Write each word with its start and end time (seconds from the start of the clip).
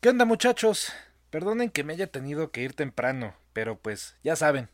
¿Qué 0.00 0.10
onda 0.10 0.24
muchachos? 0.24 0.92
Perdonen 1.28 1.70
que 1.70 1.82
me 1.82 1.92
haya 1.92 2.06
tenido 2.06 2.52
que 2.52 2.62
ir 2.62 2.72
temprano, 2.72 3.34
pero 3.52 3.80
pues 3.80 4.14
ya 4.22 4.36
saben, 4.36 4.70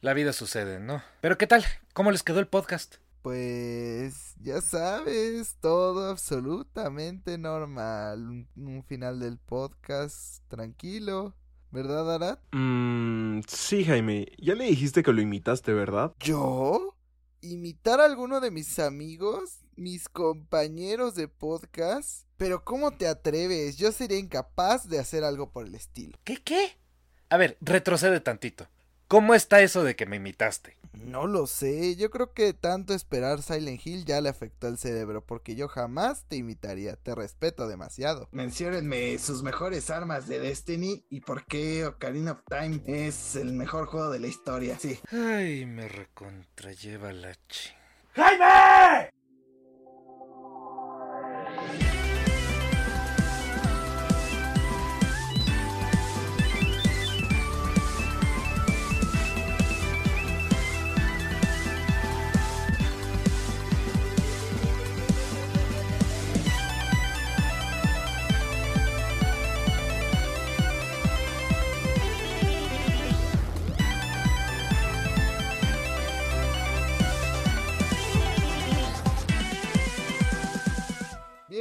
la 0.00 0.14
vida 0.14 0.32
sucede, 0.32 0.80
¿no? 0.80 1.02
Pero 1.20 1.36
¿qué 1.36 1.46
tal? 1.46 1.62
¿Cómo 1.92 2.10
les 2.10 2.22
quedó 2.22 2.40
el 2.40 2.46
podcast? 2.46 2.94
Pues 3.20 4.34
ya 4.40 4.62
sabes, 4.62 5.58
todo 5.60 6.08
absolutamente 6.08 7.36
normal. 7.36 8.46
Un, 8.56 8.84
final 8.88 9.20
del 9.20 9.36
podcast 9.36 10.42
tranquilo. 10.48 11.34
¿Verdad, 11.70 12.14
Arad? 12.14 12.38
Mmm, 12.52 13.40
sí, 13.46 13.84
Jaime. 13.84 14.28
Ya 14.38 14.54
le 14.54 14.64
dijiste 14.64 15.02
que 15.02 15.12
lo 15.12 15.20
imitaste, 15.20 15.74
¿verdad? 15.74 16.14
¿Yo? 16.20 16.96
¿Imitar 17.42 18.00
a 18.00 18.06
alguno 18.06 18.40
de 18.40 18.50
mis 18.50 18.78
amigos? 18.78 19.58
¿Mis 19.76 20.08
compañeros 20.08 21.16
de 21.16 21.28
podcast? 21.28 22.23
Pero 22.36 22.64
¿cómo 22.64 22.90
te 22.90 23.06
atreves? 23.06 23.76
Yo 23.76 23.92
sería 23.92 24.18
incapaz 24.18 24.88
de 24.88 24.98
hacer 24.98 25.24
algo 25.24 25.50
por 25.50 25.66
el 25.66 25.74
estilo. 25.74 26.18
¿Qué 26.24 26.36
qué? 26.42 26.76
A 27.28 27.36
ver, 27.36 27.56
retrocede 27.60 28.20
tantito. 28.20 28.68
¿Cómo 29.08 29.34
está 29.34 29.60
eso 29.60 29.84
de 29.84 29.96
que 29.96 30.06
me 30.06 30.16
imitaste? 30.16 30.76
No 30.92 31.26
lo 31.26 31.46
sé, 31.46 31.96
yo 31.96 32.10
creo 32.10 32.32
que 32.32 32.52
tanto 32.52 32.94
esperar 32.94 33.42
Silent 33.42 33.84
Hill 33.84 34.04
ya 34.04 34.20
le 34.20 34.28
afectó 34.28 34.68
el 34.68 34.78
cerebro, 34.78 35.24
porque 35.24 35.54
yo 35.54 35.68
jamás 35.68 36.24
te 36.26 36.36
imitaría, 36.36 36.96
te 36.96 37.14
respeto 37.14 37.68
demasiado. 37.68 38.28
Menciónenme 38.32 39.18
sus 39.18 39.42
mejores 39.42 39.90
armas 39.90 40.26
de 40.28 40.40
Destiny 40.40 41.04
y 41.10 41.20
por 41.20 41.44
qué 41.46 41.84
Ocarina 41.84 42.32
of 42.32 42.40
Time 42.48 42.80
es 42.86 43.36
el 43.36 43.52
mejor 43.52 43.86
juego 43.86 44.10
de 44.10 44.20
la 44.20 44.28
historia, 44.28 44.78
sí. 44.78 44.98
Ay, 45.10 45.66
me 45.66 45.88
recontralleva 45.88 47.12
la 47.12 47.34
ching... 47.48 47.76
¡Jaime! 48.14 49.10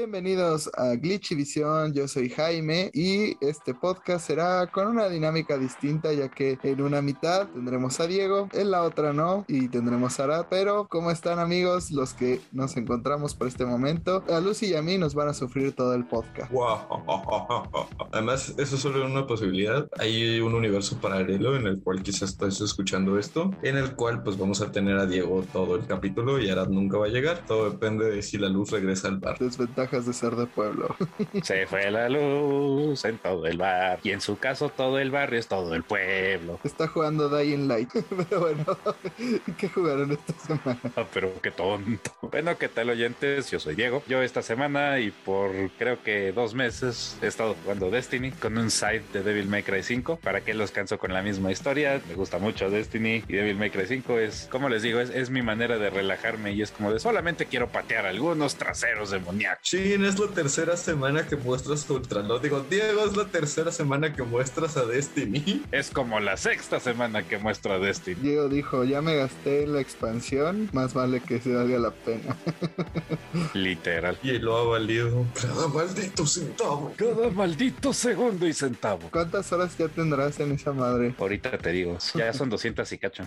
Bienvenidos 0.03 0.69
a 0.75 0.95
Glitchy 0.95 1.33
Visión, 1.33 1.93
yo 1.93 2.09
soy 2.09 2.27
Jaime 2.27 2.91
y 2.93 3.37
este 3.39 3.73
podcast 3.73 4.27
será 4.27 4.67
con 4.67 4.87
una 4.87 5.07
dinámica 5.07 5.57
distinta 5.57 6.11
ya 6.11 6.27
que 6.27 6.59
en 6.61 6.81
una 6.81 7.01
mitad 7.01 7.47
tendremos 7.47 8.01
a 8.01 8.07
Diego, 8.07 8.49
en 8.51 8.69
la 8.69 8.83
otra 8.83 9.13
no 9.13 9.45
y 9.47 9.69
tendremos 9.69 10.19
a 10.19 10.25
Arad, 10.25 10.47
pero 10.49 10.89
¿cómo 10.89 11.09
están 11.09 11.39
amigos 11.39 11.89
los 11.89 12.13
que 12.13 12.41
nos 12.51 12.75
encontramos 12.75 13.33
por 13.33 13.47
este 13.47 13.65
momento? 13.65 14.25
A 14.29 14.41
Lucy 14.41 14.71
y 14.71 14.75
a 14.75 14.81
mí 14.81 14.97
nos 14.97 15.15
van 15.15 15.29
a 15.29 15.33
sufrir 15.33 15.71
todo 15.71 15.93
el 15.93 16.03
podcast. 16.03 16.51
Wow. 16.51 16.79
Además, 18.11 18.53
eso 18.57 18.75
es 18.75 18.81
solo 18.81 19.05
una 19.05 19.25
posibilidad. 19.25 19.87
Hay 19.97 20.41
un 20.41 20.53
universo 20.53 20.97
paralelo 20.99 21.55
en 21.55 21.65
el 21.65 21.79
cual 21.79 22.03
quizás 22.03 22.31
estés 22.31 22.59
escuchando 22.59 23.17
esto, 23.17 23.51
en 23.61 23.77
el 23.77 23.95
cual 23.95 24.21
pues 24.21 24.37
vamos 24.37 24.59
a 24.59 24.69
tener 24.69 24.97
a 24.97 25.05
Diego 25.05 25.45
todo 25.53 25.77
el 25.77 25.85
capítulo 25.87 26.41
y 26.41 26.49
Arad 26.49 26.67
nunca 26.67 26.97
va 26.97 27.05
a 27.05 27.09
llegar. 27.09 27.45
Todo 27.47 27.69
depende 27.69 28.11
de 28.11 28.21
si 28.21 28.37
la 28.37 28.49
luz 28.49 28.69
regresa 28.69 29.07
al 29.07 29.19
bar. 29.19 29.39
Desventaja 29.39 29.92
de 30.01 30.13
ser 30.13 30.35
de 30.35 30.47
pueblo. 30.47 30.95
Se 31.43 31.67
fue 31.67 31.89
la 31.91 32.09
luz 32.09 33.05
en 33.05 33.17
todo 33.19 33.45
el 33.45 33.57
bar. 33.57 33.99
Y 34.03 34.11
en 34.11 34.21
su 34.21 34.37
caso, 34.37 34.69
todo 34.69 34.99
el 34.99 35.11
barrio 35.11 35.39
es 35.39 35.47
todo 35.47 35.75
el 35.75 35.83
pueblo. 35.83 36.59
Está 36.63 36.87
jugando 36.87 37.29
Dying 37.29 37.67
Light. 37.67 37.89
Pero 38.29 38.41
bueno, 38.41 38.65
¿qué 39.57 39.69
jugaron 39.69 40.11
esta 40.11 40.33
semana? 40.45 40.79
Ah, 40.95 41.05
pero 41.13 41.31
qué 41.41 41.51
tonto. 41.51 42.11
Bueno, 42.21 42.57
¿qué 42.57 42.69
tal, 42.69 42.89
oyentes? 42.89 43.51
Yo 43.51 43.59
soy 43.59 43.75
Diego. 43.75 44.03
Yo 44.07 44.21
esta 44.21 44.41
semana 44.41 44.99
y 44.99 45.11
por 45.11 45.51
creo 45.77 46.01
que 46.03 46.31
dos 46.31 46.53
meses 46.53 47.17
he 47.21 47.27
estado 47.27 47.55
jugando 47.63 47.89
Destiny 47.89 48.31
con 48.31 48.57
un 48.57 48.71
side 48.71 49.03
de 49.13 49.23
Devil 49.23 49.47
May 49.47 49.63
Cry 49.63 49.83
5. 49.83 50.17
¿Para 50.17 50.41
que 50.41 50.53
los 50.53 50.71
canso 50.71 50.97
con 50.97 51.13
la 51.13 51.21
misma 51.21 51.51
historia? 51.51 52.01
Me 52.07 52.15
gusta 52.15 52.39
mucho 52.39 52.69
Destiny 52.69 53.23
y 53.27 53.33
Devil 53.33 53.57
May 53.57 53.69
Cry 53.69 53.85
5 53.87 54.19
es, 54.19 54.47
como 54.51 54.69
les 54.69 54.81
digo, 54.81 54.99
es, 54.99 55.09
es 55.09 55.29
mi 55.29 55.41
manera 55.41 55.77
de 55.77 55.89
relajarme 55.89 56.53
y 56.53 56.61
es 56.61 56.71
como 56.71 56.91
de 56.91 56.99
solamente 56.99 57.45
quiero 57.45 57.67
patear 57.67 58.05
algunos 58.05 58.55
traseros 58.55 59.11
demoníacos. 59.11 59.67
Sí, 59.67 59.82
es 59.91 60.17
la 60.17 60.27
tercera 60.27 60.77
semana 60.77 61.27
que 61.27 61.35
muestras 61.35 61.89
Ultranot. 61.89 62.41
Digo, 62.41 62.65
Diego, 62.69 63.05
es 63.05 63.17
la 63.17 63.25
tercera 63.25 63.71
semana 63.71 64.13
que 64.13 64.23
muestras 64.23 64.77
a 64.77 64.85
Destiny. 64.85 65.63
Es 65.71 65.89
como 65.89 66.19
la 66.21 66.37
sexta 66.37 66.79
semana 66.79 67.23
que 67.27 67.37
muestra 67.37 67.75
a 67.75 67.79
Destiny. 67.79 68.15
Diego 68.21 68.47
dijo, 68.47 68.85
ya 68.85 69.01
me 69.01 69.15
gasté 69.15 69.67
la 69.67 69.81
expansión, 69.81 70.69
más 70.71 70.93
vale 70.93 71.19
que 71.19 71.41
se 71.41 71.53
valga 71.53 71.79
la 71.79 71.91
pena. 71.91 72.37
Literal. 73.53 74.17
Y 74.23 74.39
lo 74.39 74.57
ha 74.57 74.63
valido 74.63 75.25
cada 75.39 75.67
maldito 75.67 76.25
centavo. 76.25 76.93
Cada 76.95 77.29
maldito 77.29 77.91
segundo 77.93 78.47
y 78.47 78.53
centavo. 78.53 79.09
¿Cuántas 79.11 79.51
horas 79.51 79.77
ya 79.77 79.89
tendrás 79.89 80.39
en 80.39 80.53
esa 80.53 80.71
madre? 80.71 81.13
Ahorita 81.19 81.57
te 81.57 81.71
digo, 81.71 81.97
ya 82.15 82.31
son 82.31 82.49
200 82.49 82.89
y 82.91 82.97
cacho. 82.97 83.23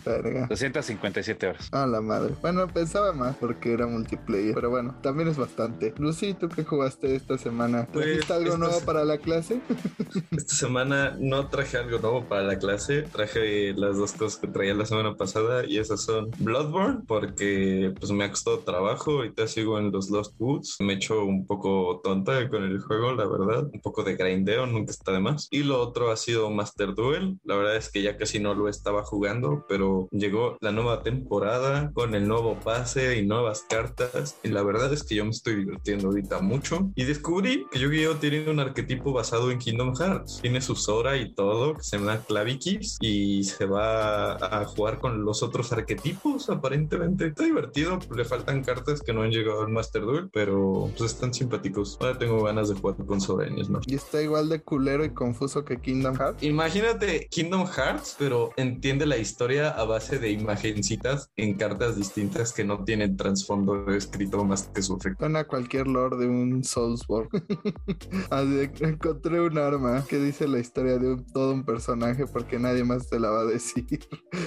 257 0.48 1.46
horas. 1.46 1.68
Ah, 1.72 1.86
la 1.86 2.00
madre. 2.00 2.34
Bueno, 2.40 2.66
pensaba 2.68 3.12
más 3.12 3.36
porque 3.36 3.74
era 3.74 3.86
multiplayer, 3.86 4.54
pero 4.54 4.70
bueno, 4.70 4.94
también 5.02 5.28
es 5.28 5.36
bastante. 5.36 5.92
Lucy, 5.98 6.34
¿tú 6.34 6.45
qué 6.48 6.64
jugaste 6.64 7.14
esta 7.14 7.38
semana? 7.38 7.86
¿Trajiste 7.86 8.26
pues, 8.26 8.30
algo 8.30 8.56
nuevo 8.56 8.80
para 8.80 9.04
la 9.04 9.18
clase? 9.18 9.60
esta 10.30 10.54
semana 10.54 11.16
no 11.18 11.48
traje 11.48 11.76
algo 11.76 11.98
nuevo 11.98 12.24
para 12.24 12.42
la 12.42 12.58
clase. 12.58 13.02
Traje 13.02 13.72
las 13.74 13.96
dos 13.96 14.12
cosas 14.12 14.40
que 14.40 14.48
traía 14.48 14.74
la 14.74 14.86
semana 14.86 15.16
pasada 15.16 15.64
y 15.66 15.78
esas 15.78 16.02
son 16.02 16.30
Bloodborne, 16.38 17.00
porque 17.06 17.92
pues 17.98 18.10
me 18.12 18.24
ha 18.24 18.30
costado 18.30 18.60
trabajo. 18.60 19.12
Ahorita 19.12 19.46
sigo 19.46 19.78
en 19.78 19.92
los 19.92 20.10
Lost 20.10 20.34
Woods. 20.38 20.76
Me 20.80 20.94
echo 20.94 21.24
un 21.24 21.46
poco 21.46 22.00
tonta 22.02 22.48
con 22.48 22.64
el 22.64 22.80
juego, 22.80 23.12
la 23.12 23.26
verdad. 23.26 23.68
Un 23.72 23.80
poco 23.80 24.02
de 24.02 24.16
grindeo, 24.16 24.66
nunca 24.66 24.90
está 24.90 25.12
de 25.12 25.20
más. 25.20 25.48
Y 25.50 25.62
lo 25.62 25.80
otro 25.80 26.10
ha 26.10 26.16
sido 26.16 26.50
Master 26.50 26.94
Duel. 26.94 27.38
La 27.44 27.56
verdad 27.56 27.76
es 27.76 27.90
que 27.90 28.02
ya 28.02 28.16
casi 28.16 28.38
no 28.40 28.54
lo 28.54 28.68
estaba 28.68 29.04
jugando, 29.04 29.64
pero 29.68 30.08
llegó 30.10 30.56
la 30.60 30.72
nueva 30.72 31.02
temporada 31.02 31.90
con 31.92 32.14
el 32.14 32.28
nuevo 32.28 32.58
pase 32.60 33.18
y 33.18 33.26
nuevas 33.26 33.64
cartas. 33.68 34.38
Y 34.42 34.48
la 34.48 34.62
verdad 34.62 34.92
es 34.92 35.02
que 35.02 35.14
yo 35.14 35.24
me 35.24 35.30
estoy 35.30 35.56
divirtiendo 35.56 36.08
ahorita 36.08 36.35
mucho 36.40 36.90
y 36.94 37.04
descubrí 37.04 37.66
que 37.70 37.78
Yu-Gi-Oh 37.78 38.16
tiene 38.16 38.50
un 38.50 38.60
arquetipo 38.60 39.12
basado 39.12 39.50
en 39.50 39.58
Kingdom 39.58 39.94
Hearts. 39.96 40.40
Tiene 40.42 40.60
su 40.60 40.74
Sora 40.74 41.16
y 41.16 41.34
todo, 41.34 41.74
que 41.74 41.82
se 41.82 41.98
llama 41.98 42.20
Clavikis 42.26 42.98
y 43.00 43.44
se 43.44 43.66
va 43.66 44.34
a 44.34 44.64
jugar 44.64 44.98
con 44.98 45.24
los 45.24 45.42
otros 45.42 45.72
arquetipos, 45.72 46.50
aparentemente. 46.50 47.26
Está 47.26 47.44
divertido, 47.44 47.98
le 48.14 48.24
faltan 48.24 48.62
cartas 48.62 49.00
que 49.02 49.12
no 49.12 49.22
han 49.22 49.30
llegado 49.30 49.62
al 49.62 49.68
Master 49.68 50.02
Duel, 50.02 50.30
pero 50.32 50.90
pues 50.96 51.12
están 51.12 51.32
simpáticos. 51.32 51.96
Ahora 52.00 52.18
tengo 52.18 52.42
ganas 52.42 52.68
de 52.68 52.74
jugar 52.74 52.96
con 53.06 53.20
Sora 53.20 53.46
en 53.46 53.56
Y 53.86 53.94
está 53.94 54.22
igual 54.22 54.48
de 54.48 54.62
culero 54.62 55.04
y 55.04 55.10
confuso 55.10 55.64
que 55.64 55.80
Kingdom 55.80 56.16
Hearts. 56.16 56.42
Imagínate 56.42 57.28
Kingdom 57.30 57.66
Hearts, 57.66 58.16
pero 58.18 58.50
entiende 58.56 59.06
la 59.06 59.16
historia 59.16 59.70
a 59.70 59.84
base 59.84 60.18
de 60.18 60.30
imagencitas 60.30 61.30
en 61.36 61.54
cartas 61.54 61.96
distintas 61.96 62.52
que 62.52 62.64
no 62.64 62.84
tienen 62.84 63.16
trasfondo 63.16 63.88
escrito 63.90 64.44
más 64.44 64.70
que 64.74 64.82
su 64.82 64.96
efecto. 64.96 65.24
a 65.24 65.44
cualquier 65.44 65.86
lore 65.86 66.16
de 66.16 66.25
un 66.26 66.64
Soulsborne. 66.64 67.28
Así 68.30 68.70
encontré 68.80 69.40
un 69.40 69.58
arma 69.58 70.04
que 70.08 70.18
dice 70.18 70.48
la 70.48 70.58
historia 70.58 70.98
de 70.98 71.16
todo 71.32 71.52
un 71.52 71.64
personaje 71.64 72.26
porque 72.26 72.58
nadie 72.58 72.84
más 72.84 73.08
te 73.08 73.18
la 73.18 73.30
va 73.30 73.40
a 73.40 73.44
decir. 73.44 73.86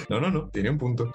No, 0.08 0.20
no, 0.20 0.30
no, 0.30 0.48
tiene 0.48 0.70
un 0.70 0.78
punto. 0.78 1.12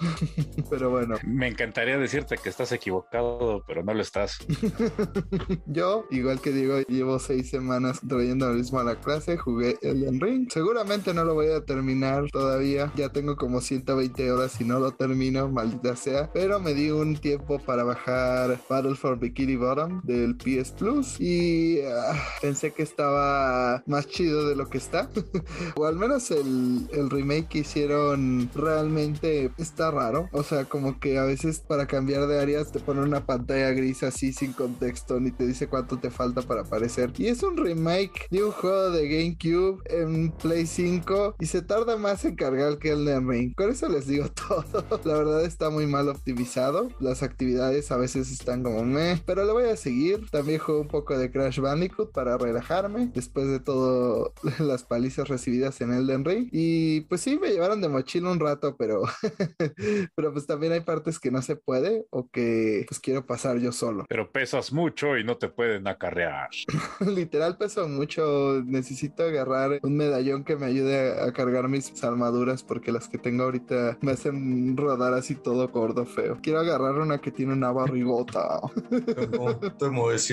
Pero 0.70 0.90
bueno. 0.90 1.18
Me 1.26 1.48
encantaría 1.48 1.98
decirte 1.98 2.38
que 2.42 2.48
estás 2.48 2.72
equivocado, 2.72 3.64
pero 3.68 3.84
no 3.84 3.94
lo 3.94 4.02
estás. 4.02 4.38
Yo, 5.66 6.06
igual 6.12 6.40
que 6.40 6.52
digo, 6.52 6.80
llevo 6.88 7.20
seis 7.20 7.50
semanas 7.50 8.00
trayendo 8.08 8.46
al 8.48 8.56
mismo 8.56 8.80
a 8.80 8.84
la 8.86 8.96
clase, 8.96 9.38
jugué 9.38 9.78
Elden 9.82 10.22
Ring. 10.22 10.50
Seguramente 10.50 11.14
no 11.14 11.26
lo 11.26 11.34
voy 11.34 11.48
a 11.48 11.66
terminar 11.66 12.30
todavía. 12.32 12.92
Ya 12.96 13.10
tengo 13.10 13.36
como 13.36 13.60
120 13.60 14.32
horas 14.32 14.60
y 14.62 14.64
no 14.64 14.80
lo 14.80 14.92
termino, 14.92 15.50
maldita 15.50 15.96
sea. 15.96 16.32
Pero 16.34 16.60
me 16.60 16.74
di 16.74 16.92
un 16.92 17.18
tiempo 17.18 17.60
para 17.60 17.84
bajar 17.84 18.58
Battle 18.70 18.96
for 18.96 19.20
Bikini 19.20 19.56
Bottom 19.56 20.02
del 20.04 20.36
PS 20.38 20.55
Plus 20.78 21.20
y 21.20 21.82
ah, 21.82 22.16
pensé 22.42 22.72
que 22.72 22.84
estaba 22.84 23.84
más 23.86 24.08
chido 24.08 24.48
de 24.48 24.56
lo 24.56 24.70
que 24.70 24.78
está. 24.78 25.10
o 25.76 25.86
al 25.86 25.96
menos 25.96 26.32
el, 26.32 26.88
el 26.92 27.10
remake 27.10 27.48
que 27.48 27.60
hicieron 27.60 28.50
realmente 28.56 29.52
está 29.58 29.92
raro. 29.92 30.30
O 30.32 30.44
sea, 30.44 30.66
como 30.66 31.00
que 31.00 31.18
a 31.18 31.24
veces 31.24 31.60
para 31.60 31.88
cambiar 31.88 32.28
de 32.28 32.40
áreas 32.40 32.72
te 32.72 32.80
pone 32.80 33.02
una 33.02 33.26
pantalla 33.26 33.72
gris 33.72 34.04
así 34.04 34.34
sin 34.34 34.54
contexto 34.54 35.20
ni 35.20 35.32
te 35.32 35.46
dice 35.46 35.68
cuánto 35.68 35.98
te 35.98 36.10
falta 36.10 36.42
para 36.42 36.62
aparecer. 36.62 37.12
Y 37.18 37.28
es 37.28 37.44
un 37.44 37.58
remake 37.58 38.28
de 38.30 38.44
un 38.44 38.52
juego 38.52 38.92
de 38.92 39.08
GameCube 39.08 39.82
en 39.90 40.32
Play 40.32 40.66
5 40.66 41.36
y 41.40 41.46
se 41.46 41.62
tarda 41.62 41.98
más 41.98 42.26
en 42.26 42.36
cargar 42.36 42.78
que 42.78 42.92
el 42.92 43.06
de 43.06 43.20
Ring. 43.20 43.54
Con 43.56 43.70
eso 43.70 43.90
les 43.90 44.08
digo 44.08 44.28
todo. 44.48 44.86
La 45.04 45.18
verdad 45.18 45.44
está 45.44 45.70
muy 45.70 45.88
mal 45.88 46.10
optimizado. 46.10 46.90
Las 47.00 47.24
actividades 47.24 47.92
a 47.92 47.98
veces 47.98 48.32
están 48.32 48.64
como 48.64 48.84
meh, 48.84 49.22
pero 49.26 49.46
lo 49.46 49.54
voy 49.54 49.66
a 49.66 49.78
seguir. 49.78 50.30
También 50.30 50.45
juego 50.60 50.82
un 50.82 50.88
poco 50.88 51.18
de 51.18 51.32
Crash 51.32 51.60
Bandicoot 51.60 52.12
para 52.12 52.38
relajarme 52.38 53.12
después 53.14 53.48
de 53.48 53.60
todo 53.60 54.34
las 54.60 54.84
palizas 54.84 55.28
recibidas 55.28 55.82
en 55.82 55.94
Elden 55.94 56.26
Ring. 56.26 56.50
Y 56.52 57.02
pues 57.02 57.22
sí, 57.22 57.38
me 57.38 57.50
llevaron 57.50 57.82
de 57.82 57.90
mochila 57.90 58.32
un 58.32 58.40
rato, 58.40 58.76
pero, 58.78 59.04
pero 60.16 60.34
pues 60.34 60.48
también 60.48 60.74
hay 60.74 60.82
partes 60.82 61.20
que 61.20 61.32
no 61.32 61.42
se 61.42 61.56
puede 61.56 62.06
o 62.10 62.30
que 62.30 62.86
pues 62.88 63.00
quiero 63.00 63.26
pasar 63.26 63.60
yo 63.60 63.72
solo. 63.72 64.06
Pero 64.08 64.32
pesas 64.32 64.72
mucho 64.72 65.18
y 65.18 65.24
no 65.24 65.38
te 65.38 65.50
pueden 65.50 65.88
acarrear. 65.88 66.50
Literal 67.06 67.58
peso 67.58 67.88
mucho. 67.88 68.62
Necesito 68.66 69.24
agarrar 69.24 69.80
un 69.84 69.98
medallón 69.98 70.44
que 70.44 70.56
me 70.56 70.66
ayude 70.66 71.22
a, 71.22 71.32
cargar 71.34 71.68
mis 71.68 72.04
armaduras 72.04 72.64
porque 72.64 72.92
las 72.92 73.10
que 73.10 73.18
tengo 73.18 73.44
ahorita 73.44 73.98
me 74.02 74.12
hacen 74.12 74.78
rodar 74.78 75.14
así 75.14 75.36
todo 75.36 75.68
gordo 75.70 76.06
feo. 76.06 76.40
Quiero 76.42 76.60
agarrar 76.60 77.00
una 77.00 77.20
que 77.20 77.32
tiene 77.32 77.54
una 77.54 77.72
barrigota. 77.72 78.62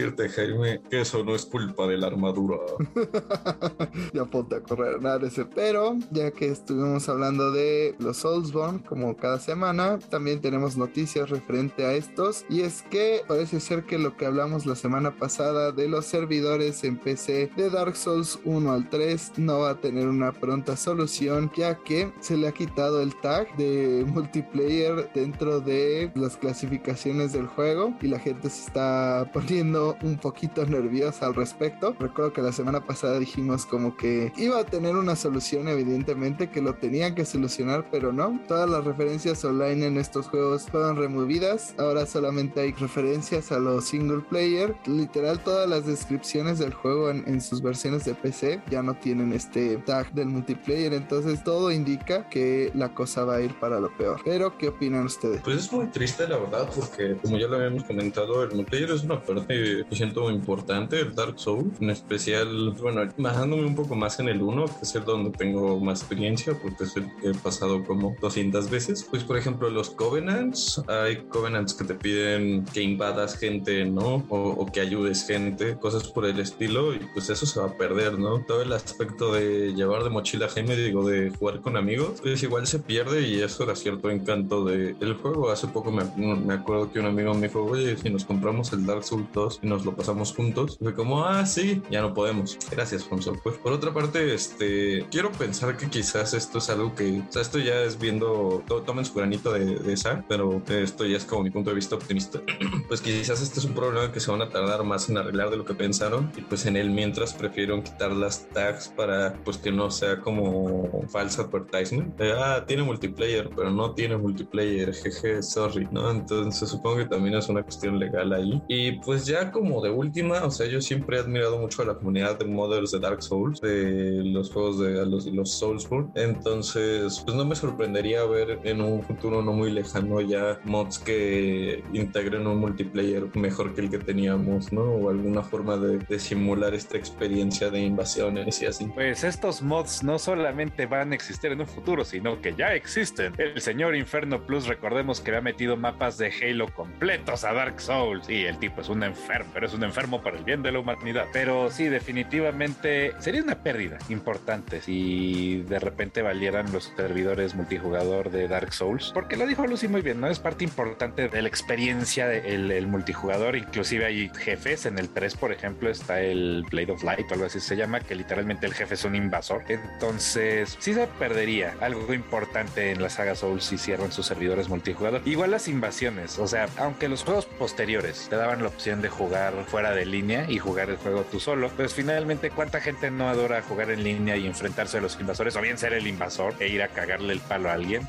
Decirte, 0.02 0.28
Jaime, 0.28 0.80
que 0.90 1.02
eso 1.02 1.22
no 1.22 1.34
es 1.34 1.46
culpa 1.46 1.86
de 1.86 1.96
la 1.96 2.08
armadura. 2.08 2.56
ya 4.12 4.24
ponte 4.24 4.56
a 4.56 4.60
correr, 4.60 5.00
nada 5.00 5.26
ese. 5.26 5.44
Pero 5.44 5.96
ya 6.10 6.30
que 6.30 6.48
estuvimos 6.48 7.08
hablando 7.08 7.52
de 7.52 7.94
los 7.98 8.18
Soulsborne, 8.18 8.82
como 8.82 9.16
cada 9.16 9.38
semana, 9.38 9.98
también 10.10 10.40
tenemos 10.40 10.76
noticias 10.76 11.30
referente 11.30 11.84
a 11.84 11.92
estos. 11.92 12.44
Y 12.48 12.62
es 12.62 12.82
que 12.82 13.22
parece 13.28 13.60
ser 13.60 13.84
que 13.84 13.98
lo 13.98 14.16
que 14.16 14.26
hablamos 14.26 14.66
la 14.66 14.74
semana 14.74 15.16
pasada 15.16 15.72
de 15.72 15.88
los 15.88 16.06
servidores 16.06 16.82
en 16.84 16.98
PC 16.98 17.50
de 17.56 17.70
Dark 17.70 17.96
Souls 17.96 18.40
1 18.44 18.72
al 18.72 18.90
3 18.90 19.32
no 19.36 19.60
va 19.60 19.70
a 19.70 19.80
tener 19.80 20.08
una 20.08 20.32
pronta 20.32 20.76
solución, 20.76 21.50
ya 21.56 21.76
que 21.76 22.12
se 22.20 22.36
le 22.36 22.48
ha 22.48 22.52
quitado 22.52 23.00
el 23.02 23.14
tag 23.20 23.56
de 23.56 24.04
multiplayer 24.06 25.10
dentro 25.14 25.60
de 25.60 26.10
las 26.14 26.36
clasificaciones 26.36 27.32
del 27.32 27.46
juego 27.46 27.94
y 28.00 28.08
la 28.08 28.18
gente 28.18 28.50
se 28.50 28.66
está 28.66 29.30
poniendo 29.32 29.81
un 30.02 30.18
poquito 30.18 30.64
nerviosa 30.66 31.26
al 31.26 31.34
respecto. 31.34 31.94
Recuerdo 31.98 32.32
que 32.32 32.42
la 32.42 32.52
semana 32.52 32.84
pasada 32.84 33.18
dijimos 33.18 33.66
como 33.66 33.96
que 33.96 34.32
iba 34.36 34.58
a 34.58 34.64
tener 34.64 34.96
una 34.96 35.16
solución, 35.16 35.68
evidentemente, 35.68 36.50
que 36.50 36.60
lo 36.60 36.74
tenían 36.74 37.14
que 37.14 37.24
solucionar, 37.24 37.86
pero 37.90 38.12
no. 38.12 38.40
Todas 38.48 38.68
las 38.68 38.84
referencias 38.84 39.44
online 39.44 39.86
en 39.86 39.98
estos 39.98 40.28
juegos 40.28 40.66
fueron 40.70 40.96
removidas. 40.96 41.74
Ahora 41.78 42.06
solamente 42.06 42.60
hay 42.60 42.72
referencias 42.72 43.52
a 43.52 43.58
los 43.58 43.84
single 43.84 44.22
player. 44.28 44.74
Literal, 44.86 45.42
todas 45.42 45.68
las 45.68 45.86
descripciones 45.86 46.58
del 46.58 46.72
juego 46.72 47.10
en, 47.10 47.24
en 47.26 47.40
sus 47.40 47.62
versiones 47.62 48.04
de 48.04 48.14
PC 48.14 48.62
ya 48.70 48.82
no 48.82 48.94
tienen 48.94 49.32
este 49.32 49.76
tag 49.78 50.12
del 50.12 50.28
multiplayer. 50.28 50.92
Entonces 50.92 51.42
todo 51.44 51.70
indica 51.70 52.28
que 52.28 52.70
la 52.74 52.94
cosa 52.94 53.24
va 53.24 53.36
a 53.36 53.40
ir 53.40 53.54
para 53.58 53.80
lo 53.80 53.94
peor. 53.96 54.20
Pero, 54.24 54.56
¿qué 54.58 54.68
opinan 54.68 55.06
ustedes? 55.06 55.40
Pues 55.42 55.56
es 55.56 55.72
muy 55.72 55.86
triste, 55.86 56.28
la 56.28 56.38
verdad, 56.38 56.68
porque 56.74 57.16
como 57.20 57.38
ya 57.38 57.46
lo 57.46 57.56
habíamos 57.56 57.84
comentado, 57.84 58.42
el 58.42 58.54
multiplayer 58.54 58.90
es 58.90 59.04
una 59.04 59.20
parte 59.20 59.54
que 59.88 59.96
siento 59.96 60.30
importante 60.30 60.96
del 60.96 61.14
Dark 61.14 61.38
Souls. 61.38 61.80
En 61.80 61.90
especial, 61.90 62.70
bueno, 62.80 63.02
bajándome 63.16 63.64
un 63.64 63.74
poco 63.74 63.94
más 63.94 64.18
en 64.20 64.28
el 64.28 64.42
1, 64.42 64.64
que 64.66 64.82
es 64.82 64.94
el 64.94 65.04
donde 65.04 65.30
tengo 65.30 65.78
más 65.80 66.00
experiencia, 66.00 66.54
porque 66.60 66.84
es 66.84 66.96
el 66.96 67.04
que 67.16 67.30
he 67.30 67.34
pasado 67.34 67.84
como 67.84 68.14
200 68.20 68.70
veces. 68.70 69.06
Pues, 69.10 69.24
por 69.24 69.36
ejemplo, 69.36 69.70
los 69.70 69.90
Covenants, 69.90 70.82
hay 70.88 71.16
Covenants 71.28 71.74
que 71.74 71.84
te 71.84 71.94
piden 71.94 72.64
que 72.72 72.82
invadas 72.82 73.36
gente, 73.36 73.84
¿no? 73.84 74.24
O, 74.28 74.66
que 74.72 74.80
ayudes 74.80 75.26
gente, 75.26 75.76
cosas 75.76 76.08
por 76.08 76.24
el 76.24 76.40
estilo, 76.40 76.94
y 76.94 77.00
pues 77.12 77.28
eso 77.28 77.44
se 77.46 77.60
va 77.60 77.66
a 77.66 77.76
perder, 77.76 78.18
¿no? 78.18 78.40
Todo 78.40 78.62
el 78.62 78.72
aspecto 78.72 79.32
de 79.32 79.74
llevar 79.74 80.02
de 80.04 80.10
mochila 80.10 80.48
Jaime, 80.48 80.76
digo, 80.76 81.06
de 81.06 81.30
jugar 81.30 81.60
con 81.60 81.76
amigos, 81.76 82.20
pues 82.22 82.42
igual 82.42 82.66
se 82.66 82.78
pierde 82.78 83.22
y 83.28 83.40
eso 83.40 83.64
era 83.64 83.76
cierto 83.76 84.10
encanto 84.10 84.64
de, 84.64 84.94
del 84.94 85.14
juego. 85.14 85.50
Hace 85.50 85.68
poco 85.68 85.90
me, 85.90 86.04
me 86.16 86.54
acuerdo 86.54 86.90
que 86.90 87.00
un 87.00 87.06
amigo 87.06 87.34
me 87.34 87.48
dijo, 87.48 87.62
oye, 87.64 87.96
si 87.96 88.08
nos 88.08 88.24
compramos 88.24 88.72
el 88.72 88.86
Dark 88.86 89.04
Souls 89.04 89.26
2 89.32 89.60
y 89.61 89.61
nos 89.62 89.84
lo 89.84 89.94
pasamos 89.94 90.34
juntos, 90.34 90.78
fue 90.78 90.94
como, 90.94 91.24
ah, 91.24 91.46
sí, 91.46 91.82
ya 91.90 92.02
no 92.02 92.14
podemos. 92.14 92.58
Gracias, 92.70 93.04
Fonso. 93.04 93.34
Pues 93.42 93.56
por 93.58 93.72
otra 93.72 93.92
parte, 93.92 94.34
este, 94.34 95.06
quiero 95.10 95.30
pensar 95.32 95.76
que 95.76 95.88
quizás 95.88 96.34
esto 96.34 96.58
es 96.58 96.70
algo 96.70 96.94
que, 96.94 97.22
o 97.28 97.32
sea, 97.32 97.42
esto 97.42 97.58
ya 97.58 97.82
es 97.82 97.98
viendo, 97.98 98.62
to, 98.66 98.82
tomen 98.82 99.04
su 99.04 99.14
granito 99.14 99.52
de, 99.52 99.76
de 99.76 99.92
esa, 99.92 100.24
pero 100.28 100.62
esto 100.68 101.06
ya 101.06 101.16
es 101.16 101.24
como 101.24 101.42
mi 101.42 101.50
punto 101.50 101.70
de 101.70 101.76
vista 101.76 101.94
optimista. 101.94 102.40
pues 102.88 103.00
quizás 103.00 103.40
este 103.40 103.60
es 103.60 103.64
un 103.64 103.74
problema 103.74 104.12
que 104.12 104.20
se 104.20 104.30
van 104.30 104.42
a 104.42 104.48
tardar 104.48 104.84
más 104.84 105.08
en 105.08 105.18
arreglar 105.18 105.50
de 105.50 105.56
lo 105.56 105.64
que 105.64 105.74
pensaron 105.74 106.32
y 106.36 106.42
pues 106.42 106.66
en 106.66 106.76
el 106.76 106.90
mientras 106.90 107.32
prefirieron 107.32 107.82
quitar 107.82 108.12
las 108.12 108.48
tags 108.50 108.88
para 108.88 109.34
pues 109.44 109.58
que 109.58 109.70
no 109.70 109.90
sea 109.90 110.20
como 110.20 111.04
falsa 111.08 111.42
advertisement. 111.42 112.16
De, 112.16 112.32
ah, 112.32 112.64
tiene 112.66 112.82
multiplayer, 112.82 113.50
pero 113.54 113.70
no 113.70 113.94
tiene 113.94 114.16
multiplayer, 114.16 114.92
jeje, 114.94 115.42
sorry, 115.42 115.88
¿no? 115.90 116.10
Entonces 116.10 116.68
supongo 116.68 116.98
que 116.98 117.06
también 117.06 117.36
es 117.36 117.48
una 117.48 117.62
cuestión 117.62 117.98
legal 117.98 118.32
ahí. 118.32 118.62
Y 118.68 118.92
pues 119.00 119.26
ya 119.26 119.51
como 119.52 119.82
de 119.82 119.90
última, 119.90 120.44
o 120.44 120.50
sea, 120.50 120.66
yo 120.66 120.80
siempre 120.80 121.16
he 121.16 121.20
admirado 121.20 121.58
mucho 121.58 121.82
a 121.82 121.84
la 121.84 121.94
comunidad 121.94 122.38
de 122.38 122.46
modders 122.46 122.90
de 122.92 122.98
Dark 122.98 123.22
Souls, 123.22 123.60
de 123.60 124.22
los 124.24 124.50
juegos 124.50 124.80
de 124.80 125.06
los, 125.06 125.26
los 125.26 125.50
Soulsborne. 125.52 126.10
Entonces, 126.14 127.22
pues 127.24 127.36
no 127.36 127.44
me 127.44 127.54
sorprendería 127.54 128.24
ver 128.24 128.58
en 128.64 128.80
un 128.80 129.02
futuro 129.02 129.42
no 129.42 129.52
muy 129.52 129.70
lejano 129.70 130.20
ya 130.20 130.58
mods 130.64 130.98
que 130.98 131.84
integren 131.92 132.46
un 132.46 132.58
multiplayer 132.58 133.34
mejor 133.36 133.74
que 133.74 133.82
el 133.82 133.90
que 133.90 133.98
teníamos, 133.98 134.72
¿no? 134.72 134.82
O 134.82 135.10
alguna 135.10 135.42
forma 135.42 135.76
de, 135.76 135.98
de 135.98 136.18
simular 136.18 136.74
esta 136.74 136.96
experiencia 136.96 137.70
de 137.70 137.80
invasiones 137.80 138.60
y 138.62 138.66
así. 138.66 138.86
Pues 138.94 139.24
estos 139.24 139.62
mods 139.62 140.02
no 140.02 140.18
solamente 140.18 140.86
van 140.86 141.12
a 141.12 141.14
existir 141.14 141.52
en 141.52 141.60
un 141.60 141.66
futuro, 141.66 142.04
sino 142.04 142.40
que 142.40 142.54
ya 142.54 142.74
existen. 142.74 143.32
El 143.38 143.60
señor 143.60 143.94
Inferno 143.94 144.44
Plus, 144.46 144.66
recordemos 144.66 145.20
que 145.20 145.30
había 145.30 145.42
metido 145.42 145.76
mapas 145.76 146.18
de 146.18 146.32
Halo 146.32 146.72
completos 146.72 147.44
a 147.44 147.52
Dark 147.52 147.80
Souls. 147.80 148.28
Y 148.28 148.44
el 148.44 148.58
tipo 148.58 148.80
es 148.80 148.88
un 148.88 149.02
enfermo, 149.02 149.41
pero 149.52 149.66
es 149.66 149.74
un 149.74 149.84
enfermo 149.84 150.22
para 150.22 150.38
el 150.38 150.44
bien 150.44 150.62
de 150.62 150.72
la 150.72 150.80
humanidad. 150.80 151.26
Pero 151.32 151.70
sí, 151.70 151.88
definitivamente 151.88 153.12
sería 153.18 153.42
una 153.42 153.62
pérdida 153.62 153.98
importante 154.08 154.80
si 154.80 155.62
de 155.68 155.78
repente 155.78 156.22
valieran 156.22 156.72
los 156.72 156.92
servidores 156.96 157.54
multijugador 157.54 158.30
de 158.30 158.48
Dark 158.48 158.72
Souls. 158.72 159.10
Porque 159.14 159.36
lo 159.36 159.46
dijo 159.46 159.66
Lucy 159.66 159.88
muy 159.88 160.02
bien, 160.02 160.20
¿no? 160.20 160.28
Es 160.28 160.38
parte 160.38 160.64
importante 160.64 161.28
de 161.28 161.42
la 161.42 161.48
experiencia 161.48 162.26
del 162.26 162.70
el 162.70 162.86
multijugador. 162.86 163.56
Inclusive 163.56 164.04
hay 164.04 164.30
jefes. 164.34 164.86
En 164.86 164.98
el 164.98 165.08
3, 165.08 165.36
por 165.36 165.52
ejemplo, 165.52 165.90
está 165.90 166.20
el 166.20 166.64
Blade 166.70 166.92
of 166.92 167.02
Light 167.02 167.30
o 167.30 167.34
algo 167.34 167.46
así 167.46 167.60
se 167.60 167.76
llama, 167.76 168.00
que 168.00 168.14
literalmente 168.14 168.66
el 168.66 168.74
jefe 168.74 168.94
es 168.94 169.04
un 169.04 169.14
invasor. 169.14 169.64
Entonces, 169.68 170.76
sí 170.80 170.94
se 170.94 171.06
perdería 171.06 171.74
algo 171.80 172.12
importante 172.14 172.90
en 172.90 173.02
la 173.02 173.10
saga 173.10 173.34
Souls 173.34 173.64
si 173.64 173.78
cierran 173.78 174.12
sus 174.12 174.26
servidores 174.26 174.68
multijugador. 174.68 175.22
Igual 175.24 175.50
las 175.50 175.68
invasiones, 175.68 176.38
o 176.38 176.46
sea, 176.46 176.68
aunque 176.78 177.08
los 177.08 177.24
juegos 177.24 177.46
posteriores 177.46 178.28
te 178.28 178.36
daban 178.36 178.62
la 178.62 178.68
opción 178.68 179.02
de 179.02 179.08
jugar 179.08 179.31
fuera 179.66 179.94
de 179.94 180.06
línea 180.06 180.46
y 180.48 180.58
jugar 180.58 180.90
el 180.90 180.96
juego 180.96 181.24
tú 181.30 181.40
solo, 181.40 181.70
pues 181.70 181.94
finalmente, 181.94 182.50
¿cuánta 182.50 182.80
gente 182.80 183.10
no 183.10 183.28
adora 183.28 183.62
jugar 183.62 183.90
en 183.90 184.04
línea 184.04 184.36
y 184.36 184.46
enfrentarse 184.46 184.98
a 184.98 185.00
los 185.00 185.18
invasores 185.20 185.56
o 185.56 185.60
bien 185.60 185.78
ser 185.78 185.92
el 185.92 186.06
invasor 186.06 186.54
e 186.60 186.68
ir 186.68 186.82
a 186.82 186.88
cagarle 186.88 187.32
el 187.32 187.40
palo 187.40 187.70
a 187.70 187.74
alguien? 187.74 188.08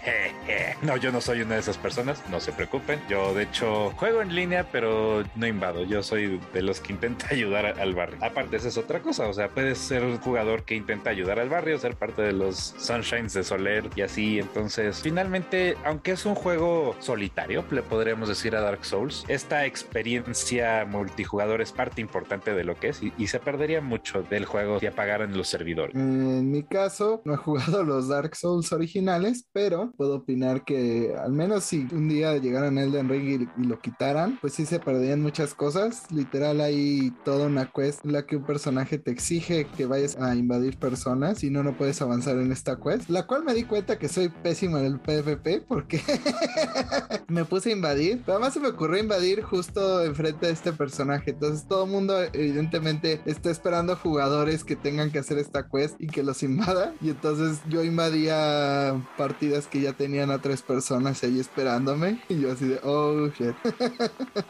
No, 0.82 0.98
yo 0.98 1.12
no 1.12 1.22
soy 1.22 1.42
una 1.42 1.56
de 1.56 1.62
esas 1.62 1.78
personas, 1.78 2.22
no 2.30 2.40
se 2.40 2.52
preocupen. 2.52 3.02
Yo, 3.10 3.34
de 3.34 3.44
hecho, 3.44 3.92
juego 3.92 4.22
en 4.22 4.36
línea, 4.36 4.68
pero 4.72 5.24
no 5.36 5.48
invado. 5.48 5.84
Yo 5.86 6.04
soy 6.04 6.40
de 6.54 6.62
los 6.62 6.80
que 6.80 6.94
intenta 6.94 7.28
ayudar 7.32 7.80
al 7.80 7.94
barrio. 7.94 8.18
Aparte, 8.22 8.58
esa 8.58 8.68
es 8.68 8.78
otra 8.78 9.02
cosa, 9.02 9.28
o 9.28 9.34
sea, 9.34 9.50
puedes 9.50 9.78
ser 9.78 10.04
un 10.04 10.18
jugador 10.20 10.64
que 10.64 10.76
intenta 10.76 11.10
ayudar 11.10 11.40
al 11.40 11.50
barrio, 11.50 11.78
ser 11.78 11.96
parte 11.96 12.22
de 12.22 12.34
los 12.34 12.76
Sunshines 12.78 13.34
de 13.34 13.44
Soler 13.44 13.90
y 13.96 14.02
así. 14.02 14.40
Entonces, 14.40 15.02
finalmente, 15.02 15.78
aunque 15.84 16.12
es 16.12 16.26
un 16.26 16.36
juego 16.36 16.96
solitario, 17.00 17.64
le 17.72 17.82
podríamos 17.82 18.30
decir 18.30 18.56
a 18.56 18.62
Dark 18.62 18.86
Souls, 18.86 19.26
esta 19.28 19.66
experiencia 19.66 20.86
multijugador 21.14 21.62
es 21.62 21.72
parte 21.72 22.02
importante 22.02 22.56
de 22.56 22.64
lo 22.64 22.74
que 22.76 22.90
es 22.90 23.02
y, 23.04 23.28
se 23.28 23.40
perdería 23.40 23.82
mucho 23.82 24.24
del 24.24 24.46
juego 24.46 24.80
si 24.80 24.88
apagaran 24.88 25.36
los 25.36 25.48
servidores. 25.48 25.96
En 25.96 26.52
mi 26.52 26.64
caso, 26.64 27.22
no 27.24 27.34
he 27.34 27.38
jugado 27.38 27.84
los 27.84 28.08
Dark 28.08 28.36
Souls 28.36 28.72
originales, 28.74 29.48
pero 29.54 29.92
puedo 29.96 30.18
opinar 30.18 30.66
que 30.66 31.16
al 31.18 31.32
menos 31.32 31.64
si 31.64 31.88
un 31.92 32.10
día 32.10 32.38
llegaran 32.38 32.78
Elden 32.78 33.10
Ring 33.10 33.48
y, 33.58 33.68
lo 33.68 33.80
quitaran, 33.80 34.38
pues 34.42 34.54
sí 34.54 34.66
se 34.66 34.80
perderían 34.80 35.22
muchas 35.22 35.54
cosas. 35.54 36.12
Literal, 36.12 36.62
hay 36.62 37.12
toda 37.24 37.48
una 37.48 37.72
quest 37.72 38.06
en 38.06 38.14
la 38.14 38.26
que 38.26 38.38
un 38.38 38.46
personaje 38.46 38.98
te 38.98 39.12
exige 39.12 39.66
que 39.78 39.86
vayas 39.86 40.18
a 40.18 40.36
invadir 40.36 40.78
personas 40.78 41.44
y 41.44 41.50
no, 41.50 41.64
no 41.64 41.78
puedes 41.78 42.02
avanzar 42.02 42.38
en 42.38 42.52
esta 42.52 42.78
quest. 42.80 43.10
La 43.10 43.26
cual 43.26 43.44
me 43.44 43.54
di 43.54 43.64
cuenta 43.64 44.00
que 44.00 44.10
soy 44.10 44.30
pésimo 44.30 44.78
en 44.78 44.86
el 44.86 45.00
PvP 45.00 45.62
porque 45.68 46.02
me 47.28 47.46
puse 47.46 47.70
a 47.70 47.74
invadir. 47.74 48.22
Pero 48.26 48.34
además 48.34 48.54
se 48.54 48.60
me 48.60 48.70
ocurrió 48.70 49.02
invadir 49.02 49.42
justo 49.44 50.04
enfrente 50.04 50.48
de 50.48 50.54
este 50.54 50.74
personaje. 50.74 51.03
Entonces 51.12 51.68
todo 51.68 51.86
el 51.86 51.92
mundo 51.92 52.16
evidentemente 52.34 53.22
está 53.26 53.52
esperando 53.52 53.96
jugadores 53.96 54.64
que 54.64 54.76
tengan 54.76 55.12
que 55.12 55.20
hacer 55.20 55.38
esta 55.38 55.68
quest 55.68 55.96
y 56.00 56.08
que 56.08 56.24
los 56.24 56.44
invada. 56.44 56.94
Y 57.02 57.10
entonces 57.10 57.62
yo 57.70 57.84
invadía 57.84 58.96
partidas 59.18 59.68
que 59.68 59.82
ya 59.82 59.94
tenían 59.94 60.32
a 60.32 60.40
tres 60.40 60.62
personas 60.62 61.24
ahí 61.24 61.40
esperándome. 61.40 62.22
Y 62.30 62.42
yo 62.42 62.52
así 62.52 62.68
de, 62.68 62.80
oh 62.84 63.28
shit. 63.28 63.56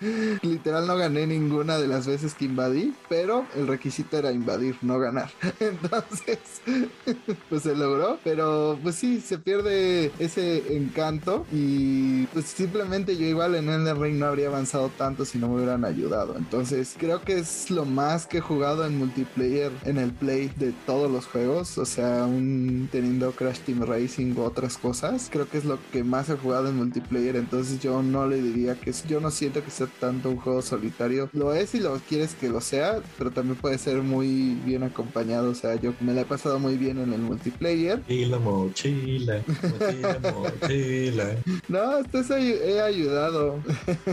Literal 0.41 0.87
no 0.87 0.95
gané 0.97 1.27
ninguna 1.27 1.77
de 1.77 1.87
las 1.87 2.07
veces 2.07 2.33
que 2.33 2.45
invadí, 2.45 2.93
pero 3.09 3.45
el 3.55 3.67
requisito 3.67 4.17
era 4.17 4.31
invadir 4.31 4.77
no 4.81 4.99
ganar. 4.99 5.31
Entonces, 5.59 6.39
pues 7.49 7.63
se 7.63 7.75
logró, 7.75 8.19
pero 8.23 8.77
pues 8.81 8.95
sí, 8.95 9.21
se 9.21 9.37
pierde 9.37 10.11
ese 10.19 10.75
encanto 10.75 11.45
y 11.51 12.25
pues 12.27 12.45
simplemente 12.45 13.17
yo 13.17 13.25
igual 13.25 13.55
en 13.55 13.69
Elden 13.69 14.01
Ring 14.01 14.17
no 14.17 14.27
habría 14.27 14.47
avanzado 14.47 14.89
tanto 14.97 15.25
si 15.25 15.37
no 15.37 15.47
me 15.47 15.55
hubieran 15.55 15.85
ayudado. 15.85 16.35
Entonces, 16.43 16.95
creo 16.99 17.21
que 17.21 17.39
es 17.39 17.71
lo 17.71 17.85
más 17.85 18.27
que 18.27 18.39
he 18.39 18.41
jugado 18.41 18.85
en 18.85 18.97
multiplayer 18.97 19.71
en 19.85 19.97
el 19.97 20.11
play 20.11 20.51
de 20.57 20.73
todos 20.85 21.09
los 21.09 21.25
juegos, 21.25 21.77
o 21.77 21.85
sea, 21.85 22.25
un 22.25 22.89
teniendo 22.91 23.31
Crash 23.31 23.59
Team 23.59 23.83
Racing 23.83 24.35
u 24.35 24.41
otras 24.41 24.77
cosas, 24.77 25.29
creo 25.31 25.47
que 25.47 25.57
es 25.57 25.63
lo 25.63 25.79
que 25.93 26.03
más 26.03 26.29
he 26.29 26.35
jugado 26.35 26.67
en 26.67 26.75
multiplayer, 26.75 27.37
entonces 27.37 27.79
yo 27.79 28.03
no 28.03 28.27
le 28.27 28.41
diría 28.41 28.75
que 28.75 28.91
yo 29.07 29.21
no 29.21 29.31
siento 29.31 29.63
que 29.63 29.71
sea 29.71 29.87
tanto 30.01 30.29
un 30.29 30.37
juego 30.37 30.61
solitario. 30.61 31.29
Lo 31.31 31.53
es 31.53 31.69
si 31.69 31.79
lo 31.79 31.95
quieres 32.09 32.35
que 32.35 32.49
lo 32.49 32.59
sea, 32.59 33.01
pero 33.17 33.31
también 33.31 33.55
puede 33.55 33.77
ser 33.77 34.01
muy 34.01 34.55
bien 34.65 34.83
acompañado, 34.83 35.49
o 35.49 35.55
sea, 35.55 35.75
yo 35.75 35.93
me 36.01 36.13
la 36.13 36.21
he 36.21 36.25
pasado 36.25 36.59
muy 36.59 36.77
bien 36.77 36.97
en 36.99 37.13
el 37.13 37.21
multiplayer. 37.21 38.03
Y 38.09 38.25
la 38.25 38.37
mochila, 38.37 39.41
mochila, 39.47 40.19
mochila. 40.33 41.37
No, 41.69 41.99
esto 41.99 42.35
he 42.35 42.81
ayudado. 42.81 43.59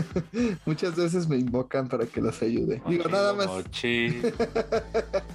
Muchas 0.65 0.95
veces 0.95 1.27
me 1.27 1.35
invocan 1.37 1.89
para 1.89 2.05
que 2.11 2.21
los 2.21 2.41
ayude. 2.41 2.81
Digo, 2.87 3.09
nada 3.09 3.33
más. 3.33 3.47
Mochila. 3.47 4.31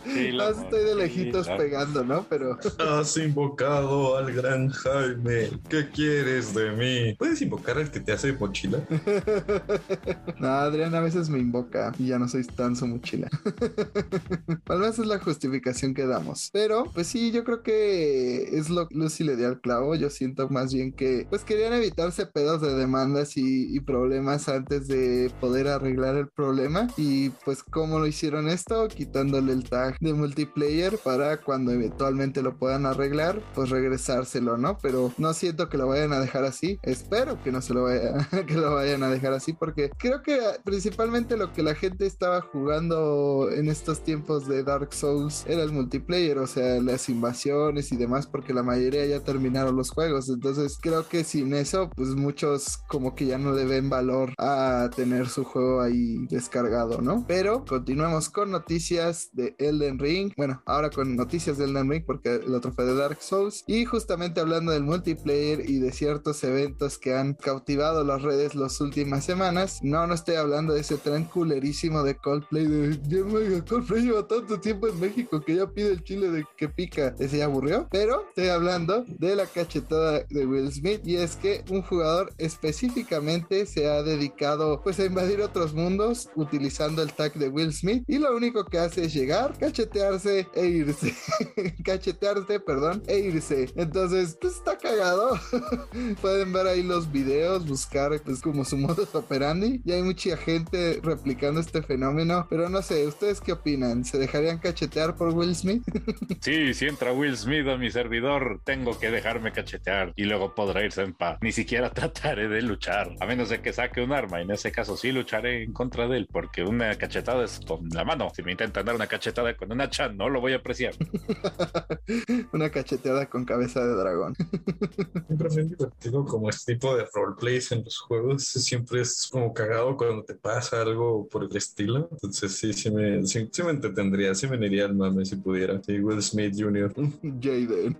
Más 0.37 0.59
estoy 0.59 0.85
de 0.85 0.95
lejitos 0.95 1.49
pegando, 1.49 2.05
¿no? 2.05 2.25
Pero. 2.29 2.59
Has 2.79 3.17
invocado 3.17 4.17
al 4.17 4.33
gran 4.33 4.71
Jaime. 4.71 5.51
¿Qué 5.69 5.89
quieres 5.91 6.55
de 6.55 6.71
mí? 6.73 7.15
¿Puedes 7.15 7.43
invocar 7.43 7.79
al 7.79 7.91
que 7.91 8.01
te 8.01 8.13
hace 8.13 8.33
mochila? 8.33 8.79
no, 10.39 10.49
Adrián 10.49 10.95
a 10.95 11.01
veces 11.01 11.29
me 11.29 11.39
invoca 11.39 11.93
y 11.99 12.09
ya 12.09 12.19
no 12.19 12.29
soy 12.29 12.45
tan 12.45 12.77
su 12.77 12.87
mochila. 12.87 13.29
Al 14.69 14.79
menos 14.79 14.99
es 14.99 15.07
la 15.07 15.19
justificación 15.19 15.95
que 15.95 16.07
damos. 16.07 16.51
Pero, 16.53 16.85
pues 16.93 17.07
sí, 17.07 17.33
yo 17.33 17.45
creo 17.45 17.63
que 17.63 18.57
es 18.57 18.71
lo 18.71 18.89
que 18.89 18.95
Lucy 18.95 19.25
le 19.25 19.37
dio 19.37 19.49
al 19.49 19.61
clavo. 19.61 19.95
Yo 19.95 20.11
siento 20.11 20.49
más 20.49 20.73
bien 20.73 20.93
que, 20.93 21.27
pues 21.29 21.45
querían 21.45 21.73
evitarse 21.73 22.27
pedos 22.27 22.61
de 22.61 22.75
demandas 22.75 23.37
y, 23.37 23.75
y 23.75 23.81
problemas 23.81 24.49
antes 24.49 24.89
de 24.89 25.31
poder 25.41 25.69
arreglar 25.69 26.17
el 26.17 26.29
problema. 26.29 26.66
Y 26.97 27.31
pues, 27.45 27.63
¿cómo 27.63 27.99
lo 27.99 28.07
hicieron 28.07 28.49
esto? 28.49 28.89
Quitándole 28.89 29.53
el 29.53 29.69
tag 29.69 29.97
de 30.01 30.13
multiplayer 30.15 30.99
para 30.99 31.39
cuando 31.39 31.73
eventualmente 31.73 32.43
lo 32.43 32.57
puedan 32.57 32.87
arreglar, 32.87 33.41
pues 33.55 33.71
regresárselo, 33.71 34.57
¿no? 34.57 34.79
Pero 34.79 35.13
no 35.19 35.33
siento 35.33 35.69
que 35.69 35.79
lo 35.79 35.87
vayan 35.87 36.13
a 36.13 36.21
dejar 36.21 36.45
así. 36.45 36.79
Espero 36.83 37.43
que 37.43 37.53
no 37.53 37.61
se 37.61 37.75
lo 37.75 37.85
vaya, 37.85 38.29
que 38.47 38.55
lo 38.55 38.75
vayan 38.75 39.03
a 39.03 39.11
dejar 39.11 39.33
así 39.33 39.53
porque 39.53 39.91
creo 39.97 40.23
que 40.23 40.39
principalmente 40.65 41.37
lo 41.37 41.53
que 41.53 41.63
la 41.63 41.75
gente 41.75 42.07
estaba 42.07 42.41
jugando 42.41 43.49
en 43.53 43.69
estos 43.69 44.03
tiempos 44.03 44.47
de 44.49 44.63
Dark 44.63 44.93
Souls 44.93 45.45
era 45.47 45.63
el 45.63 45.73
multiplayer, 45.73 46.39
o 46.39 46.47
sea, 46.47 46.81
las 46.81 47.09
invasiones 47.09 47.93
y 47.93 47.97
demás, 47.97 48.27
porque 48.27 48.55
la 48.55 48.63
mayoría 48.63 49.07
ya 49.07 49.21
terminaron 49.21 49.77
los 49.77 49.91
juegos. 49.91 50.29
Entonces 50.29 50.79
creo 50.81 51.09
que 51.09 51.25
sin 51.25 51.55
eso, 51.55 51.91
pues 51.95 52.11
muchos 52.11 52.79
como 52.89 53.15
que 53.15 53.27
ya 53.27 53.39
no 53.39 53.53
le 53.53 53.65
ven 53.65 53.89
valor 53.89 54.33
a 54.39 54.91
tener 54.95 55.29
su 55.29 55.45
juego 55.45 55.81
ahí 55.81 56.27
descargado, 56.29 56.56
¿no? 57.03 57.25
Pero 57.27 57.65
continuamos 57.65 58.31
con 58.31 58.51
noticias 58.51 59.29
de 59.33 59.55
Elden 59.59 59.99
Ring. 59.99 60.33
Bueno, 60.37 60.63
ahora 60.65 60.89
con 60.91 61.15
noticias 61.15 61.59
de 61.59 61.65
Elden 61.65 61.91
Ring 61.91 62.05
porque 62.07 62.37
el 62.37 62.55
otro 62.55 62.73
de 62.73 62.97
Dark 62.97 63.19
Souls. 63.21 63.63
Y 63.67 63.85
justamente 63.85 64.41
hablando 64.41 64.73
del 64.73 64.83
multiplayer 64.83 65.69
y 65.69 65.79
de 65.79 65.93
ciertos 65.93 66.43
eventos 66.45 66.99
que 66.99 67.15
han 67.15 67.35
cautivado 67.35 68.05
las 68.05 68.23
redes 68.23 68.55
las 68.55 68.81
últimas 68.81 69.25
semanas. 69.25 69.81
No, 69.83 70.07
no 70.07 70.15
estoy 70.15 70.37
hablando 70.37 70.73
de 70.73 70.81
ese 70.81 70.97
tren 70.97 71.25
culerísimo 71.25 72.03
de 72.03 72.17
Coldplay. 72.17 72.67
De, 72.67 73.63
Coldplay 73.69 74.03
lleva 74.03 74.27
tanto 74.27 74.59
tiempo 74.59 74.89
en 74.89 74.99
México 74.99 75.43
que 75.43 75.57
ya 75.57 75.67
pide 75.67 75.91
el 75.91 76.05
chile 76.05 76.31
de 76.31 76.45
que 76.57 76.69
pica. 76.69 77.15
Ese 77.19 77.39
ya 77.39 77.45
aburrió. 77.45 77.87
Pero 77.91 78.29
estoy 78.29 78.49
hablando 78.49 79.05
de 79.07 79.37
la 79.37 79.47
cachetada 79.47 80.25
de 80.29 80.47
Will 80.47 80.73
Smith. 80.73 81.01
Y 81.05 81.17
es 81.17 81.37
que 81.37 81.65
un 81.71 81.83
jugador 81.83 82.33
específicamente 82.39 83.67
se 83.67 83.89
ha 83.89 84.03
dedicado 84.03 84.81
pues 84.83 84.99
a 85.01 85.05
invadir 85.05 85.41
otros 85.41 85.75
mundos 85.75 86.31
utilizando 86.47 87.03
el 87.03 87.13
tag 87.13 87.35
de 87.35 87.49
Will 87.49 87.73
Smith. 87.73 88.05
Y 88.07 88.19
lo 88.19 88.35
único 88.37 88.65
que 88.65 88.79
hace 88.79 89.05
es 89.05 89.15
llegar, 89.15 89.59
cachetearse 89.59 90.47
e 90.55 90.67
irse. 90.67 91.15
cachetearse, 91.85 92.61
perdón, 92.61 93.03
e 93.07 93.19
irse. 93.19 93.69
Entonces, 93.77 94.37
pues 94.41 94.55
está 94.55 94.79
cagado. 94.79 95.39
Pueden 96.21 96.53
ver 96.53 96.67
ahí 96.67 96.83
los 96.83 97.11
videos, 97.11 97.67
buscar 97.67 98.21
pues 98.25 98.41
como 98.41 98.65
su 98.65 98.77
modus 98.77 99.15
operandi. 99.15 99.81
Y 99.85 99.93
hay 99.93 100.03
mucha 100.03 100.37
gente 100.37 101.01
replicando 101.03 101.61
este 101.61 101.83
fenómeno. 101.83 102.47
Pero 102.49 102.69
no 102.69 102.83
sé, 102.83 103.07
¿ustedes 103.07 103.41
qué 103.41 103.53
opinan? 103.53 104.05
¿Se 104.05 104.19
dejarían 104.19 104.59
cachetear 104.59 105.17
por 105.17 105.29
Will 105.35 105.55
Smith? 105.55 105.83
sí, 106.41 106.75
si 106.75 106.87
entra 106.87 107.13
Will 107.13 107.37
Smith 107.37 107.67
a 107.69 107.77
mi 107.77 107.91
servidor, 107.91 108.61
tengo 108.65 108.99
que 108.99 109.11
dejarme 109.11 109.53
cachetear 109.53 110.13
y 110.17 110.25
luego 110.25 110.55
podrá 110.55 110.85
irse 110.85 111.03
en 111.03 111.15
paz. 111.15 111.39
Ni 111.41 111.53
siquiera 111.53 111.91
trataré 111.91 112.49
de 112.49 112.63
luchar, 112.63 113.15
a 113.21 113.27
menos 113.27 113.49
de 113.49 113.61
que 113.61 113.73
saque 113.73 114.01
un 114.01 114.13
arma. 114.13 114.41
En 114.41 114.51
ese 114.51 114.71
caso 114.73 114.97
sí 114.97 115.13
lucharé 115.13 115.65
en 115.65 115.73
contra 115.73 116.07
de 116.07 116.19
él, 116.19 116.29
porque 116.37 116.63
una 116.63 116.95
cachetada 116.97 117.43
es 117.47 117.61
con 117.67 117.89
la 117.89 118.05
mano. 118.05 118.29
Si 118.37 118.43
me 118.43 118.53
intentan 118.53 118.85
dar 118.85 118.95
una 118.95 119.07
cachetada 119.07 119.57
con 119.57 119.73
un 119.73 119.81
hacha, 119.81 120.11
no 120.11 120.29
lo 120.29 120.43
voy 120.43 120.53
a 120.53 120.57
apreciar. 120.57 120.93
una 122.53 122.69
cacheteada 122.69 123.25
con 123.25 123.47
cabeza 123.47 123.83
de 123.83 123.95
dragón. 123.95 124.35
Siempre 125.29 125.49
es 125.49 125.71
divertido 125.71 126.27
como 126.27 126.51
este 126.51 126.75
tipo 126.75 126.95
de 126.95 127.07
roleplays 127.11 127.73
en 127.73 127.85
los 127.85 127.99
juegos. 128.01 128.45
Siempre 128.45 129.01
es 129.01 129.31
como 129.33 129.55
cagado 129.55 129.97
cuando 129.97 130.25
te 130.25 130.35
pasa 130.35 130.83
algo 130.83 131.27
por 131.27 131.45
el 131.45 131.57
estilo. 131.57 132.07
Entonces 132.13 132.55
sí, 132.55 132.75
sí 132.75 132.91
me, 132.91 133.27
sí, 133.27 133.49
me 133.65 133.71
entretendría, 133.71 134.35
sí 134.35 134.47
me 134.47 134.59
iría 134.67 134.85
al 134.85 134.95
mame 134.95 135.25
si 135.25 135.37
pudiera. 135.37 135.83
Sí, 135.83 136.01
Will 136.01 136.23
Smith 136.23 136.53
Jr. 136.55 136.93
Jaden. 137.41 137.97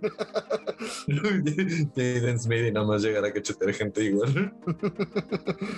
Jaden 1.95 2.39
Smith 2.39 2.67
y 2.67 2.71
nada 2.71 2.85
más 2.85 3.01
llegar 3.01 3.25
a 3.25 3.33
cachetear 3.33 3.73
gente 3.73 4.03
igual. 4.03 4.53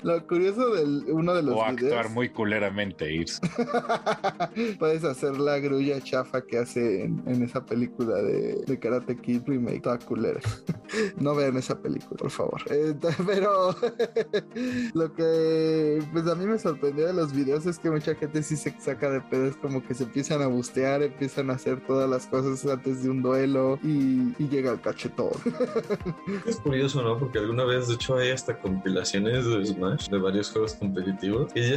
Lo 0.03 0.27
curioso 0.27 0.75
de 0.75 1.13
uno 1.13 1.33
de 1.33 1.43
los 1.43 1.55
o 1.55 1.65
videos... 1.71 1.93
actuar 1.93 2.09
muy 2.09 2.27
culeramente 2.49 3.13
irse. 3.13 3.39
Puedes 4.79 5.03
hacer 5.03 5.37
la 5.39 5.59
grulla 5.59 6.01
chafa 6.01 6.41
que 6.41 6.57
hace 6.57 7.03
en, 7.03 7.21
en 7.27 7.43
esa 7.43 7.63
película 7.63 8.15
de, 8.15 8.63
de, 8.65 8.79
Karate 8.79 9.15
Kid 9.17 9.43
Remake, 9.45 9.81
toda 9.81 9.99
culera. 9.99 10.39
no 11.17 11.35
vean 11.35 11.57
esa 11.57 11.79
película, 11.79 12.17
por 12.17 12.31
favor. 12.31 12.61
Eh, 12.71 12.95
pero 13.27 13.75
lo 14.93 15.13
que 15.13 16.01
pues 16.11 16.27
a 16.27 16.33
mí 16.33 16.45
me 16.45 16.57
sorprendió 16.57 17.05
de 17.05 17.13
los 17.13 17.33
videos 17.33 17.67
es 17.67 17.77
que 17.77 17.91
mucha 17.91 18.15
gente 18.15 18.41
sí 18.41 18.55
se 18.55 18.73
saca 18.79 19.11
de 19.11 19.21
pedo, 19.21 19.45
es 19.45 19.57
como 19.57 19.83
que 19.83 19.93
se 19.93 20.05
empiezan 20.05 20.41
a 20.41 20.47
bustear, 20.47 21.03
empiezan 21.03 21.51
a 21.51 21.53
hacer 21.53 21.85
todas 21.85 22.09
las 22.09 22.25
cosas 22.25 22.65
antes 22.65 23.03
de 23.03 23.11
un 23.11 23.21
duelo 23.21 23.77
y, 23.83 24.33
y 24.39 24.49
llega 24.49 24.71
el 24.71 24.81
cachetón. 24.81 25.29
es 26.47 26.57
curioso, 26.57 27.03
¿no? 27.03 27.19
Porque 27.19 27.37
alguna 27.37 27.65
vez, 27.65 27.87
de 27.87 27.93
hecho, 27.93 28.17
hay 28.17 28.31
hasta 28.31 28.57
compilaciones 28.59 29.45
de 29.45 29.65
Smash, 29.65 30.09
de 30.09 30.17
varios 30.17 30.49
juegos 30.49 30.73
competitivos, 30.73 31.51
y 31.53 31.61
ya 31.61 31.75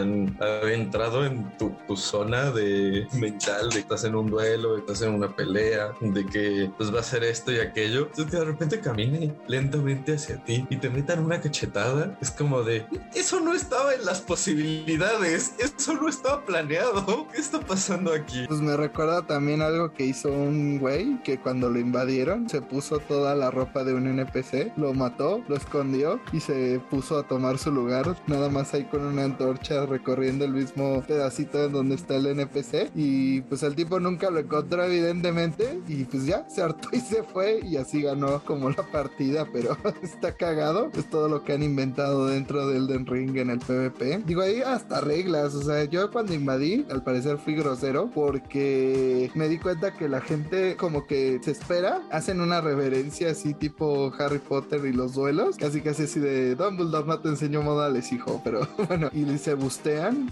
estás 0.00 0.36
tan 0.36 0.36
adentrado 0.40 1.24
en 1.24 1.50
tu, 1.58 1.70
zona 1.96 2.50
de 2.50 3.06
mental, 3.12 3.68
de 3.68 3.74
que 3.74 3.80
estás 3.80 4.04
en 4.04 4.14
un 4.14 4.30
duelo, 4.30 4.76
de 4.76 4.84
que 4.84 4.92
estás 4.92 5.06
en 5.06 5.14
una 5.14 5.34
pelea, 5.34 5.92
de 6.00 6.24
que 6.24 6.70
pues 6.76 6.94
va 6.94 7.00
a 7.00 7.02
ser 7.02 7.24
esto 7.24 7.52
y 7.52 7.58
aquello. 7.58 8.06
Entonces 8.06 8.30
de 8.30 8.44
repente 8.44 8.80
camine 8.80 9.34
lentamente 9.48 10.14
hacia 10.14 10.42
ti 10.44 10.66
y 10.70 10.76
te 10.76 10.88
metan 10.88 11.24
una 11.24 11.40
cachetada, 11.40 12.16
es 12.20 12.30
como 12.30 12.62
de, 12.62 12.86
eso 13.14 13.40
no 13.40 13.54
estaba 13.54 13.94
en 13.94 14.04
las 14.04 14.20
posibilidades, 14.20 15.54
eso 15.58 15.94
no 15.94 16.08
estaba 16.08 16.44
planeado, 16.44 17.26
¿qué 17.32 17.40
está 17.40 17.60
pasando 17.60 18.12
aquí? 18.12 18.44
Pues 18.46 18.60
me 18.60 18.76
recuerda 18.76 19.26
también 19.26 19.62
algo 19.62 19.92
que 19.92 20.06
hizo 20.06 20.30
un 20.30 20.78
güey 20.78 21.20
que 21.22 21.38
cuando 21.38 21.68
lo 21.68 21.78
invadieron 21.78 22.48
se 22.48 22.62
puso 22.62 22.98
toda 23.00 23.34
la 23.34 23.50
ropa 23.50 23.84
de 23.84 23.94
un 23.94 24.06
NPC, 24.06 24.72
lo 24.76 24.94
mató, 24.94 25.42
lo 25.48 25.56
escondió 25.56 26.20
y 26.32 26.40
se 26.40 26.80
puso 26.88 27.18
a 27.18 27.26
tomar 27.26 27.58
su 27.58 27.72
lugar, 27.72 28.16
nada 28.26 28.48
más 28.48 28.72
ahí 28.74 28.84
con 28.84 29.04
una 29.04 29.24
antorcha 29.24 29.86
recorriendo 29.90 30.44
el 30.44 30.52
mismo 30.52 31.02
pedacito 31.06 31.68
donde 31.68 31.96
está 31.96 32.16
el 32.16 32.26
NPC 32.26 32.90
y 32.94 33.42
pues 33.42 33.62
el 33.62 33.74
tipo 33.74 34.00
nunca 34.00 34.30
lo 34.30 34.38
encontró 34.38 34.84
evidentemente. 34.84 35.80
Y 35.88 36.04
pues 36.04 36.26
ya 36.26 36.48
se 36.48 36.62
hartó 36.62 36.88
y 36.92 37.00
se 37.00 37.22
fue. 37.22 37.60
Y 37.62 37.76
así 37.76 38.02
ganó 38.02 38.42
como 38.44 38.70
la 38.70 38.82
partida, 38.90 39.46
pero 39.52 39.76
está 40.02 40.32
cagado, 40.32 40.90
es 40.94 41.08
todo 41.10 41.28
lo 41.28 41.44
que 41.44 41.52
han 41.52 41.62
inventado 41.62 42.26
dentro 42.26 42.68
del 42.68 42.86
Den 42.86 43.06
Ring 43.06 43.36
en 43.36 43.50
el 43.50 43.58
PvP. 43.58 44.22
Digo, 44.26 44.42
ahí 44.42 44.60
hasta 44.62 45.00
reglas, 45.00 45.54
o 45.54 45.62
sea, 45.62 45.84
yo 45.84 46.10
cuando 46.10 46.34
invadí, 46.34 46.86
al 46.90 47.02
parecer 47.02 47.38
fui 47.38 47.54
grosero 47.54 48.10
porque 48.14 49.30
me 49.34 49.48
di 49.48 49.58
cuenta 49.58 49.92
que 49.94 50.08
la 50.08 50.20
gente 50.20 50.76
como 50.76 51.06
que 51.06 51.40
se 51.42 51.50
espera, 51.50 52.02
hacen 52.10 52.40
una 52.40 52.60
reverencia 52.60 53.30
así 53.30 53.54
tipo 53.54 54.12
Harry 54.18 54.38
Potter 54.38 54.84
y 54.84 54.92
los 54.92 55.14
duelos, 55.14 55.56
casi 55.56 55.80
casi 55.80 56.04
así 56.04 56.20
de 56.20 56.54
Dumbledore 56.54 57.06
no 57.06 57.18
te 57.20 57.28
enseñó 57.28 57.62
modales, 57.62 58.12
hijo, 58.12 58.40
pero 58.44 58.66
bueno, 58.88 59.10
y 59.12 59.38
se 59.38 59.54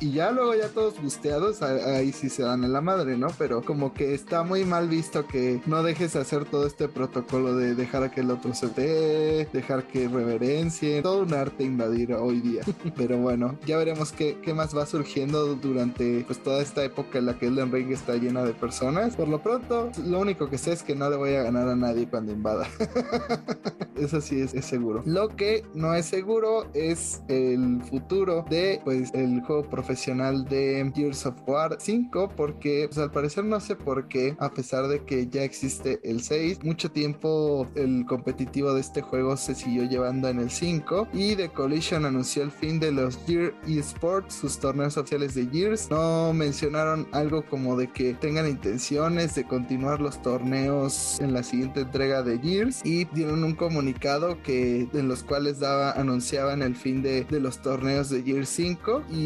y 0.00 0.10
ya 0.10 0.32
luego 0.32 0.52
ya 0.54 0.68
todos 0.68 1.00
busteados, 1.00 1.62
ahí 1.62 2.12
sí 2.12 2.28
se 2.28 2.42
dan 2.42 2.64
en 2.64 2.72
la 2.72 2.80
madre, 2.80 3.16
¿no? 3.16 3.28
Pero 3.38 3.62
como 3.62 3.94
que 3.94 4.12
está 4.12 4.42
muy 4.42 4.64
mal 4.64 4.88
visto 4.88 5.26
que 5.28 5.60
no 5.64 5.84
dejes 5.84 6.16
hacer 6.16 6.44
todo 6.44 6.66
este 6.66 6.88
protocolo 6.88 7.54
de 7.54 7.76
dejar 7.76 8.02
a 8.02 8.10
que 8.10 8.22
el 8.22 8.32
otro 8.32 8.52
se 8.52 8.66
dé, 8.68 9.48
dejar 9.52 9.86
que 9.86 10.08
reverencie, 10.08 11.02
todo 11.02 11.22
un 11.22 11.34
arte 11.34 11.62
invadir 11.62 12.14
hoy 12.14 12.40
día. 12.40 12.62
Pero 12.96 13.18
bueno, 13.18 13.56
ya 13.64 13.76
veremos 13.76 14.10
qué, 14.10 14.38
qué 14.42 14.54
más 14.54 14.76
va 14.76 14.86
surgiendo 14.86 15.54
durante 15.54 16.24
pues 16.26 16.42
toda 16.42 16.60
esta 16.60 16.82
época 16.82 17.18
en 17.18 17.26
la 17.26 17.38
que 17.38 17.46
Elden 17.46 17.70
Ring 17.70 17.92
está 17.92 18.16
llena 18.16 18.42
de 18.44 18.54
personas. 18.54 19.14
Por 19.14 19.28
lo 19.28 19.40
pronto, 19.40 19.90
lo 20.04 20.18
único 20.18 20.50
que 20.50 20.58
sé 20.58 20.72
es 20.72 20.82
que 20.82 20.96
no 20.96 21.08
le 21.08 21.16
voy 21.16 21.34
a 21.34 21.44
ganar 21.44 21.68
a 21.68 21.76
nadie 21.76 22.08
cuando 22.08 22.32
invada. 22.32 22.66
Eso 23.96 24.20
sí 24.20 24.40
es, 24.40 24.52
seguro. 24.64 25.02
Lo 25.04 25.28
que 25.28 25.64
no 25.74 25.94
es 25.94 26.06
seguro 26.06 26.66
es 26.72 27.22
el 27.28 27.82
futuro 27.82 28.44
de 28.48 28.80
pues 28.84 29.12
el 29.14 29.27
juego 29.40 29.62
profesional 29.62 30.44
de 30.44 30.90
Gears 30.94 31.26
of 31.26 31.36
War 31.46 31.76
5 31.78 32.32
porque 32.36 32.86
pues, 32.88 32.98
al 32.98 33.10
parecer 33.10 33.44
no 33.44 33.60
sé 33.60 33.76
por 33.76 34.08
qué 34.08 34.36
a 34.38 34.50
pesar 34.50 34.88
de 34.88 35.04
que 35.04 35.28
ya 35.28 35.42
existe 35.42 36.00
el 36.02 36.22
6 36.22 36.64
mucho 36.64 36.90
tiempo 36.90 37.66
el 37.74 38.04
competitivo 38.06 38.72
de 38.74 38.80
este 38.80 39.02
juego 39.02 39.36
se 39.36 39.54
siguió 39.54 39.84
llevando 39.84 40.28
en 40.28 40.38
el 40.40 40.50
5 40.50 41.08
y 41.12 41.36
The 41.36 41.50
Collision 41.50 42.04
anunció 42.04 42.42
el 42.42 42.50
fin 42.50 42.80
de 42.80 42.92
los 42.92 43.18
Gear 43.26 43.54
eSports 43.66 44.34
sus 44.34 44.58
torneos 44.58 44.96
oficiales 44.96 45.34
de 45.34 45.46
Gears. 45.46 45.90
No 45.90 46.32
mencionaron 46.32 47.06
algo 47.12 47.44
como 47.44 47.76
de 47.76 47.88
que 47.88 48.14
tengan 48.14 48.48
intenciones 48.48 49.34
de 49.34 49.44
continuar 49.44 50.00
los 50.00 50.20
torneos 50.22 51.20
en 51.20 51.32
la 51.32 51.42
siguiente 51.42 51.80
entrega 51.80 52.22
de 52.22 52.38
Gears 52.38 52.84
y 52.84 53.04
dieron 53.06 53.44
un 53.44 53.54
comunicado 53.54 54.42
que 54.42 54.88
en 54.92 55.08
los 55.08 55.22
cuales 55.22 55.60
daba 55.60 55.92
anunciaban 55.92 56.62
el 56.62 56.76
fin 56.76 57.02
de, 57.02 57.24
de 57.24 57.40
los 57.40 57.60
torneos 57.60 58.10
de 58.10 58.22
Gears 58.22 58.48
5 58.48 59.04
y 59.10 59.17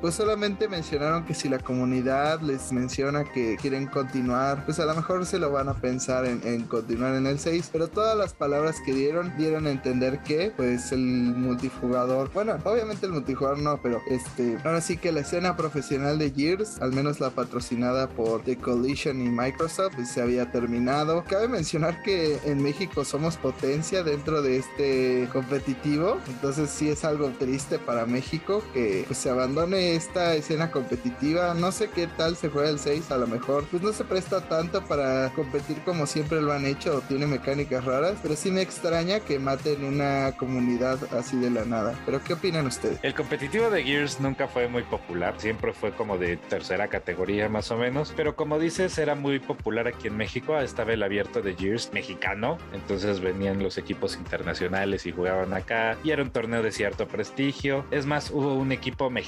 pues 0.00 0.14
solamente 0.14 0.68
mencionaron 0.68 1.24
que 1.24 1.34
si 1.34 1.48
la 1.48 1.58
comunidad 1.58 2.40
les 2.40 2.72
menciona 2.72 3.24
que 3.24 3.56
quieren 3.56 3.86
continuar 3.86 4.64
pues 4.64 4.78
a 4.80 4.84
lo 4.84 4.94
mejor 4.94 5.26
se 5.26 5.38
lo 5.38 5.50
van 5.50 5.68
a 5.68 5.74
pensar 5.74 6.26
en, 6.26 6.40
en 6.44 6.64
continuar 6.64 7.14
en 7.14 7.26
el 7.26 7.38
6 7.38 7.70
pero 7.72 7.88
todas 7.88 8.16
las 8.16 8.34
palabras 8.34 8.76
que 8.84 8.92
dieron 8.92 9.36
dieron 9.36 9.66
a 9.66 9.70
entender 9.70 10.20
que 10.22 10.52
pues 10.56 10.92
el 10.92 11.00
multijugador 11.00 12.32
bueno 12.32 12.56
obviamente 12.64 13.06
el 13.06 13.12
multijugador 13.12 13.58
no 13.58 13.80
pero 13.82 14.00
este 14.08 14.58
ahora 14.64 14.80
sí 14.80 14.96
que 14.96 15.12
la 15.12 15.20
escena 15.20 15.56
profesional 15.56 16.18
de 16.18 16.30
Gears 16.30 16.80
al 16.80 16.92
menos 16.92 17.20
la 17.20 17.30
patrocinada 17.30 18.08
por 18.08 18.42
The 18.42 18.56
Collision 18.56 19.20
y 19.24 19.28
Microsoft 19.28 19.94
pues, 19.96 20.10
se 20.10 20.22
había 20.22 20.50
terminado. 20.50 21.24
Cabe 21.28 21.48
mencionar 21.48 22.02
que 22.02 22.38
en 22.44 22.62
México 22.62 23.04
somos 23.04 23.36
potencia 23.36 24.02
dentro 24.02 24.42
de 24.42 24.58
este 24.58 25.28
competitivo 25.32 26.18
entonces 26.26 26.70
sí 26.70 26.88
es 26.88 27.04
algo 27.04 27.30
triste 27.38 27.78
para 27.78 28.06
México 28.06 28.62
que 28.72 29.04
pues, 29.06 29.18
se 29.18 29.30
abandone 29.38 29.94
esta 29.94 30.34
escena 30.34 30.72
competitiva 30.72 31.54
no 31.54 31.70
sé 31.70 31.88
qué 31.90 32.08
tal 32.08 32.34
se 32.34 32.48
juega 32.48 32.70
el 32.70 32.78
6 32.80 33.10
a 33.12 33.18
lo 33.18 33.28
mejor 33.28 33.64
pues 33.70 33.82
no 33.82 33.92
se 33.92 34.02
presta 34.02 34.40
tanto 34.48 34.84
para 34.84 35.30
competir 35.30 35.78
como 35.84 36.06
siempre 36.06 36.42
lo 36.42 36.52
han 36.52 36.66
hecho 36.66 36.96
o 36.96 37.00
tiene 37.02 37.26
mecánicas 37.26 37.84
raras 37.84 38.18
pero 38.20 38.34
sí 38.34 38.50
me 38.50 38.62
extraña 38.62 39.20
que 39.20 39.38
maten 39.38 39.84
una 39.84 40.32
comunidad 40.36 40.98
así 41.14 41.36
de 41.38 41.50
la 41.50 41.64
nada. 41.64 41.94
Pero 42.04 42.22
qué 42.22 42.32
opinan 42.32 42.66
ustedes 42.66 42.98
el 43.02 43.14
competitivo 43.14 43.70
de 43.70 43.84
Gears 43.84 44.20
nunca 44.20 44.48
fue 44.48 44.66
muy 44.66 44.82
popular 44.82 45.34
siempre 45.38 45.72
fue 45.72 45.92
como 45.92 46.18
de 46.18 46.36
tercera 46.36 46.88
categoría 46.88 47.48
más 47.48 47.70
o 47.70 47.76
menos 47.76 48.12
pero 48.16 48.34
como 48.34 48.58
dices 48.58 48.98
era 48.98 49.14
muy 49.14 49.38
popular 49.38 49.86
aquí 49.86 50.08
en 50.08 50.16
México 50.16 50.58
estaba 50.58 50.92
el 50.92 51.02
abierto 51.02 51.42
de 51.42 51.54
Gears 51.54 51.92
mexicano 51.92 52.58
entonces 52.72 53.20
venían 53.20 53.62
los 53.62 53.78
equipos 53.78 54.16
internacionales 54.16 55.06
y 55.06 55.12
jugaban 55.12 55.54
acá 55.54 55.96
y 56.02 56.10
era 56.10 56.24
un 56.24 56.30
torneo 56.30 56.62
de 56.62 56.72
cierto 56.72 57.06
prestigio 57.06 57.84
es 57.92 58.04
más 58.04 58.30
hubo 58.30 58.54
un 58.54 58.72
equipo 58.72 59.10
mexicano 59.10 59.27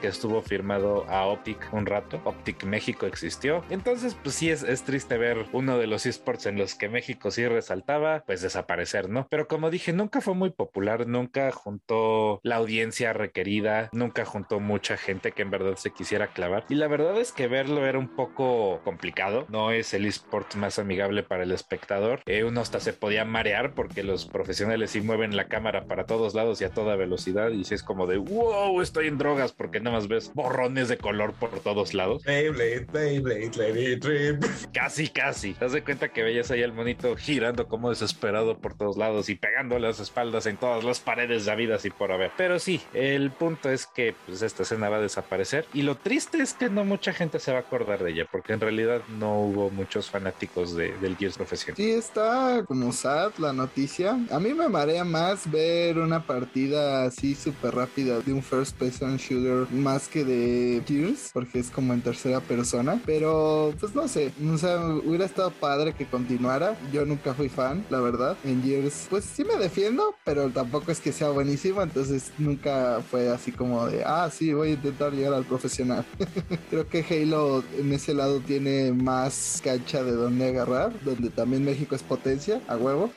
que 0.00 0.08
estuvo 0.08 0.42
firmado 0.42 1.04
a 1.08 1.26
Optic 1.26 1.68
un 1.72 1.86
rato 1.86 2.20
Optic 2.24 2.64
México 2.64 3.06
existió. 3.06 3.64
Entonces 3.70 4.16
pues 4.22 4.34
sí 4.34 4.50
es, 4.50 4.82
triste 4.82 5.16
ver 5.16 5.46
uno 5.52 5.78
de 5.78 5.86
los 5.86 6.06
esports 6.06 6.46
en 6.46 6.58
los 6.58 6.74
que 6.74 6.88
México 6.88 7.30
sí 7.30 7.46
resaltaba 7.46 8.22
pues 8.26 8.42
desaparecer 8.42 9.08
no 9.08 9.26
pero 9.30 9.48
como 9.48 9.70
dije 9.70 9.92
nunca 9.92 10.20
fue 10.20 10.34
muy 10.34 10.50
popular 10.50 11.06
nunca 11.06 11.50
juntó 11.52 12.40
la 12.42 12.56
audiencia 12.56 13.12
requerida 13.12 13.88
nunca 13.92 14.24
juntó 14.24 14.60
mucha 14.60 14.96
gente 14.96 15.32
que 15.32 15.42
en 15.42 15.50
verdad 15.50 15.76
se 15.76 15.90
quisiera 15.90 16.28
clavar. 16.28 16.64
Y 16.68 16.74
la 16.74 16.88
verdad 16.88 17.18
es 17.18 17.32
que 17.32 17.48
verlo 17.48 17.86
era 17.86 17.98
un 17.98 18.08
poco 18.08 18.80
complicado. 18.84 19.46
No 19.48 19.70
es 19.70 19.94
el 19.94 20.06
esport 20.06 20.54
más 20.54 20.78
amigable 20.78 21.22
para 21.22 21.44
el 21.44 21.52
espectador. 21.52 22.20
Eh, 22.26 22.44
uno 22.44 22.60
hasta 22.60 22.80
se 22.80 22.92
podía 22.92 23.24
marear 23.24 23.72
porque 23.74 24.02
los 24.02 24.26
profesionales 24.26 24.90
sí 24.90 25.00
mueven 25.00 25.36
la 25.36 25.48
cámara 25.48 25.84
para 25.84 26.06
todos 26.06 26.34
lados 26.34 26.60
y 26.60 26.64
a 26.64 26.70
toda 26.70 26.96
velocidad 26.96 27.50
y 27.50 27.64
si 27.64 27.74
es 27.74 27.82
como 27.82 28.06
de 28.06 28.18
wow 28.18 28.80
estoy 28.80 29.08
en 29.08 29.18
drogas 29.38 29.52
porque 29.52 29.80
nada 29.80 29.96
más 29.96 30.08
ves 30.08 30.32
borrones 30.34 30.88
de 30.88 30.98
color 30.98 31.32
por 31.32 31.60
todos 31.60 31.94
lados. 31.94 32.22
Beyblade, 32.24 32.86
Beyblade, 32.92 33.50
Lady 33.56 33.98
Trip. 33.98 34.44
casi 34.72 35.08
casi. 35.08 35.54
Te 35.54 35.64
das 35.64 35.72
de 35.72 35.84
cuenta 35.84 36.12
que 36.12 36.22
veías 36.22 36.50
ahí 36.50 36.62
al 36.62 36.72
monito 36.72 37.16
girando 37.16 37.68
como 37.68 37.90
desesperado 37.90 38.58
por 38.58 38.74
todos 38.74 38.96
lados 38.96 39.28
y 39.28 39.34
pegando 39.34 39.78
las 39.78 40.00
espaldas 40.00 40.46
en 40.46 40.56
todas 40.56 40.84
las 40.84 41.00
paredes 41.00 41.44
de 41.44 41.56
vidas 41.56 41.84
y 41.84 41.90
por 41.90 42.12
haber. 42.12 42.32
Pero 42.36 42.58
sí 42.58 42.80
el 42.94 43.30
punto 43.30 43.70
es 43.70 43.86
que 43.86 44.14
pues 44.26 44.42
esta 44.42 44.62
escena 44.62 44.88
va 44.88 44.96
a 44.96 45.00
desaparecer. 45.00 45.66
Y 45.72 45.82
lo 45.82 45.96
triste 45.96 46.38
es 46.38 46.54
que 46.54 46.68
no 46.68 46.84
mucha 46.84 47.12
gente 47.12 47.38
se 47.38 47.52
va 47.52 47.58
a 47.58 47.60
acordar 47.62 48.02
de 48.02 48.10
ella 48.10 48.26
porque 48.30 48.52
en 48.52 48.60
realidad 48.60 49.02
no 49.18 49.40
hubo 49.40 49.70
muchos 49.70 50.10
fanáticos 50.10 50.74
de, 50.74 50.92
del 50.98 51.16
Gears 51.16 51.36
profesional. 51.36 51.76
Sí, 51.76 51.90
está 51.90 52.64
como 52.66 52.92
sad 52.92 53.32
la 53.38 53.52
noticia. 53.52 54.18
A 54.30 54.40
mí 54.40 54.54
me 54.54 54.68
marea 54.68 55.04
más 55.04 55.50
ver 55.50 55.98
una 55.98 56.24
partida 56.24 57.04
así 57.04 57.34
súper 57.34 57.74
rápida 57.74 58.20
de 58.20 58.32
un 58.32 58.42
first 58.42 58.76
person 58.78 59.18
shooter 59.28 59.70
más 59.72 60.08
que 60.08 60.24
de 60.24 60.82
Gears, 60.86 61.30
porque 61.32 61.58
es 61.58 61.70
como 61.70 61.92
en 61.92 62.00
tercera 62.00 62.40
persona. 62.40 63.00
Pero, 63.04 63.74
pues 63.78 63.94
no 63.94 64.08
sé, 64.08 64.32
o 64.52 64.58
sea, 64.58 64.78
hubiera 65.04 65.24
estado 65.24 65.50
padre 65.50 65.92
que 65.92 66.06
continuara. 66.06 66.76
Yo 66.92 67.04
nunca 67.04 67.34
fui 67.34 67.48
fan, 67.48 67.84
la 67.90 68.00
verdad. 68.00 68.36
En 68.44 68.62
Gears, 68.62 69.06
pues 69.10 69.24
sí 69.24 69.44
me 69.44 69.56
defiendo, 69.56 70.14
pero 70.24 70.48
tampoco 70.50 70.92
es 70.92 71.00
que 71.00 71.12
sea 71.12 71.30
buenísimo. 71.30 71.82
Entonces 71.82 72.32
nunca 72.38 73.00
fue 73.10 73.28
así 73.28 73.52
como 73.52 73.86
de, 73.86 74.02
ah, 74.04 74.30
sí, 74.32 74.52
voy 74.52 74.70
a 74.70 74.72
intentar 74.72 75.12
llegar 75.12 75.34
al 75.34 75.44
profesional. 75.44 76.04
Creo 76.70 76.88
que 76.88 77.04
Halo 77.08 77.64
en 77.78 77.92
ese 77.92 78.14
lado 78.14 78.40
tiene 78.40 78.92
más 78.92 79.60
cancha 79.62 80.02
de 80.02 80.12
donde 80.12 80.48
agarrar, 80.48 80.92
donde 81.04 81.30
también 81.30 81.64
México 81.64 81.94
es 81.94 82.02
potencia, 82.02 82.60
a 82.68 82.76
huevo. 82.76 83.10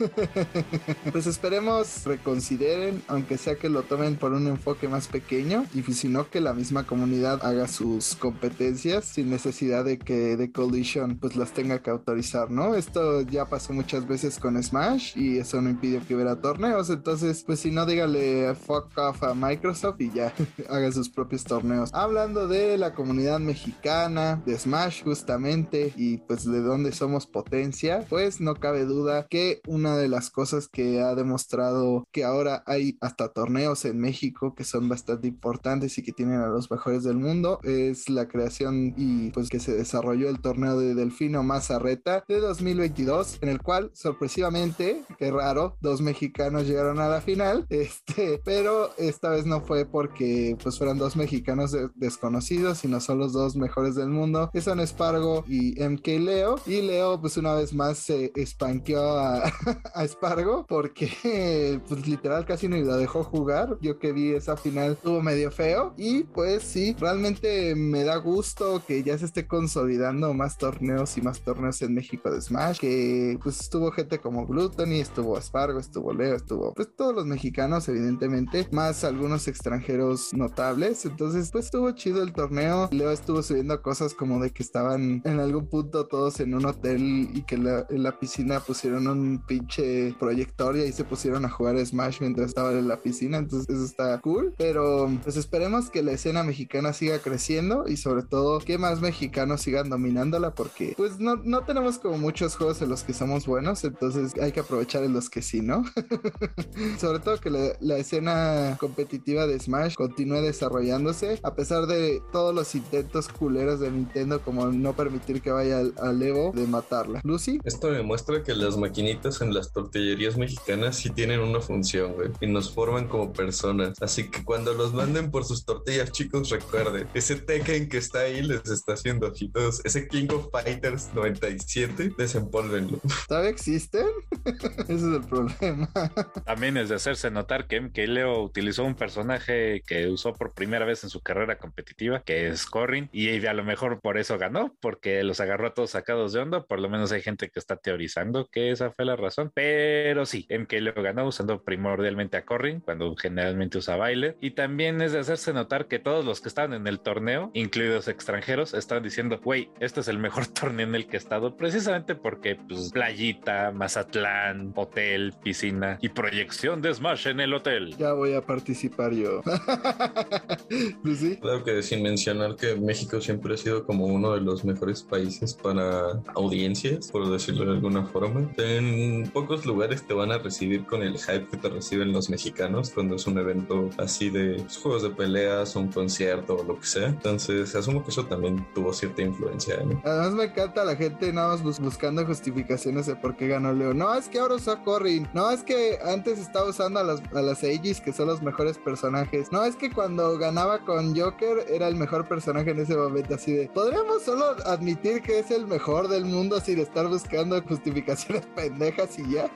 pues 1.12 1.28
esperemos 1.28 2.04
reconsideren, 2.06 3.02
aunque 3.08 3.38
sea 3.38 3.56
que 3.56 3.70
lo 3.70 3.84
tomen 3.84 4.16
por 4.16 4.34
un 4.34 4.48
enfoque 4.48 4.88
más 4.88 5.08
pequeño 5.08 5.66
y 5.74 5.82
si 6.02 6.10
no 6.10 6.28
que 6.32 6.42
la 6.42 6.54
misma 6.54 6.88
comunidad 6.88 7.46
haga 7.46 7.68
sus 7.68 8.16
competencias 8.16 9.06
sin 9.06 9.30
necesidad 9.30 9.86
de 9.86 10.00
que 10.00 10.36
The 10.36 10.52
Collision 10.52 11.20
pues 11.20 11.36
las 11.36 11.52
tenga 11.52 11.84
que 11.84 11.92
autorizar, 11.92 12.50
¿no? 12.50 12.74
Esto 12.74 13.22
ya 13.22 13.46
pasó 13.46 13.72
muchas 13.72 14.08
veces 14.08 14.40
con 14.40 14.62
Smash 14.62 15.16
y 15.16 15.38
eso 15.38 15.62
no 15.62 15.70
impidió 15.70 16.02
que 16.04 16.16
hubiera 16.16 16.42
torneos, 16.42 16.90
entonces 16.90 17.44
pues 17.46 17.60
si 17.60 17.70
no 17.70 17.86
dígale 17.86 18.56
fuck 18.56 18.98
off 18.98 19.22
a 19.22 19.36
Microsoft 19.36 20.02
y 20.02 20.10
ya 20.10 20.34
haga 20.70 20.92
sus 20.92 21.08
propios 21.08 21.44
torneos. 21.44 21.92
Hablando 21.94 22.48
de 22.48 22.80
la 22.80 22.96
comunidad 22.96 23.40
mexicana, 23.40 24.42
de 24.44 24.58
Smash 24.58 25.04
justamente 25.04 25.94
y 25.96 26.18
pues 26.18 26.46
de 26.46 26.62
dónde 26.62 26.94
somos 26.94 27.28
potencia, 27.28 28.08
pues 28.10 28.42
no 28.42 28.56
cabe 28.56 28.86
duda 28.86 29.28
que 29.30 29.62
una 29.68 29.96
de 29.98 30.08
las 30.08 30.32
cosas 30.32 30.68
que 30.68 31.00
ha 31.00 31.14
demostrado 31.14 32.08
que 32.12 32.24
ahora 32.24 32.64
hay 32.66 32.98
hasta 33.02 33.32
torneos 33.32 33.86
en 33.86 34.00
México 34.00 34.56
que 34.56 34.64
son 34.64 34.90
bastante 34.90 35.28
importantes 35.28 35.81
y 35.86 36.04
que 36.04 36.12
tienen 36.12 36.40
a 36.40 36.48
los 36.48 36.70
mejores 36.72 37.04
del 37.04 37.18
mundo. 37.18 37.60
Es 37.64 38.10
la 38.10 38.28
creación 38.28 38.94
y 38.98 39.32
pues 39.32 39.50
que 39.50 39.60
se 39.60 39.74
desarrolló 39.74 40.30
el 40.30 40.42
torneo 40.42 40.80
de 40.80 40.96
Delfino 40.96 41.44
Mazarreta 41.44 42.24
de 42.28 42.40
2022 42.40 43.40
en 43.42 43.50
el 43.50 43.62
cual 43.62 43.92
sorpresivamente, 43.94 45.04
qué 45.18 45.32
raro, 45.32 45.78
dos 45.82 46.02
mexicanos 46.02 46.68
llegaron 46.68 47.00
a 47.00 47.10
la 47.10 47.22
final, 47.22 47.66
este, 47.70 48.42
pero 48.44 48.92
esta 48.98 49.30
vez 49.30 49.46
no 49.46 49.62
fue 49.62 49.86
porque 49.86 50.58
pues 50.62 50.78
fueran 50.78 50.98
dos 50.98 51.16
mexicanos 51.16 51.72
de 51.72 51.90
desconocidos, 51.96 52.80
sino 52.80 53.00
son 53.00 53.20
los 53.20 53.34
dos 53.34 53.56
mejores 53.56 53.96
del 53.96 54.10
mundo, 54.10 54.50
son 54.62 54.80
Espargo 54.80 55.44
y 55.48 55.82
MK 55.82 56.08
Leo. 56.20 56.56
Y 56.66 56.82
Leo 56.82 57.20
pues 57.20 57.38
una 57.38 57.54
vez 57.56 57.74
más 57.74 57.98
se 57.98 58.32
espanqueó 58.36 59.18
a, 59.18 59.44
a 59.94 60.04
Espargo 60.04 60.66
porque 60.68 61.82
pues 61.88 62.08
literal 62.08 62.46
casi 62.46 62.68
ni 62.68 62.84
lo 62.84 62.96
dejó 62.98 63.24
jugar. 63.24 63.78
Yo 63.82 64.00
que 64.00 64.12
vi 64.14 64.32
esa 64.32 64.56
final 64.56 64.94
estuvo 64.94 65.22
medio 65.22 65.52
feo 65.52 65.71
y 65.98 66.24
pues 66.24 66.64
sí, 66.64 66.96
realmente 67.00 67.76
me 67.76 68.04
da 68.04 68.18
gusto 68.18 68.84
que 68.86 69.04
ya 69.04 69.18
se 69.18 69.26
esté 69.26 69.48
consolidando 69.48 70.34
más 70.34 70.58
torneos 70.58 71.18
y 71.18 71.22
más 71.22 71.42
torneos 71.42 71.82
en 71.82 71.94
México 71.94 72.32
de 72.32 72.42
Smash, 72.42 72.80
que 72.80 73.38
pues 73.42 73.60
estuvo 73.60 73.92
gente 73.92 74.20
como 74.20 74.46
Gluttony, 74.46 75.00
estuvo 75.00 75.38
Espargo, 75.38 75.80
estuvo 75.80 76.14
Leo, 76.14 76.36
estuvo 76.36 76.74
pues 76.74 76.90
todos 76.96 77.16
los 77.16 77.26
mexicanos 77.26 77.88
evidentemente, 77.88 78.68
más 78.72 79.04
algunos 79.04 79.48
extranjeros 79.48 80.34
notables, 80.34 81.06
entonces 81.06 81.50
pues 81.52 81.66
estuvo 81.66 81.92
chido 81.92 82.24
el 82.24 82.34
torneo. 82.34 82.90
Leo 82.92 83.12
estuvo 83.12 83.42
subiendo 83.44 83.82
cosas 83.82 84.14
como 84.14 84.40
de 84.40 84.52
que 84.52 84.64
estaban 84.64 85.22
en 85.26 85.40
algún 85.40 85.68
punto 85.68 86.08
todos 86.08 86.40
en 86.40 86.54
un 86.54 86.66
hotel 86.66 87.30
y 87.34 87.44
que 87.44 87.56
en 87.56 88.04
la 88.04 88.20
piscina 88.20 88.60
pusieron 88.60 89.08
un 89.08 89.44
pinche 89.46 90.16
proyector 90.20 90.76
y 90.76 90.82
ahí 90.82 90.92
se 90.92 91.04
pusieron 91.04 91.46
a 91.46 91.50
jugar 91.50 91.84
Smash 91.86 92.20
mientras 92.22 92.50
estaban 92.50 92.78
en 92.78 92.88
la 92.88 92.98
piscina, 92.98 93.38
entonces 93.38 93.70
eso 93.70 93.86
está 93.86 94.20
cool, 94.22 94.54
pero 94.58 95.10
pues 95.24 95.38
esperemos 95.62 95.92
que 95.92 96.02
la 96.02 96.14
escena 96.14 96.42
mexicana 96.42 96.92
siga 96.92 97.20
creciendo 97.20 97.86
y 97.88 97.96
sobre 97.96 98.24
todo 98.24 98.58
que 98.58 98.80
más 98.80 99.00
mexicanos 99.00 99.62
sigan 99.62 99.92
dominándola 99.92 100.56
porque 100.56 100.96
pues 100.98 101.20
no, 101.20 101.36
no 101.36 101.62
tenemos 101.66 102.00
como 102.00 102.18
muchos 102.18 102.56
juegos 102.56 102.82
en 102.82 102.90
los 102.90 103.04
que 103.04 103.14
somos 103.14 103.46
buenos, 103.46 103.84
entonces 103.84 104.34
hay 104.42 104.54
que 104.54 104.62
aprovechar 104.62 105.04
en 105.04 105.14
los 105.14 105.30
que 105.30 105.44
sí, 105.44 105.62
¿no? 105.62 105.84
sobre 107.00 107.20
todo 107.20 107.40
que 107.40 107.52
la, 107.52 107.74
la 107.80 107.98
escena 108.00 108.76
competitiva 108.80 109.46
de 109.46 109.60
Smash 109.60 109.94
continúe 109.94 110.42
desarrollándose 110.42 111.40
a 111.44 111.54
pesar 111.54 111.86
de 111.86 112.24
todos 112.32 112.56
los 112.56 112.74
intentos 112.74 113.28
culeros 113.28 113.80
de 113.80 113.92
Nintendo 113.92 114.42
como 114.42 114.66
no 114.66 114.94
permitir 114.94 115.44
que 115.44 115.52
vaya 115.52 115.84
al, 116.02 116.22
Evo 116.24 116.54
de 116.56 116.66
matarla. 116.66 117.22
Lucy. 117.24 117.60
Esto 117.64 117.92
demuestra 117.92 118.42
que 118.42 118.56
las 118.56 118.78
maquinitas 118.78 119.42
en 119.42 119.54
las 119.54 119.72
tortillerías 119.72 120.38
mexicanas 120.38 120.96
sí 120.96 121.12
tienen 121.12 121.40
una 121.40 121.62
función, 121.62 122.14
güey, 122.14 122.30
y 122.42 122.48
nos 122.48 122.72
forman 122.72 123.08
como 123.08 123.32
personas. 123.32 124.02
Así 124.02 124.30
que 124.30 124.44
cuando 124.44 124.74
los 124.74 124.94
manden 124.94 125.30
por 125.30 125.46
sus 125.52 125.66
tortillas, 125.66 126.12
chicos, 126.14 126.50
recuerden, 126.50 127.08
ese 127.14 127.36
Tekken 127.36 127.90
que 127.90 127.98
está 127.98 128.20
ahí 128.20 128.42
les 128.42 128.70
está 128.70 128.94
haciendo 128.94 129.28
ojitos. 129.28 129.82
Ese 129.84 130.08
King 130.08 130.28
of 130.34 130.50
Fighters 130.50 131.14
97, 131.14 132.14
desempólvenlo. 132.18 133.02
¿Todavía 133.28 133.50
existen? 133.50 134.08
Ese 134.46 134.94
es 134.94 135.04
el 135.04 135.22
problema. 135.22 135.90
También 136.46 136.78
es 136.78 136.88
de 136.88 136.96
hacerse 136.96 137.30
notar 137.32 137.68
que 137.68 137.82
MK 137.82 137.98
Leo 138.08 138.42
utilizó 138.42 138.86
un 138.86 138.96
personaje 138.96 139.82
que 139.86 140.08
usó 140.08 140.34
por 140.34 140.54
primera 140.54 140.86
vez 140.86 141.04
en 141.04 141.10
su 141.10 141.20
carrera 141.22 141.58
competitiva, 141.58 142.22
que 142.24 142.48
es 142.48 142.66
Corrin, 142.66 143.10
y 143.12 143.46
a 143.46 143.54
lo 143.54 143.66
mejor 143.66 144.00
por 144.00 144.18
eso 144.18 144.38
ganó, 144.38 144.74
porque 144.80 145.24
los 145.24 145.42
agarró 145.42 145.68
a 145.68 145.74
todos 145.74 145.92
sacados 145.92 146.32
de 146.32 146.40
onda. 146.40 146.64
Por 146.66 146.80
lo 146.80 146.88
menos 146.88 147.12
hay 147.12 147.22
gente 147.22 147.50
que 147.50 147.60
está 147.60 147.76
teorizando 147.76 148.48
que 148.50 148.72
esa 148.72 148.92
fue 148.92 149.04
la 149.04 149.18
razón. 149.18 149.52
Pero 149.54 150.26
sí, 150.26 150.48
MK 150.50 150.72
Leo 150.74 150.94
ganó 150.96 151.28
usando 151.28 151.62
primordialmente 151.62 152.38
a 152.38 152.46
Corrin, 152.46 152.80
cuando 152.80 153.14
generalmente 153.18 153.80
usa 153.80 153.98
baile. 153.98 154.38
Y 154.40 154.52
también 154.52 155.02
es 155.02 155.12
de 155.12 155.20
hacerse 155.20 155.41
notar 155.52 155.88
que 155.88 156.00
todos 156.00 156.24
los 156.24 156.42
que 156.42 156.48
estaban 156.48 156.74
en 156.74 156.88
el 156.88 157.00
torneo, 157.00 157.50
incluidos 157.54 158.08
extranjeros, 158.08 158.74
estaban 158.74 159.04
diciendo, 159.04 159.40
güey, 159.44 159.70
este 159.80 160.02
es 160.02 160.08
el 160.08 160.20
mejor 160.20 160.48
torneo 160.62 160.88
en 160.88 160.96
el 160.96 161.08
que 161.08 161.18
he 161.18 161.20
estado, 161.20 161.58
precisamente 161.58 162.16
porque, 162.16 162.56
pues, 162.56 162.92
playita, 162.92 163.72
Mazatlán, 163.72 164.74
hotel, 164.76 165.34
piscina 165.44 165.98
y 166.02 166.10
proyección 166.10 166.82
de 166.82 166.94
Smash 166.94 167.28
en 167.28 167.40
el 167.40 167.54
hotel. 167.54 167.96
Ya 167.98 168.14
voy 168.14 168.34
a 168.34 168.42
participar 168.42 169.14
yo. 169.14 169.42
¿Sí? 171.16 171.38
Claro 171.38 171.64
que 171.64 171.82
sin 171.84 172.04
mencionar 172.04 172.56
que 172.56 172.76
México 172.76 173.20
siempre 173.22 173.54
ha 173.54 173.58
sido 173.58 173.86
como 173.86 174.06
uno 174.06 174.34
de 174.34 174.42
los 174.42 174.64
mejores 174.64 175.04
países 175.04 175.54
para 175.54 176.22
audiencias, 176.36 177.12
por 177.12 177.30
decirlo 177.30 177.66
de 177.66 177.72
alguna 177.72 178.06
forma. 178.06 178.52
En 178.58 179.30
pocos 179.32 179.66
lugares 179.66 180.06
te 180.06 180.14
van 180.14 180.32
a 180.32 180.38
recibir 180.38 180.86
con 180.86 181.04
el 181.04 181.18
hype 181.18 181.48
que 181.50 181.58
te 181.58 181.70
reciben 181.70 182.12
los 182.12 182.30
mexicanos 182.30 182.92
cuando 182.92 183.16
es 183.16 183.28
un 183.28 183.38
evento 183.38 183.90
así 183.98 184.30
de 184.30 184.56
pues, 184.56 184.78
juegos 184.78 185.04
de 185.04 185.10
peleas, 185.32 185.76
un 185.76 185.88
concierto 185.88 186.58
o 186.58 186.64
lo 186.64 186.80
que 186.80 186.86
sea. 186.86 187.08
Entonces, 187.08 187.74
asumo 187.76 188.04
que 188.04 188.12
eso 188.12 188.26
también 188.26 188.66
tuvo 188.74 188.94
cierta 188.94 189.22
influencia. 189.22 189.76
Además, 190.04 190.34
me 190.34 190.44
encanta 190.46 190.84
la 190.84 190.96
gente 190.96 191.32
nada 191.32 191.56
más 191.56 191.80
buscando 191.80 192.26
justificaciones 192.26 193.06
de 193.06 193.16
por 193.16 193.38
qué 193.38 193.48
ganó 193.48 193.72
Leo. 193.72 193.94
No, 193.94 194.14
es 194.14 194.28
que 194.28 194.40
ahora 194.40 194.56
usa 194.56 194.84
Corrin. 194.84 195.28
No, 195.34 195.50
es 195.52 195.64
que 195.64 196.00
antes 196.04 196.40
estaba 196.40 196.70
usando 196.70 197.00
a 197.00 197.04
las, 197.04 197.22
a 197.34 197.42
las 197.42 197.64
Aegis, 197.64 198.02
que 198.02 198.12
son 198.12 198.28
los 198.28 198.42
mejores 198.42 198.78
personajes. 198.78 199.52
No, 199.52 199.64
es 199.64 199.76
que 199.76 199.92
cuando 199.92 200.38
ganaba 200.38 200.80
con 200.80 201.16
Joker 201.18 201.66
era 201.70 201.88
el 201.88 201.96
mejor 201.96 202.28
personaje 202.28 202.72
en 202.72 202.80
ese 202.80 202.96
momento. 202.96 203.36
Así 203.36 203.54
de, 203.54 203.68
podríamos 203.68 204.24
solo 204.24 204.46
admitir 204.66 205.22
que 205.22 205.40
es 205.40 205.52
el 205.52 205.66
mejor 205.68 206.10
del 206.10 206.26
mundo 206.26 206.60
sin 206.60 206.80
estar 206.80 207.08
buscando 207.08 207.62
justificaciones 207.62 208.46
pendejas 208.56 209.18
y 209.18 209.34
ya. 209.34 209.50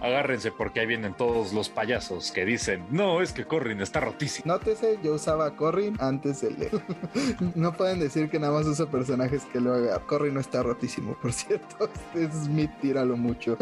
Agárrense 0.00 0.52
porque 0.52 0.80
ahí 0.80 0.86
vienen 0.86 1.14
todos 1.14 1.52
los 1.52 1.68
payasos 1.68 2.30
que 2.30 2.44
dicen, 2.44 2.86
no, 2.90 3.22
es 3.22 3.32
que 3.32 3.44
Corrin 3.44 3.80
está 3.80 4.00
rotísimo. 4.00 4.57
Yo 5.02 5.14
usaba 5.14 5.56
Corrin 5.56 5.96
antes 6.00 6.40
de 6.40 6.48
no 7.54 7.72
pueden 7.72 8.00
decir 8.00 8.28
que 8.28 8.38
nada 8.38 8.52
más 8.52 8.66
uso 8.66 8.88
personajes 8.88 9.44
que 9.52 9.60
lo 9.60 9.74
haga. 9.74 9.98
Corrin 10.06 10.34
no 10.34 10.40
está 10.40 10.62
rotísimo, 10.62 11.16
por 11.20 11.32
cierto. 11.32 11.88
Es 12.14 12.32
Smith, 12.44 12.70
tíralo 12.80 13.16
mucho. 13.16 13.56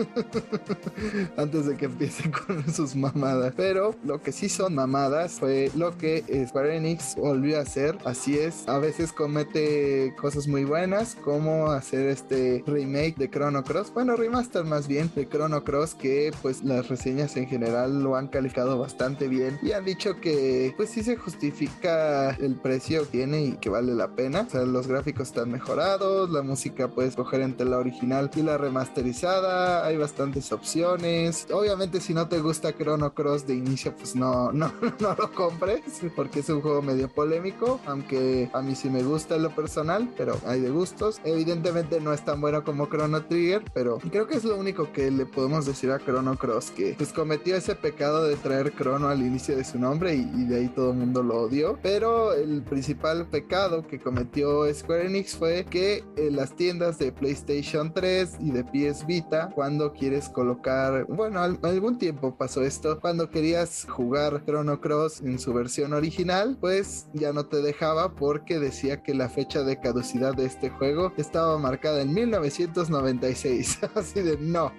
antes 1.36 1.66
de 1.66 1.76
que 1.76 1.86
empiecen 1.86 2.30
con 2.30 2.72
sus 2.72 2.96
mamadas. 2.96 3.52
Pero 3.56 3.94
lo 4.04 4.22
que 4.22 4.32
sí 4.32 4.48
son 4.48 4.74
mamadas 4.74 5.34
fue 5.40 5.70
lo 5.74 5.96
que 5.96 6.24
Square 6.48 6.76
Enix 6.76 7.16
volvió 7.16 7.58
a 7.58 7.62
hacer. 7.62 7.98
Así 8.04 8.38
es, 8.38 8.66
a 8.68 8.78
veces 8.78 9.12
comete 9.12 10.14
cosas 10.20 10.48
muy 10.48 10.64
buenas, 10.64 11.16
como 11.16 11.70
hacer 11.70 12.08
este 12.08 12.64
remake 12.66 13.16
de 13.16 13.30
Chrono 13.30 13.62
Cross. 13.64 13.92
Bueno, 13.92 14.16
remaster 14.16 14.64
más 14.64 14.88
bien 14.88 15.10
de 15.14 15.28
Chrono 15.28 15.62
Cross, 15.64 15.94
que 15.94 16.32
pues 16.42 16.62
las 16.64 16.88
reseñas 16.88 17.36
en 17.36 17.46
general 17.46 18.02
lo 18.02 18.16
han 18.16 18.28
calificado 18.28 18.78
bastante 18.78 19.28
bien 19.28 19.58
y 19.62 19.72
han 19.72 19.84
dicho 19.84 20.20
que 20.20 20.74
pues 20.76 20.85
sí 20.86 21.02
se 21.02 21.16
justifica 21.16 22.30
el 22.30 22.54
precio 22.54 23.02
que 23.02 23.16
tiene 23.16 23.42
y 23.42 23.52
que 23.52 23.68
vale 23.68 23.94
la 23.94 24.08
pena. 24.08 24.42
O 24.46 24.50
sea, 24.50 24.62
los 24.62 24.86
gráficos 24.86 25.28
están 25.28 25.50
mejorados, 25.50 26.30
la 26.30 26.42
música 26.42 26.88
puedes 26.88 27.16
coger 27.16 27.40
entre 27.40 27.66
la 27.66 27.78
original 27.78 28.30
y 28.34 28.42
la 28.42 28.58
remasterizada, 28.58 29.84
hay 29.86 29.96
bastantes 29.96 30.52
opciones. 30.52 31.46
Obviamente 31.50 32.00
si 32.00 32.14
no 32.14 32.28
te 32.28 32.40
gusta 32.40 32.72
Chrono 32.72 33.14
Cross 33.14 33.46
de 33.46 33.54
inicio, 33.54 33.94
pues 33.96 34.14
no, 34.14 34.52
no, 34.52 34.72
no 35.00 35.14
lo 35.14 35.32
compres 35.32 35.82
porque 36.14 36.40
es 36.40 36.48
un 36.48 36.60
juego 36.60 36.82
medio 36.82 37.08
polémico, 37.08 37.80
aunque 37.86 38.50
a 38.52 38.62
mí 38.62 38.74
sí 38.74 38.90
me 38.90 39.02
gusta 39.02 39.36
en 39.36 39.42
lo 39.42 39.54
personal, 39.54 40.12
pero 40.16 40.38
hay 40.46 40.60
de 40.60 40.70
gustos. 40.70 41.20
Evidentemente 41.24 42.00
no 42.00 42.12
es 42.12 42.24
tan 42.24 42.40
bueno 42.40 42.64
como 42.64 42.88
Chrono 42.88 43.24
Trigger, 43.24 43.62
pero 43.72 43.98
creo 43.98 44.26
que 44.26 44.36
es 44.36 44.44
lo 44.44 44.56
único 44.56 44.92
que 44.92 45.10
le 45.10 45.26
podemos 45.26 45.66
decir 45.66 45.90
a 45.90 45.98
Chrono 45.98 46.36
Cross, 46.36 46.70
que 46.70 46.94
pues 46.96 47.12
cometió 47.12 47.56
ese 47.56 47.74
pecado 47.74 48.24
de 48.24 48.36
traer 48.36 48.74
Chrono 48.74 49.08
al 49.08 49.20
inicio 49.20 49.56
de 49.56 49.64
su 49.64 49.78
nombre 49.78 50.14
y, 50.14 50.44
de 50.46 50.56
ahí 50.56 50.68
todo 50.76 50.92
el 50.92 50.98
mundo 50.98 51.24
lo 51.24 51.40
odió. 51.42 51.78
Pero 51.82 52.32
el 52.34 52.62
principal 52.62 53.26
pecado 53.28 53.84
que 53.86 53.98
cometió 53.98 54.72
Square 54.72 55.06
Enix 55.06 55.34
fue 55.34 55.64
que 55.64 56.04
en 56.16 56.36
las 56.36 56.54
tiendas 56.54 56.98
de 56.98 57.10
PlayStation 57.10 57.92
3 57.92 58.36
y 58.40 58.52
de 58.52 58.62
PS 58.62 59.06
Vita, 59.06 59.50
cuando 59.54 59.92
quieres 59.92 60.28
colocar, 60.28 61.06
bueno, 61.08 61.40
algún 61.40 61.98
tiempo 61.98 62.36
pasó 62.36 62.62
esto, 62.62 63.00
cuando 63.00 63.30
querías 63.30 63.86
jugar 63.88 64.44
Chrono 64.44 64.80
Cross 64.80 65.22
en 65.22 65.38
su 65.38 65.52
versión 65.52 65.94
original, 65.94 66.56
pues 66.60 67.08
ya 67.14 67.32
no 67.32 67.46
te 67.46 67.62
dejaba 67.62 68.14
porque 68.14 68.58
decía 68.58 69.02
que 69.02 69.14
la 69.14 69.28
fecha 69.28 69.62
de 69.62 69.80
caducidad 69.80 70.34
de 70.34 70.44
este 70.44 70.68
juego 70.68 71.12
estaba 71.16 71.58
marcada 71.58 72.02
en 72.02 72.12
1996. 72.12 73.78
Así 73.94 74.20
de 74.20 74.36
no. 74.36 74.72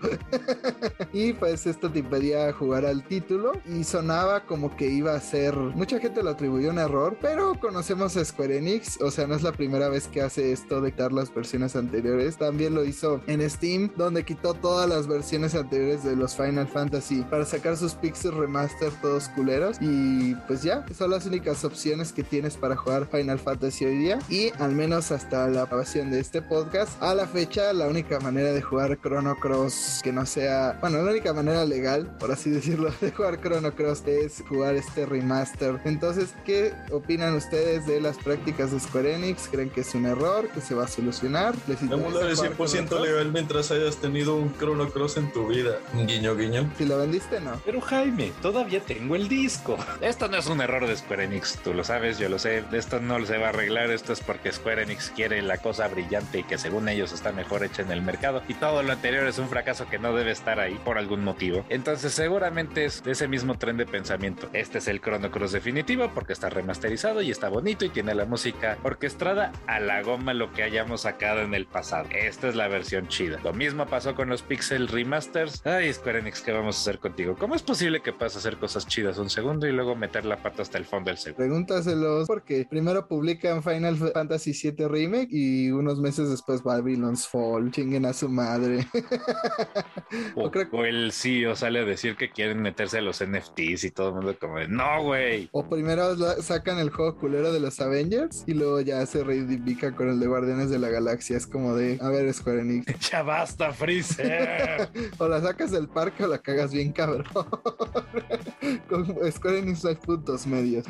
y 1.14 1.34
pues 1.34 1.66
esto 1.66 1.92
te 1.92 2.00
impedía 2.00 2.54
jugar 2.54 2.86
al 2.86 3.04
título 3.04 3.54
y 3.66 3.84
sonaba 3.84 4.46
como 4.46 4.76
que 4.76 4.88
iba 4.90 5.16
a 5.16 5.20
ser. 5.20 5.56
Mucha 5.78 6.00
gente 6.00 6.24
lo 6.24 6.32
atribuyó 6.32 6.72
un 6.72 6.80
error, 6.80 7.16
pero 7.22 7.54
conocemos 7.60 8.18
a 8.18 8.26
Square 8.26 8.58
Enix, 8.58 9.00
o 9.00 9.12
sea, 9.12 9.28
no 9.28 9.36
es 9.36 9.44
la 9.44 9.52
primera 9.52 9.90
vez 9.90 10.08
que 10.08 10.24
hace 10.24 10.52
esto 10.52 10.82
de 10.82 10.90
quitar 10.90 11.13
las 11.13 11.32
versiones 11.32 11.76
anteriores. 11.76 12.38
También 12.38 12.74
lo 12.74 12.84
hizo 12.84 13.22
en 13.28 13.48
Steam, 13.48 13.92
donde 13.96 14.26
quitó 14.26 14.56
todas 14.56 14.90
las 14.90 15.06
versiones 15.06 15.54
anteriores 15.54 16.04
de 16.04 16.16
los 16.16 16.36
Final 16.36 16.68
Fantasy 16.68 17.22
para 17.30 17.46
sacar 17.46 17.78
sus 17.78 17.94
Pixel 17.94 18.32
Remaster 18.32 18.92
todos 19.04 19.30
culeros. 19.30 19.78
Y 19.80 20.34
pues 20.48 20.63
ya, 20.63 20.84
son 20.98 21.12
las 21.12 21.28
únicas 21.28 21.63
opciones 21.63 22.12
que 22.12 22.24
tienes 22.24 22.58
para 22.58 22.76
jugar 22.76 23.06
Final 23.06 23.38
Fantasy 23.38 23.86
hoy 23.86 23.98
día. 23.98 24.18
Y 24.30 24.50
al 24.58 24.72
menos 24.72 25.12
hasta 25.12 25.48
la 25.48 25.68
grabación 25.68 26.10
de 26.10 26.22
este 26.22 26.42
podcast, 26.42 27.00
a 27.04 27.13
la 27.13 27.28
fecha, 27.28 27.72
la 27.74 27.88
única 27.88 28.20
manera 28.20 28.52
de 28.52 28.63
jugar 28.63 29.00
Chrono 29.00 29.36
Cross 29.36 30.02
que 30.04 30.12
no 30.12 30.26
sea, 30.26 30.80
bueno, 30.82 31.04
la 31.04 31.12
única 31.12 31.34
manera 31.34 31.66
legal, 31.66 32.18
por 32.18 32.32
así 32.32 32.50
decirlo, 32.50 32.90
de 33.00 33.12
jugar 33.12 33.40
Chrono 33.40 33.76
Cross 33.76 34.08
es 34.08 34.44
jugar 34.50 34.74
este 34.74 35.06
remaster. 35.06 35.66
Entonces, 35.86 36.34
¿qué 36.45 36.73
opinan 36.91 37.36
ustedes 37.36 37.86
de 37.86 38.01
las 38.01 38.17
prácticas 38.17 38.71
de 38.71 38.80
Square 38.80 39.15
Enix? 39.15 39.47
¿Creen 39.49 39.69
que 39.69 39.82
es 39.82 39.93
un 39.95 40.06
error? 40.06 40.47
¿Que 40.49 40.62
se 40.62 40.75
va 40.75 40.86
a 40.86 40.88
solucionar? 40.88 41.56
¿Les 41.67 41.82
Emular 41.82 42.30
es 42.30 42.41
100% 42.41 43.01
legal 43.01 43.32
mientras 43.32 43.71
hayas 43.71 43.97
tenido 43.97 44.36
un 44.36 44.56
Chrono 44.58 44.89
Cross 44.89 45.17
en 45.17 45.32
tu 45.32 45.47
vida. 45.47 45.80
Guiño, 45.93 46.36
guiño. 46.36 46.69
Si 46.77 46.86
lo 46.86 46.97
vendiste, 46.97 47.39
no. 47.39 47.60
Pero 47.65 47.82
Jaime, 47.82 48.32
todavía 48.41 48.80
tengo 48.82 49.15
el 49.15 49.27
disco. 49.27 49.77
Esto 50.01 50.27
no 50.27 50.38
es 50.38 50.47
un 50.47 50.62
error 50.62 50.88
de 50.88 50.95
Square 50.95 51.25
Enix, 51.25 51.58
tú 51.63 51.73
lo 51.73 51.84
sabes, 51.84 52.17
yo 52.17 52.30
lo 52.30 52.39
sé. 52.39 52.63
Esto 52.71 52.99
no 52.99 53.23
se 53.25 53.38
va 53.38 53.47
a 53.47 53.49
arreglar, 53.49 53.91
esto 53.91 54.13
es 54.13 54.19
porque 54.21 54.51
Square 54.51 54.84
Enix 54.84 55.12
quiere 55.15 55.41
la 55.41 55.58
cosa 55.58 55.88
brillante 55.88 56.39
y 56.39 56.43
que 56.43 56.58
según 56.58 56.88
ellos 56.89 57.12
está 57.12 57.32
mejor 57.32 57.63
hecha 57.63 57.82
en 57.82 57.91
el 57.91 58.01
mercado. 58.01 58.41
Y 58.47 58.53
todo 58.53 58.84
lo 58.84 58.91
anterior 58.93 59.25
es 59.27 59.38
un 59.38 59.49
fracaso 59.49 59.88
que 59.89 59.99
no 59.99 60.13
debe 60.13 60.32
estar 60.32 60.60
ahí 60.60 60.80
por 60.84 60.97
algún 60.97 61.23
motivo. 61.23 61.65
Entonces 61.69 62.13
seguramente 62.13 62.86
es 62.86 63.03
de 63.03 63.12
ese 63.12 63.27
mismo 63.27 63.58
tren 63.58 63.77
de 63.77 63.86
pensamiento. 63.86 64.49
Este 64.53 64.77
es 64.80 64.88
el 64.88 65.01
Chrono 65.01 65.32
Cross 65.32 65.53
definitivo 65.58 66.12
porque 66.13 66.34
está 66.34 66.52
remasterizado 66.52 67.24
y 67.24 67.32
está 67.32 67.50
bonito 67.50 67.84
y 67.84 67.89
tiene 67.89 68.13
la 68.13 68.26
música 68.26 68.78
orquestada 68.84 69.52
a 69.65 69.80
la 69.80 70.04
goma 70.04 70.36
lo 70.36 70.54
que 70.54 70.62
hayamos 70.62 71.02
sacado 71.02 71.41
en 71.41 71.56
el 71.56 71.65
pasado. 71.65 72.08
Esta 72.12 72.48
es 72.48 72.56
la 72.56 72.67
versión 72.67 73.08
chida. 73.08 73.39
Lo 73.43 73.54
mismo 73.54 73.88
pasó 73.88 74.13
con 74.13 74.30
los 74.30 74.43
Pixel 74.43 74.88
Remasters. 74.88 75.65
Ay, 75.65 75.91
Square 75.91 76.20
Enix, 76.20 76.41
¿qué 76.41 76.52
vamos 76.52 76.78
a 76.78 76.82
hacer 76.82 77.00
contigo? 77.00 77.36
¿Cómo 77.39 77.56
es 77.56 77.63
posible 77.63 78.02
que 78.02 78.13
puedas 78.13 78.36
hacer 78.36 78.58
cosas 78.58 78.86
chidas 78.86 79.17
un 79.17 79.32
segundo 79.32 79.65
y 79.65 79.72
luego 79.72 79.96
meter 79.96 80.26
la 80.26 80.38
pata 80.38 80.62
hasta 80.62 80.78
el 80.78 80.86
fondo 80.86 81.10
del 81.10 81.17
segundo? 81.17 81.38
Pregúntaselos 81.38 82.28
porque 82.28 82.67
primero 82.70 83.08
publican 83.08 83.63
Final 83.63 83.98
Fantasy 83.98 84.52
VII 84.52 84.88
Remake 84.88 85.30
y 85.32 85.72
unos 85.72 86.00
meses 86.00 86.30
después 86.30 86.62
Babylon's 86.62 87.28
Fall. 87.28 87.72
Chinguen 87.72 88.06
a 88.06 88.13
su 88.13 88.30
madre. 88.30 88.86
o, 90.36 90.52
creo... 90.52 90.67
o 90.72 90.86
el 90.86 91.12
CEO 91.12 91.56
sale 91.56 91.80
a 91.80 91.84
decir 91.84 92.15
que 92.15 92.30
quieren 92.30 92.62
meterse 92.62 93.00
a 93.00 93.02
los 93.02 93.24
NFTs 93.26 93.86
y 93.86 93.89
todo 93.89 94.10
el 94.10 94.13
mundo 94.13 94.38
como 94.39 94.60
de, 94.60 94.67
no, 94.67 95.02
güey. 95.02 95.47
O 95.52 95.68
primero 95.68 96.16
sacan 96.42 96.80
el 96.80 96.90
juego 96.90 97.18
culero 97.18 97.52
de 97.52 97.60
los 97.60 97.80
Avengers 97.80 98.44
y 98.46 98.54
luego 98.54 98.82
ya 98.82 99.06
se 99.06 99.24
reivindica 99.24 99.96
con 99.96 100.10
el 100.10 100.20
de 100.20 100.28
Guardianes 100.28 100.70
de 100.70 100.80
la 100.80 100.90
Galaxia. 100.90 101.38
Es 101.38 101.48
como 101.48 101.76
de, 101.76 101.98
a 102.02 102.10
ver, 102.10 102.34
Square 102.34 102.62
Enix. 102.62 102.86
ya 103.12 103.24
basta, 103.24 103.72
Freezer. 103.72 104.90
o 105.18 105.28
la 105.28 105.42
sacas 105.42 105.72
del 105.72 105.88
parque 105.88 106.24
o 106.24 106.28
la 106.28 106.40
cagas 106.40 106.72
bien 106.72 106.92
cabrón. 106.92 107.26
con 108.90 109.32
Square 109.32 109.60
Enix 109.60 109.84
Live 109.84 109.98
puntos 109.98 110.48
medios. 110.48 110.86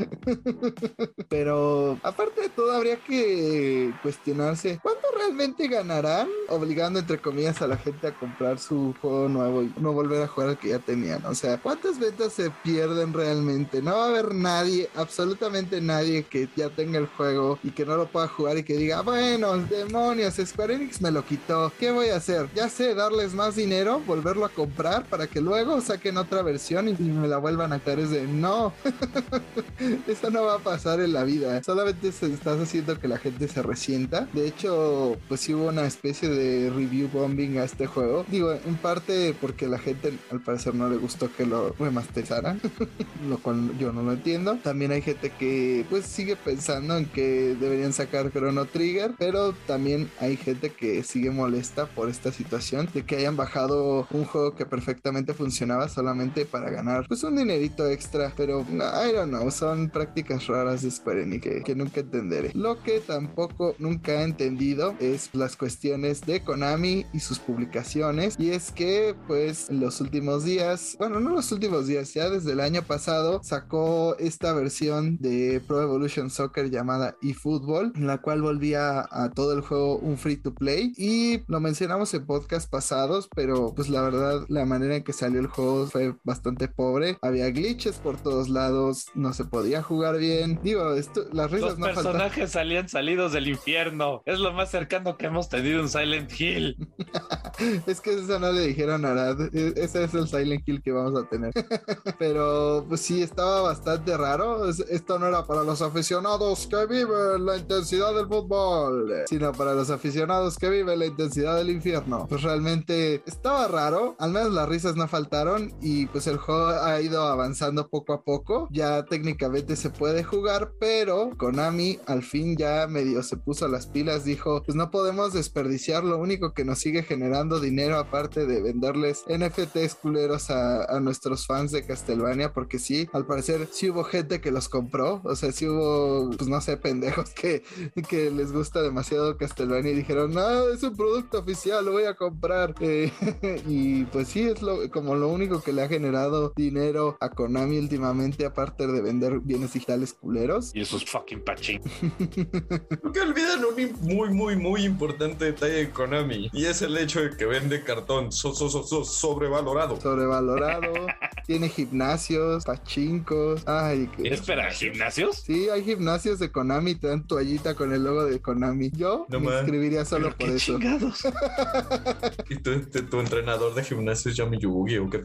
Pero 1.30 2.00
aparte 2.04 2.41
de 2.41 2.50
todo, 2.50 2.72
habría 2.72 2.98
que 2.98 3.93
cuestionarse 4.02 4.80
cuánto 4.82 5.08
realmente 5.17 5.67
ganarán 5.67 6.28
obligando 6.50 7.00
entre 7.00 7.20
comillas 7.20 7.62
a 7.62 7.67
la 7.67 7.78
gente 7.78 8.08
a 8.08 8.17
comprar 8.17 8.60
su 8.60 8.96
juego 9.02 9.28
nuevo 9.30 9.63
y 9.63 9.74
no 9.78 9.93
volver 9.93 10.24
a 10.24 10.28
jugar 10.28 10.50
al 10.50 10.58
que 10.58 10.70
ya 10.70 10.80
tenían. 10.80 11.26
O 11.26 11.36
sea, 11.36 11.58
¿cuántas 11.58 12.00
ventas 12.00 12.34
se 12.34 12.50
pierden 12.63 13.13
realmente? 13.13 13.82
No 13.82 13.96
va 13.96 14.06
a 14.06 14.10
haber 14.10 14.34
nadie, 14.47 14.89
absolutamente 14.95 15.81
nadie 15.81 16.23
que 16.23 16.47
ya 16.55 16.69
tenga 16.69 16.97
el 16.99 17.07
juego 17.07 17.60
y 17.63 17.71
que 17.71 17.86
no 17.86 17.97
lo 17.97 18.07
pueda 18.07 18.29
jugar 18.29 18.57
y 18.57 18.63
que 18.63 18.77
diga, 18.77 19.01
bueno, 19.01 19.57
demonios, 19.57 20.36
Square 20.36 20.75
Enix 20.75 21.01
me 21.01 21.12
lo 21.12 21.25
quitó. 21.25 21.73
¿Qué 21.77 21.91
voy 21.91 22.10
a 22.10 22.15
hacer? 22.15 22.47
Ya 22.55 22.69
sé, 22.69 22.95
darles 22.95 23.33
más 23.33 23.57
dinero, 23.57 23.99
volverlo 24.07 24.45
a 24.45 24.49
comprar 24.49 25.03
para 25.05 25.27
que 25.27 25.41
luego 25.41 25.81
saquen 25.81 26.15
otra 26.17 26.43
versión 26.43 26.88
y, 26.88 26.93
me 26.93 27.27
la 27.27 27.38
vuelvan 27.39 27.73
a 27.73 27.79
caer. 27.79 27.99
Es 27.99 28.12
de 28.12 28.25
no, 28.25 28.71
eso 30.07 30.29
no 30.29 30.43
va 30.43 30.55
a 30.55 30.60
pasar 30.60 31.01
en 31.01 31.12
la 31.12 31.25
vida. 31.25 31.62
Solamente 31.63 32.07
estás 32.07 32.60
haciendo 32.60 32.97
que 32.99 33.10
la 33.10 33.17
gente 33.17 33.49
se 33.49 33.62
resienta. 33.62 34.29
De 34.31 34.47
hecho, 34.47 35.17
pues 35.27 35.41
sí 35.41 35.53
hubo 35.53 35.67
una 35.67 35.86
especie 35.86 36.29
de 36.29 36.69
review 36.69 37.10
bombing 37.12 37.57
a 37.57 37.65
este 37.65 37.86
juego. 37.86 38.25
Digo, 38.29 38.53
en 38.53 38.75
parte 38.77 39.36
porque 39.41 39.67
la 39.67 39.77
gente 39.77 40.17
al 40.31 40.39
parecer 40.39 40.73
no 40.73 40.89
le 40.89 40.95
gustó 40.95 41.29
que 41.36 41.45
lo 41.45 41.75
remasterizaran, 41.77 42.62
lo 43.29 43.39
cual 43.39 43.77
yo 43.77 43.91
no 43.91 44.03
lo 44.03 44.13
entiendo. 44.13 44.37
También 44.63 44.91
hay 44.91 45.02
gente 45.02 45.32
que 45.32 45.86
pues 45.89 46.06
sigue 46.06 46.36
pensando 46.36 46.97
en 46.97 47.06
que 47.06 47.56
deberían 47.60 47.93
sacar 47.93 48.32
Chrono 48.32 48.65
Trigger, 48.65 49.13
pero 49.17 49.54
también 49.65 50.10
hay 50.19 50.38
gente 50.38 50.69
que 50.69 51.04
sigue 51.04 51.32
molesta 51.32 51.88
por 51.88 52.10
esta 52.10 52.32
situación 52.32 52.89
de 52.93 53.06
que 53.06 53.15
hayan 53.17 53.36
bajado 53.36 54.08
un 54.12 54.26
juego 54.26 54.56
que 54.56 54.65
perfectamente 54.65 55.34
funcionaba 55.34 55.89
solamente 55.89 56.45
para 56.45 56.69
ganar 56.69 57.06
pues 57.08 57.23
un 57.23 57.36
dinerito 57.36 57.89
extra, 57.89 58.34
pero 58.36 58.62
I 58.62 59.13
don't 59.13 59.30
know, 59.30 59.50
son 59.52 59.89
prácticas 59.89 60.47
raras 60.47 60.82
de 60.82 60.91
Square 60.91 61.23
Enix 61.23 61.43
que, 61.43 61.63
que 61.63 61.76
nunca 61.76 62.02
entenderé. 62.02 62.52
Lo 62.54 62.82
que 62.84 63.00
tampoco 63.00 63.76
nunca 63.80 64.21
he 64.21 64.23
entendido 64.23 64.95
es 65.00 65.30
las 65.34 65.56
cuestiones 65.56 66.21
de 66.21 66.41
Konami 66.43 67.06
y 67.13 67.19
sus 67.19 67.39
publicaciones. 67.39 68.36
Y 68.38 68.52
es 68.52 68.71
que 68.71 69.15
pues 69.28 69.69
en 69.69 69.80
los 69.80 70.02
últimos 70.02 70.43
días, 70.43 70.95
bueno, 71.00 71.19
no 71.19 71.32
los 71.32 71.52
últimos 71.52 71.88
días, 71.88 72.13
ya 72.13 72.30
desde 72.30 72.52
el 72.52 72.60
año 72.60 72.82
pasado 72.84 73.41
sacó 73.43 74.15
esta 74.27 74.53
versión 74.53 75.17
de 75.17 75.61
Pro 75.65 75.81
Evolution 75.81 76.29
Soccer 76.29 76.69
llamada 76.69 77.15
eFootball, 77.21 77.93
en 77.95 78.07
la 78.07 78.19
cual 78.19 78.41
volvía 78.41 79.07
a 79.09 79.31
todo 79.33 79.53
el 79.53 79.61
juego 79.61 79.97
un 79.97 80.17
free 80.17 80.37
to 80.37 80.53
play. 80.53 80.93
Y 80.97 81.43
lo 81.47 81.59
mencionamos 81.59 82.13
en 82.13 82.25
podcast 82.25 82.69
pasados, 82.69 83.29
pero 83.35 83.73
pues 83.75 83.89
la 83.89 84.01
verdad 84.01 84.45
la 84.49 84.65
manera 84.65 84.97
en 84.97 85.03
que 85.03 85.13
salió 85.13 85.39
el 85.39 85.47
juego 85.47 85.87
fue 85.87 86.15
bastante 86.23 86.67
pobre, 86.67 87.17
había 87.21 87.49
glitches 87.49 87.97
por 87.97 88.17
todos 88.17 88.49
lados, 88.49 89.07
no 89.15 89.33
se 89.33 89.45
podía 89.45 89.81
jugar 89.81 90.17
bien, 90.17 90.59
digo, 90.63 90.93
esto, 90.93 91.25
las 91.31 91.51
risas 91.51 91.77
Los 91.77 91.93
personajes 91.93 92.51
salían 92.51 92.89
salidos 92.89 93.33
del 93.33 93.47
infierno, 93.47 94.21
es 94.25 94.39
lo 94.39 94.53
más 94.53 94.69
cercano 94.71 95.17
que 95.17 95.27
hemos 95.27 95.49
tenido 95.49 95.81
en 95.81 95.89
Silent 95.89 96.31
Hill. 96.39 96.77
es 97.87 98.01
que 98.01 98.13
eso 98.13 98.39
no 98.39 98.51
le 98.51 98.67
dijeron 98.67 99.05
a 99.05 99.11
Arad, 99.11 99.55
e, 99.55 99.73
ese 99.77 100.03
es 100.03 100.13
el 100.13 100.27
Silent 100.27 100.67
Hill 100.67 100.81
que 100.81 100.91
vamos 100.91 101.17
a 101.19 101.27
tener. 101.27 101.53
pero 102.19 102.85
pues 102.87 103.01
sí, 103.01 103.21
estaba 103.21 103.61
bastante 103.61 104.16
raro, 104.17 104.67
esto 104.67 105.19
no 105.19 105.27
era 105.27 105.45
para 105.45 105.63
los 105.63 105.82
aficionados 105.82 106.67
que 106.67 106.86
viven 106.86 107.45
la 107.45 107.58
intensidad 107.58 108.13
del 108.13 108.27
fútbol, 108.27 109.23
sino 109.27 109.51
para 109.53 109.73
los 109.73 109.89
aficionados 109.89 110.58
que 110.58 110.69
viven 110.69 110.99
la 110.99 111.06
intensidad 111.06 111.56
del 111.56 111.69
infierno. 111.69 112.25
Pues 112.27 112.43
realmente 112.43 113.21
estaba 113.25 113.67
raro, 113.67 114.15
al 114.19 114.32
menos 114.32 114.53
las 114.53 114.67
risas 114.67 114.95
no 114.95 115.08
faltaron 115.08 115.73
y 115.82 116.08
pues 116.08 116.27
el 116.27 116.38
juego 116.38 116.67
ha 116.67 116.99
ido 117.01 117.23
avanzando 117.23 117.89
poco 117.89 118.13
a 118.13 118.23
poco. 118.23 118.67
Ya 118.71 119.03
técnicamente 119.06 119.75
se 119.75 119.89
puede 119.89 120.23
jugar, 120.23 120.73
pero 120.80 121.32
Konami 121.38 121.99
al 122.06 122.23
fin 122.23 122.58
ya 122.58 122.88
medio 122.88 123.23
se 123.23 123.38
puso 123.38 123.67
las 123.67 123.88
pilas, 123.88 124.25
dijo, 124.25 124.63
pues 124.63 124.75
no 124.75 124.91
podemos 124.91 125.34
desperdiciar 125.34 126.03
lo 126.03 126.17
único 126.17 126.53
que 126.53 126.65
nos 126.65 126.80
sigue 126.80 127.03
generando 127.03 127.60
dinero 127.60 127.97
aparte 127.97 128.45
de 128.45 128.62
venderles 128.62 129.23
NFTs 129.27 129.95
culeros 129.95 130.49
a, 130.49 130.86
a 130.86 130.99
nuestros 130.99 131.45
fans 131.45 131.71
de 131.71 131.86
Castlevania, 131.86 132.53
porque 132.53 132.80
sí, 132.80 133.10
al 133.13 133.25
parecer 133.25 133.67
sí 133.71 133.89
hubo 133.97 134.03
gente 134.03 134.41
que 134.41 134.51
los 134.51 134.69
compró, 134.69 135.21
o 135.23 135.36
sea, 135.36 135.51
sí 135.51 135.67
hubo, 135.67 136.29
pues 136.38 136.47
no 136.47 136.62
sé, 136.62 136.77
pendejos 136.77 137.31
que, 137.31 137.63
que 138.07 138.29
les 138.29 138.51
gusta 138.51 138.81
demasiado 138.81 139.38
Castlevania 139.38 139.91
y 139.91 139.95
dijeron, 139.95 140.33
no, 140.33 140.69
es 140.69 140.83
un 140.83 140.95
producto 140.95 141.39
oficial, 141.39 141.83
lo 141.83 141.93
voy 141.93 142.03
a 142.03 142.13
comprar. 142.13 142.75
Eh, 142.79 143.12
y 143.67 144.03
pues 144.05 144.27
sí, 144.27 144.41
es 144.41 144.62
lo, 144.62 144.89
como 144.91 145.15
lo 145.15 145.29
único 145.29 145.62
que 145.62 145.73
le 145.73 145.81
ha 145.81 145.88
generado 145.88 146.53
dinero 146.55 147.17
a 147.19 147.29
Konami 147.29 147.79
últimamente, 147.79 148.45
aparte 148.45 148.86
de 148.86 149.01
vender 149.01 149.39
bienes 149.39 149.73
digitales 149.73 150.13
culeros. 150.13 150.71
Y 150.75 150.81
esos 150.81 151.03
fucking 151.05 151.43
pachín. 151.43 151.81
que 153.13 153.19
olvidan 153.19 153.65
un 153.65 153.77
muy, 154.01 154.29
muy, 154.29 154.55
muy 154.55 154.83
importante 154.83 155.45
detalle 155.45 155.73
de 155.73 155.89
Konami. 155.89 156.49
Y 156.53 156.65
es 156.65 156.83
el 156.83 156.95
hecho 156.97 157.21
de 157.21 157.36
que 157.36 157.45
vende 157.45 157.83
cartón 157.83 158.31
so, 158.31 158.53
so, 158.53 158.69
so, 158.69 159.03
sobrevalorado. 159.03 159.99
Sobrevalorado. 159.99 160.93
Tiene 161.47 161.69
gimnasios, 161.69 162.63
pachincos. 162.65 163.63
Ay, 163.88 164.10
¿qué? 164.17 164.34
¿Espera, 164.34 164.69
gimnasios? 164.69 165.43
Sí, 165.45 165.69
hay 165.69 165.82
gimnasios 165.82 166.39
de 166.39 166.52
Konami. 166.52 166.95
Te 166.95 167.08
dan 167.08 167.26
toallita 167.26 167.73
con 167.73 167.93
el 167.93 168.04
logo 168.04 168.26
de 168.26 168.41
Konami. 168.41 168.91
Yo 168.91 169.26
me 169.30 169.38
inscribiría 169.38 170.04
solo 170.04 170.36
por 170.36 170.50
eso. 170.50 170.78
¿Y 172.50 172.56
tu, 172.58 172.82
tu, 172.82 173.19
entrenador 173.21 173.73
de 173.76 173.84
gimnasio 173.86 174.32
se 174.32 174.38
llama 174.38 174.58
Yugi 174.58 174.97
o 174.97 175.10
qué? 175.10 175.23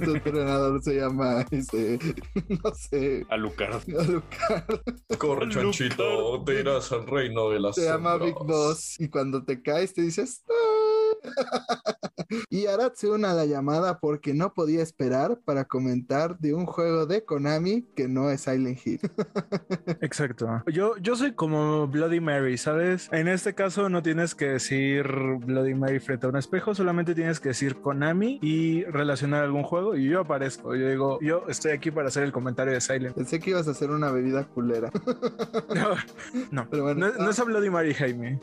tu 0.00 0.14
entrenador 0.14 0.82
se 0.82 0.96
llama, 0.96 1.46
ese, 1.52 1.98
no 2.48 2.74
sé. 2.74 3.24
Alucard. 3.30 3.82
Alucard. 3.98 4.80
Corre, 5.18 5.48
chanchito, 5.48 6.42
te 6.44 6.60
irás 6.60 6.90
al 6.90 7.06
reino 7.06 7.50
de 7.50 7.60
las 7.60 7.76
Se 7.76 7.84
llama 7.84 8.16
Big 8.16 8.34
Boss. 8.34 8.98
Y 8.98 9.08
cuando 9.08 9.44
te 9.44 9.62
caes 9.62 9.94
te 9.94 10.02
dices... 10.02 10.42
¡Ah! 10.50 10.81
y 12.50 12.66
Arad 12.66 12.92
se 12.94 13.08
une 13.08 13.26
a 13.26 13.34
la 13.34 13.46
llamada 13.46 13.98
porque 13.98 14.34
no 14.34 14.52
podía 14.52 14.82
esperar 14.82 15.40
para 15.44 15.64
comentar 15.64 16.38
de 16.38 16.54
un 16.54 16.66
juego 16.66 17.06
de 17.06 17.24
Konami 17.24 17.82
que 17.94 18.08
no 18.08 18.30
es 18.30 18.42
Silent 18.42 18.78
Hill. 18.86 19.00
Exacto. 20.12 20.62
Yo, 20.66 20.94
yo 20.98 21.16
soy 21.16 21.32
como 21.32 21.86
Bloody 21.86 22.20
Mary, 22.20 22.58
¿sabes? 22.58 23.08
En 23.12 23.28
este 23.28 23.54
caso 23.54 23.88
no 23.88 24.02
tienes 24.02 24.34
que 24.34 24.44
decir 24.44 25.06
Bloody 25.38 25.74
Mary 25.74 26.00
frente 26.00 26.26
a 26.26 26.28
un 26.28 26.36
espejo, 26.36 26.74
solamente 26.74 27.14
tienes 27.14 27.40
que 27.40 27.48
decir 27.48 27.76
Konami 27.76 28.38
y 28.42 28.84
relacionar 28.84 29.42
algún 29.42 29.62
juego 29.62 29.96
y 29.96 30.04
yo 30.04 30.20
aparezco. 30.20 30.76
Yo 30.76 30.86
digo, 30.86 31.18
yo 31.22 31.44
estoy 31.48 31.72
aquí 31.72 31.90
para 31.90 32.08
hacer 32.08 32.24
el 32.24 32.32
comentario 32.32 32.74
de 32.74 32.82
Silent. 32.82 33.14
Pensé 33.14 33.40
que 33.40 33.50
ibas 33.50 33.66
a 33.68 33.70
hacer 33.70 33.90
una 33.90 34.10
bebida 34.12 34.44
culera. 34.44 34.90
no, 35.74 35.94
no, 36.50 36.68
Pero 36.68 36.82
bueno, 36.82 37.08
no, 37.08 37.24
no 37.24 37.30
es 37.30 37.38
a 37.38 37.44
Bloody 37.44 37.70
Mary, 37.70 37.94
Jaime. 37.94 38.38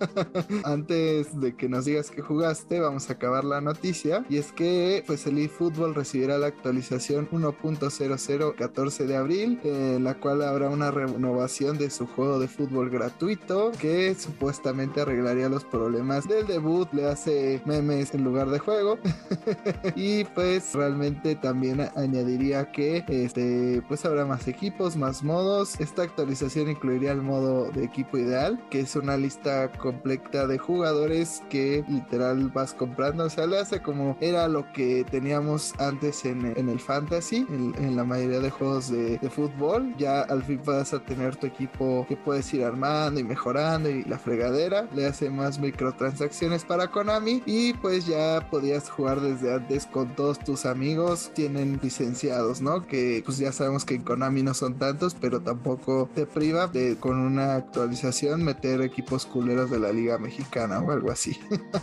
Antes 0.64 1.38
de 1.38 1.54
que 1.54 1.68
nos 1.68 1.84
digas 1.84 2.10
que 2.10 2.22
jugaste, 2.22 2.80
vamos 2.80 3.10
a 3.10 3.12
acabar 3.12 3.44
la 3.44 3.60
noticia 3.60 4.24
y 4.30 4.38
es 4.38 4.50
que 4.50 5.04
pues 5.06 5.26
el 5.26 5.36
eFootball 5.36 5.94
recibirá 5.94 6.38
la 6.38 6.46
actualización 6.46 7.28
1.00 7.28 8.54
14 8.56 9.06
de 9.06 9.16
abril, 9.16 9.60
en 9.64 10.04
la 10.04 10.14
cual 10.14 10.42
habrá 10.42 10.70
una 10.70 10.90
renovación 11.06 11.78
de 11.78 11.90
su 11.90 12.06
juego 12.06 12.38
de 12.38 12.48
fútbol 12.48 12.90
gratuito 12.90 13.72
que 13.78 14.14
supuestamente 14.14 15.00
arreglaría 15.00 15.48
los 15.48 15.64
problemas 15.64 16.28
del 16.28 16.46
debut, 16.46 16.88
le 16.92 17.06
hace 17.06 17.62
memes 17.64 18.14
en 18.14 18.24
lugar 18.24 18.48
de 18.50 18.58
juego 18.58 18.98
y 19.96 20.24
pues 20.24 20.74
realmente 20.74 21.34
también 21.34 21.88
añadiría 21.96 22.70
que 22.72 23.04
este 23.08 23.82
pues 23.88 24.04
habrá 24.04 24.24
más 24.24 24.48
equipos, 24.48 24.96
más 24.96 25.22
modos. 25.22 25.80
Esta 25.80 26.02
actualización 26.02 26.70
incluiría 26.70 27.12
el 27.12 27.22
modo 27.22 27.70
de 27.70 27.84
equipo 27.84 28.18
ideal, 28.18 28.62
que 28.70 28.80
es 28.80 28.96
una 28.96 29.16
lista 29.16 29.70
completa 29.72 30.46
de 30.46 30.58
jugadores 30.58 31.42
que 31.48 31.84
literal 31.88 32.48
vas 32.48 32.74
comprando, 32.74 33.24
o 33.24 33.30
sea, 33.30 33.46
le 33.46 33.58
hace 33.58 33.80
como 33.82 34.16
era 34.20 34.48
lo 34.48 34.70
que 34.72 35.04
teníamos 35.10 35.74
antes 35.78 36.24
en, 36.24 36.44
el 36.56 36.80
fantasy, 36.80 37.46
en, 37.48 37.96
la 37.96 38.04
mayoría 38.04 38.40
de 38.40 38.50
juegos 38.50 38.90
de, 38.90 39.18
fútbol. 39.30 39.94
Ya 39.98 40.22
al 40.22 40.42
fin 40.42 40.60
a 40.92 41.04
tener 41.04 41.36
tu 41.36 41.46
equipo 41.46 42.06
que 42.08 42.16
puedes 42.16 42.52
ir 42.54 42.64
armando 42.64 43.20
y 43.20 43.24
mejorando 43.24 43.90
y 43.90 44.04
la 44.04 44.18
fregadera. 44.18 44.88
Le 44.94 45.06
hace 45.06 45.30
más 45.30 45.58
microtransacciones 45.58 46.64
para 46.64 46.90
Konami 46.90 47.42
y 47.46 47.74
pues 47.74 48.06
ya 48.06 48.48
podías 48.50 48.90
jugar 48.90 49.20
desde 49.20 49.54
antes 49.54 49.86
con 49.86 50.14
todos 50.16 50.38
tus 50.38 50.66
amigos. 50.66 51.30
Tienen 51.34 51.78
licenciados, 51.82 52.60
¿no? 52.60 52.86
Que 52.86 53.22
pues 53.24 53.38
ya 53.38 53.52
sabemos 53.52 53.84
que 53.84 53.94
en 53.94 54.02
Konami 54.02 54.42
no 54.42 54.54
son 54.54 54.78
tantos, 54.78 55.14
pero 55.14 55.40
tampoco 55.40 56.08
te 56.14 56.26
priva 56.26 56.66
de 56.66 56.96
con 56.96 57.18
una 57.18 57.56
actualización 57.56 58.42
meter 58.42 58.80
equipos 58.80 59.26
culeros 59.26 59.70
de 59.70 59.78
la 59.78 59.92
Liga 59.92 60.18
Mexicana 60.18 60.80
o 60.80 60.90
algo 60.90 61.10
así. 61.10 61.38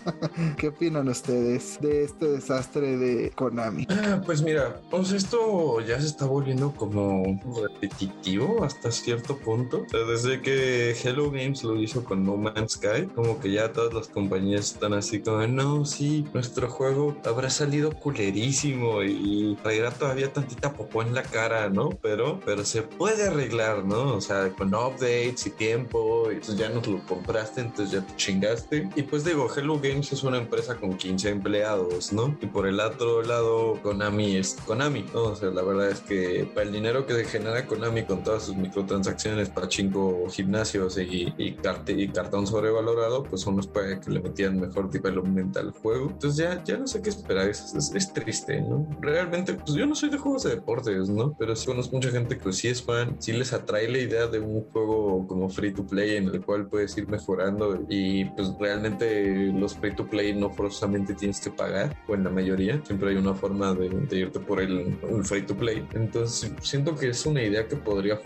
¿Qué 0.57 0.69
opinan 0.69 1.07
ustedes? 1.07 1.19
ustedes 1.19 1.81
de 1.81 2.03
este 2.05 2.27
desastre 2.27 2.97
de 2.97 3.31
Konami? 3.31 3.85
Ah, 3.89 4.21
pues 4.25 4.41
mira, 4.41 4.81
pues 4.89 5.11
esto 5.11 5.81
ya 5.81 5.99
se 5.99 6.07
está 6.07 6.25
volviendo 6.25 6.71
como 6.71 7.39
repetitivo 7.61 8.63
hasta 8.63 8.91
cierto 9.01 9.37
punto. 9.37 9.85
O 9.85 9.89
sea, 9.89 10.01
desde 10.05 10.41
que 10.41 10.91
Hello 10.91 11.31
Games 11.31 11.63
lo 11.63 11.79
hizo 11.79 12.03
con 12.03 12.23
No 12.23 12.37
Man's 12.37 12.73
Sky, 12.73 13.07
como 13.13 13.39
que 13.39 13.51
ya 13.51 13.71
todas 13.71 13.93
las 13.93 14.07
compañías 14.07 14.73
están 14.73 14.93
así 14.93 15.19
como, 15.19 15.45
no, 15.47 15.85
sí, 15.85 16.25
nuestro 16.33 16.69
juego 16.69 17.15
habrá 17.25 17.49
salido 17.49 17.91
culerísimo 17.91 19.03
y 19.03 19.57
traerá 19.61 19.91
todavía 19.91 20.31
tantita 20.31 20.73
popó 20.73 21.01
en 21.01 21.13
la 21.13 21.23
cara, 21.23 21.69
¿no? 21.69 21.89
Pero, 22.01 22.39
pero 22.45 22.63
se 22.65 22.81
puede 22.81 23.27
arreglar, 23.27 23.85
¿no? 23.85 24.15
O 24.15 24.21
sea, 24.21 24.49
con 24.49 24.73
updates 24.73 25.47
y 25.47 25.51
tiempo, 25.51 26.31
y 26.31 26.35
entonces 26.35 26.57
ya 26.57 26.69
nos 26.69 26.87
lo 26.87 27.03
compraste, 27.05 27.61
entonces 27.61 27.91
ya 27.91 28.05
te 28.05 28.15
chingaste. 28.15 28.89
Y 28.95 29.03
pues 29.03 29.23
digo, 29.23 29.47
Hello 29.55 29.79
Games 29.79 30.11
es 30.11 30.23
una 30.23 30.37
empresa 30.37 30.75
con 30.75 30.97
15 30.97 31.29
empleados, 31.29 32.13
¿no? 32.13 32.37
Y 32.41 32.47
por 32.47 32.67
el 32.67 32.79
otro 32.79 33.23
lado, 33.23 33.79
Konami 33.81 34.37
es 34.37 34.57
Konami, 34.65 35.05
¿no? 35.13 35.23
O 35.23 35.35
sea, 35.35 35.49
la 35.49 35.61
verdad 35.61 35.89
es 35.89 35.99
que 36.01 36.49
para 36.53 36.67
el 36.67 36.73
dinero 36.73 37.05
que 37.05 37.23
genera 37.25 37.65
Konami 37.65 38.03
con 38.03 38.23
todas 38.23 38.43
sus 38.43 38.55
microtransacciones 38.79 39.49
para 39.49 39.67
chingo 39.67 40.27
gimnasios 40.29 40.97
y, 40.97 41.33
y, 41.37 41.57
y 41.87 42.07
cartón 42.09 42.47
sobrevalorado, 42.47 43.23
pues 43.23 43.45
unos 43.45 43.67
puede 43.67 43.99
que 43.99 44.11
le 44.11 44.21
metían 44.21 44.59
mejor 44.59 44.89
development 44.89 45.55
al 45.57 45.71
juego. 45.71 46.09
Entonces 46.09 46.37
ya, 46.37 46.63
ya 46.63 46.77
no 46.77 46.87
sé 46.87 47.01
qué 47.01 47.09
esperar, 47.09 47.49
es, 47.49 47.73
es, 47.75 47.93
es 47.93 48.13
triste, 48.13 48.61
¿no? 48.61 48.87
Realmente, 49.01 49.53
pues 49.53 49.73
yo 49.73 49.85
no 49.85 49.95
soy 49.95 50.09
de 50.09 50.17
juegos 50.17 50.43
de 50.43 50.51
deportes, 50.51 51.09
¿no? 51.09 51.35
Pero 51.37 51.55
sí 51.55 51.65
conozco 51.65 51.95
mucha 51.95 52.11
gente 52.11 52.37
que 52.37 52.53
sí 52.53 52.67
es 52.67 52.81
fan, 52.81 53.15
sí 53.19 53.33
les 53.33 53.53
atrae 53.53 53.89
la 53.89 53.99
idea 53.99 54.27
de 54.27 54.39
un 54.39 54.63
juego 54.71 55.27
como 55.27 55.49
free 55.49 55.73
to 55.73 55.85
play 55.85 56.15
en 56.15 56.29
el 56.29 56.41
cual 56.43 56.67
puedes 56.67 56.97
ir 56.97 57.07
mejorando 57.07 57.85
y 57.89 58.25
pues 58.25 58.53
realmente 58.59 59.51
los 59.53 59.75
free 59.75 59.95
to 59.95 60.07
play 60.07 60.33
no 60.33 60.49
forzosamente 60.49 61.13
tienes 61.13 61.39
que 61.41 61.51
pagar, 61.51 61.95
o 62.07 62.15
en 62.15 62.23
la 62.23 62.29
mayoría, 62.29 62.81
siempre 62.85 63.11
hay 63.11 63.17
una 63.17 63.33
forma 63.33 63.73
de, 63.73 63.89
de 63.89 64.19
irte 64.19 64.39
por 64.39 64.61
el, 64.61 64.97
el, 65.01 65.25
free 65.25 65.41
to 65.43 65.55
play. 65.55 65.85
Entonces 65.93 66.51
siento 66.61 66.95
que 66.95 67.09
es 67.09 67.25
una 67.25 67.43
idea 67.43 67.67
que 67.67 67.75
podría 67.75 68.17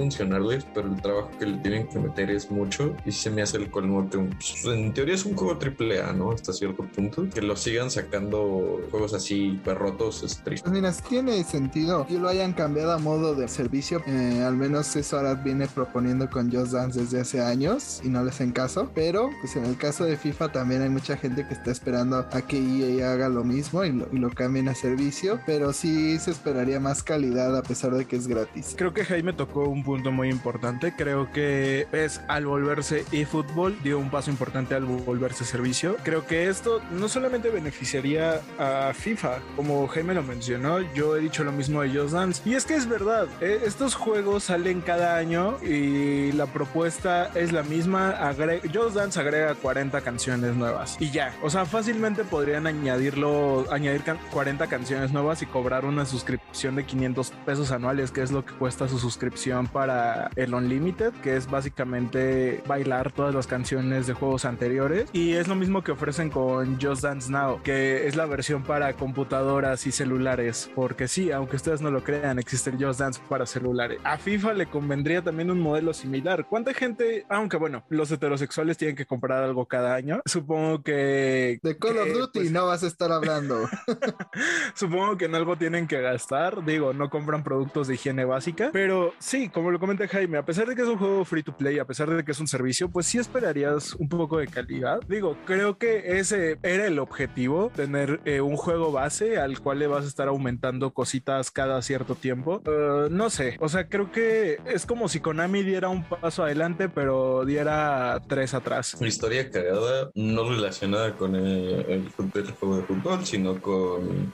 pero 0.74 0.88
el 0.88 1.02
trabajo 1.02 1.32
que 1.40 1.46
le 1.46 1.58
tienen 1.58 1.88
que 1.88 2.00
meter 2.00 2.30
es 2.30 2.52
mucho 2.52 2.96
y 3.06 3.12
se 3.12 3.30
me 3.30 3.42
hace 3.42 3.58
el 3.58 3.70
colmo 3.70 4.10
que 4.10 4.18
pues, 4.18 4.66
en 4.66 4.94
teoría 4.94 5.16
es 5.16 5.26
un 5.26 5.36
juego 5.36 5.58
triple 5.58 6.02
A, 6.02 6.14
¿no? 6.14 6.32
Hasta 6.32 6.54
cierto 6.54 6.84
punto, 6.84 7.28
que 7.34 7.42
lo 7.42 7.56
sigan 7.56 7.90
sacando 7.90 8.82
juegos 8.92 9.14
así 9.14 9.60
perrotos 9.64 10.24
es 10.24 10.38
triste. 10.44 10.70
Pues 10.70 10.82
mira, 10.82 10.92
tiene 11.08 11.44
sentido 11.44 12.06
que 12.06 12.20
lo 12.20 12.28
hayan 12.28 12.54
cambiado 12.54 12.92
a 12.94 12.98
modo 12.98 13.36
de 13.36 13.48
servicio, 13.48 14.02
eh, 14.06 14.44
al 14.46 14.56
menos 14.56 14.96
eso 14.96 15.18
ahora 15.18 15.36
viene 15.36 15.68
proponiendo 15.68 16.30
con 16.30 16.52
Just 16.52 16.74
Dance 16.74 17.00
desde 17.00 17.22
hace 17.22 17.42
años 17.42 18.02
y 18.04 18.10
no 18.10 18.24
les 18.24 18.34
hacen 18.34 18.52
caso, 18.52 18.90
pero 18.96 19.30
pues 19.42 19.56
en 19.56 19.66
el 19.66 19.78
caso 19.78 20.06
de 20.06 20.18
FIFA 20.18 20.52
también 20.52 20.82
hay 20.82 20.90
mucha 20.90 21.16
gente 21.18 21.48
que 21.48 21.54
está 21.54 21.72
esperando 21.72 22.18
a 22.18 22.42
que 22.42 22.58
EA 22.58 23.14
haga 23.14 23.30
lo 23.30 23.44
mismo 23.44 23.84
y 23.84 23.92
lo, 23.92 24.08
y 24.12 24.18
lo 24.18 24.32
cambien 24.32 24.68
a 24.70 24.76
servicio, 24.76 25.40
pero 25.46 25.72
sí 25.72 26.18
se 26.18 26.32
esperaría 26.32 26.80
más 26.80 27.04
calidad 27.04 27.56
a 27.56 27.62
pesar 27.62 27.92
de 27.92 28.06
que 28.06 28.16
es 28.16 28.28
gratis. 28.28 28.74
Creo 28.76 28.94
que 28.94 29.06
Jaime 29.06 29.34
tocó 29.34 29.68
un 29.68 29.84
punto 29.84 30.12
muy 30.12 30.30
importante, 30.34 30.94
creo 30.96 31.32
que 31.32 31.88
es 31.94 32.22
al 32.28 32.46
volverse 32.46 33.06
eFootball 33.12 33.82
dio 33.84 33.98
un 34.00 34.10
paso 34.10 34.30
importante 34.30 34.76
al 34.76 34.86
volverse 34.86 35.46
servicio. 35.46 35.96
Creo 36.04 36.26
que 36.28 36.50
esto 36.50 36.82
no 36.92 37.08
solamente 37.08 37.50
beneficiaría 37.50 38.42
a 38.60 38.94
FIFA, 38.94 39.40
como 39.56 39.88
Jaime 39.88 40.14
lo 40.14 40.24
mencionó, 40.24 40.82
yo 40.94 41.16
he 41.16 41.22
dicho 41.22 41.44
lo 41.44 41.52
mismo 41.52 41.82
de 41.82 41.90
Just 41.90 42.14
Dance, 42.14 42.42
y 42.46 42.56
es 42.56 42.66
que 42.66 42.76
es 42.76 42.88
verdad, 42.88 43.28
eh, 43.40 43.62
estos 43.66 43.96
juegos 43.96 44.46
salen 44.46 44.82
cada 44.82 45.16
año 45.16 45.58
y 45.64 46.32
la 46.34 46.48
propuesta 46.48 47.32
es 47.36 47.52
la 47.52 47.64
misma, 47.64 48.10
agre 48.12 48.62
Just 48.74 48.96
Dance 48.96 49.20
agrega 49.20 49.56
40 49.56 50.02
canciones 50.02 50.56
nuevas 50.56 50.98
y 51.00 51.12
ya, 51.12 51.34
o 51.42 51.50
sea, 51.50 51.66
fácilmente 51.66 52.24
podrían 52.24 52.68
añadirlo, 52.68 53.66
añadir 53.72 54.04
can 54.04 54.18
40 54.32 54.68
canciones 54.68 55.12
nuevas 55.12 55.42
y 55.42 55.46
cobrar 55.46 55.86
una 55.86 56.06
suscripción 56.06 56.76
de 56.76 56.86
500 56.86 57.32
pesos 57.46 57.72
anuales, 57.72 58.12
que 58.12 58.22
es 58.22 58.32
lo 58.32 58.46
que 58.46 58.54
cuesta 58.54 58.88
su 58.88 59.00
suscripción 59.00 59.68
para 59.68 60.23
el 60.36 60.54
Unlimited, 60.54 61.14
que 61.22 61.36
es 61.36 61.50
básicamente 61.50 62.64
bailar 62.68 63.12
todas 63.12 63.34
las 63.34 63.48
canciones 63.48 64.08
de 64.08 64.14
juegos 64.14 64.46
anteriores. 64.46 65.10
Y 65.14 65.34
es 65.34 65.48
lo 65.48 65.56
mismo 65.56 65.84
que 65.84 65.92
ofrecen 65.92 66.30
con 66.30 66.80
Just 66.82 67.04
Dance 67.04 67.32
Now, 67.32 67.62
que 67.64 68.08
es 68.08 68.16
la 68.16 68.26
versión 68.26 68.64
para 68.64 68.94
computadoras 68.94 69.86
y 69.88 69.92
celulares. 69.92 70.70
Porque 70.76 71.08
sí, 71.08 71.32
aunque 71.32 71.56
ustedes 71.56 71.82
no 71.82 71.92
lo 71.92 72.04
crean, 72.04 72.40
existe 72.40 72.70
el 72.70 72.84
Just 72.84 73.00
Dance 73.00 73.22
para 73.30 73.46
celulares. 73.46 74.00
A 74.04 74.18
FIFA 74.18 74.54
le 74.54 74.66
convendría 74.68 75.22
también 75.22 75.52
un 75.52 75.60
modelo 75.60 75.94
similar. 75.94 76.46
¿Cuánta 76.48 76.74
gente, 76.74 77.26
aunque 77.30 77.58
bueno, 77.58 77.84
los 77.90 78.12
heterosexuales 78.12 78.78
tienen 78.78 78.96
que 78.96 79.06
comprar 79.06 79.44
algo 79.44 79.66
cada 79.66 79.96
año? 79.96 80.22
Supongo 80.26 80.84
que... 80.84 81.60
De 81.62 81.78
Call 81.78 81.94
que, 81.94 82.00
of 82.00 82.14
Duty 82.14 82.40
pues, 82.40 82.52
no 82.52 82.66
vas 82.68 82.84
a 82.84 82.88
estar 82.88 83.12
hablando. 83.12 83.70
supongo 84.74 85.18
que 85.18 85.26
en 85.26 85.36
algo 85.36 85.58
tienen 85.58 85.88
que 85.88 86.02
gastar. 86.02 86.64
Digo, 86.66 86.94
no 86.94 87.10
compran 87.10 87.44
productos 87.44 87.88
de 87.88 87.96
higiene 87.96 88.26
básica. 88.26 88.70
Pero 88.72 89.14
sí, 89.20 89.50
como 89.50 89.72
lo 89.72 89.80
comenta 89.80 90.08
Jaime, 90.14 90.38
a 90.38 90.46
pesar 90.46 90.68
de 90.68 90.76
que 90.76 90.84
es 90.84 90.88
un 90.88 91.00
juego 91.00 91.26
free 91.26 91.42
to 91.42 91.58
play, 91.58 91.80
a 91.80 91.86
pesar 91.86 92.08
de 92.08 92.24
que 92.24 92.34
es 92.34 92.40
un 92.40 92.48
servicio, 92.48 92.88
pues 92.88 93.08
sí 93.08 93.18
esperarías 93.18 93.96
un 93.96 94.08
poco 94.08 94.38
de 94.38 94.48
calidad. 94.48 95.02
Digo, 95.08 95.36
creo 95.46 95.80
que 95.80 96.20
ese 96.20 96.60
era 96.62 96.86
el 96.86 97.00
objetivo, 97.00 97.72
tener 97.76 98.22
eh, 98.24 98.40
un 98.40 98.56
juego 98.56 98.92
base 98.92 99.40
al 99.40 99.60
cual 99.60 99.80
le 99.80 99.88
vas 99.88 100.06
a 100.06 100.08
estar 100.08 100.28
aumentando 100.28 100.94
cositas 100.94 101.50
cada 101.50 101.82
cierto 101.82 102.14
tiempo. 102.14 102.62
Uh, 102.68 103.10
no 103.10 103.32
sé, 103.32 103.58
o 103.60 103.70
sea, 103.70 103.90
creo 103.90 104.12
que 104.12 104.60
es 104.68 104.86
como 104.86 105.10
si 105.10 105.20
Konami 105.20 105.64
diera 105.64 105.90
un 105.90 106.04
paso 106.04 106.44
adelante, 106.44 106.90
pero 106.90 107.44
diera 107.44 108.22
tres 108.28 108.54
atrás. 108.54 108.96
Mi 109.02 109.08
historia 109.08 109.50
cagada, 109.50 110.12
no 110.14 110.48
relacionada 110.48 111.16
con 111.16 111.36
el, 111.36 111.86
el, 111.88 112.12
el 112.36 112.52
juego 112.52 112.78
de 112.78 112.84
fútbol, 112.84 113.26
sino 113.26 113.60
con 113.60 114.32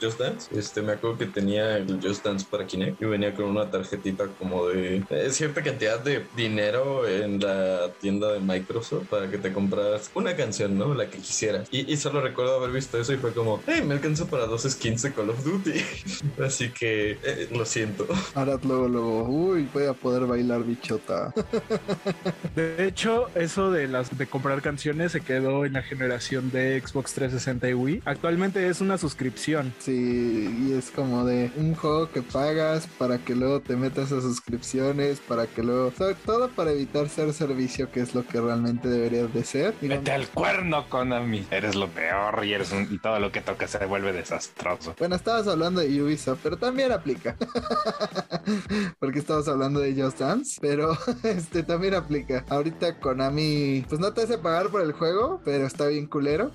Just 0.00 0.18
Dance. 0.18 0.58
Este, 0.58 0.80
me 0.80 0.92
acuerdo 0.92 1.18
que 1.18 1.26
tenía 1.26 1.76
el 1.76 2.00
Just 2.00 2.24
Dance 2.24 2.46
para 2.50 2.66
Kinect 2.66 3.02
y 3.02 3.04
venía 3.04 3.34
con 3.34 3.44
una 3.44 3.70
tarjetita 3.70 4.28
como 4.38 4.66
de 4.68 4.93
eh, 5.10 5.30
cierta 5.30 5.62
cantidad 5.62 6.00
de 6.00 6.24
dinero 6.36 7.06
en 7.08 7.40
la 7.40 7.90
tienda 8.00 8.32
de 8.32 8.40
Microsoft 8.40 9.08
para 9.08 9.30
que 9.30 9.38
te 9.38 9.52
compras 9.52 10.10
una 10.14 10.36
canción, 10.36 10.78
¿no? 10.78 10.94
La 10.94 11.08
que 11.08 11.18
quisieras. 11.18 11.68
Y, 11.70 11.92
y 11.92 11.96
solo 11.96 12.20
recuerdo 12.20 12.56
haber 12.56 12.70
visto 12.70 12.98
eso 12.98 13.12
y 13.12 13.16
fue 13.16 13.32
como, 13.32 13.62
hey, 13.66 13.82
me 13.84 13.94
alcanzó 13.94 14.26
para 14.26 14.46
dos 14.46 14.62
skins 14.62 15.02
de 15.02 15.12
Call 15.12 15.30
of 15.30 15.44
Duty. 15.44 15.72
Así 16.44 16.70
que 16.70 17.18
eh, 17.22 17.48
lo 17.52 17.64
siento. 17.64 18.06
Ahora 18.34 18.58
luego, 18.62 18.88
luego, 18.88 19.24
uy, 19.24 19.68
voy 19.72 19.86
a 19.86 19.92
poder 19.92 20.26
bailar 20.26 20.64
bichota. 20.64 21.32
De 22.54 22.86
hecho, 22.86 23.28
eso 23.34 23.70
de 23.70 23.88
las 23.88 24.16
de 24.16 24.26
comprar 24.26 24.62
canciones 24.62 25.12
se 25.12 25.20
quedó 25.20 25.64
en 25.64 25.74
la 25.74 25.82
generación 25.82 26.50
de 26.50 26.80
Xbox 26.80 27.14
360 27.14 27.68
y 27.68 27.74
Wii. 27.74 28.02
Actualmente 28.04 28.68
es 28.68 28.80
una 28.80 28.98
suscripción. 28.98 29.72
Sí, 29.78 30.54
y 30.66 30.72
es 30.72 30.90
como 30.90 31.24
de 31.24 31.50
un 31.56 31.74
juego 31.74 32.10
que 32.10 32.22
pagas 32.22 32.86
para 32.98 33.18
que 33.18 33.34
luego 33.34 33.60
te 33.60 33.76
metas 33.76 34.12
a 34.12 34.20
para 35.26 35.46
que 35.46 35.62
luego, 35.62 35.92
sobre 35.96 36.14
todo 36.14 36.48
para 36.50 36.72
evitar 36.72 37.08
ser 37.08 37.32
servicio, 37.32 37.90
que 37.90 38.00
es 38.00 38.14
lo 38.14 38.26
que 38.26 38.40
realmente 38.40 38.88
debería 38.88 39.26
de 39.26 39.44
ser. 39.44 39.74
Y 39.80 39.88
Vete 39.88 40.12
al 40.12 40.28
cuerno, 40.28 40.88
Konami. 40.90 41.46
Eres 41.50 41.74
lo 41.74 41.88
peor 41.88 42.44
y 42.44 42.52
eres 42.52 42.70
un, 42.72 42.86
y 42.90 42.98
todo 42.98 43.18
lo 43.18 43.32
que 43.32 43.40
tocas 43.40 43.70
se 43.70 43.86
vuelve 43.86 44.12
desastroso. 44.12 44.94
Bueno, 44.98 45.16
estabas 45.16 45.48
hablando 45.48 45.80
de 45.80 46.02
Ubisoft, 46.02 46.40
pero 46.42 46.58
también 46.58 46.92
aplica. 46.92 47.36
Porque 48.98 49.20
estabas 49.20 49.48
hablando 49.48 49.80
de 49.80 49.94
Just 49.94 50.18
Dance, 50.18 50.58
pero 50.60 50.96
este 51.22 51.62
también 51.62 51.94
aplica. 51.94 52.44
Ahorita 52.48 53.00
Konami, 53.00 53.86
pues 53.88 54.00
no 54.00 54.12
te 54.12 54.22
hace 54.22 54.36
pagar 54.36 54.68
por 54.68 54.82
el 54.82 54.92
juego, 54.92 55.40
pero 55.44 55.66
está 55.66 55.86
bien 55.86 56.06
culero. 56.06 56.50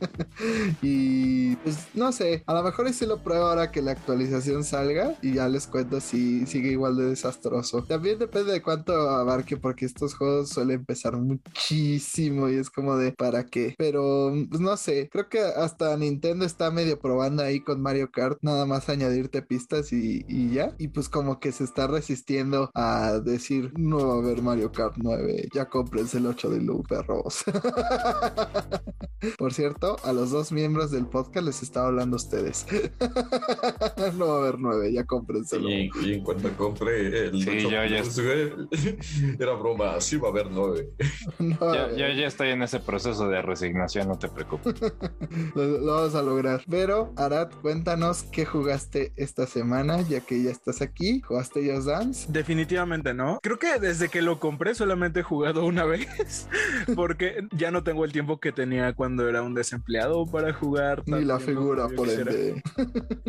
y 0.82 1.56
pues 1.56 1.88
no 1.92 2.10
sé, 2.12 2.42
a 2.46 2.54
lo 2.54 2.62
mejor 2.62 2.90
sí 2.92 3.04
lo 3.04 3.18
pruebo 3.18 3.46
ahora 3.46 3.70
que 3.70 3.82
la 3.82 3.92
actualización 3.92 4.64
salga 4.64 5.14
y 5.20 5.34
ya 5.34 5.48
les 5.48 5.66
cuento 5.66 6.00
si 6.00 6.46
sigue 6.46 6.70
igual 6.70 6.96
de 6.96 7.04
desastroso. 7.04 7.49
También 7.88 8.18
depende 8.18 8.52
de 8.52 8.62
cuánto 8.62 8.92
abarque, 8.92 9.56
porque 9.56 9.84
estos 9.84 10.14
juegos 10.14 10.50
suelen 10.50 10.80
empezar 10.80 11.16
muchísimo 11.16 12.48
y 12.48 12.54
es 12.54 12.70
como 12.70 12.96
de 12.96 13.12
para 13.12 13.44
qué. 13.46 13.74
Pero 13.76 14.32
pues 14.48 14.60
no 14.60 14.76
sé, 14.76 15.08
creo 15.10 15.28
que 15.28 15.40
hasta 15.40 15.96
Nintendo 15.96 16.44
está 16.44 16.70
medio 16.70 16.98
probando 16.98 17.42
ahí 17.42 17.60
con 17.60 17.80
Mario 17.80 18.10
Kart, 18.10 18.38
nada 18.42 18.66
más 18.66 18.88
añadirte 18.88 19.42
pistas 19.42 19.92
y, 19.92 20.24
y 20.28 20.50
ya. 20.52 20.74
Y 20.78 20.88
pues 20.88 21.08
como 21.08 21.40
que 21.40 21.52
se 21.52 21.64
está 21.64 21.86
resistiendo 21.86 22.70
a 22.74 23.18
decir 23.18 23.72
no 23.76 24.08
va 24.08 24.14
a 24.14 24.18
haber 24.18 24.42
Mario 24.42 24.72
Kart 24.72 24.94
9, 24.96 25.48
ya 25.52 25.68
cómprense 25.68 26.18
el 26.18 26.26
8 26.26 26.50
de 26.50 26.60
Lu, 26.60 26.82
perros. 26.84 27.44
Por 29.38 29.52
cierto, 29.52 29.96
a 30.04 30.12
los 30.12 30.30
dos 30.30 30.50
miembros 30.52 30.90
del 30.90 31.06
podcast 31.06 31.46
les 31.46 31.62
estaba 31.62 31.88
hablando 31.88 32.16
a 32.16 32.18
ustedes. 32.18 32.66
no 34.16 34.28
va 34.28 34.34
a 34.34 34.38
haber 34.38 34.58
9, 34.58 34.92
ya 34.92 35.04
cómprenselo. 35.04 35.68
Y, 35.68 35.90
y 36.02 36.14
en 36.14 36.24
cuanto 36.24 36.50
compre 36.56 37.26
el 37.26 37.39
sí, 37.40 37.66
8, 37.66 37.70
yo 37.70 37.84
ya 37.84 38.02
era 39.38 39.52
broma, 39.54 40.00
sí 40.00 40.16
va 40.16 40.28
a 40.28 40.30
haber 40.30 40.50
9. 40.50 40.90
No, 41.38 41.74
yo, 41.74 41.96
yo, 41.96 42.08
ya 42.08 42.26
estoy 42.26 42.50
en 42.50 42.62
ese 42.62 42.80
proceso 42.80 43.28
de 43.28 43.42
resignación, 43.42 44.08
no 44.08 44.18
te 44.18 44.28
preocupes. 44.28 44.74
lo, 45.54 45.64
lo, 45.64 45.94
vamos 45.94 46.14
a 46.14 46.22
lograr. 46.22 46.62
Pero, 46.68 47.12
Arad, 47.16 47.50
cuéntanos 47.62 48.24
qué 48.24 48.44
jugaste 48.44 49.12
esta 49.16 49.46
semana, 49.46 50.02
ya 50.02 50.20
que 50.20 50.42
ya 50.42 50.50
estás 50.50 50.82
aquí. 50.82 51.20
¿Jugaste 51.20 51.72
Just 51.72 51.86
Dance? 51.86 52.26
Definitivamente 52.30 53.14
no. 53.14 53.38
Creo 53.42 53.58
que 53.58 53.78
desde 53.78 54.08
que 54.08 54.22
lo 54.22 54.38
compré 54.38 54.74
solamente 54.74 55.20
he 55.20 55.22
jugado 55.22 55.64
una 55.64 55.84
vez, 55.84 56.48
porque 56.94 57.46
ya 57.52 57.70
no 57.70 57.82
tengo 57.82 58.04
el 58.04 58.12
tiempo 58.12 58.38
que 58.38 58.52
tenía 58.52 58.92
cuando 58.92 59.28
era 59.28 59.42
un 59.42 59.54
desempleado 59.54 60.26
para 60.26 60.52
jugar. 60.52 61.02
Ni 61.06 61.24
la 61.24 61.38
figura, 61.38 61.88
por 61.88 62.08
ende. 62.08 62.62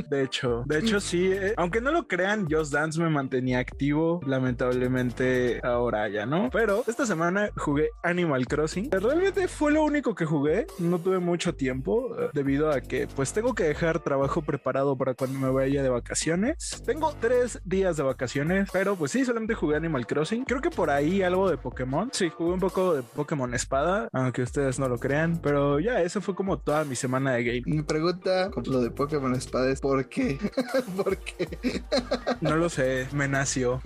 De 0.10 0.24
hecho, 0.24 0.64
de 0.66 0.80
hecho 0.80 1.00
sí, 1.00 1.32
eh, 1.32 1.54
aunque 1.58 1.82
no 1.82 1.92
lo 1.92 2.08
crean, 2.08 2.48
Just 2.50 2.74
Dance 2.74 3.00
me 3.00 3.10
mantenía 3.10 3.60
activo, 3.60 3.91
lamentablemente 4.26 5.60
ahora 5.64 6.08
ya 6.10 6.26
no. 6.26 6.50
Pero 6.52 6.84
esta 6.88 7.06
semana 7.06 7.50
jugué 7.58 7.90
Animal 8.04 8.48
Crossing. 8.48 8.90
Realmente 8.92 9.48
fue 9.48 9.72
lo 9.72 9.84
único 9.84 10.16
que 10.16 10.26
jugué, 10.26 10.68
no 10.80 11.00
tuve 11.00 11.20
mucho 11.20 11.56
tiempo 11.56 12.16
eh, 12.18 12.30
debido 12.34 12.72
a 12.72 12.82
que 12.82 13.08
pues 13.08 13.34
tengo 13.34 13.54
que 13.54 13.64
dejar 13.64 14.00
trabajo 14.00 14.42
preparado 14.42 14.96
para 14.98 15.14
cuando 15.14 15.40
me 15.40 15.50
vaya 15.50 15.84
de 15.84 15.90
vacaciones. 15.90 16.82
Tengo 16.86 17.14
tres 17.20 17.60
días 17.66 17.98
de 17.98 18.04
vacaciones, 18.04 18.70
pero 18.72 18.96
pues 18.96 19.12
sí, 19.12 19.26
solamente 19.26 19.54
jugué 19.54 19.76
Animal 19.76 20.08
Crossing. 20.08 20.46
Creo 20.46 20.62
que 20.62 20.70
por 20.70 20.90
ahí 20.90 21.22
algo 21.22 21.50
de 21.50 21.58
Pokémon. 21.58 22.10
Sí, 22.14 22.30
jugué 22.30 22.54
un 22.54 22.60
poco 22.60 22.96
de 22.96 23.04
Pokémon 23.04 23.54
Espada, 23.54 24.08
aunque 24.14 24.42
ustedes 24.42 24.80
no 24.80 24.88
lo 24.88 24.98
crean, 24.98 25.40
pero 25.42 25.80
ya, 25.80 26.02
eso 26.02 26.22
fue 26.22 26.36
como 26.36 26.60
toda 26.60 26.86
mi 26.86 26.96
semana 26.96 27.34
de 27.34 27.44
game. 27.44 27.62
Mi 27.66 27.82
pregunta 27.84 28.50
con 28.52 28.64
lo 28.68 28.82
de 28.82 28.92
Pokémon 28.92 29.34
Espada 29.36 29.70
es 29.72 29.80
¿por 29.80 30.08
qué? 30.08 30.38
¿Por 30.96 31.18
qué? 31.18 31.82
no 32.42 32.56
lo 32.56 32.70
sé, 32.70 33.08
me 33.14 33.28
nació. 33.28 33.81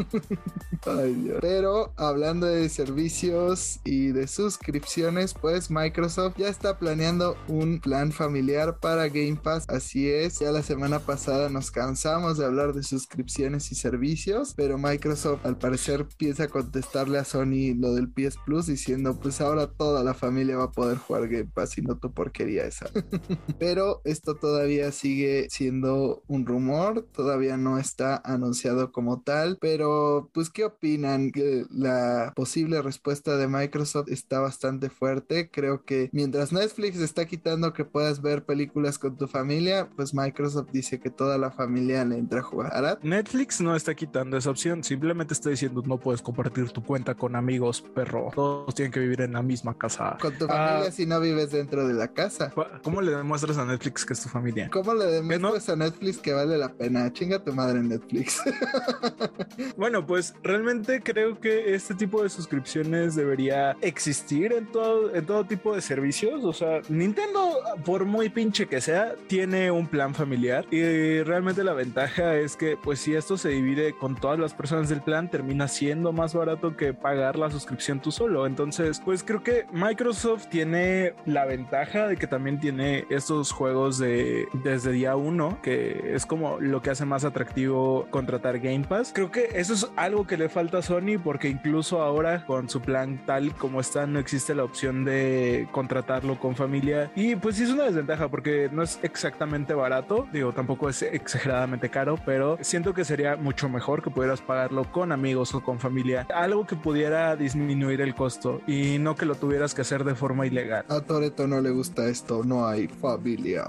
Ay, 0.85 1.13
Dios. 1.13 1.37
Pero 1.41 1.93
hablando 1.95 2.47
de 2.47 2.69
servicios 2.69 3.79
y 3.83 4.07
de 4.07 4.27
suscripciones, 4.27 5.33
pues 5.33 5.69
Microsoft 5.71 6.35
ya 6.37 6.49
está 6.49 6.77
planeando 6.77 7.37
un 7.47 7.79
plan 7.79 8.11
familiar 8.11 8.79
para 8.79 9.07
Game 9.07 9.39
Pass. 9.41 9.65
Así 9.67 10.09
es, 10.09 10.39
ya 10.39 10.51
la 10.51 10.63
semana 10.63 10.99
pasada 10.99 11.49
nos 11.49 11.71
cansamos 11.71 12.37
de 12.37 12.45
hablar 12.45 12.73
de 12.73 12.83
suscripciones 12.83 13.71
y 13.71 13.75
servicios, 13.75 14.53
pero 14.55 14.77
Microsoft 14.77 15.45
al 15.45 15.57
parecer 15.57 16.07
piensa 16.17 16.47
contestarle 16.47 17.17
a 17.17 17.25
Sony 17.25 17.73
lo 17.75 17.93
del 17.93 18.09
PS 18.09 18.37
Plus 18.45 18.67
diciendo 18.67 19.17
pues 19.19 19.41
ahora 19.41 19.67
toda 19.67 20.03
la 20.03 20.13
familia 20.13 20.57
va 20.57 20.65
a 20.65 20.71
poder 20.71 20.97
jugar 20.97 21.27
Game 21.27 21.49
Pass 21.53 21.77
y 21.77 21.81
no 21.81 21.97
tu 21.97 22.11
porquería 22.11 22.65
esa. 22.65 22.89
pero 23.59 24.01
esto 24.03 24.35
todavía 24.35 24.91
sigue 24.91 25.47
siendo 25.49 26.23
un 26.27 26.45
rumor, 26.45 27.05
todavía 27.13 27.57
no 27.57 27.77
está 27.77 28.21
anunciado 28.23 28.91
como 28.91 29.21
tal, 29.21 29.57
pero 29.59 29.84
pues 30.33 30.49
¿qué 30.49 30.65
opinan? 30.65 31.31
Que 31.31 31.65
la 31.69 32.33
posible 32.35 32.81
respuesta 32.81 33.37
de 33.37 33.47
Microsoft 33.47 34.09
está 34.09 34.39
bastante 34.39 34.89
fuerte. 34.89 35.49
Creo 35.51 35.83
que 35.83 36.09
mientras 36.11 36.51
Netflix 36.51 36.99
está 36.99 37.25
quitando 37.25 37.73
que 37.73 37.85
puedas 37.85 38.21
ver 38.21 38.45
películas 38.45 38.99
con 38.99 39.17
tu 39.17 39.27
familia, 39.27 39.89
pues 39.95 40.13
Microsoft 40.13 40.69
dice 40.71 40.99
que 40.99 41.09
toda 41.09 41.37
la 41.37 41.51
familia 41.51 42.05
le 42.05 42.17
entra 42.17 42.39
a 42.39 42.43
jugar. 42.43 42.99
Netflix 43.01 43.61
no 43.61 43.75
está 43.75 43.95
quitando 43.95 44.37
esa 44.37 44.49
opción, 44.49 44.83
simplemente 44.83 45.33
está 45.33 45.49
diciendo 45.49 45.81
no 45.85 45.99
puedes 45.99 46.21
compartir 46.21 46.69
tu 46.71 46.83
cuenta 46.83 47.15
con 47.15 47.35
amigos, 47.35 47.81
perro. 47.81 48.31
Todos 48.33 48.73
tienen 48.75 48.91
que 48.91 48.99
vivir 48.99 49.21
en 49.21 49.33
la 49.33 49.41
misma 49.41 49.77
casa. 49.77 50.17
Con 50.19 50.37
tu 50.37 50.47
familia 50.47 50.87
ah, 50.87 50.91
si 50.91 51.05
no 51.05 51.19
vives 51.19 51.51
dentro 51.51 51.87
de 51.87 51.93
la 51.93 52.07
casa. 52.07 52.51
¿Cómo 52.83 53.01
le 53.01 53.11
demuestras 53.11 53.57
a 53.57 53.65
Netflix 53.65 54.05
que 54.05 54.13
es 54.13 54.21
tu 54.21 54.29
familia? 54.29 54.69
¿Cómo 54.71 54.93
le 54.93 55.05
demuestras 55.05 55.69
a 55.69 55.75
Netflix 55.75 56.17
que 56.17 56.33
vale 56.33 56.57
la 56.57 56.69
pena? 56.69 57.11
Chinga 57.11 57.43
tu 57.43 57.53
madre 57.53 57.79
en 57.79 57.89
Netflix. 57.89 58.41
bueno, 59.77 60.05
pues 60.05 60.35
realmente 60.43 61.01
creo 61.01 61.39
que 61.39 61.75
este 61.75 61.95
tipo 61.95 62.23
de 62.23 62.29
suscripciones 62.29 63.15
debería 63.15 63.75
existir 63.81 64.53
en 64.53 64.67
todo, 64.71 65.13
en 65.13 65.25
todo 65.25 65.45
tipo 65.45 65.75
de 65.75 65.81
servicios. 65.81 66.43
O 66.43 66.53
sea, 66.53 66.81
Nintendo, 66.89 67.59
por 67.83 68.05
muy 68.05 68.29
pinche 68.29 68.67
que 68.67 68.81
sea, 68.81 69.15
tiene 69.27 69.71
un 69.71 69.87
plan 69.87 70.13
familiar 70.13 70.65
y 70.71 71.21
realmente 71.23 71.63
la 71.63 71.73
ventaja 71.73 72.35
es 72.37 72.55
que, 72.55 72.77
pues, 72.77 72.99
si 72.99 73.15
esto 73.15 73.37
se 73.37 73.49
divide 73.49 73.93
con 73.93 74.15
todas 74.15 74.39
las 74.39 74.53
personas 74.53 74.89
del 74.89 75.01
plan, 75.01 75.29
termina 75.29 75.67
siendo 75.67 76.11
más 76.11 76.33
barato 76.33 76.75
que 76.75 76.93
pagar 76.93 77.37
la 77.37 77.51
suscripción 77.51 78.01
tú 78.01 78.11
solo. 78.11 78.45
Entonces, 78.45 79.01
pues 79.03 79.23
creo 79.23 79.43
que 79.43 79.65
Microsoft 79.71 80.47
tiene 80.47 81.13
la 81.25 81.45
ventaja 81.45 82.07
de 82.07 82.17
que 82.17 82.27
también 82.27 82.59
tiene 82.59 83.05
estos 83.09 83.51
juegos 83.51 83.97
de 83.97 84.47
desde 84.63 84.91
día 84.91 85.15
uno, 85.15 85.59
que 85.61 86.13
es 86.15 86.25
como 86.25 86.59
lo 86.59 86.81
que 86.81 86.89
hace 86.89 87.05
más 87.05 87.25
atractivo 87.25 88.07
contratar 88.09 88.59
Game 88.59 88.85
Pass. 88.87 89.11
Creo 89.13 89.31
que 89.31 89.49
eso 89.65 89.73
es 89.73 89.91
algo 89.95 90.27
que 90.27 90.37
le 90.37 90.47
falta 90.47 90.77
a 90.77 90.81
Sony 90.83 91.17
porque 91.23 91.49
incluso 91.49 92.01
ahora 92.01 92.45
con 92.45 92.69
su 92.69 92.81
plan 92.81 93.25
tal 93.25 93.55
como 93.55 93.79
está 93.79 94.05
no 94.05 94.19
existe 94.19 94.53
la 94.53 94.63
opción 94.63 95.05
de 95.05 95.67
contratarlo 95.71 96.39
con 96.39 96.55
familia 96.55 97.11
y 97.15 97.35
pues 97.35 97.55
sí 97.55 97.63
es 97.63 97.71
una 97.71 97.85
desventaja 97.85 98.27
porque 98.29 98.69
no 98.71 98.83
es 98.83 98.99
exactamente 99.01 99.73
barato, 99.73 100.27
digo 100.31 100.53
tampoco 100.53 100.89
es 100.89 101.01
exageradamente 101.01 101.89
caro, 101.89 102.19
pero 102.25 102.59
siento 102.61 102.93
que 102.93 103.05
sería 103.05 103.37
mucho 103.37 103.67
mejor 103.67 104.03
que 104.03 104.11
pudieras 104.11 104.41
pagarlo 104.41 104.91
con 104.91 105.11
amigos 105.11 105.55
o 105.55 105.63
con 105.63 105.79
familia, 105.79 106.27
algo 106.33 106.67
que 106.67 106.75
pudiera 106.75 107.35
disminuir 107.35 108.01
el 108.01 108.13
costo 108.13 108.61
y 108.67 108.99
no 108.99 109.15
que 109.15 109.25
lo 109.25 109.35
tuvieras 109.35 109.73
que 109.73 109.81
hacer 109.81 110.03
de 110.03 110.13
forma 110.13 110.45
ilegal. 110.45 110.85
A 110.89 111.01
Toreto 111.01 111.47
no 111.47 111.59
le 111.59 111.71
gusta 111.71 112.07
esto, 112.07 112.43
no 112.43 112.67
hay 112.67 112.87
familia. 112.87 113.65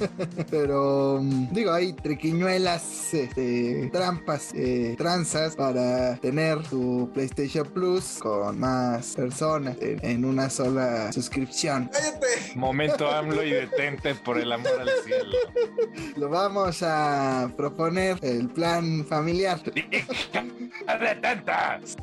pero 0.50 1.20
mm, 1.22 1.52
digo, 1.52 1.72
hay 1.72 1.92
triquiñuelas, 1.92 3.14
este, 3.14 3.90
trampas, 3.92 4.52
eh, 4.54 4.94
para 5.56 6.16
tener 6.16 6.62
tu 6.62 7.10
PlayStation 7.12 7.66
Plus 7.66 8.18
con 8.20 8.58
más 8.58 9.14
personas 9.14 9.76
en, 9.80 10.24
una 10.24 10.48
sola 10.48 11.12
suscripción. 11.12 11.90
Momento 12.54 13.10
AMLO 13.10 13.42
y 13.42 13.50
detente 13.50 14.14
por 14.14 14.38
el 14.38 14.50
amor 14.50 14.80
al 14.80 14.88
cielo. 15.04 15.36
Lo 16.16 16.28
vamos 16.28 16.82
a 16.82 17.50
proponer 17.56 18.18
el 18.22 18.48
plan 18.48 19.04
familiar. 19.04 19.60
¡Detentas! 21.00 21.96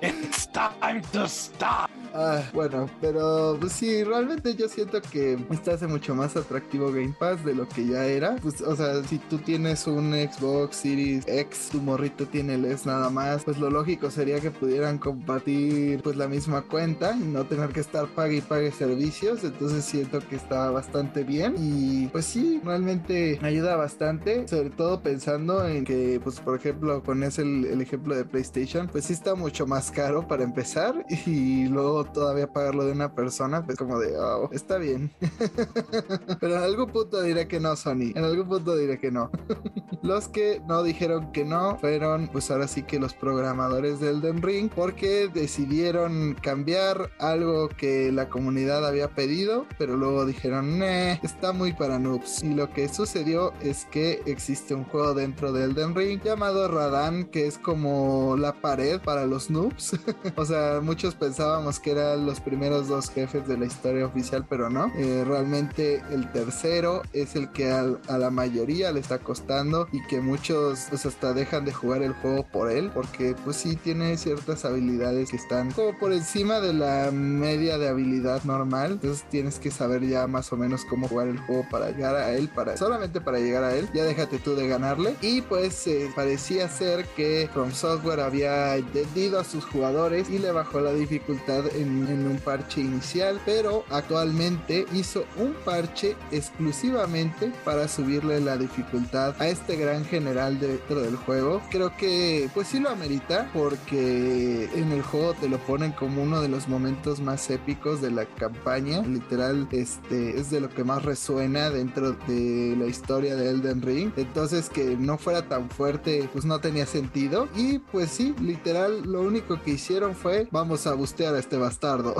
It's 0.00 0.48
time 0.52 1.02
to 1.12 1.28
stop. 1.28 1.90
Ah, 2.14 2.42
bueno, 2.52 2.90
pero 3.00 3.56
pues 3.58 3.72
sí, 3.72 4.04
realmente 4.04 4.54
yo 4.54 4.68
siento 4.68 5.00
que 5.00 5.38
este 5.50 5.70
hace 5.70 5.86
mucho 5.86 6.14
más 6.14 6.36
atractivo 6.36 6.92
Game 6.92 7.14
Pass 7.18 7.42
de 7.42 7.54
lo 7.54 7.66
que 7.66 7.86
ya 7.86 8.04
era. 8.04 8.36
Pues, 8.36 8.60
o 8.60 8.76
sea, 8.76 9.02
si 9.04 9.18
tú 9.18 9.38
tienes 9.38 9.86
un 9.86 10.12
Xbox 10.12 10.76
Series 10.76 11.26
X, 11.26 11.70
tu 11.72 11.80
morrito 11.80 12.26
tiene 12.26 12.56
el 12.56 12.66
S 12.66 12.86
nada 12.86 13.08
más, 13.08 13.44
pues 13.44 13.58
lo 13.58 13.70
lógico 13.70 14.10
sería 14.10 14.40
que 14.40 14.50
pudieran 14.50 14.98
compartir 14.98 16.02
pues 16.02 16.16
la 16.16 16.28
misma 16.28 16.62
cuenta 16.62 17.16
y 17.16 17.24
no 17.24 17.46
tener 17.46 17.70
que 17.70 17.80
estar 17.80 18.06
pague 18.08 18.36
y 18.36 18.40
pague 18.42 18.72
servicios. 18.72 19.42
Entonces 19.42 19.82
siento 19.82 20.20
que 20.20 20.36
está 20.36 20.70
bastante 20.70 21.24
bien 21.24 21.54
y 21.58 22.08
pues 22.08 22.26
sí, 22.26 22.60
realmente 22.62 23.38
ayuda 23.42 23.76
bastante, 23.76 24.46
sobre 24.48 24.68
todo 24.68 25.00
pensando 25.00 25.66
en 25.66 25.84
que 25.84 26.20
pues 26.22 26.40
por 26.40 26.58
ejemplo, 26.58 27.02
con 27.02 27.22
ese 27.22 27.40
el, 27.40 27.64
el 27.64 27.80
ejemplo 27.80 28.14
de 28.14 28.26
PlayStation, 28.26 28.86
pues 28.88 29.06
sí 29.06 29.14
está 29.14 29.34
mucho 29.34 29.66
más 29.66 29.90
caro 29.90 30.28
para 30.28 30.44
empezar 30.44 31.06
y 31.26 31.68
luego 31.68 32.01
todavía 32.04 32.52
pagarlo 32.52 32.84
de 32.84 32.92
una 32.92 33.14
persona, 33.14 33.64
pues 33.64 33.78
como 33.78 33.98
de, 33.98 34.16
oh, 34.18 34.50
está 34.52 34.78
bien. 34.78 35.12
Pero 36.40 36.56
en 36.56 36.62
algún 36.62 36.90
punto 36.90 37.22
diré 37.22 37.48
que 37.48 37.60
no, 37.60 37.76
Sony. 37.76 38.12
En 38.14 38.24
algún 38.24 38.48
punto 38.48 38.76
diré 38.76 38.98
que 38.98 39.10
no. 39.10 39.30
los 40.02 40.28
que 40.28 40.60
no 40.66 40.82
dijeron 40.82 41.32
que 41.32 41.44
no 41.44 41.78
fueron, 41.78 42.28
pues 42.28 42.50
ahora 42.50 42.68
sí 42.68 42.82
que 42.82 42.98
los 42.98 43.14
programadores 43.14 44.00
del 44.00 44.16
Elden 44.16 44.42
Ring, 44.42 44.70
porque 44.74 45.28
decidieron 45.32 46.34
cambiar 46.40 47.10
algo 47.18 47.68
que 47.68 48.12
la 48.12 48.28
comunidad 48.28 48.86
había 48.86 49.08
pedido, 49.08 49.66
pero 49.78 49.96
luego 49.96 50.26
dijeron, 50.26 50.78
nah, 50.78 51.16
está 51.22 51.52
muy 51.52 51.72
para 51.72 51.98
noobs. 51.98 52.42
Y 52.42 52.54
lo 52.54 52.72
que 52.72 52.88
sucedió 52.88 53.52
es 53.62 53.86
que 53.86 54.22
existe 54.26 54.74
un 54.74 54.84
juego 54.84 55.14
dentro 55.14 55.52
del 55.52 55.72
Elden 55.72 55.94
Ring 55.94 56.20
llamado 56.22 56.68
Radan, 56.68 57.24
que 57.24 57.46
es 57.46 57.58
como 57.58 58.36
la 58.36 58.52
pared 58.52 59.00
para 59.00 59.26
los 59.26 59.50
noobs. 59.50 59.98
o 60.36 60.44
sea, 60.44 60.80
muchos 60.82 61.14
pensábamos 61.14 61.78
que 61.78 61.91
eran 61.92 62.26
los 62.26 62.40
primeros 62.40 62.88
dos 62.88 63.10
jefes 63.10 63.46
de 63.46 63.56
la 63.56 63.66
historia 63.66 64.06
oficial, 64.06 64.44
pero 64.48 64.70
no. 64.70 64.92
Eh, 64.96 65.24
realmente 65.26 66.02
el 66.10 66.30
tercero 66.32 67.02
es 67.12 67.36
el 67.36 67.50
que 67.52 67.70
a 67.70 68.18
la 68.18 68.30
mayoría 68.30 68.92
le 68.92 69.00
está 69.00 69.18
costando 69.18 69.88
y 69.92 70.02
que 70.06 70.20
muchos 70.20 70.86
pues 70.88 71.06
hasta 71.06 71.32
dejan 71.32 71.64
de 71.64 71.72
jugar 71.72 72.02
el 72.02 72.12
juego 72.14 72.44
por 72.50 72.70
él, 72.70 72.90
porque 72.92 73.34
pues 73.44 73.56
sí 73.56 73.76
tiene 73.76 74.16
ciertas 74.16 74.64
habilidades 74.64 75.30
que 75.30 75.36
están 75.36 75.70
como 75.72 75.98
por 75.98 76.12
encima 76.12 76.60
de 76.60 76.72
la 76.72 77.10
media 77.12 77.78
de 77.78 77.88
habilidad 77.88 78.42
normal. 78.44 78.92
Entonces 78.92 79.24
tienes 79.30 79.58
que 79.58 79.70
saber 79.70 80.06
ya 80.06 80.26
más 80.26 80.52
o 80.52 80.56
menos 80.56 80.84
cómo 80.84 81.08
jugar 81.08 81.28
el 81.28 81.38
juego 81.38 81.66
para 81.70 81.90
llegar 81.90 82.16
a 82.16 82.32
él, 82.32 82.48
para 82.48 82.76
solamente 82.76 83.20
para 83.20 83.38
llegar 83.38 83.64
a 83.64 83.74
él. 83.74 83.88
Ya 83.94 84.04
déjate 84.04 84.38
tú 84.38 84.54
de 84.54 84.66
ganarle. 84.68 85.14
Y 85.20 85.42
pues 85.42 85.86
eh, 85.86 86.10
parecía 86.14 86.68
ser 86.68 87.04
que 87.16 87.48
From 87.52 87.72
Software 87.72 88.20
había 88.20 88.76
entendido 88.76 89.38
a 89.38 89.44
sus 89.44 89.64
jugadores 89.64 90.30
y 90.30 90.38
le 90.38 90.52
bajó 90.52 90.80
la 90.80 90.92
dificultad 90.92 91.64
un 91.90 92.40
parche 92.44 92.80
inicial, 92.80 93.40
pero 93.44 93.84
actualmente 93.90 94.86
hizo 94.92 95.24
un 95.36 95.54
parche 95.64 96.16
exclusivamente 96.30 97.52
para 97.64 97.88
subirle 97.88 98.40
la 98.40 98.56
dificultad 98.56 99.34
a 99.40 99.48
este 99.48 99.76
gran 99.76 100.04
general 100.04 100.58
dentro 100.58 101.00
del 101.00 101.16
juego. 101.16 101.62
Creo 101.70 101.96
que 101.96 102.48
pues 102.54 102.68
sí 102.68 102.80
lo 102.80 102.90
amerita 102.90 103.50
porque 103.52 104.68
en 104.74 104.92
el 104.92 105.02
juego 105.02 105.34
te 105.34 105.48
lo 105.48 105.58
ponen 105.58 105.92
como 105.92 106.22
uno 106.22 106.40
de 106.40 106.48
los 106.48 106.68
momentos 106.68 107.20
más 107.20 107.48
épicos 107.50 108.00
de 108.00 108.10
la 108.10 108.26
campaña. 108.26 109.02
Literal, 109.02 109.68
este 109.72 110.38
es 110.38 110.50
de 110.50 110.60
lo 110.60 110.68
que 110.68 110.84
más 110.84 111.04
resuena 111.04 111.70
dentro 111.70 112.12
de 112.12 112.76
la 112.78 112.86
historia 112.86 113.36
de 113.36 113.50
Elden 113.50 113.82
Ring. 113.82 114.12
Entonces 114.16 114.68
que 114.68 114.96
no 114.96 115.18
fuera 115.18 115.48
tan 115.48 115.70
fuerte 115.70 116.28
pues 116.32 116.44
no 116.44 116.60
tenía 116.60 116.86
sentido. 116.86 117.48
Y 117.56 117.78
pues 117.78 118.10
sí, 118.10 118.34
literal, 118.40 119.02
lo 119.02 119.22
único 119.22 119.60
que 119.62 119.72
hicieron 119.72 120.14
fue 120.14 120.48
vamos 120.50 120.86
a 120.86 120.94
bustear 120.94 121.34
a 121.34 121.38
este 121.38 121.56
bastardo 121.72 122.14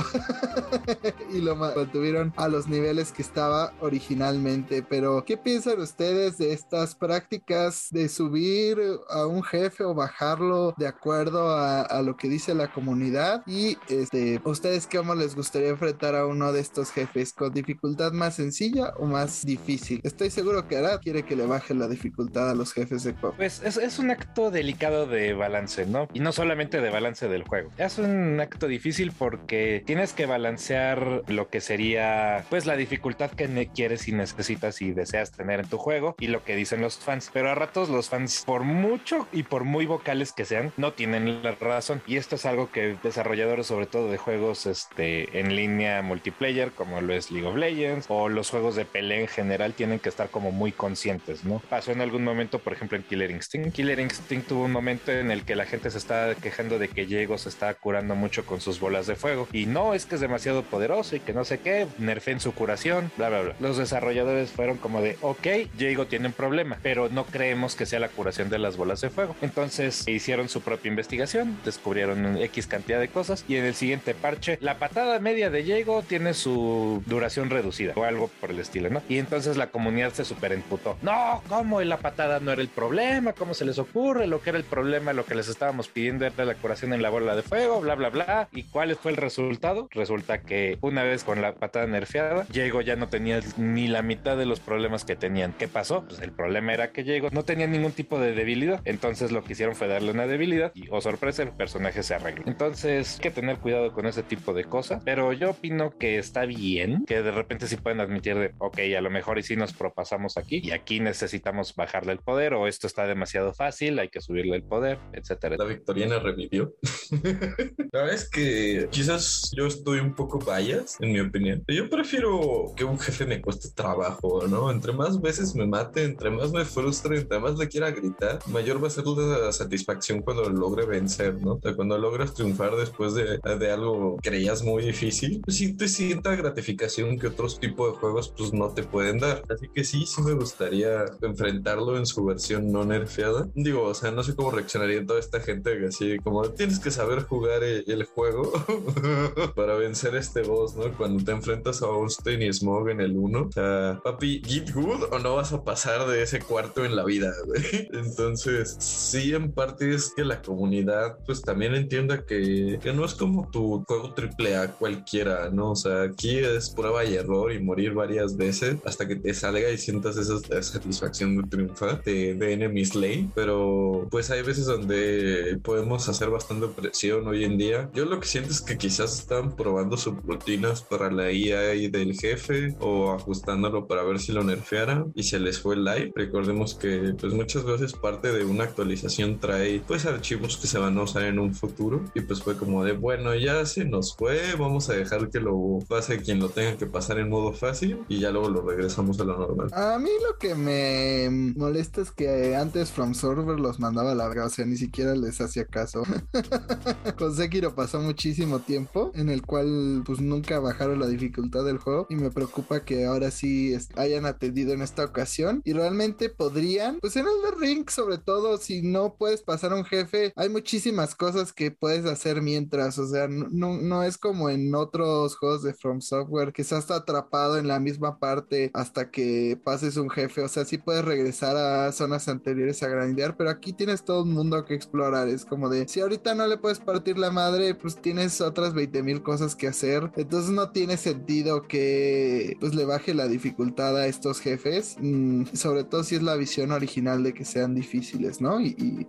y 1.33 1.41
lo 1.41 1.57
mantuvieron 1.57 2.33
a 2.37 2.49
los 2.49 2.69
niveles 2.69 3.13
que 3.13 3.23
estaba 3.23 3.73
originalmente. 3.81 4.83
Pero, 4.83 5.25
¿qué 5.25 5.37
piensan 5.37 5.81
ustedes 5.81 6.39
de 6.39 6.53
estas 6.53 6.95
prácticas 6.95 7.89
de 7.91 8.09
subir 8.09 8.79
a 9.11 9.27
un 9.27 9.43
jefe 9.43 9.85
o 9.85 9.95
bajarlo 9.95 10.75
de 10.79 10.87
acuerdo 10.87 11.55
a, 11.55 12.03
lo 12.03 12.17
que 12.17 12.29
dice 12.29 12.55
la 12.55 12.73
comunidad? 12.73 13.43
Y 13.47 13.77
este, 13.89 14.41
¿ustedes 14.45 14.89
cómo 14.91 15.15
les 15.15 15.37
gustaría 15.37 15.69
enfrentar 15.69 16.15
a 16.15 16.27
uno 16.27 16.53
de 16.53 16.61
estos 16.61 16.91
jefes? 16.91 17.33
¿Con 17.33 17.53
dificultad 17.53 18.13
más 18.13 18.37
sencilla 18.37 18.95
o 18.99 19.05
más 19.05 19.45
difícil? 19.45 20.01
Estoy 20.03 20.31
seguro 20.31 20.67
que 20.67 20.79
Arad 20.79 21.01
quiere 21.01 21.25
que 21.25 21.37
le 21.37 21.47
baje 21.47 21.75
la 21.75 21.89
dificultad 21.89 22.51
a 22.51 22.55
los 22.55 22.73
jefes 22.73 23.05
de 23.05 23.13
pop. 23.13 23.35
Pues 23.37 23.63
es, 23.63 23.77
es 23.77 23.99
un 23.99 24.11
acto 24.11 24.51
delicado 24.51 25.07
de 25.07 25.35
balance, 25.35 25.85
¿no? 25.87 26.09
Y 26.15 26.21
no 26.21 26.33
solamente 26.33 26.81
de 26.81 26.91
balance 26.91 27.29
del 27.29 27.45
juego. 27.45 27.71
Es 27.77 27.99
un 27.99 28.41
acto 28.41 28.67
difícil 28.67 29.13
porque 29.13 29.42
tienes 29.47 30.13
que 30.13 30.27
balancear 30.27 31.23
lo 31.29 31.49
que 31.49 31.61
sería 31.61 32.45
pues 32.51 32.67
la 32.67 32.77
dificultad 32.77 33.31
que 33.31 33.69
quieres 33.75 34.09
y 34.09 34.13
necesitas 34.13 34.83
y 34.83 34.93
deseas 34.93 35.33
tener 35.33 35.61
en 35.61 35.69
tu 35.69 35.79
juego 35.79 36.15
y 36.19 36.29
lo 36.29 36.45
que 36.45 36.57
dicen 36.57 36.81
los 36.81 36.99
fans. 36.99 37.31
Pero 37.33 37.51
a 37.51 37.55
ratos 37.55 37.89
los 37.89 38.09
fans, 38.09 38.43
por 38.47 38.65
mucho 38.65 39.27
y 39.33 39.43
por 39.43 39.65
muy 39.65 39.87
vocales 39.87 40.33
que 40.33 40.45
sean, 40.45 40.73
no 40.77 40.93
tienen 40.93 41.43
la 41.43 41.53
razón. 41.53 42.03
Y 42.07 42.17
esto 42.17 42.37
es 42.37 42.47
algo 42.47 42.71
que 42.71 42.97
desarrolladores, 43.03 43.67
sobre 43.67 43.87
todo 43.87 44.11
de 44.11 44.19
juegos 44.19 44.67
este, 44.67 45.39
en 45.39 45.55
línea 45.57 46.03
multiplayer, 46.03 46.73
como 46.73 47.01
lo 47.01 47.15
es 47.15 47.31
League 47.31 47.47
of 47.47 47.57
Legends 47.57 48.07
o 48.09 48.29
los 48.29 48.51
juegos 48.51 48.77
de 48.77 48.85
pelea 48.85 49.21
en 49.21 49.29
general, 49.29 49.75
tienen 49.75 49.99
que 49.99 50.09
estar 50.09 50.31
como 50.31 50.51
muy 50.51 50.73
conscientes, 50.73 51.45
¿no? 51.45 51.61
Pasó 51.69 51.93
en 51.93 52.01
algún 52.01 52.25
momento, 52.25 52.59
por 52.59 52.73
ejemplo, 52.73 52.97
en 52.97 53.05
Killer 53.05 53.31
Instinct. 53.31 53.73
Killer 53.73 54.01
Instinct 54.01 54.49
tuvo 54.49 54.65
un 54.65 54.73
momento 54.73 55.13
en 55.13 55.31
el 55.31 55.45
que 55.45 55.57
la 55.57 55.67
gente 55.67 55.91
se 55.91 55.99
estaba 55.99 56.35
quejando 56.35 56.79
de 56.79 56.89
que 56.89 57.07
Diego 57.07 57.39
se 57.39 57.49
está 57.49 57.75
curando 57.75 58.15
mucho 58.15 58.45
con 58.47 58.61
sus 58.61 58.81
bolas 58.81 59.07
de 59.07 59.17
fuego. 59.17 59.32
Y 59.53 59.67
no 59.67 59.95
es 59.95 60.07
que 60.07 60.17
es 60.17 60.21
demasiado 60.21 60.63
poderoso 60.63 61.17
y 61.17 61.21
que 61.21 61.33
no 61.33 61.45
sé 61.45 61.61
qué, 61.61 61.87
nerfen 61.99 62.41
su 62.41 62.53
curación, 62.53 63.11
bla, 63.17 63.29
bla, 63.29 63.43
bla. 63.43 63.55
Los 63.61 63.77
desarrolladores 63.77 64.51
fueron 64.51 64.77
como 64.79 65.01
de, 65.01 65.17
ok, 65.21 65.47
Diego 65.77 66.07
tiene 66.07 66.29
un 66.29 66.33
problema, 66.33 66.79
pero 66.83 67.09
no 67.09 67.25
creemos 67.25 67.75
que 67.75 67.87
sea 67.87 68.01
la 68.01 68.09
curación 68.09 68.49
de 68.49 68.59
las 68.59 68.77
bolas 68.77 69.01
de 69.01 69.11
fuego. 69.11 69.37
Entonces 69.43 70.07
hicieron 70.09 70.49
su 70.49 70.61
propia 70.61 70.89
investigación, 70.89 71.59
descubrieron 71.65 72.37
X 72.37 72.67
cantidad 72.67 73.01
de 73.01 73.09
cosas 73.09 73.45
y 73.49 73.57
en 73.57 73.65
el 73.65 73.75
siguiente 73.75 74.15
parche, 74.15 74.59
la 74.61 74.79
patada 74.79 75.19
media 75.19 75.51
de 75.51 75.63
Diego 75.63 76.03
tiene 76.03 76.35
su 76.35 77.03
duración 77.07 77.51
reducida 77.51 77.93
o 77.97 78.05
algo 78.05 78.29
por 78.41 78.51
el 78.51 78.59
estilo, 78.59 78.91
¿no? 78.91 79.03
Y 79.09 79.19
entonces 79.19 79.57
la 79.57 79.69
comunidad 79.69 80.13
se 80.13 80.25
super 80.25 80.53
emputó. 80.53 80.97
No, 81.03 81.43
¿cómo 81.49 81.81
la 81.83 81.99
patada 81.99 82.41
no 82.41 82.53
era 82.53 82.63
el 82.63 82.69
problema? 82.69 83.33
¿Cómo 83.33 83.55
se 83.55 83.65
les 83.65 83.79
ocurre? 83.79 84.27
Lo 84.27 84.41
que 84.41 84.51
era 84.51 84.59
el 84.59 84.65
problema, 84.65 85.13
lo 85.13 85.25
que 85.25 85.35
les 85.35 85.49
estábamos 85.49 85.89
pidiendo 85.89 86.27
era 86.27 86.45
la 86.45 86.55
curación 86.55 86.93
en 86.93 87.03
la 87.03 87.11
bola 87.11 87.37
de 87.37 87.43
fuego, 87.43 87.81
bla, 87.81 87.95
bla, 87.95 88.11
bla. 88.11 88.49
¿Y 88.53 88.65
cuál 88.65 88.97
fue 88.97 89.12
el 89.13 89.17
resultado? 89.17 89.89
Resulta 89.91 90.43
que 90.43 90.79
una 90.81 91.03
vez 91.03 91.25
con 91.25 91.41
la 91.41 91.55
patada 91.55 91.87
nerfeada, 91.87 92.47
Diego 92.49 92.81
ya 92.81 92.97
no 92.97 93.09
tenía 93.09 93.41
ni 93.57 93.89
la 93.89 94.03
mitad 94.03 94.37
de 94.37 94.47
los 94.47 94.61
problemas 94.61 95.05
que 95.05 95.17
tenían. 95.17 95.53
¿Qué 95.53 95.69
pasó? 95.69 96.05
Pues 96.07 96.21
el 96.21 96.33
problema 96.33 96.73
era 96.73 96.93
que 96.93 97.03
Diego 97.05 97.29
no 97.31 97.45
tenía 97.45 97.67
ningún 97.67 97.93
tipo 97.93 98.19
de 98.19 98.33
debilidad. 98.33 98.81
Entonces 98.85 99.33
lo 99.33 99.45
que 99.45 99.53
hicieron 99.53 99.77
fue 99.77 99.89
darle 99.89 100.11
una 100.11 100.27
debilidad 100.27 100.73
y, 100.75 100.89
oh 100.91 101.01
sorpresa, 101.01 101.43
el 101.43 101.53
personaje 101.53 102.03
se 102.03 102.15
arregló. 102.15 102.45
Entonces 102.47 103.15
hay 103.15 103.21
que 103.21 103.31
tener 103.31 103.59
cuidado 103.59 103.93
con 103.93 104.07
ese 104.07 104.23
tipo 104.23 104.53
de 104.55 104.65
cosas. 104.65 105.03
Pero 105.05 105.33
yo 105.33 105.51
opino 105.51 105.97
que 105.99 106.19
está 106.19 106.47
bien 106.47 107.05
que 107.07 107.23
de 107.23 107.31
repente 107.31 107.67
sí 107.67 107.77
pueden 107.77 108.01
admitir 108.01 108.37
de, 108.37 108.55
ok, 108.59 108.79
a 108.97 109.01
lo 109.01 109.11
mejor 109.11 109.39
y 109.39 109.43
si 109.43 109.57
nos 109.57 109.73
propasamos 109.73 110.37
aquí 110.37 110.61
y 110.63 110.71
aquí 110.73 111.01
necesitamos 111.01 111.75
bajarle 111.75 112.13
el 112.13 112.19
poder 112.19 112.55
o 112.55 112.67
esto 112.67 112.87
está 112.87 113.07
demasiado 113.07 113.55
fácil, 113.55 113.99
hay 113.99 114.09
que 114.09 114.21
subirle 114.21 114.57
el 114.57 114.63
poder, 114.63 114.99
etcétera. 115.13 115.57
La 115.59 115.65
victoriana 115.65 116.19
revivió. 116.19 116.75
la 117.93 118.03
verdad 118.03 118.23
que 118.31 118.89
quizás 119.03 119.51
yo 119.57 119.67
estoy 119.67 119.99
un 119.99 120.15
poco 120.15 120.39
bias, 120.39 120.97
en 121.01 121.13
mi 121.13 121.19
opinión. 121.19 121.65
Yo 121.67 121.91
prefiero 121.91 122.73
que 122.77 122.85
un 122.85 123.01
jefe 123.01 123.27
me 123.27 123.43
cueste 123.43 123.71
trabajo, 123.71 124.47
¿no? 124.47 124.71
Entre 124.71 124.93
más 124.93 125.21
veces 125.21 125.57
me 125.57 125.67
mate, 125.67 126.05
entre 126.05 126.31
más 126.31 126.53
me 126.53 126.65
frustre, 126.65 127.19
entre 127.19 127.41
más 127.41 127.59
le 127.59 127.67
quiera 127.67 127.91
gritar, 127.91 128.39
mayor 128.47 128.81
va 128.81 128.87
a 128.87 128.91
ser 128.91 129.05
la 129.05 129.51
satisfacción 129.51 130.23
cuando 130.23 130.45
lo 130.45 130.51
logre 130.51 130.87
vencer, 130.87 131.35
¿no? 131.43 131.55
O 131.55 131.61
sea, 131.61 131.75
cuando 131.75 131.99
logras 131.99 132.33
triunfar 132.33 132.77
después 132.77 133.15
de, 133.15 133.41
de 133.59 133.71
algo 133.73 134.19
que 134.23 134.31
creías 134.31 134.63
muy 134.63 134.85
difícil, 134.85 135.43
pues 135.45 135.57
sí 135.57 135.75
te 135.77 135.89
sienta 135.89 136.37
gratificación 136.37 137.19
que 137.19 137.27
otros 137.27 137.59
tipos 137.59 137.93
de 137.93 137.99
juegos 137.99 138.33
pues 138.39 138.53
no 138.53 138.73
te 138.73 138.85
pueden 138.85 139.19
dar. 139.19 139.43
Así 139.49 139.67
que 139.75 139.83
sí, 139.83 140.07
sí 140.07 140.23
me 140.23 140.35
gustaría 140.35 141.07
enfrentarlo 141.23 141.99
en 141.99 142.07
su 142.07 142.25
versión 142.25 142.71
no 142.71 142.85
nerfeada. 142.85 143.49
Digo, 143.57 143.83
o 143.83 143.95
sea, 143.95 144.13
no 144.13 144.23
sé 144.23 144.37
cómo 144.37 144.53
reaccionaría 144.53 145.05
toda 145.05 145.19
esta 145.19 145.41
gente 145.41 145.73
así 145.87 146.19
como 146.21 146.43
tienes 146.51 146.79
que 146.79 146.93
saber 146.93 147.25
jugar 147.25 147.65
el 147.65 148.05
juego 148.05 148.53
para 149.55 149.75
vencer 149.75 150.15
este 150.17 150.43
boss, 150.43 150.77
¿no? 150.77 150.93
Cuando 150.97 151.23
te 151.25 151.33
enfrentas 151.33 151.83
a 151.83 151.87
Austin 151.87 152.43
y 152.43 152.53
Smog 152.53 152.91
en 152.91 153.01
el 153.01 153.17
1. 153.17 153.41
O 153.41 153.53
sea, 153.53 154.01
papi, 154.03 154.43
¿get 154.45 154.73
good 154.73 155.05
o 155.11 155.19
no 155.19 155.37
vas 155.37 155.53
a 155.53 155.65
pasar 155.65 156.07
de 156.07 156.23
ese 156.23 156.41
cuarto 156.41 156.85
en 156.85 156.97
la 156.97 157.05
vida? 157.05 157.33
Entonces, 157.93 158.77
sí, 158.79 159.35
en 159.35 159.53
parte 159.53 159.95
es 159.95 160.13
que 160.15 160.25
la 160.25 160.43
comunidad, 160.43 161.19
pues 161.27 161.43
también 161.43 161.75
entienda 161.75 162.25
que, 162.25 162.79
que 162.83 162.93
no 162.93 163.05
es 163.05 163.15
como 163.15 163.51
tu 163.51 163.85
juego 163.87 164.15
triple 164.15 164.57
A 164.57 164.69
cualquiera, 164.73 165.51
¿no? 165.51 165.73
O 165.73 165.77
sea, 165.77 166.03
aquí 166.03 166.39
es 166.39 166.71
prueba 166.71 167.05
y 167.05 167.15
error 167.15 167.53
y 167.53 167.61
morir 167.61 167.95
varias 167.95 168.37
veces 168.37 168.77
hasta 168.85 169.07
que 169.07 169.17
te 169.17 169.35
salga 169.35 169.71
y 169.71 169.79
sientas 169.79 170.17
esa, 170.17 170.63
satisfacción 170.63 171.37
de 171.37 171.49
triunfar 171.49 172.03
de, 172.03 172.35
de 172.35 172.53
Enemy 172.53 172.85
Slay. 172.85 173.31
Pero, 173.35 174.07
pues 174.11 174.31
hay 174.31 174.43
veces 174.43 174.67
donde 174.67 175.59
podemos 175.63 176.09
hacer 176.09 176.31
bastante 176.31 176.67
presión 176.69 177.27
hoy 177.27 177.45
en 177.45 177.59
día. 177.59 177.91
Yo 177.95 178.05
lo 178.05 178.21
que 178.21 178.27
siento 178.27 178.51
es 178.51 178.61
que 178.61 178.77
quizás 178.83 179.17
están 179.17 179.55
probando 179.55 179.97
sus 179.97 180.21
rutinas 180.25 180.83
para 180.83 181.09
la 181.09 181.31
IA 181.31 181.89
del 181.89 182.19
jefe 182.19 182.77
o 182.81 183.13
ajustándolo 183.13 183.87
para 183.87 184.03
ver 184.03 184.19
si 184.19 184.33
lo 184.33 184.43
nerfearan 184.43 185.13
y 185.15 185.23
se 185.23 185.39
les 185.39 185.61
fue 185.61 185.77
el 185.77 185.85
live. 185.85 186.13
Recordemos 186.17 186.75
que 186.75 187.15
pues 187.17 187.33
muchas 187.33 187.63
veces 187.63 187.93
parte 187.93 188.33
de 188.33 188.45
una 188.45 188.65
actualización 188.65 189.39
trae 189.39 189.81
pues 189.87 190.05
archivos 190.05 190.57
que 190.57 190.67
se 190.67 190.81
van 190.81 190.99
a 190.99 191.03
usar 191.03 191.23
en 191.23 191.39
un 191.39 191.55
futuro 191.55 192.03
y 192.13 192.23
pues 192.23 192.43
fue 192.43 192.57
como 192.57 192.83
de 192.83 192.91
bueno 192.91 193.37
ya 193.37 193.65
se 193.67 193.85
nos 193.85 194.17
fue, 194.17 194.57
vamos 194.59 194.91
a 194.91 194.95
dejar 194.95 195.31
que 195.31 195.39
lo 195.39 195.79
pase 195.89 196.21
quien 196.21 196.41
lo 196.41 196.49
tenga 196.49 196.77
que 196.77 196.87
pasar 196.87 197.21
en 197.21 197.29
modo 197.29 197.53
fácil 197.53 198.01
y 198.09 198.19
ya 198.19 198.33
luego 198.33 198.49
lo 198.49 198.63
regresamos 198.63 199.21
a 199.21 199.25
lo 199.25 199.39
normal. 199.39 199.69
A 199.75 199.97
mí 200.01 200.11
lo 200.29 200.39
que 200.39 200.57
me 200.57 201.55
molesta 201.57 202.01
es 202.01 202.11
que 202.11 202.57
antes 202.57 202.91
From 202.91 203.15
Server 203.15 203.61
los 203.61 203.79
mandaba 203.79 204.11
a 204.11 204.45
o 204.45 204.49
sea, 204.49 204.65
ni 204.65 204.77
siquiera 204.77 205.15
les 205.15 205.41
hacía 205.41 205.67
caso. 205.67 206.03
Con 207.19 207.37
Sekiro 207.37 207.77
pasó 207.77 208.01
muchísimo 208.01 208.59
tiempo 208.59 208.72
en 209.15 209.29
el 209.29 209.43
cual 209.43 210.03
pues 210.05 210.21
nunca 210.21 210.59
bajaron 210.59 211.01
la 211.01 211.07
dificultad 211.07 211.65
del 211.65 211.79
juego 211.79 212.07
y 212.09 212.17
me 212.17 212.31
preocupa 212.31 212.85
que 212.85 213.05
ahora 213.05 213.31
sí 213.31 213.77
hayan 213.97 214.27
atendido 214.27 214.73
en 214.73 214.83
esta 214.83 215.05
ocasión 215.05 215.61
y 215.65 215.73
realmente 215.73 216.31
podrían, 216.31 216.99
pues 217.01 217.17
en 217.17 217.27
el 217.27 217.61
ring 217.61 217.89
sobre 217.91 218.19
todo 218.19 218.57
si 218.59 218.83
no 218.83 219.15
puedes 219.17 219.43
pasar 219.43 219.73
a 219.73 219.77
un 219.77 219.85
jefe, 219.85 220.33
hay 220.37 220.49
muchísimas 220.49 221.15
cosas 221.15 221.53
que 221.53 221.71
puedes 221.71 222.07
hacer 222.07 222.43
mientras, 222.43 222.99
o 222.99 223.07
sea, 223.07 223.29
no, 223.29 223.77
no 223.79 224.03
es 224.05 224.19
como 224.19 224.49
en 224.51 224.75
otros 224.75 225.37
juegos 225.37 225.63
de 225.63 225.75
From 225.75 226.01
Software 226.01 226.53
que 226.53 226.63
estás 226.63 226.91
atrapado 226.91 227.59
en 227.59 227.69
la 227.69 227.81
misma 227.81 228.19
parte 228.19 228.71
hasta 228.75 229.11
que 229.11 229.61
pases 229.63 229.97
un 229.97 230.11
jefe, 230.11 230.43
o 230.43 230.49
sea, 230.49 230.65
sí 230.65 230.79
puedes 230.79 231.05
regresar 231.05 231.57
a 231.57 231.93
zonas 231.93 232.29
anteriores 232.29 232.83
a 232.83 232.89
grandear, 232.89 233.37
pero 233.37 233.51
aquí 233.51 233.73
tienes 233.73 234.05
todo 234.05 234.23
un 234.23 234.33
mundo 234.33 234.65
que 234.65 234.75
explorar, 234.75 235.29
es 235.29 235.45
como 235.45 235.69
de, 235.69 235.87
si 235.89 236.01
ahorita 236.01 236.35
no 236.35 236.47
le 236.47 236.59
puedes 236.59 236.81
partir 236.81 237.19
la 237.19 237.31
madre, 237.31 237.75
pues 237.75 237.97
tienes 237.97 238.41
otras 238.63 238.75
20 238.75 239.03
mil 239.03 239.23
cosas 239.23 239.57
que 239.57 239.67
hacer, 239.67 240.11
entonces 240.17 240.51
no 240.51 240.71
tiene 240.71 240.97
sentido 240.97 241.63
que 241.63 242.57
pues 242.61 242.75
le 242.75 242.85
baje 242.85 243.13
la 243.13 243.27
dificultad 243.27 243.97
a 243.97 244.07
estos 244.07 244.41
jefes, 244.41 244.97
mm, 245.01 245.47
sobre 245.55 245.85
todo 245.85 246.05
si 246.05 246.15
es 246.15 246.23
la 246.23 246.37
visión 246.37 246.71
original 246.71 247.25
de 247.25 247.35
que 247.35 247.45
sean 247.45 247.75
difíciles, 247.75 248.41
¿no? 248.41 248.61
Y, 248.61 249.03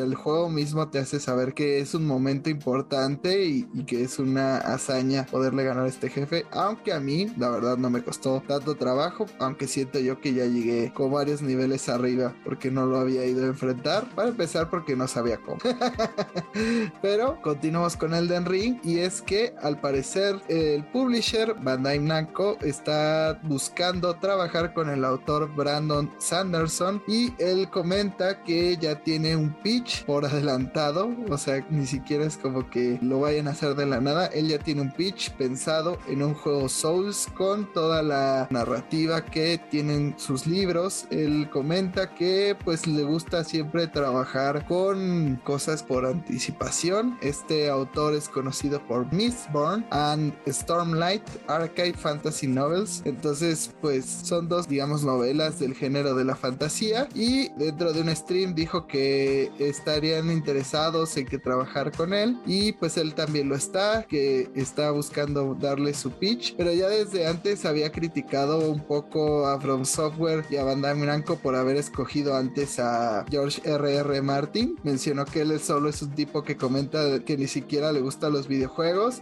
el 0.00 0.14
juego 0.14 0.48
mismo 0.48 0.88
te 0.88 0.98
hace 0.98 1.20
saber 1.20 1.52
que 1.52 1.80
es 1.80 1.94
un 1.94 2.06
momento 2.06 2.48
importante 2.48 3.44
y, 3.44 3.64
que 3.86 4.02
es 4.02 4.18
una 4.18 4.58
hazaña 4.58 5.26
poderle 5.26 5.64
ganar 5.64 5.84
a 5.86 5.88
este 5.88 6.08
jefe, 6.08 6.46
aunque 6.52 6.92
a 6.92 7.00
mí 7.00 7.26
la 7.36 7.50
verdad 7.50 7.76
no 7.76 7.90
me 7.90 8.02
costó 8.02 8.42
tanto 8.46 8.76
trabajo, 8.76 9.26
aunque 9.38 9.66
siento 9.66 9.98
yo 9.98 10.20
que 10.20 10.32
ya 10.32 10.44
llegué 10.46 10.92
con 10.92 11.12
varios 11.12 11.42
niveles 11.42 11.88
arriba 11.88 12.34
porque 12.44 12.70
no 12.70 12.86
lo 12.86 12.98
había 12.98 13.24
ido 13.24 13.44
a 13.44 13.48
enfrentar, 13.48 14.08
para 14.14 14.28
empezar 14.28 14.70
porque 14.70 14.96
no 14.96 15.08
sabía 15.08 15.38
cómo. 15.38 15.58
Pero 17.02 17.40
continuamos 17.42 17.96
con 17.96 18.14
Elden 18.14 18.46
Ring 18.46 18.78
y 18.84 18.99
es 19.04 19.22
que 19.22 19.54
al 19.62 19.80
parecer 19.80 20.40
el 20.48 20.84
publisher 20.84 21.54
Bandai 21.60 21.98
Namco 21.98 22.56
está 22.60 23.38
buscando 23.42 24.14
trabajar 24.14 24.74
con 24.74 24.90
el 24.90 25.04
autor 25.04 25.54
Brandon 25.54 26.10
Sanderson 26.18 27.02
y 27.06 27.32
él 27.38 27.68
comenta 27.70 28.42
que 28.42 28.76
ya 28.76 29.02
tiene 29.02 29.36
un 29.36 29.52
pitch 29.62 30.04
por 30.04 30.24
adelantado, 30.24 31.14
o 31.28 31.38
sea, 31.38 31.64
ni 31.70 31.86
siquiera 31.86 32.24
es 32.24 32.36
como 32.36 32.68
que 32.70 32.98
lo 33.02 33.20
vayan 33.20 33.48
a 33.48 33.52
hacer 33.52 33.74
de 33.74 33.86
la 33.86 34.00
nada, 34.00 34.26
él 34.26 34.48
ya 34.48 34.58
tiene 34.58 34.82
un 34.82 34.92
pitch 34.92 35.32
pensado 35.32 35.98
en 36.08 36.22
un 36.22 36.34
juego 36.34 36.68
Souls 36.68 37.28
con 37.36 37.72
toda 37.72 38.02
la 38.02 38.48
narrativa 38.50 39.24
que 39.24 39.60
tienen 39.70 40.14
sus 40.18 40.46
libros. 40.46 41.06
Él 41.10 41.48
comenta 41.50 42.14
que 42.14 42.56
pues 42.64 42.86
le 42.86 43.02
gusta 43.02 43.44
siempre 43.44 43.86
trabajar 43.86 44.66
con 44.66 45.40
cosas 45.44 45.82
por 45.82 46.06
anticipación. 46.06 47.18
Este 47.20 47.70
autor 47.70 48.14
es 48.14 48.28
conocido 48.28 48.86
por 48.90 49.10
Mistborn 49.12 49.86
and 49.90 50.34
Stormlight 50.48 51.22
Archive 51.46 51.92
Fantasy 51.92 52.48
Novels. 52.48 53.02
Entonces, 53.04 53.70
pues 53.80 54.04
son 54.04 54.48
dos, 54.48 54.66
digamos, 54.66 55.04
novelas 55.04 55.60
del 55.60 55.74
género 55.74 56.16
de 56.16 56.24
la 56.24 56.34
fantasía 56.34 57.08
y 57.14 57.50
dentro 57.50 57.92
de 57.92 58.00
un 58.00 58.14
stream 58.16 58.52
dijo 58.52 58.88
que 58.88 59.52
estarían 59.60 60.32
interesados 60.32 61.16
en 61.16 61.26
que 61.26 61.38
trabajar 61.38 61.92
con 61.92 62.12
él 62.12 62.40
y 62.44 62.72
pues 62.72 62.96
él 62.96 63.14
también 63.14 63.48
lo 63.48 63.54
está, 63.54 64.02
que 64.08 64.50
está 64.56 64.90
buscando 64.90 65.54
darle 65.54 65.94
su 65.94 66.10
pitch, 66.10 66.56
pero 66.56 66.72
ya 66.72 66.88
desde 66.88 67.28
antes 67.28 67.64
había 67.66 67.92
criticado 67.92 68.68
un 68.72 68.80
poco 68.80 69.46
a 69.46 69.60
From 69.60 69.84
Software 69.84 70.44
y 70.50 70.56
a 70.56 70.64
Bandai 70.64 70.98
Namco 70.98 71.36
por 71.36 71.54
haber 71.54 71.76
escogido 71.76 72.36
antes 72.36 72.80
a 72.80 73.24
George 73.30 73.62
R.R. 73.64 74.20
Martin. 74.20 74.76
Mencionó 74.82 75.24
que 75.26 75.42
él 75.42 75.60
solo 75.60 75.88
es 75.88 76.02
un 76.02 76.10
tipo 76.10 76.42
que 76.42 76.56
comenta 76.56 77.20
que 77.20 77.36
ni 77.36 77.46
siquiera 77.46 77.92
le 77.92 78.00
gustan 78.00 78.32
los 78.32 78.48
videojuegos, 78.48 78.69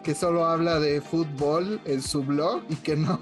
que 0.05 0.15
solo 0.15 0.45
habla 0.45 0.79
de 0.79 1.01
fútbol 1.01 1.81
en 1.85 2.01
su 2.01 2.23
blog 2.23 2.63
y 2.69 2.77
que 2.77 2.95
no, 2.95 3.19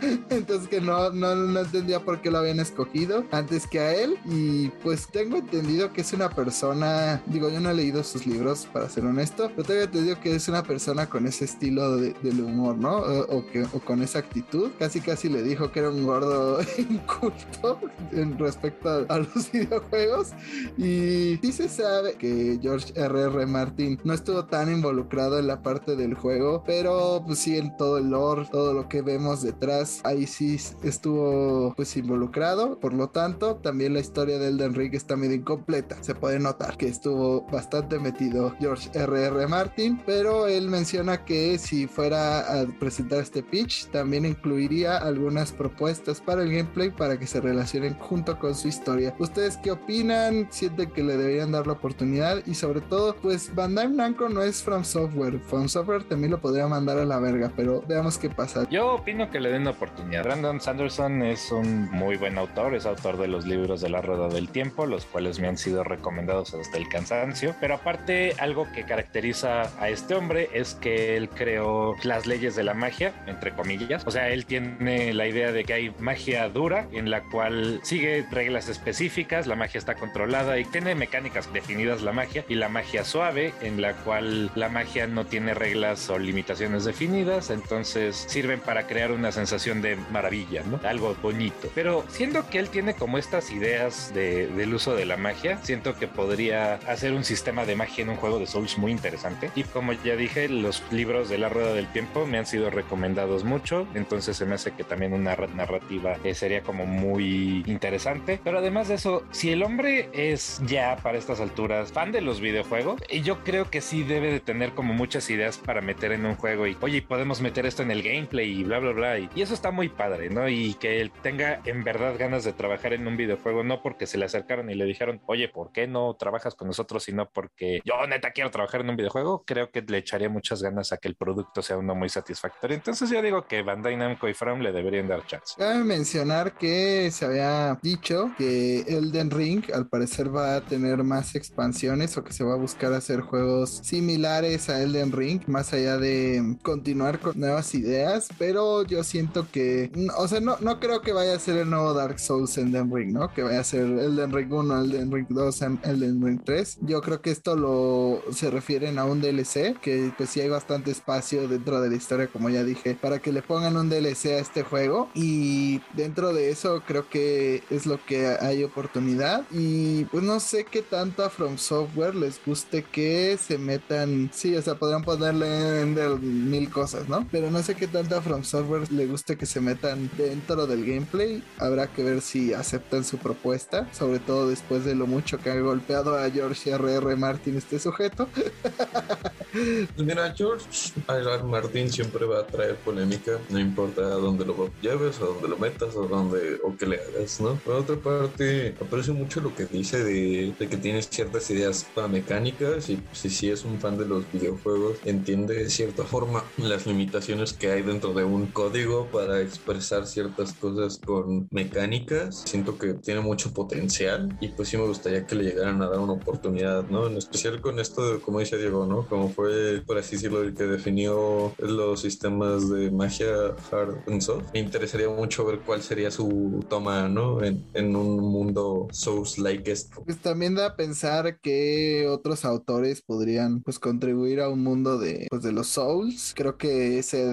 entonces 0.30 0.66
que 0.68 0.80
no, 0.80 1.10
no, 1.10 1.34
no 1.34 1.60
entendía 1.60 2.00
por 2.00 2.22
qué 2.22 2.30
lo 2.30 2.38
habían 2.38 2.58
escogido 2.58 3.24
antes 3.32 3.66
que 3.66 3.80
a 3.80 3.94
él 3.94 4.16
y 4.24 4.68
pues 4.82 5.08
tengo 5.08 5.36
entendido 5.36 5.92
que 5.92 6.00
es 6.00 6.12
una 6.14 6.30
persona, 6.30 7.22
digo 7.26 7.50
yo 7.50 7.60
no 7.60 7.70
he 7.70 7.74
leído 7.74 8.02
sus 8.02 8.26
libros 8.26 8.66
para 8.72 8.88
ser 8.88 9.04
honesto, 9.04 9.50
pero 9.54 9.68
tengo 9.68 9.82
entendido 9.82 10.18
que 10.20 10.34
es 10.34 10.48
una 10.48 10.62
persona 10.62 11.06
con 11.06 11.26
ese 11.26 11.44
estilo 11.44 11.96
de, 11.96 12.14
del 12.22 12.40
humor, 12.40 12.78
¿no? 12.78 12.96
O, 12.96 13.46
que, 13.46 13.64
o 13.64 13.80
con 13.80 14.02
esa 14.02 14.20
actitud, 14.20 14.70
casi 14.78 15.00
casi 15.00 15.28
le 15.28 15.42
dijo 15.42 15.70
que 15.70 15.80
era 15.80 15.90
un 15.90 16.06
gordo 16.06 16.60
inculto 16.78 17.78
en 18.12 18.38
respecto 18.38 18.88
a, 18.88 19.14
a 19.14 19.18
los 19.18 19.50
videojuegos 19.52 20.32
y 20.78 21.38
sí 21.42 21.52
se 21.52 21.68
sabe 21.68 22.14
que 22.14 22.58
George 22.62 22.92
R.R. 22.94 23.34
R. 23.34 23.46
Martin 23.46 24.00
no 24.04 24.14
estuvo 24.14 24.46
tan 24.46 24.72
involucrado 24.72 25.38
en 25.38 25.46
la 25.46 25.60
parte 25.64 25.96
del 25.96 26.14
juego, 26.14 26.62
pero 26.64 27.24
pues 27.26 27.40
sí 27.40 27.58
en 27.58 27.76
todo 27.76 27.98
el 27.98 28.10
lore, 28.10 28.46
todo 28.52 28.72
lo 28.72 28.88
que 28.88 29.02
vemos 29.02 29.42
detrás, 29.42 30.00
ahí 30.04 30.28
sí 30.28 30.60
estuvo 30.84 31.74
pues 31.74 31.96
involucrado. 31.96 32.78
Por 32.78 32.94
lo 32.94 33.08
tanto, 33.08 33.56
también 33.56 33.94
la 33.94 34.00
historia 34.00 34.38
de 34.38 34.48
Elden 34.48 34.74
Ring 34.74 34.94
está 34.94 35.16
medio 35.16 35.34
incompleta. 35.34 35.96
Se 36.02 36.14
puede 36.14 36.38
notar 36.38 36.76
que 36.76 36.86
estuvo 36.86 37.42
bastante 37.50 37.98
metido 37.98 38.54
George 38.60 38.88
R.R. 38.94 39.24
R. 39.24 39.48
Martin, 39.48 40.00
pero 40.06 40.46
él 40.46 40.68
menciona 40.68 41.24
que 41.24 41.58
si 41.58 41.88
fuera 41.88 42.60
a 42.60 42.66
presentar 42.78 43.20
este 43.20 43.42
pitch, 43.42 43.88
también 43.90 44.24
incluiría 44.24 44.98
algunas 44.98 45.50
propuestas 45.50 46.20
para 46.20 46.42
el 46.42 46.50
gameplay 46.50 46.90
para 46.90 47.18
que 47.18 47.26
se 47.26 47.40
relacionen 47.40 47.94
junto 47.98 48.38
con 48.38 48.54
su 48.54 48.68
historia. 48.68 49.14
¿Ustedes 49.18 49.56
qué 49.56 49.70
opinan? 49.72 50.46
¿Sienten 50.50 50.90
que 50.90 51.02
le 51.02 51.16
deberían 51.16 51.52
dar 51.52 51.66
la 51.66 51.72
oportunidad? 51.72 52.44
Y 52.46 52.54
sobre 52.54 52.82
todo, 52.82 53.16
pues 53.16 53.54
Bandai 53.54 53.88
Namco 53.88 54.28
no 54.28 54.42
es 54.42 54.62
From 54.62 54.84
Software. 54.84 55.40
Software 55.68 56.04
también 56.04 56.32
lo 56.32 56.40
podría 56.40 56.66
mandar 56.66 56.98
a 56.98 57.04
la 57.04 57.18
verga, 57.18 57.50
pero 57.56 57.82
veamos 57.86 58.18
qué 58.18 58.28
pasa. 58.28 58.68
Yo 58.70 58.94
opino 58.94 59.30
que 59.30 59.40
le 59.40 59.50
den 59.50 59.64
la 59.64 59.70
oportunidad. 59.70 60.24
Brandon 60.24 60.60
Sanderson 60.60 61.22
es 61.22 61.50
un 61.52 61.90
muy 61.90 62.16
buen 62.16 62.36
autor, 62.38 62.74
es 62.74 62.86
autor 62.86 63.16
de 63.16 63.28
los 63.28 63.46
libros 63.46 63.80
de 63.80 63.88
la 63.88 64.02
Rueda 64.02 64.28
del 64.28 64.48
Tiempo, 64.48 64.86
los 64.86 65.04
cuales 65.04 65.38
me 65.40 65.48
han 65.48 65.56
sido 65.56 65.84
recomendados 65.84 66.54
hasta 66.54 66.76
el 66.76 66.88
cansancio. 66.88 67.54
Pero 67.60 67.74
aparte, 67.74 68.34
algo 68.38 68.66
que 68.72 68.84
caracteriza 68.84 69.62
a 69.80 69.88
este 69.88 70.14
hombre 70.14 70.50
es 70.52 70.74
que 70.74 71.16
él 71.16 71.28
creó 71.28 71.94
las 72.02 72.26
leyes 72.26 72.56
de 72.56 72.64
la 72.64 72.74
magia, 72.74 73.14
entre 73.26 73.54
comillas. 73.54 74.04
O 74.06 74.10
sea, 74.10 74.28
él 74.30 74.46
tiene 74.46 75.14
la 75.14 75.26
idea 75.26 75.52
de 75.52 75.64
que 75.64 75.72
hay 75.72 75.94
magia 75.98 76.48
dura 76.48 76.86
en 76.92 77.10
la 77.10 77.22
cual 77.30 77.80
sigue 77.82 78.26
reglas 78.30 78.68
específicas, 78.68 79.46
la 79.46 79.56
magia 79.56 79.78
está 79.78 79.94
controlada 79.94 80.58
y 80.58 80.64
tiene 80.64 80.94
mecánicas 80.94 81.52
definidas 81.52 82.02
la 82.02 82.12
magia 82.12 82.44
y 82.48 82.54
la 82.54 82.68
magia 82.68 83.04
suave 83.04 83.52
en 83.62 83.80
la 83.80 83.94
cual 83.94 84.50
la 84.54 84.68
magia 84.68 85.06
no 85.06 85.26
tiene 85.26 85.43
reglas 85.52 86.08
o 86.08 86.18
limitaciones 86.18 86.84
definidas, 86.84 87.50
entonces 87.50 88.24
sirven 88.28 88.60
para 88.60 88.86
crear 88.86 89.12
una 89.12 89.32
sensación 89.32 89.82
de 89.82 89.96
maravilla. 90.10 90.62
Algo 90.84 91.14
bonito. 91.20 91.68
Pero 91.74 92.04
siendo 92.08 92.48
que 92.48 92.58
él 92.58 92.68
tiene 92.70 92.94
como 92.94 93.18
estas 93.18 93.50
ideas 93.50 94.12
de, 94.14 94.46
del 94.46 94.72
uso 94.72 94.94
de 94.94 95.04
la 95.04 95.16
magia, 95.16 95.58
siento 95.62 95.96
que 95.96 96.06
podría 96.06 96.74
hacer 96.86 97.12
un 97.12 97.24
sistema 97.24 97.66
de 97.66 97.76
magia 97.76 98.02
en 98.02 98.10
un 98.10 98.16
juego 98.16 98.38
de 98.38 98.46
Souls 98.46 98.78
muy 98.78 98.92
interesante. 98.92 99.50
Y 99.54 99.64
como 99.64 99.92
ya 99.92 100.16
dije, 100.16 100.48
los 100.48 100.82
libros 100.90 101.28
de 101.28 101.38
la 101.38 101.48
Rueda 101.48 101.74
del 101.74 101.90
Tiempo 101.92 102.26
me 102.26 102.38
han 102.38 102.46
sido 102.46 102.70
recomendados 102.70 103.44
mucho, 103.44 103.86
entonces 103.94 104.36
se 104.36 104.46
me 104.46 104.54
hace 104.54 104.72
que 104.72 104.84
también 104.84 105.12
una 105.12 105.36
narrativa 105.54 106.16
eh, 106.24 106.34
sería 106.34 106.62
como 106.62 106.86
muy 106.86 107.62
interesante. 107.66 108.40
Pero 108.42 108.58
además 108.58 108.88
de 108.88 108.94
eso, 108.94 109.24
si 109.30 109.50
el 109.50 109.62
hombre 109.62 110.08
es 110.12 110.60
ya 110.66 110.96
para 110.96 111.18
estas 111.18 111.40
alturas 111.40 111.92
fan 111.92 112.12
de 112.12 112.20
los 112.20 112.40
videojuegos, 112.40 113.00
y 113.08 113.22
yo 113.22 113.42
creo 113.44 113.70
que 113.70 113.80
sí 113.80 114.02
debe 114.02 114.30
de 114.30 114.40
tener 114.40 114.72
como 114.72 114.94
muchas 114.94 115.28
ideas 115.30 115.33
para 115.64 115.80
meter 115.80 116.12
en 116.12 116.26
un 116.26 116.36
juego 116.36 116.66
y, 116.66 116.76
oye, 116.80 117.02
podemos 117.02 117.40
meter 117.40 117.66
esto 117.66 117.82
en 117.82 117.90
el 117.90 118.02
gameplay 118.02 118.60
y 118.60 118.64
bla, 118.64 118.78
bla, 118.78 118.92
bla. 118.92 119.18
Y, 119.18 119.28
eso 119.36 119.54
está 119.54 119.70
muy 119.70 119.88
padre, 119.88 120.30
¿no? 120.30 120.48
Y 120.48 120.74
que 120.74 121.00
él 121.00 121.12
tenga 121.22 121.60
en 121.64 121.84
verdad 121.84 122.14
ganas 122.18 122.44
de 122.44 122.52
trabajar 122.52 122.92
en 122.92 123.06
un 123.06 123.16
videojuego, 123.16 123.62
no 123.62 123.82
porque 123.82 124.06
se 124.06 124.18
le 124.18 124.24
acercaron 124.24 124.70
y 124.70 124.74
le 124.74 124.84
dijeron, 124.84 125.20
oye, 125.26 125.48
¿por 125.48 125.72
qué 125.72 125.86
no 125.86 126.14
trabajas 126.14 126.54
con 126.54 126.68
nosotros? 126.68 127.04
Sino 127.04 127.28
porque 127.30 127.80
yo 127.84 128.06
neta 128.06 128.30
quiero 128.30 128.50
trabajar 128.50 128.80
en 128.80 128.90
un 128.90 128.96
videojuego, 128.96 129.44
creo 129.44 129.70
que 129.70 129.82
le 129.82 129.98
echaría 129.98 130.28
muchas 130.28 130.62
ganas 130.62 130.92
a 130.92 130.96
que 130.96 131.08
el 131.08 131.16
producto 131.16 131.62
sea 131.62 131.76
uno 131.76 131.94
muy 131.94 132.08
satisfactorio. 132.08 132.76
Entonces 132.76 133.10
yo 133.10 133.20
digo 133.20 133.46
que 133.46 133.62
Bandai 133.62 133.96
Namco 133.96 134.28
y 134.28 134.34
From 134.34 134.60
le 134.60 134.72
deberían 134.72 135.08
dar 135.08 135.26
chance. 135.26 135.54
Cabe 135.58 135.84
mencionar 135.84 136.56
que 136.56 137.10
se 137.10 137.24
había 137.24 137.78
dicho 137.82 138.32
que 138.38 138.80
Elden 138.80 139.30
Ring 139.30 139.64
al 139.72 139.88
parecer 139.88 140.34
va 140.34 140.56
a 140.56 140.60
tener 140.60 141.02
más 141.04 141.34
expansiones 141.34 142.16
o 142.16 142.24
que 142.24 142.32
se 142.32 142.44
va 142.44 142.54
a 142.54 142.56
buscar 142.56 142.92
hacer 142.92 143.20
juegos 143.20 143.80
similares 143.82 144.68
a 144.68 144.82
Elden 144.82 145.12
Ring, 145.12 145.23
más 145.46 145.72
allá 145.72 145.98
de 145.98 146.56
continuar 146.62 147.20
con 147.20 147.38
nuevas 147.38 147.74
ideas, 147.74 148.28
pero 148.38 148.84
yo 148.84 149.04
siento 149.04 149.46
que, 149.50 149.90
o 150.16 150.28
sea, 150.28 150.40
no, 150.40 150.56
no 150.60 150.80
creo 150.80 151.00
que 151.00 151.12
vaya 151.12 151.34
a 151.34 151.38
ser 151.38 151.56
el 151.58 151.70
nuevo 151.70 151.94
Dark 151.94 152.18
Souls 152.18 152.56
Elden 152.58 152.94
Ring, 152.94 153.12
¿no? 153.12 153.32
Que 153.32 153.42
vaya 153.42 153.60
a 153.60 153.64
ser 153.64 153.82
Elden 153.82 154.32
Ring 154.32 154.52
1, 154.52 154.80
Elden 154.84 155.12
Ring 155.12 155.26
2, 155.28 155.62
Elden 155.62 156.22
Ring 156.22 156.40
3. 156.44 156.78
Yo 156.82 157.00
creo 157.00 157.20
que 157.20 157.30
esto 157.30 157.56
lo 157.56 158.22
se 158.32 158.50
refieren 158.50 158.98
a 158.98 159.04
un 159.04 159.20
DLC, 159.20 159.78
que 159.80 160.12
pues 160.16 160.30
sí 160.30 160.40
hay 160.40 160.48
bastante 160.48 160.90
espacio 160.90 161.48
dentro 161.48 161.80
de 161.80 161.90
la 161.90 161.96
historia, 161.96 162.28
como 162.28 162.50
ya 162.50 162.64
dije, 162.64 162.96
para 163.00 163.18
que 163.18 163.32
le 163.32 163.42
pongan 163.42 163.76
un 163.76 163.88
DLC 163.88 164.26
a 164.26 164.38
este 164.38 164.62
juego 164.62 165.08
y 165.14 165.80
dentro 165.94 166.32
de 166.32 166.50
eso 166.50 166.82
creo 166.86 167.08
que 167.08 167.62
es 167.70 167.86
lo 167.86 168.04
que 168.04 168.26
hay 168.26 168.64
oportunidad 168.64 169.44
y 169.50 170.04
pues 170.06 170.22
no 170.22 170.40
sé 170.40 170.64
qué 170.64 170.82
tanto 170.82 171.24
a 171.24 171.30
From 171.30 171.58
Software 171.58 172.14
les 172.14 172.40
guste 172.44 172.82
que 172.82 173.38
se 173.38 173.58
metan, 173.58 174.30
sí, 174.32 174.56
o 174.56 174.62
sea, 174.62 174.74
podrían 174.74 175.02
ponerle 175.16 175.82
en 175.82 176.50
mil 176.50 176.70
cosas, 176.70 177.08
¿no? 177.08 177.26
Pero 177.30 177.50
no 177.50 177.62
sé 177.62 177.74
qué 177.74 177.86
tanto 177.86 178.16
a 178.16 178.20
From 178.20 178.42
Software 178.42 178.90
le 178.90 179.06
guste 179.06 179.36
que 179.36 179.46
se 179.46 179.60
metan 179.60 180.10
dentro 180.16 180.66
del 180.66 180.84
gameplay. 180.84 181.42
Habrá 181.58 181.86
que 181.86 182.02
ver 182.02 182.20
si 182.20 182.52
aceptan 182.52 183.04
su 183.04 183.18
propuesta, 183.18 183.88
sobre 183.92 184.18
todo 184.18 184.48
después 184.48 184.84
de 184.84 184.94
lo 184.94 185.06
mucho 185.06 185.38
que 185.38 185.50
ha 185.50 185.60
golpeado 185.60 186.18
a 186.18 186.28
George 186.30 186.70
R.R. 186.70 187.16
Martin 187.16 187.56
este 187.56 187.78
sujeto. 187.78 188.28
Pues 189.54 190.04
mira, 190.04 190.34
George 190.36 190.66
R.R. 191.08 191.44
Martin 191.44 191.88
siempre 191.88 192.26
va 192.26 192.40
a 192.40 192.46
traer 192.46 192.74
polémica, 192.74 193.38
no 193.50 193.60
importa 193.60 194.02
a 194.02 194.16
dónde 194.16 194.44
lo 194.44 194.68
lleves, 194.82 195.20
a 195.20 195.26
dónde 195.26 195.46
lo 195.46 195.56
metas, 195.56 195.94
o 195.94 196.08
dónde 196.08 196.58
o 196.64 196.76
qué 196.76 196.86
le 196.86 196.96
hagas, 196.96 197.40
¿no? 197.40 197.54
Por 197.64 197.74
otra 197.74 197.94
parte, 197.94 198.74
aprecio 198.80 199.14
mucho 199.14 199.40
lo 199.40 199.54
que 199.54 199.66
dice 199.66 200.02
de, 200.02 200.54
que 200.58 200.76
tienes 200.76 201.08
ciertas 201.08 201.48
ideas 201.50 201.86
para 201.94 202.08
mecánicas 202.08 202.88
y 202.90 203.00
si 203.12 203.30
sí 203.30 203.48
es 203.48 203.64
un 203.64 203.78
fan 203.78 203.96
de 203.96 204.06
los 204.06 204.24
videojuegos, 204.32 204.96
entiende 205.04 205.54
de 205.54 205.70
cierta 205.70 206.04
forma 206.04 206.44
las 206.56 206.86
limitaciones 206.86 207.52
que 207.52 207.70
hay 207.70 207.82
dentro 207.82 208.12
de 208.14 208.24
un 208.24 208.46
código 208.46 209.06
para 209.06 209.40
expresar 209.40 210.06
ciertas 210.06 210.52
cosas 210.52 211.00
con 211.04 211.48
mecánicas. 211.50 212.42
Siento 212.46 212.78
que 212.78 212.94
tiene 212.94 213.20
mucho 213.20 213.52
potencial 213.52 214.36
y 214.40 214.48
pues 214.48 214.68
sí 214.68 214.76
me 214.76 214.86
gustaría 214.86 215.26
que 215.26 215.34
le 215.34 215.44
llegaran 215.44 215.82
a 215.82 215.88
dar 215.88 215.98
una 215.98 216.14
oportunidad, 216.14 216.88
¿no? 216.88 217.06
En 217.06 217.16
especial 217.16 217.60
con 217.60 217.78
esto, 217.78 218.14
de, 218.14 218.20
como 218.20 218.40
dice 218.40 218.58
Diego, 218.58 218.86
¿no? 218.86 219.06
Como 219.06 219.28
fue, 219.28 219.82
por 219.86 219.98
así 219.98 220.16
decirlo, 220.16 220.42
el 220.42 220.54
que 220.54 220.64
definió 220.64 221.54
los 221.58 222.00
sistemas 222.00 222.70
de 222.70 222.90
magia 222.90 223.54
hard 223.70 223.96
and 224.06 224.20
soft. 224.20 224.52
Me 224.52 224.60
interesaría 224.60 225.08
mucho 225.08 225.44
ver 225.44 225.60
cuál 225.60 225.82
sería 225.82 226.10
su 226.10 226.64
toma, 226.68 227.08
¿no? 227.08 227.42
En, 227.42 227.64
en 227.74 227.96
un 227.96 228.20
mundo 228.20 228.88
Souls-like 228.92 229.70
esto. 229.70 230.02
Pues 230.04 230.18
también 230.18 230.54
da 230.54 230.66
a 230.66 230.76
pensar 230.76 231.40
que 231.40 232.06
otros 232.08 232.44
autores 232.44 233.02
podrían 233.02 233.62
pues 233.62 233.78
contribuir 233.78 234.40
a 234.40 234.48
un 234.48 234.62
mundo 234.62 234.83
de, 234.98 235.26
pues, 235.30 235.42
de 235.42 235.52
los 235.52 235.68
Souls. 235.68 236.32
Creo 236.36 236.56
que 236.56 237.02
se, 237.02 237.24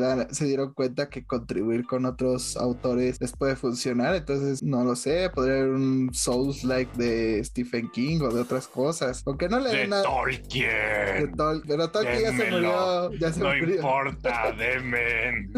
dieron 0.46 0.74
cuenta 0.74 1.10
que 1.10 1.26
contribuir 1.26 1.86
con 1.86 2.06
otros 2.06 2.58
autores 2.58 3.18
les 3.22 3.32
puede 3.34 3.56
funcionar. 3.56 4.16
Entonces, 4.16 4.64
no 4.64 4.84
lo 4.84 4.96
sé, 4.96 5.30
podría 5.34 5.56
haber 5.58 5.70
un 5.70 6.10
Souls-like 6.14 6.92
de 6.98 7.44
Stephen 7.44 7.90
King 7.92 8.22
o 8.22 8.30
de 8.34 8.42
otras 8.42 8.68
cosas. 8.68 9.22
Aunque 9.26 9.48
no 9.50 9.60
le 9.60 9.70
den 9.70 9.90
nada. 9.92 10.04
Tolkien. 10.04 10.70
De 11.20 11.32
Tol 11.36 11.62
pero 11.68 11.90
Tolkien 11.92 12.22
ya 12.22 12.30
se 12.38 12.52
murió. 12.52 13.12
Ya 13.20 13.34
se 13.34 13.40
No 13.40 13.48
murió. 13.50 13.76
importa, 13.76 14.52
demen. 14.58 15.54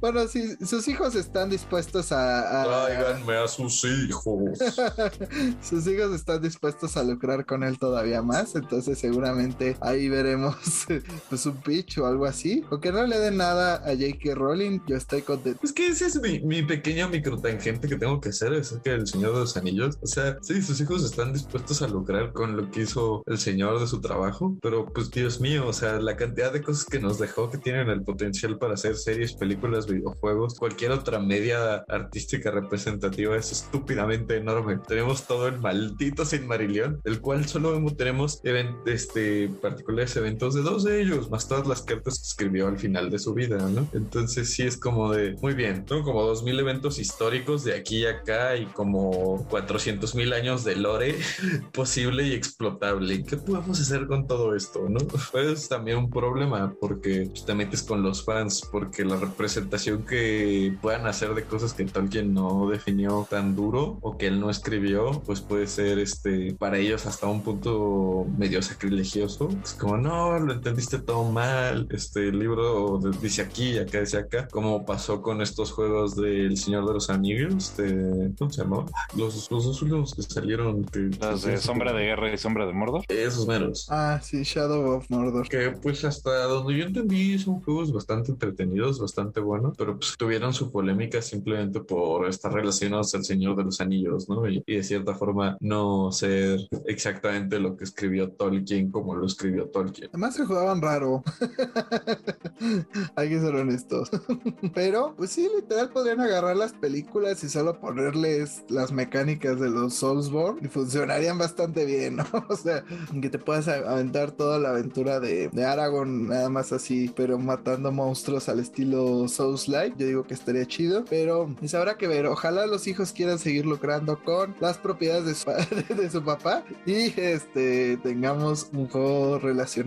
Bueno, 0.00 0.26
si 0.26 0.56
sus 0.64 0.88
hijos 0.88 1.14
están 1.14 1.50
dispuestos 1.50 2.12
a, 2.12 2.62
a- 2.62 2.86
Tráiganme 2.86 3.34
a 3.36 3.48
sus 3.48 3.84
hijos. 3.84 4.58
sus 5.62 5.86
hijos 5.86 6.14
están 6.14 6.42
dispuestos 6.42 6.96
a 6.96 7.02
lucrar 7.04 7.44
con 7.46 7.62
él 7.62 7.78
todavía 7.78 8.22
más, 8.22 8.54
entonces 8.54 8.98
seguramente 8.98 9.76
ahí 9.80 10.08
veremos 10.22 10.56
pues 11.28 11.46
un 11.46 11.56
pitch 11.56 11.98
o 11.98 12.06
algo 12.06 12.26
así. 12.26 12.64
O 12.70 12.80
que 12.80 12.92
no 12.92 13.06
le 13.06 13.18
den 13.18 13.36
nada 13.36 13.76
a 13.76 13.94
J.K. 13.94 14.34
Rowling, 14.34 14.80
yo 14.86 14.96
estoy 14.96 15.22
contento. 15.22 15.60
Es 15.62 15.72
que 15.72 15.88
ese 15.88 16.06
es 16.06 16.20
mi, 16.20 16.40
mi 16.40 16.62
pequeño 16.62 17.08
microtangente 17.08 17.88
que 17.88 17.96
tengo 17.96 18.20
que 18.20 18.30
hacer 18.30 18.52
acerca 18.52 18.92
del 18.92 19.06
Señor 19.06 19.34
de 19.34 19.40
los 19.40 19.56
Anillos. 19.56 19.98
O 20.02 20.06
sea, 20.06 20.36
sí, 20.42 20.60
sus 20.62 20.80
hijos 20.80 21.04
están 21.04 21.32
dispuestos 21.32 21.82
a 21.82 21.88
lucrar 21.88 22.32
con 22.32 22.56
lo 22.56 22.70
que 22.70 22.82
hizo 22.82 23.22
el 23.26 23.38
Señor 23.38 23.80
de 23.80 23.86
su 23.86 24.00
trabajo, 24.00 24.56
pero 24.62 24.86
pues 24.86 25.10
Dios 25.10 25.40
mío, 25.40 25.66
o 25.66 25.72
sea, 25.72 26.00
la 26.00 26.16
cantidad 26.16 26.52
de 26.52 26.62
cosas 26.62 26.84
que 26.84 27.00
nos 27.00 27.18
dejó 27.18 27.50
que 27.50 27.58
tienen 27.58 27.88
el 27.88 28.02
potencial 28.02 28.58
para 28.58 28.74
hacer 28.74 28.96
series, 28.96 29.34
películas, 29.34 29.86
videojuegos, 29.86 30.56
cualquier 30.58 30.92
otra 30.92 31.18
media 31.18 31.84
artística 31.88 32.50
representativa 32.50 33.36
es 33.36 33.52
estúpidamente 33.52 34.36
enorme. 34.36 34.78
Tenemos 34.86 35.26
todo 35.26 35.48
el 35.48 35.58
maldito 35.60 36.24
Sin 36.24 36.46
Marillion, 36.46 37.00
el 37.04 37.20
cual 37.20 37.46
solo 37.46 37.80
tenemos 37.96 38.40
este, 38.86 39.48
particulares 39.60 40.09
eventos 40.16 40.54
de 40.54 40.62
dos 40.62 40.84
de 40.84 41.02
ellos, 41.02 41.30
más 41.30 41.48
todas 41.48 41.66
las 41.66 41.82
cartas 41.82 42.18
que 42.18 42.26
escribió 42.26 42.68
al 42.68 42.78
final 42.78 43.10
de 43.10 43.18
su 43.18 43.34
vida, 43.34 43.58
¿no? 43.68 43.86
Entonces 43.92 44.52
sí 44.52 44.62
es 44.62 44.76
como 44.76 45.12
de, 45.12 45.36
muy 45.42 45.54
bien, 45.54 45.84
tengo 45.84 46.02
como 46.02 46.22
dos 46.22 46.42
mil 46.42 46.58
eventos 46.58 46.98
históricos 46.98 47.64
de 47.64 47.74
aquí 47.74 47.98
y 48.00 48.06
acá 48.06 48.56
y 48.56 48.66
como 48.66 49.46
400 49.48 50.14
mil 50.14 50.32
años 50.32 50.64
de 50.64 50.76
lore 50.76 51.16
posible 51.72 52.26
y 52.26 52.32
explotable. 52.32 53.24
¿Qué 53.24 53.36
podemos 53.36 53.80
hacer 53.80 54.06
con 54.06 54.26
todo 54.26 54.54
esto, 54.54 54.88
no? 54.88 55.00
Pues 55.32 55.68
también 55.68 55.98
un 55.98 56.10
problema 56.10 56.74
porque 56.80 57.26
pues, 57.30 57.44
te 57.44 57.54
metes 57.54 57.82
con 57.82 58.02
los 58.02 58.24
fans, 58.24 58.62
porque 58.70 59.04
la 59.04 59.16
representación 59.16 60.04
que 60.04 60.76
puedan 60.80 61.06
hacer 61.06 61.34
de 61.34 61.44
cosas 61.44 61.74
que 61.74 61.84
Tolkien 61.84 62.32
no 62.32 62.68
definió 62.68 63.26
tan 63.28 63.56
duro 63.56 63.98
o 64.02 64.16
que 64.16 64.28
él 64.28 64.40
no 64.40 64.50
escribió, 64.50 65.22
pues 65.24 65.40
puede 65.40 65.66
ser 65.66 65.98
este 65.98 66.54
para 66.54 66.78
ellos 66.78 67.06
hasta 67.06 67.26
un 67.26 67.42
punto 67.42 68.26
medio 68.38 68.62
sacrilegioso. 68.62 69.48
Es 69.62 69.74
no, 70.00 70.38
lo 70.38 70.52
entendiste 70.52 70.98
todo 70.98 71.24
mal. 71.30 71.86
Este 71.90 72.32
libro 72.32 72.98
dice 73.20 73.42
aquí 73.42 73.70
y 73.70 73.78
acá 73.78 74.00
dice 74.00 74.18
acá, 74.18 74.48
como 74.48 74.84
pasó 74.84 75.22
con 75.22 75.42
estos 75.42 75.72
juegos 75.72 76.16
del 76.16 76.56
Señor 76.56 76.86
de 76.86 76.94
los 76.94 77.10
Anillos, 77.10 77.76
de, 77.76 78.32
¿cómo 78.38 78.50
se 78.50 78.62
llamó? 78.62 78.86
Los, 79.16 79.50
los 79.50 79.64
dos 79.64 79.82
últimos 79.82 80.14
que 80.14 80.22
salieron. 80.22 80.84
Que, 80.84 81.00
de 81.00 81.58
Sombra 81.58 81.92
de 81.92 82.04
Guerra 82.04 82.32
y 82.32 82.38
Sombra 82.38 82.66
de 82.66 82.72
Mordor. 82.72 83.04
Esos 83.08 83.46
menos. 83.46 83.86
Ah, 83.90 84.20
sí, 84.22 84.42
Shadow 84.42 84.96
of 84.96 85.10
Mordor. 85.10 85.48
Que 85.48 85.70
pues 85.70 86.04
hasta 86.04 86.44
donde 86.44 86.78
yo 86.78 86.84
entendí 86.84 87.38
son 87.38 87.60
juegos 87.60 87.92
bastante 87.92 88.32
entretenidos, 88.32 88.98
bastante 88.98 89.40
buenos, 89.40 89.76
pero 89.76 89.98
pues 89.98 90.16
tuvieron 90.16 90.52
su 90.52 90.70
polémica 90.70 91.20
simplemente 91.22 91.80
por 91.80 92.28
estar 92.28 92.52
relacionados 92.52 93.14
al 93.14 93.24
Señor 93.24 93.56
de 93.56 93.64
los 93.64 93.80
Anillos, 93.80 94.28
¿no? 94.28 94.48
Y, 94.48 94.62
y 94.66 94.76
de 94.76 94.82
cierta 94.82 95.14
forma 95.14 95.56
no 95.60 96.10
ser 96.12 96.60
exactamente 96.86 97.58
lo 97.58 97.76
que 97.76 97.84
escribió 97.84 98.30
Tolkien 98.30 98.90
como 98.90 99.14
lo 99.14 99.26
escribió 99.26 99.66
Tolkien. 99.68 99.89
Además 100.08 100.34
se 100.34 100.44
jugaban 100.44 100.80
raro. 100.80 101.22
Hay 103.16 103.28
que 103.28 103.40
ser 103.40 103.54
honestos. 103.54 104.10
Pero, 104.74 105.14
pues 105.16 105.30
sí, 105.30 105.48
literal 105.54 105.90
podrían 105.90 106.20
agarrar 106.20 106.56
las 106.56 106.72
películas 106.72 107.42
y 107.44 107.48
solo 107.48 107.78
ponerles 107.80 108.64
las 108.68 108.92
mecánicas 108.92 109.58
de 109.60 109.70
los 109.70 109.94
Soulsborne 109.94 110.60
y 110.62 110.68
funcionarían 110.68 111.38
bastante 111.38 111.84
bien. 111.84 112.18
O 112.48 112.56
sea, 112.56 112.84
que 113.20 113.28
te 113.28 113.38
puedas 113.38 113.68
aventar 113.68 114.32
toda 114.32 114.58
la 114.58 114.70
aventura 114.70 115.20
de, 115.20 115.48
de 115.48 115.64
Aragorn 115.64 116.28
nada 116.28 116.48
más 116.48 116.72
así, 116.72 117.12
pero 117.14 117.38
matando 117.38 117.92
monstruos 117.92 118.48
al 118.48 118.58
estilo 118.58 119.28
Souls-like. 119.28 119.96
Yo 119.98 120.06
digo 120.06 120.22
que 120.24 120.34
estaría 120.34 120.66
chido, 120.66 121.04
pero 121.08 121.48
pues 121.58 121.74
habrá 121.74 121.96
que 121.96 122.08
ver. 122.08 122.26
Ojalá 122.26 122.66
los 122.66 122.86
hijos 122.86 123.12
quieran 123.12 123.38
seguir 123.38 123.66
lucrando 123.66 124.22
con 124.22 124.54
las 124.60 124.78
propiedades 124.78 125.26
de 125.26 125.34
su, 125.34 125.94
de 125.94 126.10
su 126.10 126.24
papá 126.24 126.64
y 126.86 127.12
este 127.20 127.98
tengamos 127.98 128.68
un 128.72 128.88
juego 128.88 129.38
relacionado 129.38 129.79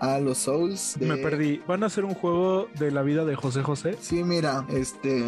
a 0.00 0.18
los 0.20 0.38
Souls. 0.38 0.96
de- 0.98 1.06
Me 1.06 1.16
perdí. 1.16 1.62
¿Van 1.66 1.82
a 1.82 1.86
hacer 1.86 2.04
un 2.04 2.14
juego 2.14 2.68
de 2.78 2.90
la 2.90 3.02
vida 3.02 3.24
de 3.24 3.34
José 3.36 3.62
José? 3.62 3.96
Sí, 4.00 4.22
mira, 4.24 4.64
este. 4.68 5.24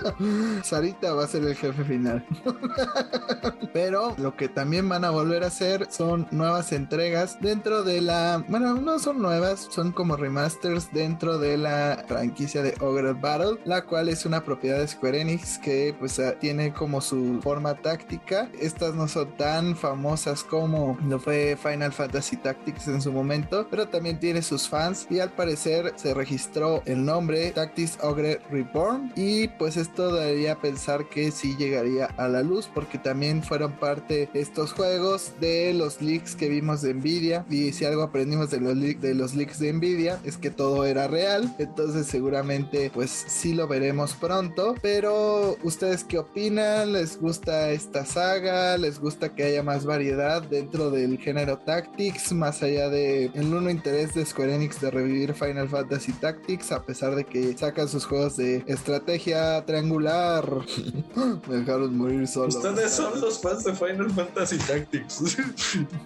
Sarita 0.62 1.12
va 1.14 1.24
a 1.24 1.28
ser 1.28 1.44
el 1.44 1.54
jefe 1.54 1.84
final. 1.84 2.24
Pero 3.72 4.14
lo 4.18 4.36
que 4.36 4.48
también 4.48 4.88
van 4.88 5.04
a 5.04 5.10
volver 5.10 5.44
a 5.44 5.48
hacer 5.48 5.86
son 5.90 6.26
nuevas 6.30 6.72
entregas 6.72 7.38
dentro 7.40 7.82
de 7.84 8.00
la. 8.00 8.44
Bueno, 8.48 8.74
no 8.74 8.98
son 8.98 9.22
nuevas, 9.22 9.68
son 9.70 9.92
como 9.92 10.16
remasters 10.16 10.92
dentro 10.92 11.38
de 11.38 11.56
la 11.56 12.04
franquicia 12.08 12.62
de 12.62 12.74
Ogre 12.80 13.12
Battle, 13.12 13.58
la 13.64 13.82
cual 13.84 14.08
es 14.08 14.26
una 14.26 14.44
propiedad 14.44 14.78
de 14.78 14.88
Square 14.88 15.20
Enix 15.20 15.58
que 15.58 15.94
pues 15.98 16.18
ah, 16.18 16.34
tiene 16.38 16.72
como 16.72 17.00
su 17.00 17.38
forma 17.42 17.74
táctica. 17.74 18.50
Estas 18.58 18.94
no 18.94 19.06
son 19.08 19.36
tan 19.36 19.76
famosas 19.76 20.42
como 20.42 20.98
lo 21.06 21.18
fue 21.20 21.56
Final 21.60 21.92
Fantasy 21.92 22.36
Tactics 22.38 22.88
en 22.88 23.00
su 23.00 23.12
momento, 23.12 23.39
pero 23.48 23.88
también 23.88 24.18
tiene 24.18 24.42
sus 24.42 24.68
fans 24.68 25.06
y 25.10 25.20
al 25.20 25.30
parecer 25.30 25.92
se 25.96 26.14
registró 26.14 26.82
el 26.86 27.04
nombre 27.04 27.50
Tactics 27.52 27.98
Ogre 28.02 28.40
Reborn 28.50 29.12
y 29.16 29.48
pues 29.48 29.76
esto 29.76 30.14
daría 30.14 30.56
pensar 30.56 31.08
que 31.08 31.30
sí 31.30 31.56
llegaría 31.56 32.06
a 32.16 32.28
la 32.28 32.42
luz 32.42 32.68
porque 32.72 32.98
también 32.98 33.42
fueron 33.42 33.72
parte 33.72 34.28
estos 34.34 34.72
juegos 34.72 35.32
de 35.40 35.74
los 35.74 36.00
leaks 36.00 36.34
que 36.36 36.48
vimos 36.48 36.82
de 36.82 36.94
Nvidia 36.94 37.44
y 37.50 37.72
si 37.72 37.84
algo 37.84 38.02
aprendimos 38.02 38.50
de 38.50 38.60
los, 38.60 38.78
de 38.78 39.14
los 39.14 39.34
leaks 39.34 39.58
de 39.58 39.72
Nvidia 39.72 40.20
es 40.24 40.36
que 40.36 40.50
todo 40.50 40.84
era 40.84 41.08
real 41.08 41.54
entonces 41.58 42.06
seguramente 42.06 42.90
pues 42.92 43.10
sí 43.10 43.54
lo 43.54 43.68
veremos 43.68 44.14
pronto 44.14 44.74
pero 44.82 45.56
ustedes 45.62 46.04
qué 46.04 46.18
opinan 46.18 46.92
les 46.92 47.18
gusta 47.20 47.70
esta 47.70 48.04
saga 48.04 48.76
les 48.76 48.98
gusta 48.98 49.34
que 49.34 49.44
haya 49.44 49.62
más 49.62 49.84
variedad 49.84 50.42
dentro 50.42 50.90
del 50.90 51.18
género 51.18 51.58
Tactics 51.58 52.32
más 52.32 52.62
allá 52.62 52.88
de 52.88 53.29
el 53.34 53.52
uno 53.54 53.70
interés 53.70 54.14
de 54.14 54.24
Square 54.24 54.54
Enix 54.54 54.80
de 54.80 54.90
revivir 54.90 55.34
Final 55.34 55.68
Fantasy 55.68 56.12
Tactics 56.12 56.72
a 56.72 56.82
pesar 56.84 57.14
de 57.14 57.24
que 57.24 57.56
sacan 57.56 57.88
sus 57.88 58.04
juegos 58.04 58.36
de 58.36 58.62
estrategia 58.66 59.64
triangular 59.66 60.44
me 61.48 61.56
dejaron 61.56 61.96
morir 61.96 62.26
solo 62.26 62.48
Ustedes 62.48 62.92
son 62.92 63.20
los 63.20 63.40
fans 63.40 63.64
de 63.64 63.74
Final 63.74 64.10
Fantasy 64.10 64.58
Tactics. 64.58 65.36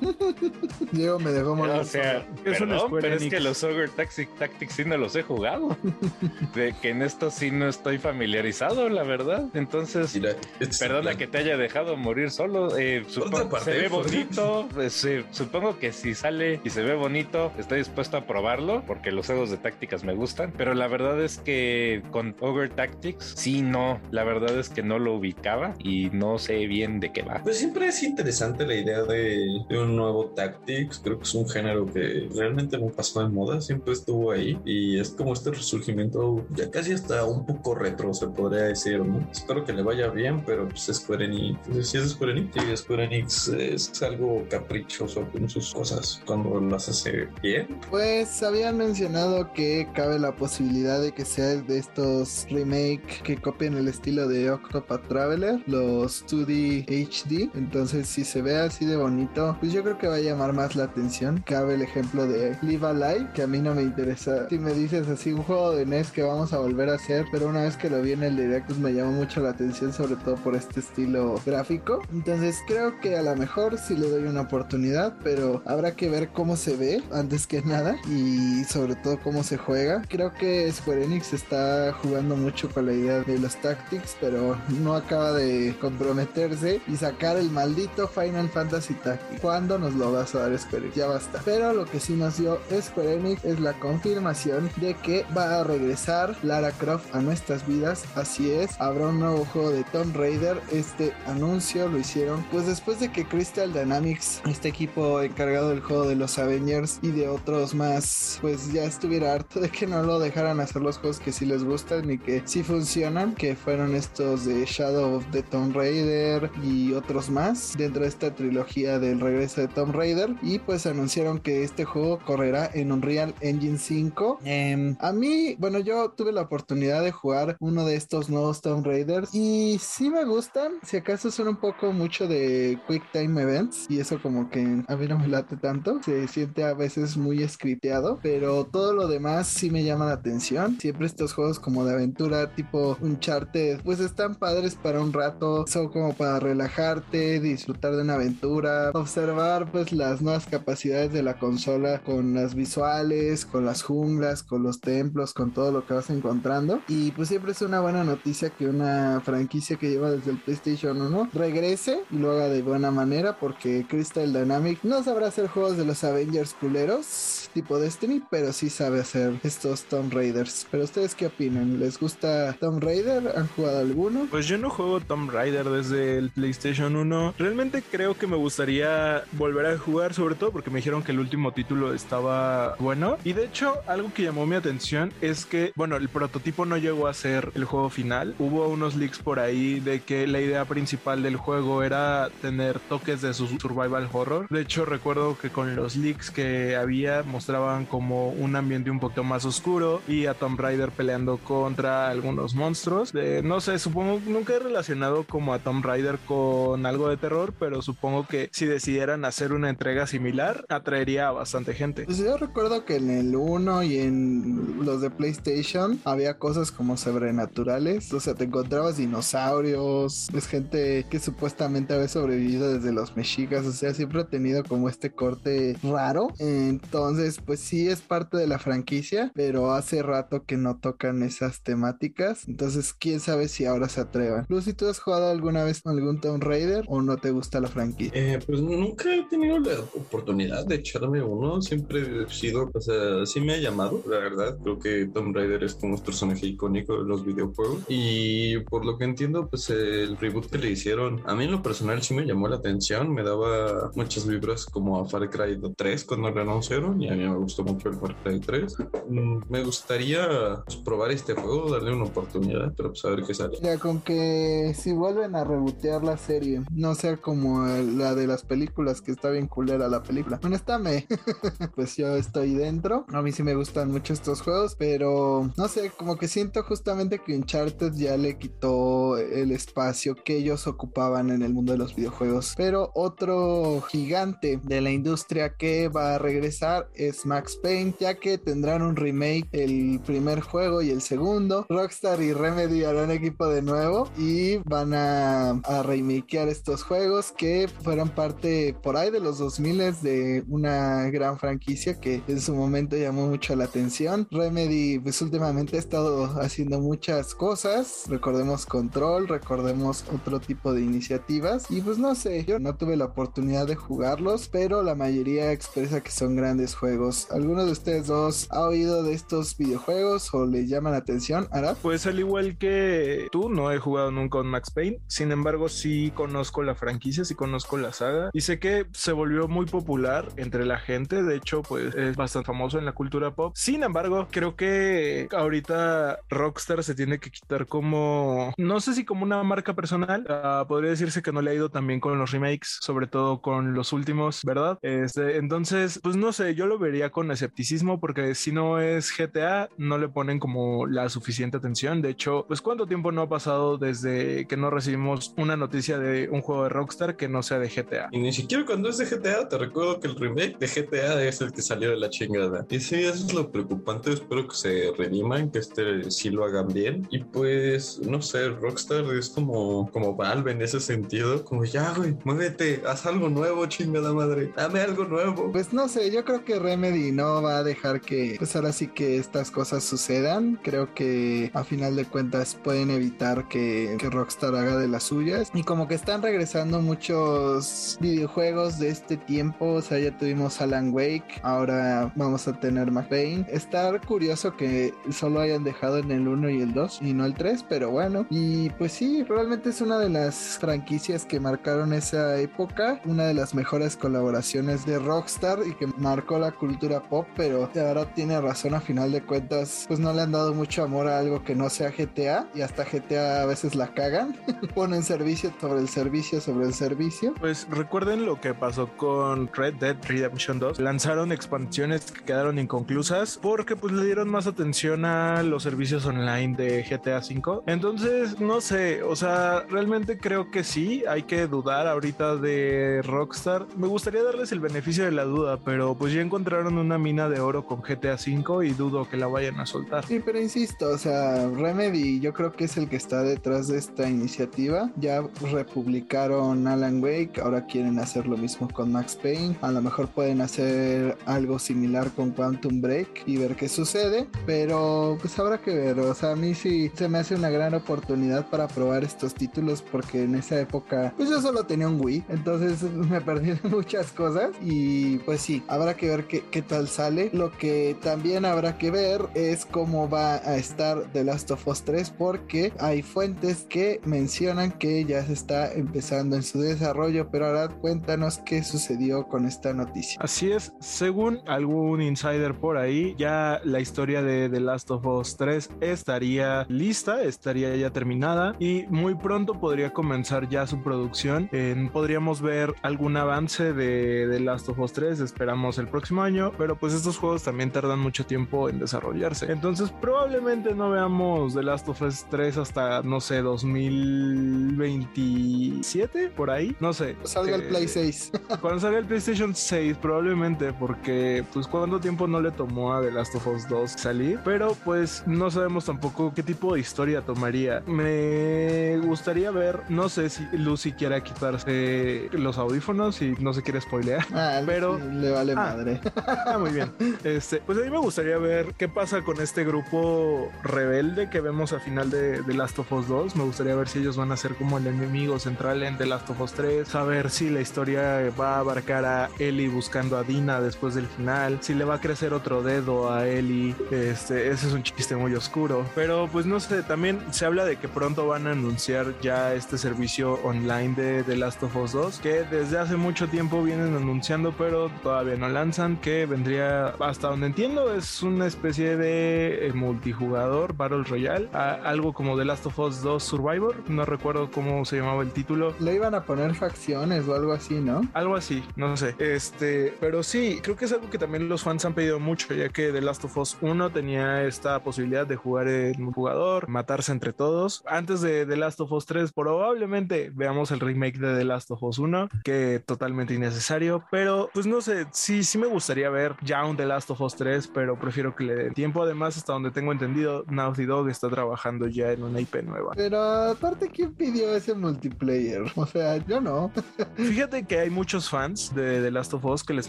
Diego 0.93 1.19
me 1.19 1.31
dejó 1.33 1.55
morir 1.57 1.75
O 1.75 1.85
sea, 1.85 2.19
Es 2.45 2.59
perdón, 2.59 2.79
Square 2.81 3.03
pero 3.03 3.17
es 3.17 3.31
que 3.31 3.41
los 3.41 3.63
Ogre 3.65 3.89
Tactics, 3.89 4.35
Tactics 4.39 4.75
sí 4.75 4.85
no 4.85 4.97
los 4.97 5.15
he 5.17 5.23
jugado. 5.23 5.77
De 6.55 6.75
que 6.81 6.91
en 6.91 7.03
esto 7.03 7.31
sí 7.31 7.51
no 7.51 7.69
estoy 7.69 7.99
familiarizado, 7.99 8.89
la 8.89 9.03
verdad. 9.03 9.45
Entonces, 9.55 10.15
Mira, 10.15 10.31
este 10.61 10.65
es 10.65 10.79
Perdona 10.79 11.17
que 11.17 11.27
te 11.27 11.39
haya 11.39 11.57
dejado 11.57 11.97
morir 11.97 12.31
solo. 12.31 12.77
Eh, 12.77 13.05
supo- 13.09 13.27
otra 13.27 13.49
parte, 13.49 13.73
se 13.73 13.79
ve 13.83 13.91
por- 13.91 14.05
bonito. 14.05 14.69
pues, 14.73 15.05
eh, 15.05 15.25
supongo 15.31 15.79
que 15.79 15.93
si 15.93 16.15
sale 16.15 16.61
y 16.65 16.71
se 16.71 16.83
ve 16.83 16.95
bonito, 16.95 17.14
estoy 17.21 17.79
dispuesto 17.79 18.17
a 18.17 18.27
probarlo 18.27 18.83
porque 18.87 19.13
los 19.13 19.27
juegos 19.27 19.51
de 19.51 19.57
tácticas 19.57 20.05
me 20.05 20.15
gustan. 20.15 20.53
Pero 20.57 20.75
la 20.75 20.89
verdad 20.89 21.21
es 21.23 21.39
que 21.39 22.03
con 22.11 22.35
Ogre 22.41 22.69
Tactics, 22.69 23.35
sí, 23.37 23.63
no. 23.63 24.01
La 24.11 24.25
verdad 24.25 24.59
es 24.59 24.69
que 24.69 24.83
no 24.83 24.99
lo 24.99 25.15
ubicaba 25.15 25.75
y 25.79 26.11
no 26.11 26.39
sé 26.39 26.67
bien 26.67 27.01
de 27.01 27.13
qué 27.13 27.23
va. 27.23 27.43
Pues 27.43 27.59
siempre 27.59 27.89
es 27.89 28.03
interesante 28.03 28.67
la 28.67 28.75
idea 28.75 29.03
de, 29.03 29.47
de 29.69 29.79
un 29.79 29.97
nuevo 29.97 30.27
Tactics. 30.27 31.01
Creo 31.03 31.19
que 31.19 31.25
es 31.25 31.35
un 31.35 31.49
género 31.49 31.87
que 31.87 32.29
realmente 32.35 32.79
no 32.79 32.89
pasó 32.89 33.23
de 33.23 33.29
moda, 33.29 33.61
siempre 33.61 33.93
estuvo 33.93 34.33
ahí. 34.33 34.59
Y 34.65 34.99
es 34.99 35.11
como 35.11 35.33
este 35.33 35.51
resurgimiento, 35.51 36.47
ya 36.51 36.71
casi 36.71 36.93
hasta 36.93 37.25
un 37.25 37.47
poco 37.47 37.75
retro, 37.75 38.13
se 38.15 38.29
podría 38.29 38.65
decir, 38.65 39.01
¿no? 39.01 39.27
Espero 39.31 39.65
que 39.65 39.73
le 39.73 39.83
vaya 39.83 40.09
bien, 40.09 40.43
pero 40.45 40.69
pues 40.69 40.91
Square 40.93 41.25
Enix. 41.27 41.59
¿Sí 41.83 41.99
es 41.99 42.11
Square 42.11 42.33
Enix? 42.33 42.55
Sí, 42.55 42.77
Square 42.77 43.05
Enix 43.05 43.49
es 43.49 44.03
algo 44.03 44.45
caprichoso 44.49 45.27
con 45.31 45.49
sus 45.49 45.73
cosas 45.73 46.23
cuando 46.27 46.61
las 46.61 46.89
hace 46.95 47.29
bien. 47.43 47.67
Pues 47.91 48.43
habían 48.43 48.79
mencionado 48.79 49.53
que 49.53 49.89
cabe 49.95 50.19
la 50.19 50.35
posibilidad 50.37 51.01
de 51.01 51.13
que 51.13 51.25
sea 51.25 51.47
de 51.47 51.79
estos 51.79 52.47
remake 52.51 53.23
que 53.23 53.37
copien 53.37 53.75
el 53.75 53.89
estilo 53.89 54.29
de 54.29 54.51
Octopath 54.51 55.07
Traveler, 55.09 55.61
los 55.67 56.25
2D 56.27 56.87
HD. 56.87 57.51
Entonces, 57.55 58.09
si 58.09 58.25
se 58.25 58.43
ve 58.43 58.57
así 58.57 58.85
de 58.85 58.97
bonito, 58.97 59.57
pues 59.61 59.73
yo 59.73 59.83
creo 59.83 59.99
que 59.99 60.07
va 60.07 60.17
a 60.17 60.21
llamar 60.21 60.53
más 60.53 60.77
la 60.77 60.85
atención. 60.85 61.43
Cabe 61.47 61.75
el 61.75 61.83
ejemplo 61.83 62.27
de 62.27 62.57
Live 62.63 62.87
Alive, 62.87 63.29
que 63.35 63.43
a 63.43 63.47
mí 63.47 63.61
no 63.61 63.75
me 63.75 63.83
interesa. 63.83 64.49
Si 64.49 64.59
me 64.59 64.73
dices 64.73 65.09
así, 65.09 65.33
un 65.33 65.43
juego 65.43 65.73
de 65.73 65.87
NES 65.87 66.13
que 66.13 66.23
vamos 66.23 66.53
a 66.53 66.59
volver 66.59 66.89
a 66.91 66.95
hacer, 66.95 67.27
pero 67.33 67.49
una 67.49 67.63
vez 67.63 67.77
que 67.77 67.91
lo 67.91 68.01
vi 68.01 68.13
en 68.13 68.23
el 68.23 68.37
direct, 68.37 68.67
pues 68.67 68.79
me 68.79 68.93
llamó 68.93 69.13
mucho 69.13 69.41
la 69.41 69.51
atención, 69.51 69.93
sobre 69.93 70.17
todo 70.17 70.37
por 70.37 70.55
este 70.55 70.81
estilo 70.81 71.41
gráfico. 71.45 72.01
Entonces, 72.13 72.59
creo 72.67 73.01
que 73.01 73.17
a 73.17 73.23
lo 73.23 73.35
mejor 73.35 73.79
sí 73.79 73.97
le 73.97 74.09
doy 74.09 74.25
una 74.25 74.43
oportunidad, 74.43 75.17
pero 75.25 75.63
habrá 75.67 75.97
que 75.97 76.09
ver 76.09 76.29
cómo 76.29 76.57
se 76.57 76.77
ve 76.77 76.84
antes 77.13 77.47
que 77.47 77.63
nada 77.63 77.97
y 78.09 78.65
sobre 78.65 78.95
todo 78.97 79.19
cómo 79.21 79.43
se 79.43 79.57
juega. 79.57 80.03
Creo 80.09 80.33
que 80.35 80.71
Square 80.73 81.05
Enix 81.05 81.33
está 81.33 81.93
jugando 82.03 82.37
mucho 82.37 82.71
con 82.71 82.87
la 82.87 82.93
idea 82.93 83.21
de 83.21 83.39
los 83.39 83.57
tactics, 83.57 84.17
pero 84.21 84.57
no 84.81 84.95
acaba 84.95 85.33
de 85.33 85.77
comprometerse 85.81 86.81
y 86.87 86.97
sacar 86.97 87.37
el 87.37 87.51
maldito 87.51 88.09
Final 88.09 88.49
Fantasy 88.49 88.95
Tactics. 88.95 89.41
¿Cuándo 89.41 89.79
nos 89.79 89.95
lo 89.95 90.13
vas 90.13 90.35
a 90.35 90.49
dar 90.49 90.59
Square? 90.59 90.91
Ya 90.95 91.07
basta. 91.07 91.41
Pero 91.45 91.73
lo 91.73 91.85
que 91.87 92.01
sí 92.01 92.15
nos 92.15 92.39
dio 92.39 92.59
Square 92.81 93.15
Enix 93.15 93.45
es 93.45 93.61
la 93.61 93.73
confirmación 93.75 94.71
de 94.77 94.95
que 94.95 95.25
va 95.37 95.61
a 95.61 95.65
regresar 95.65 96.37
Lara 96.43 96.73
Croft 96.73 97.15
a 97.15 97.21
nuestras 97.21 97.67
vidas. 97.67 98.05
Así 98.15 98.51
es, 98.51 98.81
habrá 98.81 99.09
un 99.09 99.21
nuevo 99.21 99.45
juego 99.47 99.71
de 99.71 99.85
Tomb 99.85 100.17
Raider. 100.17 100.61
Este 100.73 101.13
anuncio 101.27 101.89
lo 101.89 101.99
hicieron 101.99 102.45
pues 102.51 102.67
después 102.67 103.01
de 103.01 103.11
que 103.11 103.25
Crystal 103.25 103.73
Dynamics, 103.73 104.43
este 104.49 104.69
equipo 104.69 105.23
encargado 105.23 105.71
del 105.71 105.81
juego 105.81 106.07
de 106.07 106.17
los 106.17 106.39
Avengers, 106.39 106.74
Y 107.03 107.13
de 107.13 107.29
otros 107.29 107.73
más, 107.73 108.39
pues 108.41 108.73
ya 108.73 108.83
estuviera 108.83 109.33
harto 109.33 109.61
de 109.61 109.69
que 109.69 109.87
no 109.87 110.03
lo 110.03 110.19
dejaran 110.19 110.59
hacer 110.59 110.83
los 110.83 110.99
juegos 110.99 111.21
que 111.21 111.31
sí 111.31 111.47
les 111.47 111.63
gustan 111.63 112.11
y 112.11 112.19
que 112.19 112.43
sí 112.47 112.65
funcionan, 112.65 113.37
que 113.37 113.55
fueron 113.55 113.95
estos 113.95 114.45
de 114.45 114.65
Shadow 114.65 115.15
of 115.17 115.25
the 115.31 115.45
Tomb 115.45 115.77
Raider 115.77 116.51
y 116.65 116.93
otros 116.93 117.31
más 117.31 117.75
dentro 117.79 118.03
de 118.03 118.09
esta 118.09 118.35
trilogía 118.35 118.99
del 118.99 119.21
regreso 119.21 119.61
de 119.61 119.69
Tomb 119.69 119.95
Raider. 119.95 120.35
Y 120.43 120.59
pues 120.59 120.85
anunciaron 120.87 121.39
que 121.39 121.63
este 121.63 121.85
juego 121.85 122.19
correrá 122.19 122.69
en 122.75 122.91
Unreal 122.91 123.37
Engine 123.41 123.79
5. 123.79 124.41
Em, 124.45 124.97
a 124.99 125.13
mí, 125.13 125.55
bueno, 125.61 125.79
yo 125.79 126.11
tuve 126.11 126.33
la 126.33 126.43
oportunidad 126.43 127.05
de 127.05 127.13
jugar 127.13 127.57
uno 127.61 127.85
de 127.85 127.95
estos 127.95 128.29
nuevos 128.29 128.63
Tomb 128.63 128.85
Raiders 128.85 129.33
y 129.33 129.79
sí 129.81 130.11
me 130.11 130.25
gustan, 130.25 130.73
si 130.83 130.97
acaso 130.97 131.31
son 131.31 131.47
un 131.47 131.57
poco 131.57 131.93
mucho 131.93 132.27
de 132.27 132.81
Quick 132.89 133.13
Time 133.13 133.41
Events 133.43 133.87
y 133.89 134.01
eso 134.01 134.21
como 134.21 134.51
que 134.51 134.83
a 134.89 134.97
mí 134.97 135.07
no 135.07 135.19
me 135.19 135.29
late 135.29 135.57
tanto, 135.57 136.03
se 136.03 136.27
siente 136.29 136.64
a 136.71 136.75
veces 136.75 137.17
muy 137.17 137.47
scripteado, 137.49 138.19
pero 138.23 138.65
todo 138.65 138.93
lo 138.93 139.09
demás 139.09 139.47
sí 139.47 139.71
me 139.71 139.85
llama 139.85 140.07
la 140.07 140.13
atención. 140.13 140.79
Siempre 140.81 141.07
estos 141.07 141.33
juegos 141.33 141.59
como 141.59 141.85
de 141.85 141.93
aventura 141.93 142.55
tipo 142.55 142.97
Uncharted, 143.01 143.81
pues 143.83 144.01
están 144.01 144.35
padres 144.35 144.75
para 144.75 145.01
un 145.01 145.13
rato, 145.13 145.65
son 145.67 145.89
como 145.89 146.15
para 146.15 146.41
relajarte, 146.41 147.41
disfrutar 147.41 147.95
de 147.97 148.03
una 148.03 148.15
aventura, 148.15 148.91
observar 148.95 149.71
pues 149.71 149.93
las 149.93 150.23
nuevas 150.23 150.47
capacidades 150.47 151.13
de 151.13 151.23
la 151.23 151.39
consola 151.39 152.01
con 152.01 152.35
las 152.35 152.55
visuales, 152.55 153.45
con 153.47 153.65
las 153.65 153.83
junglas, 153.83 154.43
con 154.43 154.63
los 154.63 154.81
templos, 154.81 155.35
con 155.35 155.53
todo 155.53 155.73
lo 155.73 155.87
que 155.87 155.95
vas 155.95 156.11
encontrando. 156.11 156.81
Y 156.89 157.13
pues 157.13 157.29
siempre 157.29 157.53
es 157.53 157.63
una 157.63 157.81
buena 157.81 158.05
noticia 158.05 158.51
que 158.51 158.67
una 158.67 159.21
franquicia 159.25 159.77
que 159.77 159.91
lleva 159.91 160.11
desde 160.11 160.31
el 160.31 160.39
PlayStation 160.39 161.01
1 161.01 161.31
regrese 161.33 162.01
y 162.11 162.17
lo 162.17 162.33
haga 162.33 162.49
de 162.49 162.63
buena 162.63 162.91
manera 162.91 163.39
porque 163.39 163.87
Crystal 163.89 164.33
Dynamic 164.33 164.83
no 164.83 165.03
sabrá 165.03 165.29
hacer 165.29 165.49
juegos 165.49 165.77
de 165.77 165.85
los 165.85 166.05
Avengers 166.05 166.54
culeros 166.61 167.44
tipo 167.55 167.79
Destiny, 167.79 168.21
pero 168.29 168.53
sí 168.53 168.69
sabe 168.69 169.01
hacer 169.01 169.35
estos 169.45 169.85
Tomb 169.85 170.13
Raiders. 170.13 170.67
Pero 170.71 170.85
ustedes 170.85 171.15
qué 171.15 171.27
opinan? 171.27 171.79
¿Les 171.79 171.99
gusta 171.99 172.53
Tomb 172.55 172.83
Raider? 172.83 173.33
¿Han 173.37 173.47
jugado 173.49 173.79
alguno? 173.79 174.27
Pues 174.31 174.47
yo 174.47 174.59
no 174.59 174.69
juego 174.69 175.01
Tomb 175.01 175.31
Raider 175.31 175.69
desde 175.69 176.19
el 176.19 176.31
PlayStation 176.31 176.97
1. 176.97 177.35
Realmente 177.39 177.83
creo 177.83 178.19
que 178.19 178.27
me 178.27 178.37
gustaría 178.37 179.23
volver 179.33 179.67
a 179.67 179.79
jugar, 179.79 180.13
sobre 180.13 180.35
todo 180.35 180.51
porque 180.51 180.71
me 180.71 180.79
dijeron 180.79 181.03
que 181.03 181.13
el 181.13 181.21
último 181.21 181.53
título 181.53 181.95
estaba 181.95 182.75
bueno. 182.79 183.17
Y 183.25 183.33
de 183.33 183.45
hecho, 183.45 183.77
algo 183.87 184.13
que 184.13 184.25
llamó 184.25 184.47
mi 184.47 184.57
atención 184.57 185.13
es 185.21 185.47
que, 185.47 185.73
bueno, 185.77 185.97
el 185.97 186.09
prototipo 186.09 186.67
no 186.67 186.77
llegó 186.77 187.07
a 187.07 187.15
ser 187.15 187.53
el 187.55 187.65
juego 187.65 187.89
final. 187.89 188.35
Hubo 188.39 188.69
unos 188.69 188.97
leaks 188.97 189.21
por 189.21 189.39
ahí 189.39 189.79
de 189.79 190.01
que 190.01 190.27
la 190.27 190.41
idea 190.41 190.65
principal 190.65 191.23
del 191.23 191.37
juego 191.37 191.85
era 191.85 192.31
tener 192.43 192.81
toques 192.81 193.23
de 193.23 193.33
su 193.33 193.47
survival 193.47 194.09
horror. 194.13 194.49
De 194.51 194.61
hecho, 194.61 194.85
recuerdo 194.85 195.39
que 195.39 195.51
con 195.51 195.77
los 195.77 195.97
leaks 195.97 196.31
que 196.31 196.75
había 196.75 197.23
mostraban 197.45 197.85
como 197.85 198.31
un 198.31 198.57
ambiente 198.57 198.91
un 198.91 198.99
poquito 198.99 199.23
más 199.23 199.45
oscuro 199.45 200.01
y 200.09 200.25
a 200.25 200.33
Tomb 200.33 200.59
Raider 200.59 200.91
peleando 200.91 201.37
contra 201.37 202.09
algunos 202.09 202.55
monstruos. 202.55 203.13
No 203.43 203.61
sé, 203.61 203.79
supongo 203.79 204.19
nunca 204.27 204.55
he 204.55 204.59
relacionado 204.59 205.27
como 205.29 205.53
a 205.53 205.59
Tomb 205.59 205.85
Raider 205.85 206.19
con 206.27 206.87
algo 206.87 207.11
de 207.11 207.19
terror, 207.19 207.53
pero 207.59 207.83
supongo 207.83 208.27
que 208.27 208.49
si 208.51 208.65
decidieran 208.65 209.27
hacer 209.27 209.53
una 209.53 209.69
entrega 209.69 210.07
similar, 210.07 210.65
atraería 210.71 211.29
a 211.29 211.33
bastante 211.33 211.75
gente. 211.75 212.05
Pues 212.07 212.17
yo 212.17 212.39
recuerdo 212.39 212.87
que 212.87 212.97
en 212.97 213.11
el 213.11 213.37
1 213.37 213.83
y 213.83 213.99
en 213.99 214.83
los 214.83 215.03
de 215.03 215.11
PlayStation 215.11 216.01
había 216.07 216.39
cosas 216.39 216.73
como 216.73 216.97
sobrenaturales, 216.97 218.11
o 218.15 218.21
sea, 218.21 218.35
te 218.35 218.45
encontrabas 218.45 218.97
dinosaurios, 218.97 220.31
es 220.33 220.47
gente 220.47 221.05
que 221.11 221.19
supuestamente 221.19 221.93
había 221.93 222.09
sobrevivido 222.09 222.73
desde 222.73 222.91
los 222.91 223.15
mexicas, 223.19 223.67
o 223.67 223.73
sea, 223.73 223.93
siempre 223.93 224.23
ha 224.23 224.25
tenido 224.25 224.65
como 224.65 224.89
este 224.89 225.11
corte 225.11 225.77
raro. 225.83 226.29
Entonces, 226.39 227.34
pues 227.39 227.61
sí 227.61 227.89
es 227.89 228.01
parte 228.01 228.37
de 228.37 228.47
la 228.47 228.59
franquicia, 228.59 229.33
pero 229.35 229.73
hace 229.73 230.03
rato 230.03 230.45
que 230.45 230.57
no 230.57 230.79
tocan 230.79 231.23
esas 231.23 231.63
temáticas, 231.63 232.47
entonces 232.49 232.93
quién 232.93 233.21
sabe 233.21 233.49
si 233.49 233.65
ahora 233.65 233.89
se 233.89 234.01
atrevan. 234.01 234.47
Lucy, 234.49 234.73
¿tú 234.73 234.87
has 234.87 234.99
jugado 234.99 235.31
alguna 235.31 235.65
vez 235.65 235.83
algún 235.85 236.21
Tomb 236.21 236.43
Raider 236.43 236.85
o 236.89 237.03
no 237.03 237.17
te 237.17 237.31
gusta 237.31 237.61
la 237.61 237.69
franquicia? 237.69 238.13
Eh, 238.15 238.39
pues 238.47 238.61
nunca 238.61 239.15
he 239.15 239.25
tenido 239.25 239.59
la 239.59 239.81
oportunidad 239.81 240.67
de 240.67 240.77
echarme 240.77 241.23
uno, 241.23 241.61
siempre 241.63 242.25
he 242.25 242.29
sido, 242.31 242.71
o 242.73 242.81
sea, 242.81 243.27
sí 243.27 243.41
me 243.41 243.55
ha 243.55 243.59
llamado, 243.59 244.03
la 244.09 244.19
verdad, 244.19 244.57
creo 244.63 244.79
que 244.79 245.07
Tomb 245.07 245.35
Raider 245.35 245.65
es 245.65 245.75
como 245.75 245.95
un 245.95 246.01
personaje 246.01 246.47
icónico 246.47 247.03
de 247.03 247.09
los 247.09 247.25
videojuegos. 247.25 247.85
Y 247.89 248.59
por 248.61 248.85
lo 248.85 248.99
que 248.99 249.05
entiendo, 249.05 249.49
pues 249.49 249.71
el 249.71 250.17
reboot 250.17 250.51
que 250.51 250.59
le 250.59 250.71
hicieron, 250.71 251.23
a 251.27 251.35
mí 251.35 251.45
en 251.45 251.53
lo 251.53 251.63
personal 251.63 252.03
sí 252.03 252.15
me 252.15 252.27
llamó 252.27 252.49
la 252.49 252.57
atención, 252.57 253.13
me 253.13 253.23
daba 253.23 253.91
muchas 253.95 254.27
vibras 254.27 254.67
como 254.67 255.01
a 255.01 255.09
Far 255.09 255.31
Cry 255.31 255.59
3 255.77 256.05
cuando 256.05 256.31
lo 256.31 256.41
anunciaron 256.41 257.01
y 257.03 257.09
a 257.09 257.14
me 257.17 257.37
gustó 257.37 257.65
mucho 257.65 257.89
el 257.89 257.97
Far 257.97 258.17
Cry 258.23 258.41
3. 258.41 258.77
Mm, 259.09 259.39
me 259.49 259.63
gustaría 259.63 260.63
pues, 260.65 260.77
probar 260.79 261.11
este 261.11 261.35
juego, 261.35 261.71
darle 261.71 261.93
una 261.93 262.05
oportunidad, 262.05 262.73
pero 262.77 262.91
pues 262.91 263.05
a 263.05 263.11
ver 263.11 263.25
qué 263.25 263.35
sale. 263.35 263.59
Ya 263.63 263.79
con 263.79 264.01
que 264.01 264.75
si 264.77 264.93
vuelven 264.93 265.35
a 265.35 265.45
rebotear 265.45 266.03
la 266.03 266.17
serie, 266.17 266.63
no 266.71 266.95
sea 266.95 267.17
como 267.17 267.65
la 267.67 268.15
de 268.15 268.27
las 268.27 268.43
películas 268.43 269.01
que 269.01 269.13
está 269.13 269.31
bien 269.31 269.47
culera 269.47 269.89
la 269.89 270.03
película. 270.03 270.39
Bueno, 270.41 270.57
está 270.57 270.79
me. 270.79 271.07
pues 271.75 271.97
yo 271.97 272.17
estoy 272.17 272.55
dentro. 272.55 273.05
A 273.13 273.23
mí 273.23 273.33
sí 273.33 273.43
me 273.43 273.55
gustan 273.55 273.91
mucho 273.91 274.13
estos 274.13 274.43
juegos, 274.43 274.75
pero 274.77 275.51
no 275.57 275.69
sé, 275.69 275.91
como 275.97 276.17
que 276.17 276.29
siento 276.29 276.63
justamente 276.63 277.19
que 277.19 277.37
Uncharted 277.37 277.93
ya 277.95 278.17
le 278.17 278.39
quitó 278.39 279.19
el 279.19 279.53
espacio 279.53 280.15
que 280.15 280.37
ellos 280.37 280.67
ocupaban 280.67 281.31
en 281.31 281.43
el 281.43 281.53
mundo 281.53 281.73
de 281.73 281.79
los 281.79 281.95
videojuegos. 281.95 282.55
Pero 282.57 282.91
otro 282.95 283.83
gigante 283.83 284.61
de 284.63 284.81
la 284.81 284.91
industria 284.91 285.57
que 285.57 285.89
va 285.89 286.15
a 286.15 286.19
regresar 286.19 286.89
es 286.95 287.04
Max 287.25 287.59
Payne, 287.63 287.95
ya 287.99 288.15
que 288.15 288.39
tendrán 288.39 288.83
un 288.83 288.97
remake 288.97 289.49
el 289.53 290.01
primer 290.07 290.41
juego 290.41 290.83
y 290.83 290.91
el 290.91 291.03
segundo. 291.03 291.67
Rockstar 291.69 292.23
y 292.23 292.33
Remedy 292.33 292.85
harán 292.85 293.11
equipo 293.11 293.49
de 293.49 293.63
nuevo 293.63 294.09
y 294.17 294.57
van 294.59 294.95
a, 294.95 295.51
a 295.51 295.83
remakear 295.83 296.49
estos 296.49 296.83
juegos 296.83 297.33
que 297.33 297.69
fueron 297.83 298.09
parte 298.09 298.75
por 298.83 298.97
ahí 298.97 299.11
de 299.11 299.21
los 299.21 299.39
2000 299.39 299.75
de 299.75 300.45
una 300.49 301.11
gran 301.11 301.39
franquicia 301.39 301.99
que 301.99 302.23
en 302.29 302.41
su 302.41 302.55
momento 302.55 302.97
llamó 302.97 303.27
mucho 303.27 303.57
la 303.57 303.65
atención. 303.65 304.29
Remedy 304.31 305.01
pues 305.01 305.21
últimamente 305.21 305.77
ha 305.77 305.81
estado 305.81 306.27
haciendo 306.41 306.81
muchas 306.81 307.35
cosas, 307.35 308.05
recordemos 308.09 308.67
Control, 308.67 309.27
recordemos 309.27 310.05
otro 310.15 310.39
tipo 310.39 310.73
de 310.73 310.83
iniciativas 310.83 311.71
y 311.71 311.81
pues 311.81 311.99
no 311.99 312.15
sé, 312.15 312.45
yo 312.45 312.59
no 312.61 312.77
tuve 312.77 312.97
la 312.97 313.07
oportunidad 313.07 313.67
de 313.67 313.75
jugarlos, 313.75 314.49
pero 314.49 314.83
la 314.83 314.95
mayoría 314.95 315.51
expresa 315.51 316.03
que 316.03 316.11
son 316.11 316.37
grandes 316.37 316.75
juegos. 316.75 316.94
¿Alguno 317.31 317.65
de 317.65 317.73
ustedes 317.73 318.07
dos 318.07 318.47
ha 318.51 318.61
oído 318.61 319.03
de 319.03 319.15
estos 319.15 319.57
videojuegos 319.57 320.33
o 320.33 320.47
le 320.47 320.67
llaman 320.67 320.93
la 320.93 320.99
atención, 320.99 321.49
Arad? 321.51 321.77
Pues 321.83 322.07
al 322.07 322.19
igual 322.21 322.57
que 322.57 323.27
tú, 323.33 323.49
no 323.49 323.73
he 323.73 323.79
jugado 323.79 324.11
nunca 324.11 324.35
con 324.35 324.49
Max 324.49 324.71
Payne, 324.71 324.99
sin 325.07 325.31
embargo 325.31 325.69
sí 325.69 326.13
conozco 326.13 326.65
la 326.65 326.75
franquicia, 326.75 327.25
sí 327.25 327.37
conozco 327.37 327.77
la 327.77 327.93
saga 327.93 328.31
y 328.33 328.41
sé 328.41 328.59
que 328.59 328.87
se 328.93 329.13
volvió 329.13 329.47
muy 329.47 329.65
popular 329.67 330.29
entre 330.37 330.67
la 330.67 330.79
gente, 330.79 331.23
de 331.23 331.37
hecho 331.37 331.63
pues 331.63 331.95
es 331.95 332.17
bastante 332.17 332.47
famoso 332.47 332.81
en 332.81 332.85
la 332.85 332.93
cultura 332.93 333.33
pop. 333.33 333.53
Sin 333.55 333.85
embargo, 333.85 334.27
creo 334.31 334.57
que 334.57 335.29
ahorita 335.31 336.19
Rockstar 336.29 336.83
se 336.83 336.97
tiene 336.97 337.21
que 337.21 337.31
quitar 337.31 337.69
como, 337.69 338.53
no 338.57 338.81
sé 338.81 338.95
si 338.95 339.05
como 339.05 339.23
una 339.23 339.41
marca 339.45 339.75
personal, 339.75 340.27
uh, 340.29 340.67
podría 340.67 340.91
decirse 340.91 341.23
que 341.23 341.33
no 341.33 341.43
le 341.43 341.53
ha 341.53 341.55
ido 341.55 341.71
también 341.71 342.01
con 342.01 342.19
los 342.19 342.33
remakes, 342.33 342.79
sobre 342.81 343.07
todo 343.07 343.41
con 343.41 343.75
los 343.75 343.93
últimos, 343.93 344.41
¿verdad? 344.45 344.79
Este, 344.83 345.37
entonces, 345.37 346.01
pues 346.03 346.17
no 346.17 346.33
sé, 346.33 346.57
yo 346.57 346.67
lo 346.67 346.79
vería 346.85 347.11
con 347.11 347.31
escepticismo 347.31 347.99
porque 347.99 348.35
si 348.35 348.53
no 348.53 348.81
es 348.81 349.13
GTA, 349.17 349.71
no 349.79 349.99
le 349.99 350.09
ponen 350.09 350.39
como 350.39 350.87
la 350.87 351.09
suficiente 351.09 351.57
atención. 351.57 352.03
De 352.03 352.11
hecho, 352.11 352.45
pues 352.47 352.61
cuánto 352.61 352.87
tiempo 352.87 353.11
no 353.11 353.23
ha 353.23 353.29
pasado 353.29 353.79
desde 353.79 354.47
que 354.47 354.57
no 354.57 354.71
recibimos 354.71 355.35
una 355.37 355.57
noticia 355.57 355.99
de 355.99 356.29
un 356.29 356.43
juego 356.43 356.65
de 356.65 356.69
Rockstar 356.69 357.17
que 357.17 357.29
no 357.29 357.43
sea 357.43 357.59
de 357.59 357.69
GTA. 357.69 358.09
Y 358.13 358.19
ni 358.19 358.33
siquiera 358.33 358.65
cuando 358.67 358.89
es 358.91 358.99
de 358.99 359.07
GTA, 359.07 359.49
te 359.49 359.59
recuerdo 359.59 359.99
que 360.01 360.09
el 360.09 360.17
remake 360.17 360.59
de 360.59 360.67
GTA 360.67 361.23
es 361.25 361.41
el 361.41 361.53
que 361.53 361.63
salió 361.63 361.91
de 361.91 361.97
la 361.97 362.11
chingada. 362.11 362.67
Y 362.69 362.81
sí, 362.81 362.97
eso 362.97 363.27
es 363.27 363.33
lo 363.33 363.51
preocupante. 363.51 364.13
Espero 364.13 364.47
que 364.47 364.55
se 364.55 364.93
rediman, 364.97 365.51
que 365.51 365.61
este 365.61 366.11
sí 366.11 366.31
lo 366.31 366.45
hagan 366.45 366.69
bien. 366.69 367.09
Y 367.11 367.21
pues, 367.21 368.01
no 368.01 368.21
sé, 368.21 368.49
Rockstar 368.51 369.05
es 369.17 369.31
como, 369.31 369.91
como 369.91 370.15
Valve 370.15 370.53
en 370.53 370.63
ese 370.63 370.81
sentido. 370.81 371.45
Como 371.45 371.65
ya, 371.65 371.93
güey, 371.95 372.17
muévete, 372.25 372.83
haz 372.87 373.07
algo 373.07 373.29
nuevo, 373.29 373.67
chingada 373.67 374.13
madre. 374.13 374.53
Dame 374.57 374.81
algo 374.81 375.05
nuevo. 375.05 375.51
Pues 375.53 375.73
no 375.73 375.89
sé, 375.89 376.11
yo 376.11 376.25
creo 376.25 376.45
que 376.45 376.59
Remedy 376.75 377.13
no 377.13 377.41
va 377.41 377.59
a 377.59 377.63
dejar 377.63 378.01
que, 378.01 378.35
pues 378.37 378.57
ahora 378.57 378.73
sí 378.73 378.89
que 378.89 379.17
estas 379.17 379.53
cosas 379.53 379.85
sucedan. 379.85 380.59
Creo 380.61 380.93
que 380.93 381.53
a 381.55 381.63
final 381.63 381.95
de 381.95 382.05
cuentas 382.05 382.57
pueden 382.57 382.91
evitar 382.91 383.47
que, 383.47 383.97
Rockstar 384.11 384.57
haga 384.57 384.77
de 384.77 384.89
las 384.89 385.05
suyas. 385.05 385.51
Y 385.55 385.63
como 385.63 385.87
que 385.87 385.95
están 385.95 386.21
regresando 386.21 386.81
muchos 386.81 387.97
videojuegos 388.01 388.81
de 388.81 388.89
este 388.89 389.17
tiempo. 389.17 389.75
O 389.75 389.83
sea, 389.83 390.01
ya 390.01 390.19
tuvimos 390.19 390.61
Alan 390.61 390.93
Wake, 390.93 391.41
ahora 391.43 392.13
vamos 392.17 392.49
a 392.49 392.59
tener 392.59 392.91
McBain. 392.91 393.47
Estar 393.49 394.05
curioso 394.05 394.57
que 394.57 394.93
solo 395.11 395.41
hayan 395.41 395.63
dejado 395.63 395.99
en 395.99 396.11
el 396.11 396.27
1 396.27 396.51
y 396.51 396.61
el 396.61 396.75
2 396.75 397.03
y 397.03 397.13
no 397.13 397.25
el 397.25 397.35
3, 397.35 397.67
pero 397.69 397.93
bueno. 397.93 398.27
Y 398.31 398.71
pues 398.71 398.93
sí, 398.93 399.23
realmente 399.23 399.71
es 399.71 399.81
una 399.81 399.99
de 399.99 400.11
las 400.11 400.59
franquicias 400.59 401.25
que 401.25 401.39
marcaron 401.39 401.93
esa 401.93 402.37
época. 402.41 403.01
Una 403.05 403.27
de 403.27 403.35
las 403.35 403.55
mejores 403.55 403.97
colaboraciones 403.97 404.85
de 404.85 404.99
Rockstar 404.99 405.61
y 405.65 405.75
que 405.75 405.87
marcó 405.99 406.39
la 406.39 406.51
cultura 406.65 407.03
pop, 407.03 407.27
pero 407.37 407.69
ahora 407.77 408.07
tiene 408.15 408.41
razón 408.41 408.73
a 408.73 408.81
final 408.81 409.13
de 409.13 409.21
cuentas, 409.21 409.85
pues 409.87 410.01
no 410.01 410.15
le 410.15 410.23
han 410.23 410.33
dado 410.33 410.55
mucho 410.55 410.83
amor 410.83 411.09
a 411.09 411.19
algo 411.19 411.45
que 411.45 411.55
no 411.55 411.69
sea 411.69 411.91
GTA 411.91 412.49
y 412.55 412.63
hasta 412.63 412.85
GTA 412.85 413.43
a 413.43 413.45
veces 413.45 413.75
la 413.75 413.89
cagan, 413.89 414.35
ponen 414.75 415.03
servicio 415.03 415.53
sobre 415.61 415.81
el 415.81 415.89
servicio 415.89 416.41
sobre 416.41 416.65
el 416.65 416.73
servicio. 416.73 417.35
Pues 417.39 417.67
recuerden 417.69 418.25
lo 418.25 418.41
que 418.41 418.55
pasó 418.55 418.89
con 418.97 419.51
Red 419.53 419.75
Dead 419.75 419.97
Redemption 420.09 420.59
2, 420.59 420.81
lanzaron 420.81 421.33
expansiones 421.33 422.11
que 422.11 422.25
quedaron 422.25 422.59
inconclusas 422.59 423.39
porque 423.43 423.77
pues 423.77 423.93
le 423.93 424.07
dieron 424.07 424.31
más 424.31 424.47
atención 424.47 425.05
a 425.05 425.43
los 425.43 425.63
servicios 425.63 426.07
online 426.07 426.57
de 426.57 426.83
GTA 426.83 427.21
5. 427.21 427.65
Entonces, 427.67 428.41
no 428.41 428.63
sé, 428.63 429.03
o 429.03 429.17
sea, 429.17 429.67
realmente 429.69 430.17
creo 430.17 430.51
que 430.51 430.65
sí, 430.65 431.05
hay 431.07 431.25
que 431.25 431.47
dudar 431.47 431.89
ahorita 431.89 432.37
de 432.37 433.03
Rockstar. 433.03 433.67
Me 433.77 433.87
gustaría 433.87 434.23
darles 434.23 434.51
el 434.53 434.61
beneficio 434.61 435.05
de 435.05 435.11
la 435.11 435.25
duda, 435.25 435.59
pero 435.63 435.95
pues 435.95 436.15
ya 436.15 436.23
encontraron 436.55 436.79
una 436.79 436.99
mina 436.99 437.29
de 437.29 437.41
oro 437.41 437.67
con 437.67 437.81
GTA 437.83 438.17
5 438.17 438.63
y 438.63 438.71
dudo 438.71 439.09
que 439.09 439.17
la 439.17 439.27
vayan 439.27 439.59
a 439.59 439.67
soltar. 439.67 440.07
Sí, 440.07 440.21
pero 440.25 440.41
insisto, 440.41 440.89
o 440.89 440.99
sea, 440.99 441.49
Remedy 441.49 442.21
yo 442.21 442.33
creo 442.33 442.53
que 442.53 442.65
es 442.65 442.77
el 442.77 442.89
que 442.89 442.95
está 442.95 443.23
detrás 443.23 443.67
de 443.67 443.79
esta 443.79 444.09
iniciativa. 444.09 444.91
Ya 444.97 445.23
republicaron 445.51 446.69
Alan 446.69 447.03
Wake, 447.03 447.41
ahora 447.43 447.67
quieren 447.67 447.99
hacer 447.99 448.29
lo 448.29 448.37
mismo 448.37 448.69
con 448.69 448.93
Max 448.93 449.19
Payne. 449.21 449.57
A 449.63 449.73
lo 449.73 449.83
mejor 449.83 450.07
pueden 450.09 450.41
hacer 450.41 451.17
algo 451.27 451.59
similar 451.59 452.13
con 452.13 452.31
Quantum 452.31 452.81
Break 452.81 453.25
y 453.27 453.37
ver 453.37 453.57
qué 453.57 453.69
sucede, 453.69 454.29
pero 454.47 455.19
pues 455.21 455.37
habrá 455.41 455.59
que 455.59 455.75
ver. 455.75 455.99
O 455.99 456.15
sea, 456.15 456.33
a 456.33 456.37
mí 456.37 456.55
sí 456.55 456.93
se 456.95 457.09
me 457.09 457.19
hace 457.19 457.35
una 457.35 457.51
gran 457.51 457.75
oportunidad 457.75 458.49
para 458.49 458.69
probar 458.69 459.03
estos 459.03 459.35
títulos 459.35 459.83
porque 459.83 460.23
en 460.23 460.37
esa 460.37 460.61
época 460.61 461.13
pues 461.17 461.29
yo 461.29 461.41
solo 461.41 461.65
tenía 461.65 461.89
un 461.89 462.01
Wii, 462.01 462.25
entonces 462.29 462.83
me 462.93 463.21
perdí 463.21 463.59
muchas 463.65 464.13
cosas 464.13 464.51
y 464.63 465.19
pues 465.19 465.41
sí, 465.41 465.65
habrá 465.67 465.95
que 465.95 466.09
ver 466.09 466.27
qué, 466.27 466.44
qué 466.51 466.63
tal 466.63 466.89
sale. 466.89 467.31
Lo 467.33 467.51
que 467.51 467.97
también 468.03 468.45
habrá 468.45 468.79
que 468.79 468.91
ver 468.91 469.23
es 469.35 469.65
cómo 469.67 470.09
va 470.09 470.37
a 470.37 470.57
estar 470.57 471.13
The 471.13 471.25
Last 471.25 471.51
of 471.51 471.67
Us 471.67 471.83
3 471.83 472.11
porque 472.11 472.73
hay 472.79 473.03
fuentes 473.03 473.67
que 473.69 474.01
mencionan 474.05 474.73
que 474.73 475.05
ya 475.05 475.25
se 475.25 475.33
está 475.33 475.73
empezando 475.73 476.37
en 476.37 476.43
su 476.43 476.61
desarrollo, 476.61 477.29
pero 477.31 477.47
ahora 477.47 477.69
cuéntanos 477.69 478.39
qué 478.39 478.63
sucedió 478.63 479.27
con 479.29 479.47
esta 479.47 479.73
noticia. 479.73 480.19
Así 480.21 480.53
es, 480.53 480.73
según 480.81 481.41
algún 481.47 482.03
insider 482.03 482.55
por 482.55 482.77
ahí, 482.77 483.15
ya 483.19 483.61
la 483.65 483.81
historia 483.81 484.23
de 484.23 484.49
The 484.49 484.61
Last 484.61 484.91
of 484.91 485.07
Us 485.07 485.37
3 485.37 485.71
estaría 485.81 486.67
lista, 486.69 487.23
estaría 487.23 487.75
ya 487.77 487.91
terminada 487.91 488.57
y 488.59 488.85
muy 488.89 489.15
pronto 489.15 489.61
podría 489.61 489.93
comenzar 489.93 490.49
ya 490.49 490.67
su 490.67 490.83
producción. 490.83 491.49
Eh, 491.53 491.89
podríamos 491.93 492.41
ver 492.41 492.75
algún 492.83 493.17
avance 493.17 493.73
de 493.73 494.29
The 494.31 494.41
Last 494.41 494.69
of 494.69 494.79
Us 494.79 494.93
3, 494.93 495.21
esperamos 495.21 495.79
el 495.79 495.89
próximo 495.89 496.23
año, 496.23 496.34
pero 496.59 496.77
pues 496.77 496.93
estos 496.95 497.17
juegos 497.19 497.43
también 497.43 497.71
tardan 497.71 497.99
mucho 498.01 498.25
tiempo 498.27 498.69
en 498.69 498.79
desarrollarse. 498.79 499.51
Entonces 499.51 499.91
probablemente 500.01 500.75
no 500.75 500.91
veamos 500.91 501.55
The 501.55 501.63
Last 501.63 501.89
of 501.89 502.01
Us 502.03 502.27
3 502.31 502.57
hasta, 502.59 503.03
no 503.03 503.21
sé, 503.21 503.41
2027, 503.43 506.29
por 506.31 506.51
ahí, 506.51 506.75
no 506.81 506.93
sé. 506.93 507.17
Salga 507.25 507.57
el 507.57 507.63
Eh, 507.63 507.69
Play 507.69 507.89
6. 507.89 508.33
Cuando 508.61 508.81
salga 508.81 508.99
el 508.99 509.05
PlayStation 509.07 509.55
6, 509.55 509.97
probablemente, 509.99 510.73
porque 510.73 511.45
pues 511.53 511.67
cuánto 511.67 512.01
tiempo 512.01 512.27
no 512.27 512.41
le 512.41 512.51
tomó 512.51 512.95
a 512.95 513.01
The 513.03 513.11
Last 513.13 513.35
of 513.37 513.47
Us 513.47 513.69
2 513.69 513.91
salir, 513.93 514.41
pero 514.45 514.77
pues 514.85 515.23
no 515.27 515.51
sabemos 515.51 515.85
tampoco 515.87 516.33
qué 516.35 516.43
tipo 516.43 516.75
de 516.75 516.81
historia 516.81 517.23
tomaría. 517.23 517.83
Me 517.87 518.99
gustaría 518.99 519.51
ver, 519.51 519.81
no 519.89 520.09
sé 520.09 520.29
si 520.31 520.45
Lucy 520.53 520.93
quiera 520.93 521.23
quitarse 521.23 522.29
los 522.33 522.59
audífonos 522.59 523.21
y 523.23 523.33
no 523.41 523.53
se 523.55 523.63
quiere 523.63 523.81
spoilear. 523.81 524.25
Ah, 524.33 524.61
Pero- 524.67 524.99
le 524.99 525.31
vale 525.31 525.53
Ah. 525.53 525.57
madre. 525.57 526.01
Ah, 526.47 526.59
muy 526.59 526.71
bien. 526.71 526.93
Este, 527.25 527.59
pues 527.59 527.79
a 527.79 527.81
mí 527.83 527.91
me 527.91 527.99
gustaría 527.99 528.37
ver 528.39 528.75
qué 528.77 528.89
pasa 528.89 529.23
con 529.23 529.41
este 529.41 529.65
grupo 529.65 530.51
rebelde 530.63 531.31
que 531.31 531.41
vemos 531.41 531.73
al 531.73 531.81
final 531.81 532.11
de, 532.11 532.43
de 532.43 532.55
Last 532.55 532.79
of 532.79 532.93
Us 532.93 533.09
2. 533.09 533.37
Me 533.37 533.45
gustaría 533.45 533.75
ver 533.75 533.89
si 533.89 534.01
ellos 534.01 534.17
van 534.17 534.33
a 534.33 534.37
ser 534.37 534.55
como 534.55 534.79
el 534.79 534.87
enemigo 534.87 535.39
central 535.39 535.83
en 535.83 535.97
The 535.97 536.07
Last 536.07 536.31
of 536.31 536.41
Us 536.41 536.53
3. 536.53 536.87
Saber 536.87 537.31
si 537.31 537.51
la 537.51 537.61
historia 537.61 538.31
va 538.39 538.57
a 538.57 538.59
abarcar 538.61 539.05
a 539.05 539.31
Ellie 539.39 539.69
buscando 539.69 540.17
a 540.17 540.23
Dina 540.23 540.61
después 540.61 540.95
del 540.95 541.07
final. 541.07 541.59
Si 541.61 541.75
le 541.75 541.85
va 541.85 541.95
a 541.95 542.01
crecer 542.01 542.33
otro 542.35 542.63
dedo 542.63 543.13
a 543.13 543.27
Ellie. 543.27 543.75
Este, 543.91 544.51
ese 544.51 544.69
es 544.69 544.73
un 544.73 544.83
chiste 544.83 545.17
muy 545.17 545.35
oscuro. 545.35 545.85
Pero 545.95 546.29
pues 546.31 546.47
no 546.47 546.61
sé, 546.61 546.83
también 546.83 547.21
se 547.31 547.47
habla 547.47 547.65
de 547.65 547.77
que 547.77 547.89
pronto 547.89 548.27
van 548.27 548.47
a 548.47 548.53
anunciar 548.53 549.15
ya 549.21 549.55
este 549.55 549.79
servicio 549.79 550.35
online 550.45 550.95
de 550.95 551.23
The 551.23 551.37
Last 551.37 551.63
of 551.63 551.77
Us 551.77 551.93
2. 551.93 552.19
Que 552.19 552.45
desde 552.45 552.79
hace 552.79 552.97
mucho 552.97 553.29
tiempo 553.29 553.63
vienen 553.63 553.97
anunciando, 553.97 554.53
pero 554.57 554.91
todavía 555.03 555.37
no 555.37 555.49
lanzan. 555.49 555.97
Que 556.05 556.27
vendría, 556.27 556.89
hasta 557.01 557.29
donde 557.29 557.47
entiendo, 557.47 557.95
es 557.95 558.23
una 558.23 558.47
especie 558.47 558.99
de 558.99 559.69
eh, 559.69 559.73
multijugador 559.73 560.77
Battle 560.77 561.03
Royale. 561.05 561.49
a- 561.55 561.77
algo 561.83 562.13
como 562.13 562.37
The 562.37 562.45
Last 562.45 562.67
of 562.67 562.79
Us 562.79 563.01
2 563.03 563.23
Survivor. 563.23 563.75
No 563.89 564.05
recuerdo 564.05 564.51
cómo 564.51 564.85
se 564.85 564.97
llamaba 564.99 565.23
el 565.23 565.31
título. 565.31 565.75
Le 565.81 565.95
iban 565.95 566.15
a 566.15 566.25
poner 566.25 566.55
facciones 566.55 567.27
o 567.27 567.35
algo 567.35 567.55
así, 567.55 567.77
¿no? 567.77 568.03
Algo 568.13 568.37
así, 568.37 568.63
no 568.77 568.99
sé. 568.99 569.15
Este, 569.19 569.95
pero 569.99 570.23
sí, 570.23 570.61
creo 570.63 570.77
que 570.77 570.85
es 570.85 570.93
algo 570.93 571.09
que 571.09 571.17
también 571.17 571.49
los 571.49 571.63
fans 571.63 571.87
han 571.87 571.95
pedido 571.95 572.21
mucho, 572.21 572.53
ya 572.53 572.69
que 572.69 572.93
The 572.93 573.01
Last 573.01 573.25
of 573.25 573.39
Us 573.39 573.57
1 573.63 573.89
tenía 573.89 574.45
esta 574.45 574.81
posibilidad 574.83 575.27
de 575.27 575.37
jugar 575.37 575.69
en 575.69 576.03
un 576.05 576.13
jugador, 576.13 576.69
matarse 576.69 577.13
entre 577.13 577.33
todos. 577.33 577.83
Antes 577.87 578.21
de 578.21 578.45
The 578.45 578.57
Last 578.59 578.79
of 578.83 578.93
Us 578.93 579.07
3, 579.07 579.33
probablemente 579.33 580.31
veamos 580.35 580.71
el 580.71 580.81
remake 580.81 581.19
de 581.19 581.35
The 581.39 581.45
Last 581.47 581.71
of 581.71 581.83
Us 581.83 581.99
1, 581.99 582.29
que 582.45 582.83
totalmente 582.85 583.33
innecesario, 583.33 584.05
pero 584.11 584.51
pues 584.53 584.67
no 584.67 584.83
sé, 584.83 585.07
sí, 585.13 585.43
sí 585.45 585.57
me 585.57 585.67
gustaría 585.95 586.11
ver 586.11 586.35
ya 586.43 586.65
un 586.65 586.77
The 586.77 586.87
Last 586.87 587.09
of 587.13 587.21
Us 587.21 587.37
3, 587.37 587.69
pero 587.73 587.97
prefiero 587.97 588.35
que 588.35 588.43
le 588.43 588.55
den 588.57 588.75
tiempo. 588.75 589.01
Además, 589.03 589.37
hasta 589.37 589.53
donde 589.53 589.71
tengo 589.71 589.93
entendido, 589.93 590.45
Naughty 590.49 590.87
Dog 590.87 591.09
está 591.09 591.29
trabajando 591.29 591.87
ya 591.87 592.11
en 592.11 592.25
una 592.25 592.41
IP 592.41 592.65
nueva. 592.65 592.93
Pero 592.97 593.23
aparte, 593.23 593.89
¿quién 593.95 594.13
pidió 594.13 594.53
ese 594.57 594.75
multiplayer? 594.75 595.63
O 595.77 595.87
sea, 595.87 596.17
yo 596.27 596.41
no. 596.41 596.73
Fíjate 597.17 597.65
que 597.65 597.79
hay 597.79 597.91
muchos 597.91 598.29
fans 598.31 598.75
de 598.75 599.03
The 599.03 599.11
Last 599.11 599.35
of 599.35 599.45
Us 599.45 599.63
que 599.63 599.75
les 599.75 599.89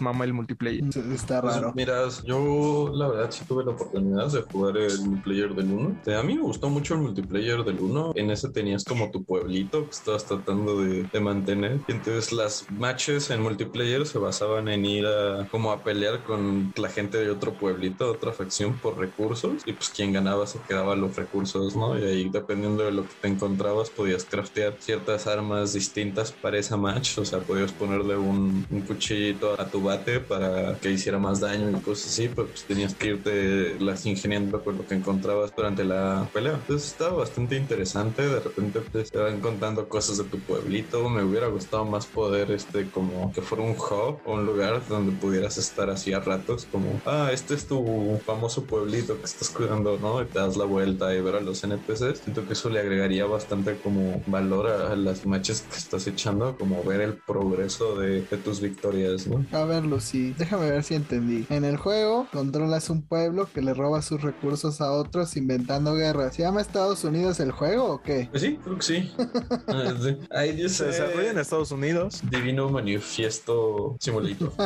mama 0.00 0.24
el 0.24 0.32
multiplayer. 0.34 0.84
Está 1.12 1.40
Pues, 1.40 1.56
raro. 1.56 1.72
mira, 1.74 2.02
yo 2.24 2.90
la 2.94 3.08
verdad 3.08 3.30
sí 3.30 3.44
tuve 3.48 3.64
la 3.64 3.70
oportunidad 3.72 4.30
de 4.30 4.42
jugar 4.42 4.76
el 4.76 5.00
multiplayer 5.00 5.54
del 5.54 5.72
1. 5.72 6.18
A 6.18 6.22
mí 6.22 6.34
me 6.36 6.42
gustó 6.42 6.68
mucho 6.68 6.94
el 6.94 7.00
multiplayer 7.00 7.64
del 7.64 7.80
1. 7.80 8.12
En 8.14 8.30
ese 8.30 8.50
tenías 8.50 8.84
como 8.84 9.10
tu 9.10 9.24
pueblito 9.24 9.84
que 9.84 9.90
estabas 9.90 10.24
tratando 10.24 10.82
de, 10.82 11.04
de 11.04 11.20
mantener. 11.20 11.80
Y 11.88 11.92
entonces 11.92 12.32
las 12.32 12.66
matches 12.70 13.30
en 13.30 13.42
multiplayer 13.42 14.06
se 14.06 14.18
basaban 14.18 14.68
en 14.68 14.84
ir 14.84 15.06
a 15.06 15.48
como 15.50 15.72
a 15.72 15.78
pelear 15.82 15.95
con 16.24 16.72
la 16.76 16.88
gente 16.88 17.18
de 17.18 17.30
otro 17.30 17.56
pueblito, 17.56 18.10
otra 18.10 18.32
facción 18.32 18.78
por 18.78 18.98
recursos. 18.98 19.62
Y 19.64 19.72
pues 19.72 19.90
quien 19.90 20.12
ganaba 20.12 20.46
se 20.46 20.60
quedaba 20.60 20.96
los 20.96 21.16
recursos, 21.16 21.76
¿no? 21.76 21.98
Y 21.98 22.04
ahí 22.04 22.28
dependiendo 22.30 22.84
de 22.84 22.92
lo 22.92 23.06
que 23.06 23.14
te 23.20 23.28
encontrabas 23.28 23.90
podías 23.90 24.24
craftear 24.24 24.76
ciertas 24.78 25.26
armas 25.26 25.72
distintas 25.72 26.32
para 26.32 26.58
esa 26.58 26.76
match. 26.76 27.18
O 27.18 27.24
sea, 27.24 27.40
podías 27.40 27.72
ponerle 27.72 28.16
un, 28.16 28.66
un 28.68 28.80
cuchillito 28.82 29.58
a 29.60 29.70
tu 29.70 29.82
bate 29.82 30.20
para 30.20 30.78
que 30.78 30.90
hiciera 30.90 31.18
más 31.18 31.40
daño 31.40 31.70
y 31.70 31.80
cosas 31.80 32.12
así, 32.12 32.28
pero 32.28 32.48
pues 32.48 32.66
tenías 32.66 32.94
que 32.94 33.08
irte 33.08 33.80
las 33.80 34.04
ingeniando 34.06 34.62
con 34.62 34.78
lo 34.78 34.86
que 34.86 34.94
encontrabas 34.94 35.54
durante 35.54 35.84
la 35.84 36.28
pelea. 36.32 36.54
Entonces 36.54 36.88
estaba 36.88 37.16
bastante 37.16 37.56
interesante. 37.56 38.22
De 38.22 38.40
repente 38.40 38.80
pues, 38.80 39.10
te 39.10 39.18
van 39.18 39.40
contando 39.40 39.88
cosas 39.88 40.18
de 40.18 40.24
tu 40.24 40.44
pueblito. 40.44 41.08
Me 41.08 41.22
hubiera 41.24 41.48
gustado 41.48 41.84
más 41.84 42.06
poder, 42.06 42.50
este, 42.50 42.90
como 42.90 43.32
que 43.32 43.42
fuera 43.42 43.64
un 43.64 43.72
hub 43.72 44.20
o 44.24 44.34
un 44.34 44.46
lugar 44.46 44.86
donde 44.86 45.12
pudieras 45.12 45.56
estar 45.58 45.85
así 45.90 46.12
a 46.12 46.20
ratos, 46.20 46.66
como, 46.70 47.00
ah, 47.06 47.30
este 47.32 47.54
es 47.54 47.66
tu 47.66 48.18
famoso 48.24 48.64
pueblito 48.64 49.18
que 49.18 49.24
estás 49.24 49.50
cuidando, 49.50 49.98
¿no? 49.98 50.22
Y 50.22 50.26
te 50.26 50.38
das 50.38 50.56
la 50.56 50.64
vuelta 50.64 51.14
y 51.14 51.20
ver 51.20 51.36
a 51.36 51.40
los 51.40 51.62
NPCs. 51.64 52.20
Siento 52.24 52.46
que 52.46 52.52
eso 52.52 52.70
le 52.70 52.80
agregaría 52.80 53.26
bastante 53.26 53.76
como 53.76 54.22
valor 54.26 54.68
a, 54.68 54.92
a 54.92 54.96
las 54.96 55.26
matches 55.26 55.62
que 55.62 55.76
estás 55.76 56.06
echando, 56.06 56.56
como 56.56 56.82
ver 56.82 57.00
el 57.00 57.14
progreso 57.14 57.96
de, 57.96 58.22
de 58.22 58.36
tus 58.38 58.60
victorias, 58.60 59.26
¿no? 59.26 59.44
A 59.52 59.64
ver, 59.64 59.84
Lucy, 59.84 60.34
déjame 60.38 60.70
ver 60.70 60.82
si 60.82 60.94
entendí. 60.94 61.46
En 61.50 61.64
el 61.64 61.76
juego 61.76 62.26
controlas 62.32 62.90
un 62.90 63.02
pueblo 63.02 63.48
que 63.52 63.62
le 63.62 63.74
roba 63.74 64.02
sus 64.02 64.22
recursos 64.22 64.80
a 64.80 64.92
otros 64.92 65.36
inventando 65.36 65.94
guerras. 65.94 66.34
¿Se 66.34 66.42
llama 66.42 66.60
Estados 66.60 67.04
Unidos 67.04 67.40
el 67.40 67.52
juego 67.52 67.84
o 67.86 68.02
qué? 68.02 68.28
Pues 68.30 68.42
sí, 68.42 68.58
creo 68.62 68.76
que 68.76 68.82
sí. 68.82 69.12
Ah. 69.68 69.94
Ahí 70.30 70.68
Se 70.68 70.86
desarrolla 70.86 71.30
en 71.30 71.38
Estados 71.38 71.70
Unidos. 71.70 72.20
Divino 72.30 72.68
Manifiesto 72.70 73.96
Simulator. 74.00 74.52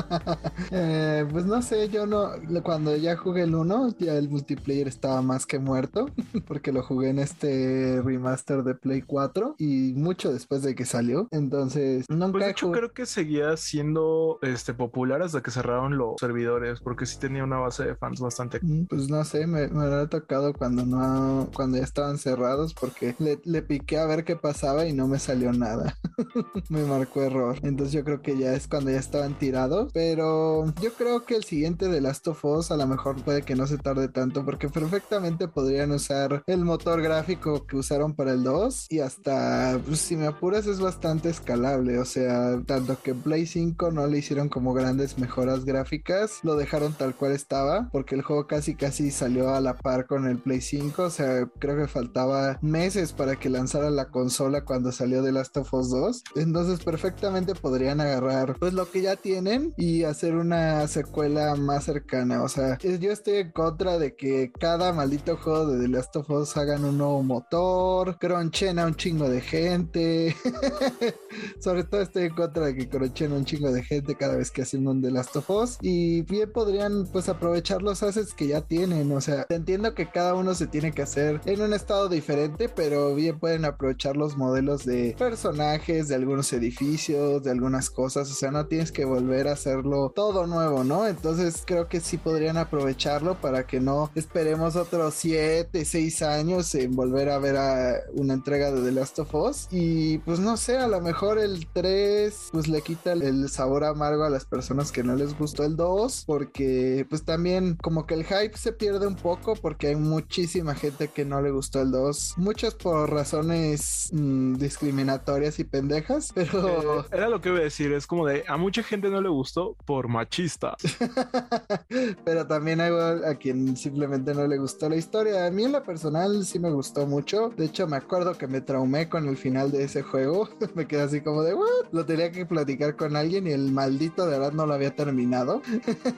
Eh, 0.72 1.09
pues 1.30 1.44
no 1.46 1.62
sé, 1.62 1.88
yo 1.88 2.06
no. 2.06 2.30
Cuando 2.62 2.96
ya 2.96 3.16
jugué 3.16 3.42
el 3.42 3.54
1, 3.54 3.96
ya 3.98 4.14
el 4.16 4.28
multiplayer 4.28 4.88
estaba 4.88 5.22
más 5.22 5.46
que 5.46 5.58
muerto. 5.58 6.06
Porque 6.46 6.72
lo 6.72 6.82
jugué 6.82 7.10
en 7.10 7.18
este 7.18 8.00
remaster 8.02 8.62
de 8.64 8.74
Play 8.74 9.02
4 9.02 9.54
y 9.58 9.92
mucho 9.94 10.32
después 10.32 10.62
de 10.62 10.74
que 10.74 10.84
salió. 10.84 11.28
Entonces, 11.30 12.06
nunca 12.08 12.32
Pues 12.32 12.44
de 12.44 12.50
hecho 12.50 12.70
creo 12.70 12.92
que 12.92 13.06
seguía 13.06 13.56
siendo 13.56 14.38
este 14.42 14.74
popular 14.74 15.22
hasta 15.22 15.42
que 15.42 15.50
cerraron 15.50 15.96
los 15.98 16.14
servidores, 16.20 16.80
porque 16.80 17.06
sí 17.06 17.18
tenía 17.18 17.44
una 17.44 17.58
base 17.58 17.84
de 17.84 17.96
fans 17.96 18.20
bastante. 18.20 18.60
Mm, 18.62 18.86
Pues 18.86 19.08
no 19.08 19.24
sé, 19.24 19.46
me, 19.46 19.68
me 19.68 19.84
habrá 19.84 20.08
tocado 20.08 20.52
cuando 20.52 20.84
no, 20.86 21.50
cuando 21.54 21.78
ya 21.78 21.84
estaban 21.84 22.18
cerrados 22.18 22.74
porque 22.74 23.14
le, 23.18 23.40
le 23.44 23.62
piqué 23.62 23.98
a 23.98 24.06
ver 24.06 24.24
qué 24.24 24.36
pasaba 24.36 24.86
y 24.86 24.92
no 24.92 25.08
me 25.08 25.18
salió 25.18 25.52
nada. 25.52 25.96
me 26.68 26.84
marcó 26.84 27.22
error. 27.22 27.58
Entonces 27.62 27.92
yo 27.92 28.04
creo 28.04 28.22
que 28.22 28.36
ya 28.38 28.54
es 28.54 28.68
cuando 28.68 28.90
ya 28.90 28.98
estaban 28.98 29.38
tirados. 29.38 29.90
pero 29.92 30.72
yo 30.80 30.92
creo 31.00 31.24
que 31.24 31.34
el 31.34 31.44
siguiente 31.44 31.88
de 31.88 32.02
Last 32.02 32.28
of 32.28 32.44
Us 32.44 32.70
a 32.70 32.76
lo 32.76 32.86
mejor 32.86 33.16
puede 33.22 33.40
que 33.40 33.54
no 33.54 33.66
se 33.66 33.78
tarde 33.78 34.08
tanto 34.08 34.44
porque 34.44 34.68
perfectamente 34.68 35.48
podrían 35.48 35.92
usar 35.92 36.42
el 36.46 36.62
motor 36.62 37.00
gráfico 37.00 37.66
que 37.66 37.78
usaron 37.78 38.14
para 38.14 38.32
el 38.32 38.44
2 38.44 38.88
y 38.90 39.00
hasta, 39.00 39.80
pues, 39.86 39.98
si 39.98 40.14
me 40.14 40.26
apuras, 40.26 40.66
es 40.66 40.78
bastante 40.78 41.30
escalable. 41.30 41.98
O 41.98 42.04
sea, 42.04 42.60
tanto 42.66 42.98
que 43.02 43.14
Play 43.14 43.46
5 43.46 43.92
no 43.92 44.06
le 44.08 44.18
hicieron 44.18 44.50
como 44.50 44.74
grandes 44.74 45.16
mejoras 45.16 45.64
gráficas, 45.64 46.40
lo 46.42 46.54
dejaron 46.56 46.92
tal 46.92 47.14
cual 47.14 47.32
estaba 47.32 47.88
porque 47.90 48.14
el 48.14 48.20
juego 48.20 48.46
casi 48.46 48.74
casi 48.74 49.10
salió 49.10 49.54
a 49.54 49.62
la 49.62 49.78
par 49.78 50.06
con 50.06 50.26
el 50.26 50.36
Play 50.36 50.60
5. 50.60 51.02
O 51.02 51.10
sea, 51.10 51.48
creo 51.60 51.78
que 51.78 51.88
faltaba 51.88 52.58
meses 52.60 53.14
para 53.14 53.36
que 53.36 53.48
lanzara 53.48 53.88
la 53.88 54.10
consola 54.10 54.66
cuando 54.66 54.92
salió 54.92 55.22
de 55.22 55.32
Last 55.32 55.56
of 55.56 55.72
Us 55.72 55.88
2. 55.88 56.24
Entonces, 56.36 56.84
perfectamente 56.84 57.54
podrían 57.54 58.02
agarrar 58.02 58.58
pues 58.58 58.74
lo 58.74 58.90
que 58.90 59.00
ya 59.00 59.16
tienen 59.16 59.72
y 59.78 60.02
hacer 60.02 60.36
una 60.36 60.89
secuela 60.90 61.54
más 61.56 61.84
cercana. 61.84 62.42
O 62.42 62.48
sea, 62.48 62.78
yo 62.78 63.10
estoy 63.10 63.36
en 63.36 63.52
contra 63.52 63.98
de 63.98 64.14
que 64.14 64.52
cada 64.58 64.92
maldito 64.92 65.36
juego 65.36 65.66
de 65.66 65.80
The 65.80 65.88
Last 65.88 66.16
of 66.16 66.28
Us 66.30 66.56
hagan 66.56 66.84
un 66.84 66.98
nuevo 66.98 67.22
motor, 67.22 68.18
cronchen 68.18 68.78
a 68.78 68.86
un 68.86 68.94
chingo 68.94 69.28
de 69.28 69.40
gente. 69.40 70.36
Sobre 71.60 71.84
todo 71.84 72.02
estoy 72.02 72.24
en 72.24 72.34
contra 72.34 72.66
de 72.66 72.76
que 72.76 72.88
cronchen 72.88 73.32
a 73.32 73.36
un 73.36 73.44
chingo 73.44 73.72
de 73.72 73.82
gente 73.82 74.14
cada 74.16 74.36
vez 74.36 74.50
que 74.50 74.62
hacen 74.62 74.86
un 74.86 75.00
The 75.00 75.10
Last 75.10 75.36
of 75.36 75.48
Us. 75.48 75.78
Y 75.80 76.22
bien 76.22 76.52
podrían 76.52 77.06
pues 77.06 77.28
aprovechar 77.28 77.82
los 77.82 78.02
assets 78.02 78.34
que 78.34 78.48
ya 78.48 78.62
tienen. 78.62 79.10
O 79.12 79.20
sea, 79.20 79.46
entiendo 79.48 79.94
que 79.94 80.10
cada 80.10 80.34
uno 80.34 80.54
se 80.54 80.66
tiene 80.66 80.92
que 80.92 81.02
hacer 81.02 81.40
en 81.44 81.62
un 81.62 81.72
estado 81.72 82.08
diferente, 82.08 82.68
pero 82.68 83.14
bien 83.14 83.38
pueden 83.38 83.64
aprovechar 83.64 84.16
los 84.16 84.36
modelos 84.36 84.84
de 84.84 85.14
personajes, 85.18 86.08
de 86.08 86.14
algunos 86.16 86.52
edificios, 86.52 87.42
de 87.42 87.50
algunas 87.50 87.90
cosas. 87.90 88.30
O 88.30 88.34
sea, 88.34 88.50
no 88.50 88.66
tienes 88.66 88.92
que 88.92 89.04
volver 89.04 89.48
a 89.48 89.52
hacerlo 89.52 90.10
todo 90.14 90.46
nuevo, 90.46 90.69
¿no? 90.84 91.06
Entonces 91.06 91.62
creo 91.66 91.88
que 91.88 92.00
sí 92.00 92.16
podrían 92.16 92.56
aprovecharlo 92.56 93.40
para 93.40 93.66
que 93.66 93.80
no 93.80 94.10
esperemos 94.14 94.76
otros 94.76 95.14
7, 95.14 95.84
6 95.84 96.22
años 96.22 96.74
en 96.74 96.94
volver 96.94 97.28
a 97.30 97.38
ver 97.38 97.56
a 97.56 97.94
una 98.14 98.34
entrega 98.34 98.70
de 98.70 98.82
The 98.82 98.92
Last 98.92 99.18
of 99.18 99.34
Us. 99.34 99.68
Y 99.70 100.18
pues 100.18 100.38
no 100.38 100.56
sé, 100.56 100.78
a 100.78 100.88
lo 100.88 101.00
mejor 101.00 101.38
el 101.38 101.66
3 101.72 102.48
pues 102.52 102.68
le 102.68 102.82
quita 102.82 103.12
el 103.12 103.48
sabor 103.48 103.84
amargo 103.84 104.24
a 104.24 104.30
las 104.30 104.44
personas 104.44 104.92
que 104.92 105.02
no 105.02 105.14
les 105.16 105.36
gustó 105.38 105.64
el 105.64 105.76
2 105.76 106.24
porque 106.26 107.06
pues 107.08 107.24
también 107.24 107.76
como 107.76 108.06
que 108.06 108.14
el 108.14 108.24
hype 108.24 108.56
se 108.56 108.72
pierde 108.72 109.06
un 109.06 109.16
poco 109.16 109.54
porque 109.56 109.88
hay 109.88 109.96
muchísima 109.96 110.74
gente 110.74 111.08
que 111.08 111.24
no 111.24 111.42
le 111.42 111.50
gustó 111.50 111.82
el 111.82 111.90
2. 111.90 112.34
Muchos 112.36 112.74
por 112.74 113.10
razones 113.10 114.10
mmm, 114.12 114.54
discriminatorias 114.54 115.58
y 115.58 115.64
pendejas, 115.64 116.32
pero... 116.34 117.00
Eh, 117.00 117.04
era 117.12 117.28
lo 117.28 117.40
que 117.40 117.48
iba 117.50 117.58
a 117.58 117.62
decir, 117.62 117.92
es 117.92 118.06
como 118.06 118.26
de 118.26 118.44
a 118.46 118.56
mucha 118.56 118.82
gente 118.82 119.08
no 119.10 119.20
le 119.20 119.28
gustó 119.28 119.76
por 119.84 120.08
machista. 120.08 120.59
pero 122.24 122.46
también 122.46 122.80
hay 122.80 122.90
a 122.90 123.34
quien 123.36 123.76
simplemente 123.76 124.34
no 124.34 124.46
le 124.46 124.58
gustó 124.58 124.88
la 124.88 124.96
historia. 124.96 125.46
A 125.46 125.50
mí 125.50 125.64
en 125.64 125.72
la 125.72 125.82
personal 125.82 126.44
sí 126.44 126.58
me 126.58 126.70
gustó 126.70 127.06
mucho. 127.06 127.50
De 127.56 127.66
hecho, 127.66 127.86
me 127.86 127.96
acuerdo 127.96 128.36
que 128.36 128.46
me 128.46 128.60
traumé 128.60 129.08
con 129.08 129.28
el 129.28 129.36
final 129.36 129.70
de 129.70 129.84
ese 129.84 130.02
juego. 130.02 130.48
me 130.74 130.86
quedé 130.86 131.02
así 131.02 131.20
como 131.20 131.42
de. 131.42 131.54
Lo 131.92 132.06
tenía 132.06 132.30
que 132.30 132.46
platicar 132.46 132.96
con 132.96 133.16
alguien 133.16 133.46
y 133.46 133.52
el 133.52 133.72
maldito 133.72 134.26
de 134.26 134.38
verdad 134.38 134.52
no 134.52 134.66
lo 134.66 134.74
había 134.74 134.94
terminado. 134.94 135.62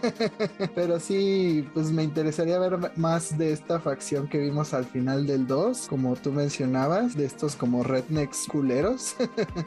pero 0.74 1.00
sí, 1.00 1.68
pues 1.74 1.90
me 1.92 2.02
interesaría 2.02 2.58
ver 2.58 2.78
más 2.96 3.36
de 3.38 3.52
esta 3.52 3.80
facción 3.80 4.28
que 4.28 4.38
vimos 4.38 4.74
al 4.74 4.84
final 4.84 5.26
del 5.26 5.46
2, 5.46 5.86
como 5.88 6.14
tú 6.16 6.32
mencionabas, 6.32 7.16
de 7.16 7.24
estos 7.24 7.56
como 7.56 7.82
rednecks 7.82 8.46
culeros. 8.50 9.16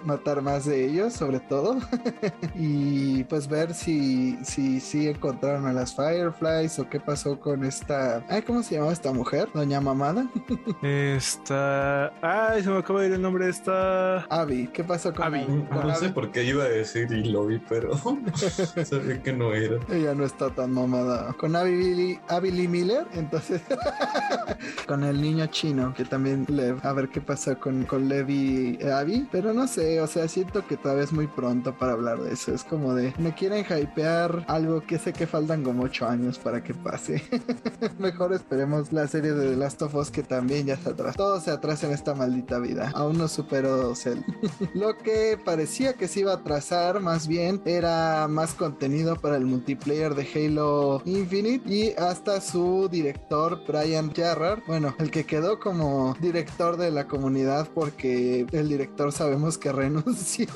Matar 0.05 0.41
más 0.41 0.65
de 0.65 0.85
ellos, 0.85 1.13
sobre 1.13 1.39
todo. 1.39 1.77
y 2.55 3.23
pues 3.25 3.47
ver 3.47 3.73
si, 3.73 4.37
si, 4.43 4.64
si 4.79 5.07
encontraron 5.07 5.65
a 5.67 5.73
las 5.73 5.95
Fireflies 5.95 6.77
o 6.79 6.89
qué 6.89 6.99
pasó 6.99 7.39
con 7.39 7.63
esta. 7.63 8.23
Ay, 8.29 8.41
¿cómo 8.41 8.63
se 8.63 8.75
llamaba 8.75 8.93
esta 8.93 9.11
mujer? 9.13 9.49
Doña 9.53 9.81
Mamada. 9.81 10.27
Esta. 10.81 12.07
Ay, 12.21 12.63
se 12.63 12.69
me 12.69 12.77
acaba 12.77 13.01
de 13.01 13.07
ir 13.07 13.13
el 13.13 13.21
nombre 13.21 13.45
de 13.45 13.51
esta. 13.51 14.19
Abby. 14.25 14.67
¿Qué 14.73 14.83
pasó 14.83 15.13
con 15.13 15.25
Abby? 15.25 15.41
Abby? 15.41 15.87
No, 15.87 15.95
sé 15.95 16.09
por 16.09 16.31
qué 16.31 16.43
iba 16.43 16.63
a 16.63 16.67
decir 16.69 17.11
y 17.11 17.23
lo 17.31 17.45
vi, 17.45 17.59
pero 17.59 17.91
sabía 18.83 19.21
que 19.21 19.33
no 19.33 19.53
era. 19.53 19.77
Ella 19.89 20.13
no 20.15 20.25
está 20.25 20.49
tan 20.49 20.71
mamada. 20.73 21.33
Con 21.33 21.55
Abby, 21.55 21.93
Lee- 21.95 22.19
Abby 22.27 22.51
Lee 22.51 22.67
Miller, 22.67 23.05
entonces. 23.13 23.61
con 24.87 25.03
el 25.03 25.21
niño 25.21 25.45
chino, 25.47 25.93
que 25.93 26.05
también 26.05 26.45
Lev. 26.49 26.79
A 26.85 26.93
ver 26.93 27.09
qué 27.09 27.21
pasa 27.21 27.55
con, 27.55 27.83
con 27.85 28.07
Lev 28.07 28.29
y 28.29 28.79
Abby. 28.83 29.27
Pero 29.31 29.53
no 29.53 29.67
sé, 29.67 30.01
o 30.01 30.07
sea, 30.07 30.27
siento 30.27 30.65
que 30.67 30.77
todavía 30.77 31.03
es 31.03 31.11
muy 31.13 31.27
pronto 31.27 31.73
para 31.73 31.93
hablar 31.93 32.19
de 32.19 32.33
eso. 32.33 32.53
Es 32.53 32.63
como 32.63 32.93
de. 32.93 33.13
Me 33.17 33.33
quieren 33.33 33.65
hypear 33.65 34.43
algo 34.55 34.81
que 34.81 34.97
sé 34.97 35.13
que 35.13 35.27
faltan 35.27 35.63
como 35.63 35.83
8 35.83 36.07
años 36.07 36.39
para 36.39 36.63
que 36.63 36.73
pase. 36.73 37.21
Mejor 37.99 38.33
esperemos 38.33 38.91
la 38.91 39.07
serie 39.07 39.33
de 39.33 39.49
The 39.49 39.55
Last 39.57 39.81
of 39.81 39.95
Us 39.95 40.09
que 40.09 40.23
también 40.23 40.67
ya 40.67 40.77
se 40.77 40.89
atrasa. 40.89 41.17
Todo 41.17 41.39
se 41.39 41.51
atrasa 41.51 41.87
en 41.87 41.93
esta 41.93 42.15
maldita 42.15 42.59
vida. 42.59 42.91
Aún 42.95 43.17
no 43.17 43.27
superó 43.27 43.93
Cell. 43.95 44.19
Lo 44.73 44.97
que 44.97 45.37
parecía 45.43 45.93
que 45.93 46.07
se 46.07 46.21
iba 46.21 46.33
a 46.33 46.43
trazar 46.43 47.01
más 47.01 47.27
bien 47.27 47.61
era 47.65 48.27
más 48.29 48.53
contenido 48.53 49.15
para 49.15 49.35
el 49.37 49.45
multiplayer 49.45 50.15
de 50.15 50.27
Halo 50.33 51.01
Infinite 51.05 51.69
y 51.69 51.93
hasta 51.97 52.39
su 52.41 52.87
director 52.89 53.61
Brian 53.67 54.13
Jarrard, 54.13 54.61
bueno, 54.67 54.95
el 54.99 55.11
que 55.11 55.25
quedó 55.25 55.59
como 55.59 56.15
director 56.21 56.77
de 56.77 56.91
la 56.91 57.07
comunidad 57.07 57.67
porque 57.73 58.45
el 58.51 58.69
director 58.69 59.11
sabemos 59.11 59.57
que 59.57 59.71
renunció, 59.73 60.47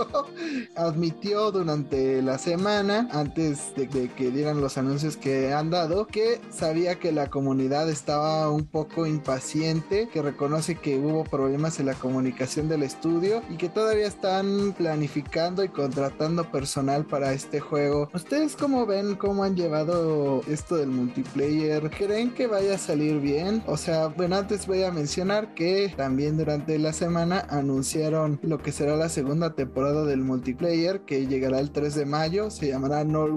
admitió 0.76 1.52
durante 1.52 2.22
la 2.22 2.38
semana 2.38 3.08
antes 3.12 3.74
de, 3.76 3.89
de 3.92 4.10
que 4.10 4.32
dieran 4.32 4.62
los 4.62 4.78
anuncios 4.78 5.18
que 5.18 5.54
han 5.54 5.70
dado 5.70 6.08
que 6.08 6.40
sabía 6.50 7.00
que 7.00 7.12
la 7.12 7.30
comunidad 7.30 7.90
estaba 7.90 8.50
un 8.50 8.66
poco 8.66 9.06
impaciente, 9.06 10.10
que 10.12 10.22
reconoce 10.22 10.76
que 10.76 10.98
hubo 10.98 11.24
problemas 11.24 11.80
en 11.80 11.88
la 11.88 11.94
comunicación 11.94 12.70
del 12.70 12.84
estudio 12.84 13.42
y 13.50 13.58
que 13.58 13.70
todavía 13.70 14.08
están 14.08 14.74
planificando 14.74 15.64
y 15.64 15.70
contratando 15.70 16.50
personal 16.52 17.06
para 17.06 17.34
este 17.34 17.60
juego. 17.60 18.10
¿Ustedes 18.14 18.56
cómo 18.56 18.86
ven 18.86 19.16
cómo 19.16 19.44
han 19.44 19.56
llevado 19.56 20.42
esto 20.48 20.78
del 20.78 20.90
multiplayer? 20.90 21.90
¿Creen 21.90 22.34
que 22.34 22.48
vaya 22.48 22.76
a 22.76 22.78
salir 22.78 23.20
bien? 23.20 23.64
O 23.68 23.78
sea, 23.78 24.08
bueno, 24.08 24.38
antes 24.38 24.68
voy 24.68 24.84
a 24.84 24.92
mencionar 24.92 25.54
que 25.54 25.94
también 25.96 26.38
durante 26.38 26.78
la 26.80 26.94
semana 26.94 27.46
anunciaron 27.50 28.40
lo 28.42 28.60
que 28.60 28.72
será 28.72 28.96
la 28.96 29.10
segunda 29.10 29.54
temporada 29.54 30.06
del 30.06 30.22
multiplayer 30.22 31.02
que 31.02 31.28
llegará 31.28 31.60
el 31.60 31.72
3 31.72 31.96
de 31.96 32.06
mayo, 32.06 32.50
se 32.50 32.68
llamará 32.68 33.04
Null 33.04 33.32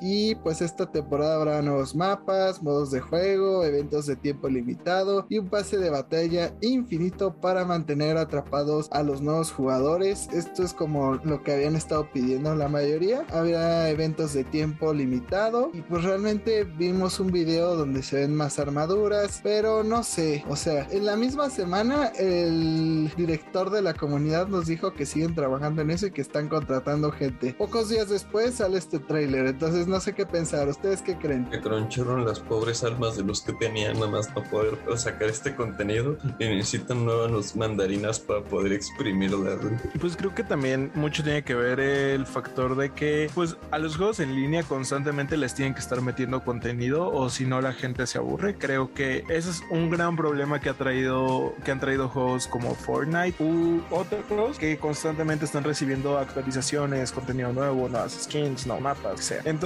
Y 0.00 0.34
pues 0.36 0.62
esta 0.62 0.90
temporada 0.90 1.36
habrá 1.36 1.62
nuevos 1.62 1.94
mapas, 1.94 2.62
modos 2.62 2.90
de 2.90 3.00
juego, 3.00 3.64
eventos 3.64 4.06
de 4.06 4.16
tiempo 4.16 4.48
limitado 4.48 5.26
y 5.28 5.38
un 5.38 5.48
pase 5.48 5.78
de 5.78 5.90
batalla 5.90 6.54
infinito 6.60 7.34
para 7.34 7.64
mantener 7.64 8.16
atrapados 8.16 8.88
a 8.92 9.02
los 9.02 9.20
nuevos 9.20 9.50
jugadores. 9.50 10.28
Esto 10.32 10.62
es 10.62 10.72
como 10.72 11.14
lo 11.24 11.42
que 11.42 11.52
habían 11.52 11.76
estado 11.76 12.08
pidiendo 12.12 12.54
la 12.54 12.68
mayoría. 12.68 13.26
Había 13.30 13.88
eventos 13.90 14.34
de 14.34 14.44
tiempo 14.44 14.92
limitado 14.94 15.70
y 15.72 15.82
pues 15.82 16.04
realmente 16.04 16.64
vimos 16.64 17.18
un 17.20 17.32
video 17.32 17.76
donde 17.76 18.02
se 18.02 18.16
ven 18.16 18.34
más 18.34 18.58
armaduras, 18.58 19.40
pero 19.42 19.82
no 19.82 20.02
sé, 20.02 20.44
o 20.48 20.56
sea, 20.56 20.86
en 20.90 21.06
la 21.06 21.16
misma 21.16 21.50
semana 21.50 22.06
el 22.18 23.12
director 23.16 23.70
de 23.70 23.82
la 23.82 23.94
comunidad 23.94 24.48
nos 24.48 24.66
dijo 24.66 24.92
que 24.92 25.06
siguen 25.06 25.34
trabajando 25.34 25.82
en 25.82 25.90
eso 25.90 26.06
y 26.06 26.12
que 26.12 26.20
están 26.20 26.48
contratando 26.48 27.10
gente. 27.10 27.54
Pocos 27.54 27.88
días 27.88 28.08
después 28.08 28.54
sale 28.54 28.78
este 28.78 28.98
tráiler, 28.98 29.46
entonces 29.46 29.71
no 29.86 30.00
sé 30.00 30.14
qué 30.14 30.26
pensar. 30.26 30.68
¿Ustedes 30.68 31.02
qué 31.02 31.16
creen? 31.16 31.46
Que 31.50 31.60
croncharon 31.60 32.24
las 32.24 32.40
pobres 32.40 32.84
almas 32.84 33.16
de 33.16 33.24
los 33.24 33.42
que 33.42 33.52
tenían 33.54 33.94
nada 33.94 34.08
más 34.08 34.28
para 34.28 34.48
poder 34.48 34.78
sacar 34.96 35.28
este 35.28 35.54
contenido 35.54 36.16
y 36.38 36.44
necesitan 36.46 37.04
nuevas 37.04 37.56
mandarinas 37.56 38.18
para 38.20 38.42
poder 38.42 38.72
exprimirlas. 38.72 39.58
Pues 40.00 40.16
creo 40.16 40.34
que 40.34 40.44
también 40.44 40.90
mucho 40.94 41.22
tiene 41.22 41.42
que 41.42 41.54
ver 41.54 41.80
el 41.80 42.26
factor 42.26 42.76
de 42.76 42.90
que, 42.90 43.30
pues, 43.34 43.56
a 43.70 43.78
los 43.78 43.96
juegos 43.96 44.20
en 44.20 44.34
línea 44.34 44.62
constantemente 44.62 45.36
les 45.36 45.54
tienen 45.54 45.74
que 45.74 45.80
estar 45.80 46.00
metiendo 46.00 46.44
contenido 46.44 47.10
o 47.10 47.30
si 47.30 47.46
no 47.46 47.60
la 47.60 47.72
gente 47.72 48.06
se 48.06 48.18
aburre. 48.18 48.56
Creo 48.56 48.92
que 48.92 49.24
ese 49.28 49.50
es 49.50 49.62
un 49.70 49.90
gran 49.90 50.16
problema 50.16 50.60
que 50.60 50.68
ha 50.68 50.74
traído, 50.74 51.54
que 51.64 51.70
han 51.70 51.80
traído 51.80 52.08
juegos 52.08 52.46
como 52.46 52.74
Fortnite 52.74 53.42
u 53.42 53.82
otros 53.90 54.58
que 54.58 54.78
constantemente 54.78 55.44
están 55.44 55.64
recibiendo 55.64 56.18
actualizaciones, 56.18 57.12
contenido 57.12 57.52
nuevo, 57.52 57.88
nuevas 57.88 58.12
skins, 58.24 58.66
nuevos 58.66 58.82
mapas, 58.82 59.16
que 59.16 59.22
sea. 59.22 59.42
Entonces 59.44 59.61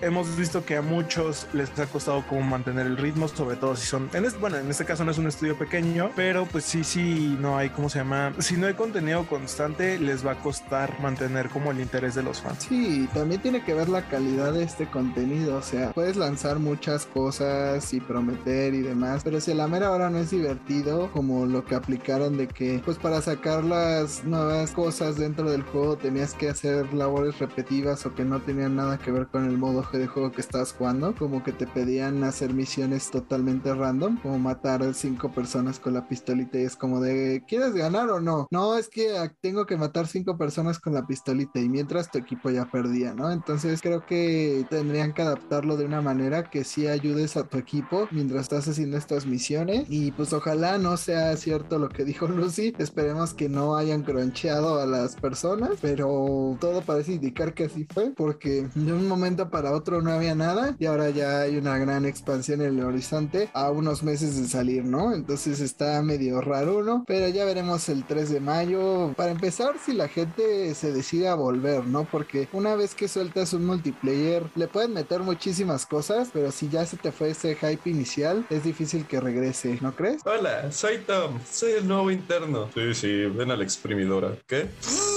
hemos 0.00 0.36
visto 0.36 0.64
que 0.64 0.76
a 0.76 0.82
muchos 0.82 1.46
les 1.52 1.76
ha 1.78 1.86
costado 1.86 2.24
como 2.28 2.42
mantener 2.42 2.86
el 2.86 2.96
ritmo, 2.96 3.26
sobre 3.26 3.56
todo 3.56 3.74
si 3.74 3.86
son, 3.86 4.08
en 4.12 4.24
este, 4.24 4.38
bueno, 4.38 4.58
en 4.58 4.70
este 4.70 4.84
caso 4.84 5.04
no 5.04 5.10
es 5.10 5.18
un 5.18 5.26
estudio 5.26 5.56
pequeño, 5.58 6.10
pero 6.14 6.46
pues 6.46 6.64
sí, 6.64 6.84
sí, 6.84 7.36
no 7.40 7.56
hay, 7.56 7.70
¿cómo 7.70 7.88
se 7.88 7.98
llama? 7.98 8.32
Si 8.38 8.56
no 8.56 8.68
hay 8.68 8.74
contenido 8.74 9.26
constante, 9.26 9.98
les 9.98 10.24
va 10.24 10.32
a 10.32 10.34
costar 10.36 11.00
mantener 11.00 11.48
como 11.48 11.72
el 11.72 11.80
interés 11.80 12.14
de 12.14 12.22
los 12.22 12.40
fans. 12.40 12.66
Sí, 12.68 13.08
también 13.12 13.40
tiene 13.42 13.64
que 13.64 13.74
ver 13.74 13.88
la 13.88 14.02
calidad 14.02 14.52
de 14.52 14.62
este 14.62 14.86
contenido. 14.86 15.56
O 15.56 15.62
sea, 15.62 15.92
puedes 15.92 16.16
lanzar 16.16 16.58
muchas 16.58 17.06
cosas 17.06 17.92
y 17.92 18.00
prometer 18.00 18.74
y 18.74 18.82
demás, 18.82 19.22
pero 19.24 19.40
si 19.40 19.50
a 19.52 19.54
la 19.54 19.66
mera 19.66 19.90
hora 19.90 20.10
no 20.10 20.18
es 20.18 20.30
divertido, 20.30 21.10
como 21.12 21.46
lo 21.46 21.64
que 21.64 21.74
aplicaron 21.74 22.36
de 22.36 22.46
que, 22.46 22.80
pues 22.84 22.98
para 22.98 23.20
sacar 23.20 23.64
las 23.64 24.24
nuevas 24.24 24.70
cosas 24.70 25.16
dentro 25.16 25.50
del 25.50 25.62
juego 25.62 25.96
tenías 25.96 26.34
que 26.34 26.48
hacer 26.48 26.92
labores 26.94 27.38
repetitivas 27.38 28.06
o 28.06 28.14
que 28.14 28.24
no 28.24 28.40
tenían 28.40 28.76
nada 28.76 28.98
que 28.98 29.10
ver 29.10 29.26
con 29.30 29.44
el 29.44 29.58
modo 29.58 29.84
de 29.92 30.06
juego 30.06 30.32
que 30.32 30.40
estabas 30.40 30.72
jugando, 30.72 31.14
como 31.14 31.42
que 31.42 31.52
te 31.52 31.66
pedían 31.66 32.22
hacer 32.24 32.52
misiones 32.52 33.10
totalmente 33.10 33.74
random, 33.74 34.18
como 34.18 34.38
matar 34.38 34.82
a 34.82 34.92
cinco 34.92 35.30
personas 35.30 35.78
con 35.78 35.94
la 35.94 36.08
pistolita 36.08 36.58
y 36.58 36.64
es 36.64 36.76
como 36.76 37.00
de, 37.00 37.44
¿quieres 37.46 37.74
ganar 37.74 38.10
o 38.10 38.20
no? 38.20 38.48
No, 38.50 38.76
es 38.76 38.88
que 38.88 39.30
tengo 39.40 39.66
que 39.66 39.76
matar 39.76 40.06
cinco 40.06 40.36
personas 40.36 40.78
con 40.78 40.94
la 40.94 41.06
pistolita 41.06 41.60
y 41.60 41.68
mientras 41.68 42.10
tu 42.10 42.18
equipo 42.18 42.50
ya 42.50 42.70
perdía, 42.70 43.14
¿no? 43.14 43.30
Entonces 43.30 43.80
creo 43.80 44.04
que 44.04 44.66
tendrían 44.68 45.12
que 45.12 45.22
adaptarlo 45.22 45.76
de 45.76 45.84
una 45.84 46.00
manera 46.00 46.50
que 46.50 46.64
sí 46.64 46.86
ayudes 46.86 47.36
a 47.36 47.44
tu 47.44 47.58
equipo 47.58 48.08
mientras 48.10 48.42
estás 48.42 48.68
haciendo 48.68 48.96
estas 48.96 49.26
misiones 49.26 49.86
y 49.88 50.10
pues 50.12 50.32
ojalá 50.32 50.78
no 50.78 50.96
sea 50.96 51.36
cierto 51.36 51.78
lo 51.78 51.88
que 51.88 52.04
dijo 52.04 52.26
Lucy, 52.28 52.74
esperemos 52.78 53.34
que 53.34 53.48
no 53.48 53.76
hayan 53.76 54.02
croncheado 54.02 54.80
a 54.80 54.86
las 54.86 55.16
personas, 55.16 55.78
pero 55.80 56.56
todo 56.60 56.82
parece 56.82 57.12
indicar 57.12 57.54
que 57.54 57.64
así 57.64 57.86
fue 57.92 58.10
porque 58.10 58.68
de 58.74 58.92
un 58.92 59.06
momento 59.06 59.19
para 59.50 59.72
otro 59.72 60.00
no 60.00 60.12
había 60.12 60.34
nada 60.34 60.74
y 60.78 60.86
ahora 60.86 61.10
ya 61.10 61.42
hay 61.42 61.56
una 61.56 61.76
gran 61.78 62.06
expansión 62.06 62.62
en 62.62 62.78
el 62.78 62.84
horizonte 62.84 63.50
a 63.52 63.70
unos 63.70 64.02
meses 64.02 64.40
de 64.40 64.48
salir, 64.48 64.84
¿no? 64.84 65.14
Entonces 65.14 65.60
está 65.60 66.00
medio 66.02 66.40
raro, 66.40 66.82
¿no? 66.82 67.04
Pero 67.06 67.28
ya 67.28 67.44
veremos 67.44 67.88
el 67.90 68.04
3 68.04 68.30
de 68.30 68.40
mayo. 68.40 69.12
Para 69.16 69.32
empezar, 69.32 69.74
si 69.84 69.92
la 69.92 70.08
gente 70.08 70.74
se 70.74 70.92
decide 70.92 71.28
a 71.28 71.34
volver, 71.34 71.86
¿no? 71.86 72.04
Porque 72.10 72.48
una 72.52 72.74
vez 72.76 72.94
que 72.94 73.08
sueltas 73.08 73.52
un 73.52 73.66
multiplayer, 73.66 74.50
le 74.54 74.68
pueden 74.68 74.94
meter 74.94 75.20
muchísimas 75.20 75.84
cosas, 75.84 76.30
pero 76.32 76.50
si 76.50 76.70
ya 76.70 76.86
se 76.86 76.96
te 76.96 77.12
fue 77.12 77.30
ese 77.30 77.54
hype 77.56 77.90
inicial, 77.90 78.46
es 78.48 78.64
difícil 78.64 79.06
que 79.06 79.20
regrese, 79.20 79.78
¿no 79.82 79.94
crees? 79.94 80.22
Hola, 80.24 80.72
soy 80.72 80.98
Tom, 81.06 81.38
soy 81.50 81.72
el 81.72 81.86
nuevo 81.86 82.10
interno. 82.10 82.70
Sí, 82.74 82.94
sí, 82.94 83.26
ven 83.26 83.50
a 83.50 83.56
la 83.56 83.64
exprimidora. 83.64 84.32
¿Qué? 84.46 84.68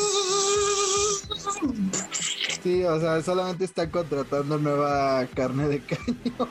Sí, 2.64 2.82
o 2.86 2.98
sea, 2.98 3.22
solamente 3.22 3.66
está 3.66 3.92
contratando 3.92 4.58
nueva 4.58 5.28
carne 5.36 5.68
de 5.68 5.82
caño. 5.82 6.50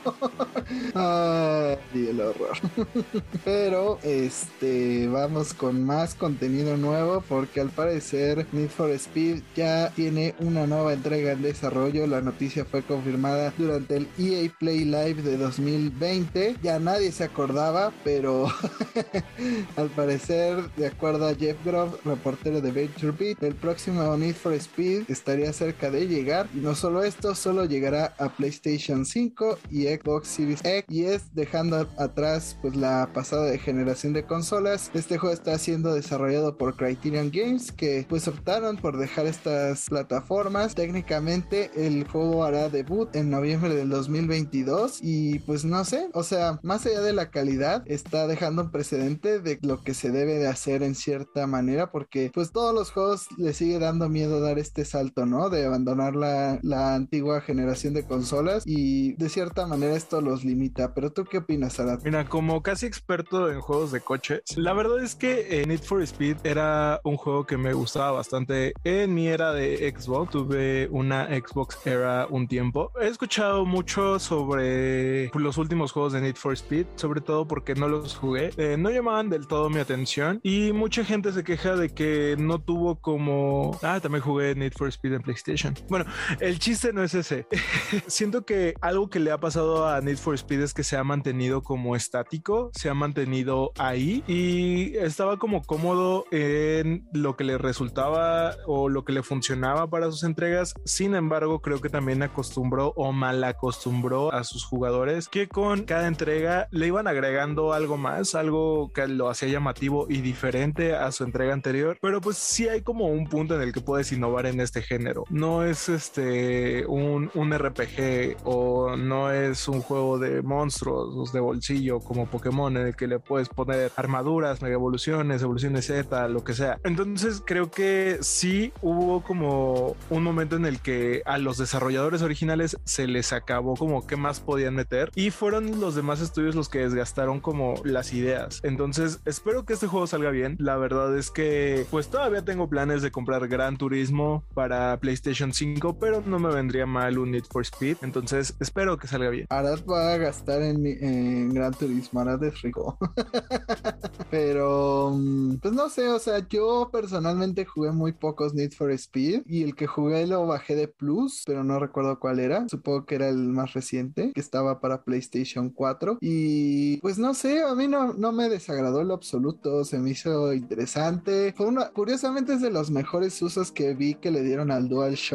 Ay, 0.93 2.07
el 2.07 2.21
horror. 2.21 2.55
Pero, 3.43 3.97
este, 4.03 5.07
vamos 5.07 5.55
con 5.55 5.83
más 5.83 6.13
contenido 6.13 6.77
nuevo 6.77 7.23
porque 7.27 7.61
al 7.61 7.69
parecer 7.71 8.45
Need 8.51 8.69
for 8.69 8.91
Speed 8.91 9.41
ya 9.55 9.89
tiene 9.95 10.35
una 10.37 10.67
nueva 10.67 10.93
entrega 10.93 11.31
en 11.31 11.41
desarrollo. 11.41 12.05
La 12.05 12.21
noticia 12.21 12.63
fue 12.63 12.83
confirmada 12.83 13.51
durante 13.57 13.97
el 13.97 14.07
EA 14.19 14.51
Play 14.59 14.85
Live 14.85 15.23
de 15.23 15.37
2020. 15.37 16.57
Ya 16.61 16.77
nadie 16.77 17.11
se 17.11 17.23
acordaba, 17.23 17.91
pero 18.03 18.45
al 19.77 19.89
parecer, 19.89 20.69
de 20.75 20.85
acuerdo 20.85 21.27
a 21.27 21.33
Jeff 21.33 21.57
Grove, 21.65 21.97
reportero 22.05 22.61
de 22.61 22.71
VentureBeat, 22.71 23.41
el 23.41 23.55
próximo 23.55 24.15
Need 24.15 24.35
for 24.35 24.53
Speed 24.53 25.05
estaría 25.07 25.51
cerca 25.53 25.89
de 25.89 26.02
llegar. 26.07 26.47
Y 26.53 26.57
no 26.57 26.75
solo 26.75 27.03
esto, 27.03 27.35
solo 27.35 27.65
llegará 27.65 28.13
a 28.17 28.29
PlayStation 28.29 29.05
5 29.05 29.59
y 29.69 29.87
Xbox 29.87 30.27
Series 30.27 30.59
X. 30.63 30.85
Y 30.89 31.05
es 31.05 31.33
dejando 31.33 31.87
atrás 31.97 32.57
pues 32.61 32.75
la 32.75 33.09
pasada 33.13 33.53
generación 33.57 34.13
de 34.13 34.23
consolas. 34.23 34.91
Este 34.93 35.17
juego 35.17 35.33
está 35.33 35.57
siendo 35.57 35.93
desarrollado 35.93 36.57
por 36.57 36.75
Criterion 36.75 37.31
Games 37.31 37.71
que 37.71 38.05
pues 38.07 38.27
optaron 38.27 38.77
por 38.77 38.97
dejar 38.97 39.25
estas 39.25 39.89
plataformas. 39.89 40.75
Técnicamente 40.75 41.71
el 41.75 42.07
juego 42.07 42.43
hará 42.43 42.69
debut 42.69 43.15
en 43.15 43.29
noviembre 43.29 43.73
del 43.73 43.89
2022 43.89 44.99
y 45.01 45.39
pues 45.39 45.65
no 45.65 45.83
sé, 45.85 46.09
o 46.13 46.23
sea, 46.23 46.59
más 46.63 46.85
allá 46.85 47.01
de 47.01 47.13
la 47.13 47.29
calidad, 47.29 47.83
está 47.85 48.27
dejando 48.27 48.63
un 48.63 48.71
precedente 48.71 49.39
de 49.39 49.59
lo 49.61 49.83
que 49.83 49.93
se 49.93 50.11
debe 50.11 50.35
de 50.35 50.47
hacer 50.47 50.83
en 50.83 50.95
cierta 50.95 51.47
manera 51.47 51.91
porque 51.91 52.31
pues 52.33 52.51
todos 52.51 52.73
los 52.73 52.91
juegos 52.91 53.27
le 53.37 53.53
sigue 53.53 53.79
dando 53.79 54.09
miedo 54.09 54.39
dar 54.39 54.59
este 54.59 54.85
salto, 54.85 55.25
¿no? 55.25 55.49
De 55.49 55.65
abandonar 55.65 55.92
la, 55.95 56.59
la 56.61 56.95
antigua 56.95 57.41
generación 57.41 57.93
de 57.93 58.03
consolas 58.03 58.63
y 58.65 59.13
de 59.13 59.29
cierta 59.29 59.67
manera 59.67 59.95
esto 59.95 60.21
los 60.21 60.43
limita. 60.43 60.93
Pero 60.93 61.11
tú 61.11 61.25
qué 61.25 61.39
opinas, 61.39 61.79
Arad? 61.79 62.01
Mira, 62.03 62.25
como 62.25 62.61
casi 62.61 62.85
experto 62.85 63.51
en 63.51 63.61
juegos 63.61 63.91
de 63.91 64.01
coches, 64.01 64.41
la 64.55 64.73
verdad 64.73 65.03
es 65.03 65.15
que 65.15 65.61
eh, 65.61 65.65
Need 65.65 65.81
for 65.81 66.01
Speed 66.01 66.37
era 66.43 66.99
un 67.03 67.17
juego 67.17 67.45
que 67.45 67.57
me 67.57 67.73
gustaba 67.73 68.11
bastante 68.11 68.73
en 68.83 69.13
mi 69.13 69.27
era 69.27 69.53
de 69.53 69.93
Xbox. 69.95 70.31
Tuve 70.31 70.87
una 70.91 71.27
Xbox 71.27 71.77
era 71.85 72.27
un 72.29 72.47
tiempo. 72.47 72.91
He 73.01 73.07
escuchado 73.07 73.65
mucho 73.65 74.19
sobre 74.19 75.29
los 75.33 75.57
últimos 75.57 75.91
juegos 75.91 76.13
de 76.13 76.21
Need 76.21 76.35
for 76.35 76.53
Speed, 76.53 76.85
sobre 76.95 77.21
todo 77.21 77.47
porque 77.47 77.75
no 77.75 77.87
los 77.87 78.15
jugué. 78.15 78.51
Eh, 78.57 78.77
no 78.77 78.89
llamaban 78.89 79.29
del 79.29 79.47
todo 79.47 79.69
mi 79.69 79.79
atención 79.79 80.39
y 80.43 80.71
mucha 80.73 81.03
gente 81.03 81.31
se 81.31 81.43
queja 81.43 81.75
de 81.75 81.89
que 81.89 82.35
no 82.37 82.59
tuvo 82.59 82.95
como... 82.95 83.77
Ah, 83.81 83.99
también 84.01 84.23
jugué 84.23 84.55
Need 84.55 84.73
for 84.73 84.87
Speed 84.87 85.13
en 85.13 85.21
PlayStation. 85.21 85.73
Bueno, 85.89 86.05
el 86.39 86.59
chiste 86.59 86.93
no 86.93 87.03
es 87.03 87.13
ese. 87.13 87.45
Siento 88.07 88.45
que 88.45 88.73
algo 88.81 89.09
que 89.09 89.19
le 89.19 89.31
ha 89.31 89.39
pasado 89.39 89.87
a 89.87 89.99
Need 90.01 90.17
for 90.17 90.35
Speed 90.35 90.61
es 90.61 90.73
que 90.73 90.83
se 90.83 90.97
ha 90.97 91.03
mantenido 91.03 91.61
como 91.61 91.95
estático, 91.95 92.71
se 92.73 92.89
ha 92.89 92.93
mantenido 92.93 93.71
ahí 93.77 94.23
y 94.27 94.95
estaba 94.97 95.37
como 95.37 95.61
cómodo 95.61 96.25
en 96.31 97.07
lo 97.13 97.35
que 97.35 97.43
le 97.43 97.57
resultaba 97.57 98.55
o 98.65 98.89
lo 98.89 99.03
que 99.03 99.13
le 99.13 99.23
funcionaba 99.23 99.89
para 99.89 100.09
sus 100.09 100.23
entregas. 100.23 100.73
Sin 100.85 101.15
embargo, 101.15 101.61
creo 101.61 101.81
que 101.81 101.89
también 101.89 102.23
acostumbró 102.23 102.93
o 102.95 103.11
mal 103.11 103.43
acostumbró 103.43 104.33
a 104.33 104.43
sus 104.43 104.65
jugadores 104.65 105.27
que 105.27 105.47
con 105.47 105.83
cada 105.83 106.07
entrega 106.07 106.67
le 106.71 106.87
iban 106.87 107.07
agregando 107.07 107.73
algo 107.73 107.97
más, 107.97 108.35
algo 108.35 108.91
que 108.93 109.07
lo 109.07 109.29
hacía 109.29 109.49
llamativo 109.49 110.07
y 110.09 110.21
diferente 110.21 110.95
a 110.95 111.11
su 111.11 111.23
entrega 111.23 111.53
anterior. 111.53 111.97
Pero 112.01 112.21
pues 112.21 112.37
sí 112.37 112.67
hay 112.67 112.81
como 112.81 113.07
un 113.07 113.27
punto 113.27 113.55
en 113.55 113.61
el 113.61 113.73
que 113.73 113.81
puedes 113.81 114.11
innovar 114.11 114.45
en 114.45 114.59
este 114.59 114.81
género. 114.81 115.25
No 115.29 115.63
es 115.63 115.72
este 115.89 116.85
un, 116.87 117.31
un 117.33 117.57
RPG 117.57 118.37
o 118.43 118.95
no 118.95 119.31
es 119.31 119.67
un 119.67 119.81
juego 119.81 120.19
de 120.19 120.41
monstruos 120.41 121.31
de 121.33 121.39
bolsillo 121.39 121.99
como 121.99 122.27
Pokémon 122.27 122.75
en 122.77 122.87
el 122.87 122.95
que 122.95 123.07
le 123.07 123.19
puedes 123.19 123.49
poner 123.49 123.91
armaduras, 123.95 124.61
mega 124.61 124.73
evoluciones, 124.73 125.41
evoluciones 125.41 125.87
Z, 125.87 126.27
lo 126.27 126.43
que 126.43 126.53
sea. 126.53 126.79
Entonces 126.83 127.41
creo 127.45 127.71
que 127.71 128.17
sí 128.21 128.73
hubo 128.81 129.21
como 129.21 129.95
un 130.09 130.23
momento 130.23 130.55
en 130.55 130.65
el 130.65 130.79
que 130.79 131.21
a 131.25 131.37
los 131.37 131.57
desarrolladores 131.57 132.21
originales 132.21 132.77
se 132.83 133.07
les 133.07 133.33
acabó 133.33 133.75
como 133.75 134.05
qué 134.07 134.15
más 134.15 134.39
podían 134.39 134.75
meter 134.75 135.11
y 135.15 135.31
fueron 135.31 135.79
los 135.79 135.95
demás 135.95 136.21
estudios 136.21 136.55
los 136.55 136.69
que 136.69 136.79
desgastaron 136.79 137.39
como 137.39 137.75
las 137.83 138.13
ideas. 138.13 138.59
Entonces 138.63 139.19
espero 139.25 139.65
que 139.65 139.73
este 139.73 139.87
juego 139.87 140.07
salga 140.07 140.31
bien. 140.31 140.55
La 140.59 140.77
verdad 140.77 141.17
es 141.17 141.31
que 141.31 141.85
pues 141.89 142.07
todavía 142.09 142.43
tengo 142.43 142.69
planes 142.69 143.01
de 143.01 143.11
comprar 143.11 143.47
Gran 143.47 143.77
Turismo 143.77 144.43
para 144.53 144.97
PlayStation 144.99 145.53
5, 145.53 145.62
pero 145.99 146.21
no 146.25 146.39
me 146.39 146.53
vendría 146.53 146.85
mal 146.85 147.17
un 147.17 147.31
Need 147.31 147.45
for 147.51 147.61
Speed. 147.63 147.97
Entonces 148.01 148.55
espero 148.59 148.97
que 148.97 149.07
salga 149.07 149.29
bien. 149.29 149.47
Arad 149.49 149.85
va 149.85 150.13
a 150.13 150.17
gastar 150.17 150.61
en, 150.61 151.53
Gran 151.53 151.73
Turismo, 151.73 152.19
Arad 152.19 152.43
es 152.43 152.61
rico. 152.61 152.97
Pero, 154.29 155.11
mm, 155.15 155.57
pues 155.57 155.73
no 155.73 155.89
sé, 155.89 156.07
o 156.09 156.19
sea, 156.19 156.47
yo 156.47 156.89
personalmente 156.91 157.65
jugué 157.65 157.91
muy 157.91 158.13
pocos 158.13 158.53
Need 158.53 158.71
for 158.71 158.91
Speed 158.91 159.43
y 159.45 159.63
el 159.63 159.75
que 159.75 159.87
jugué 159.87 160.25
lo 160.25 160.47
bajé 160.47 160.75
de 160.75 160.87
Plus, 160.87 161.43
pero 161.45 161.63
no 161.63 161.79
recuerdo 161.79 162.19
cuál 162.19 162.39
era. 162.39 162.67
Supongo 162.67 163.05
que 163.05 163.15
era 163.15 163.29
el 163.29 163.37
más 163.37 163.73
reciente, 163.73 164.31
que 164.33 164.41
estaba 164.41 164.79
para 164.79 165.03
PlayStation 165.03 165.69
4. 165.69 166.17
Y 166.21 166.97
pues 166.97 167.17
no 167.17 167.33
sé, 167.33 167.63
a 167.63 167.75
mí 167.75 167.87
no, 167.87 168.13
no 168.13 168.31
me 168.31 168.49
desagradó 168.49 169.01
en 169.01 169.09
lo 169.09 169.13
absoluto, 169.13 169.83
se 169.83 169.99
me 169.99 170.11
hizo 170.11 170.53
interesante. 170.53 171.53
Fue 171.55 171.67
una, 171.67 171.89
curiosamente 171.89 172.53
es 172.53 172.61
de 172.61 172.71
los 172.71 172.89
mejores 172.89 173.41
usos 173.41 173.71
que 173.71 173.93
vi 173.93 174.15
que 174.15 174.31
le 174.31 174.43
dieron 174.43 174.71
al 174.71 174.89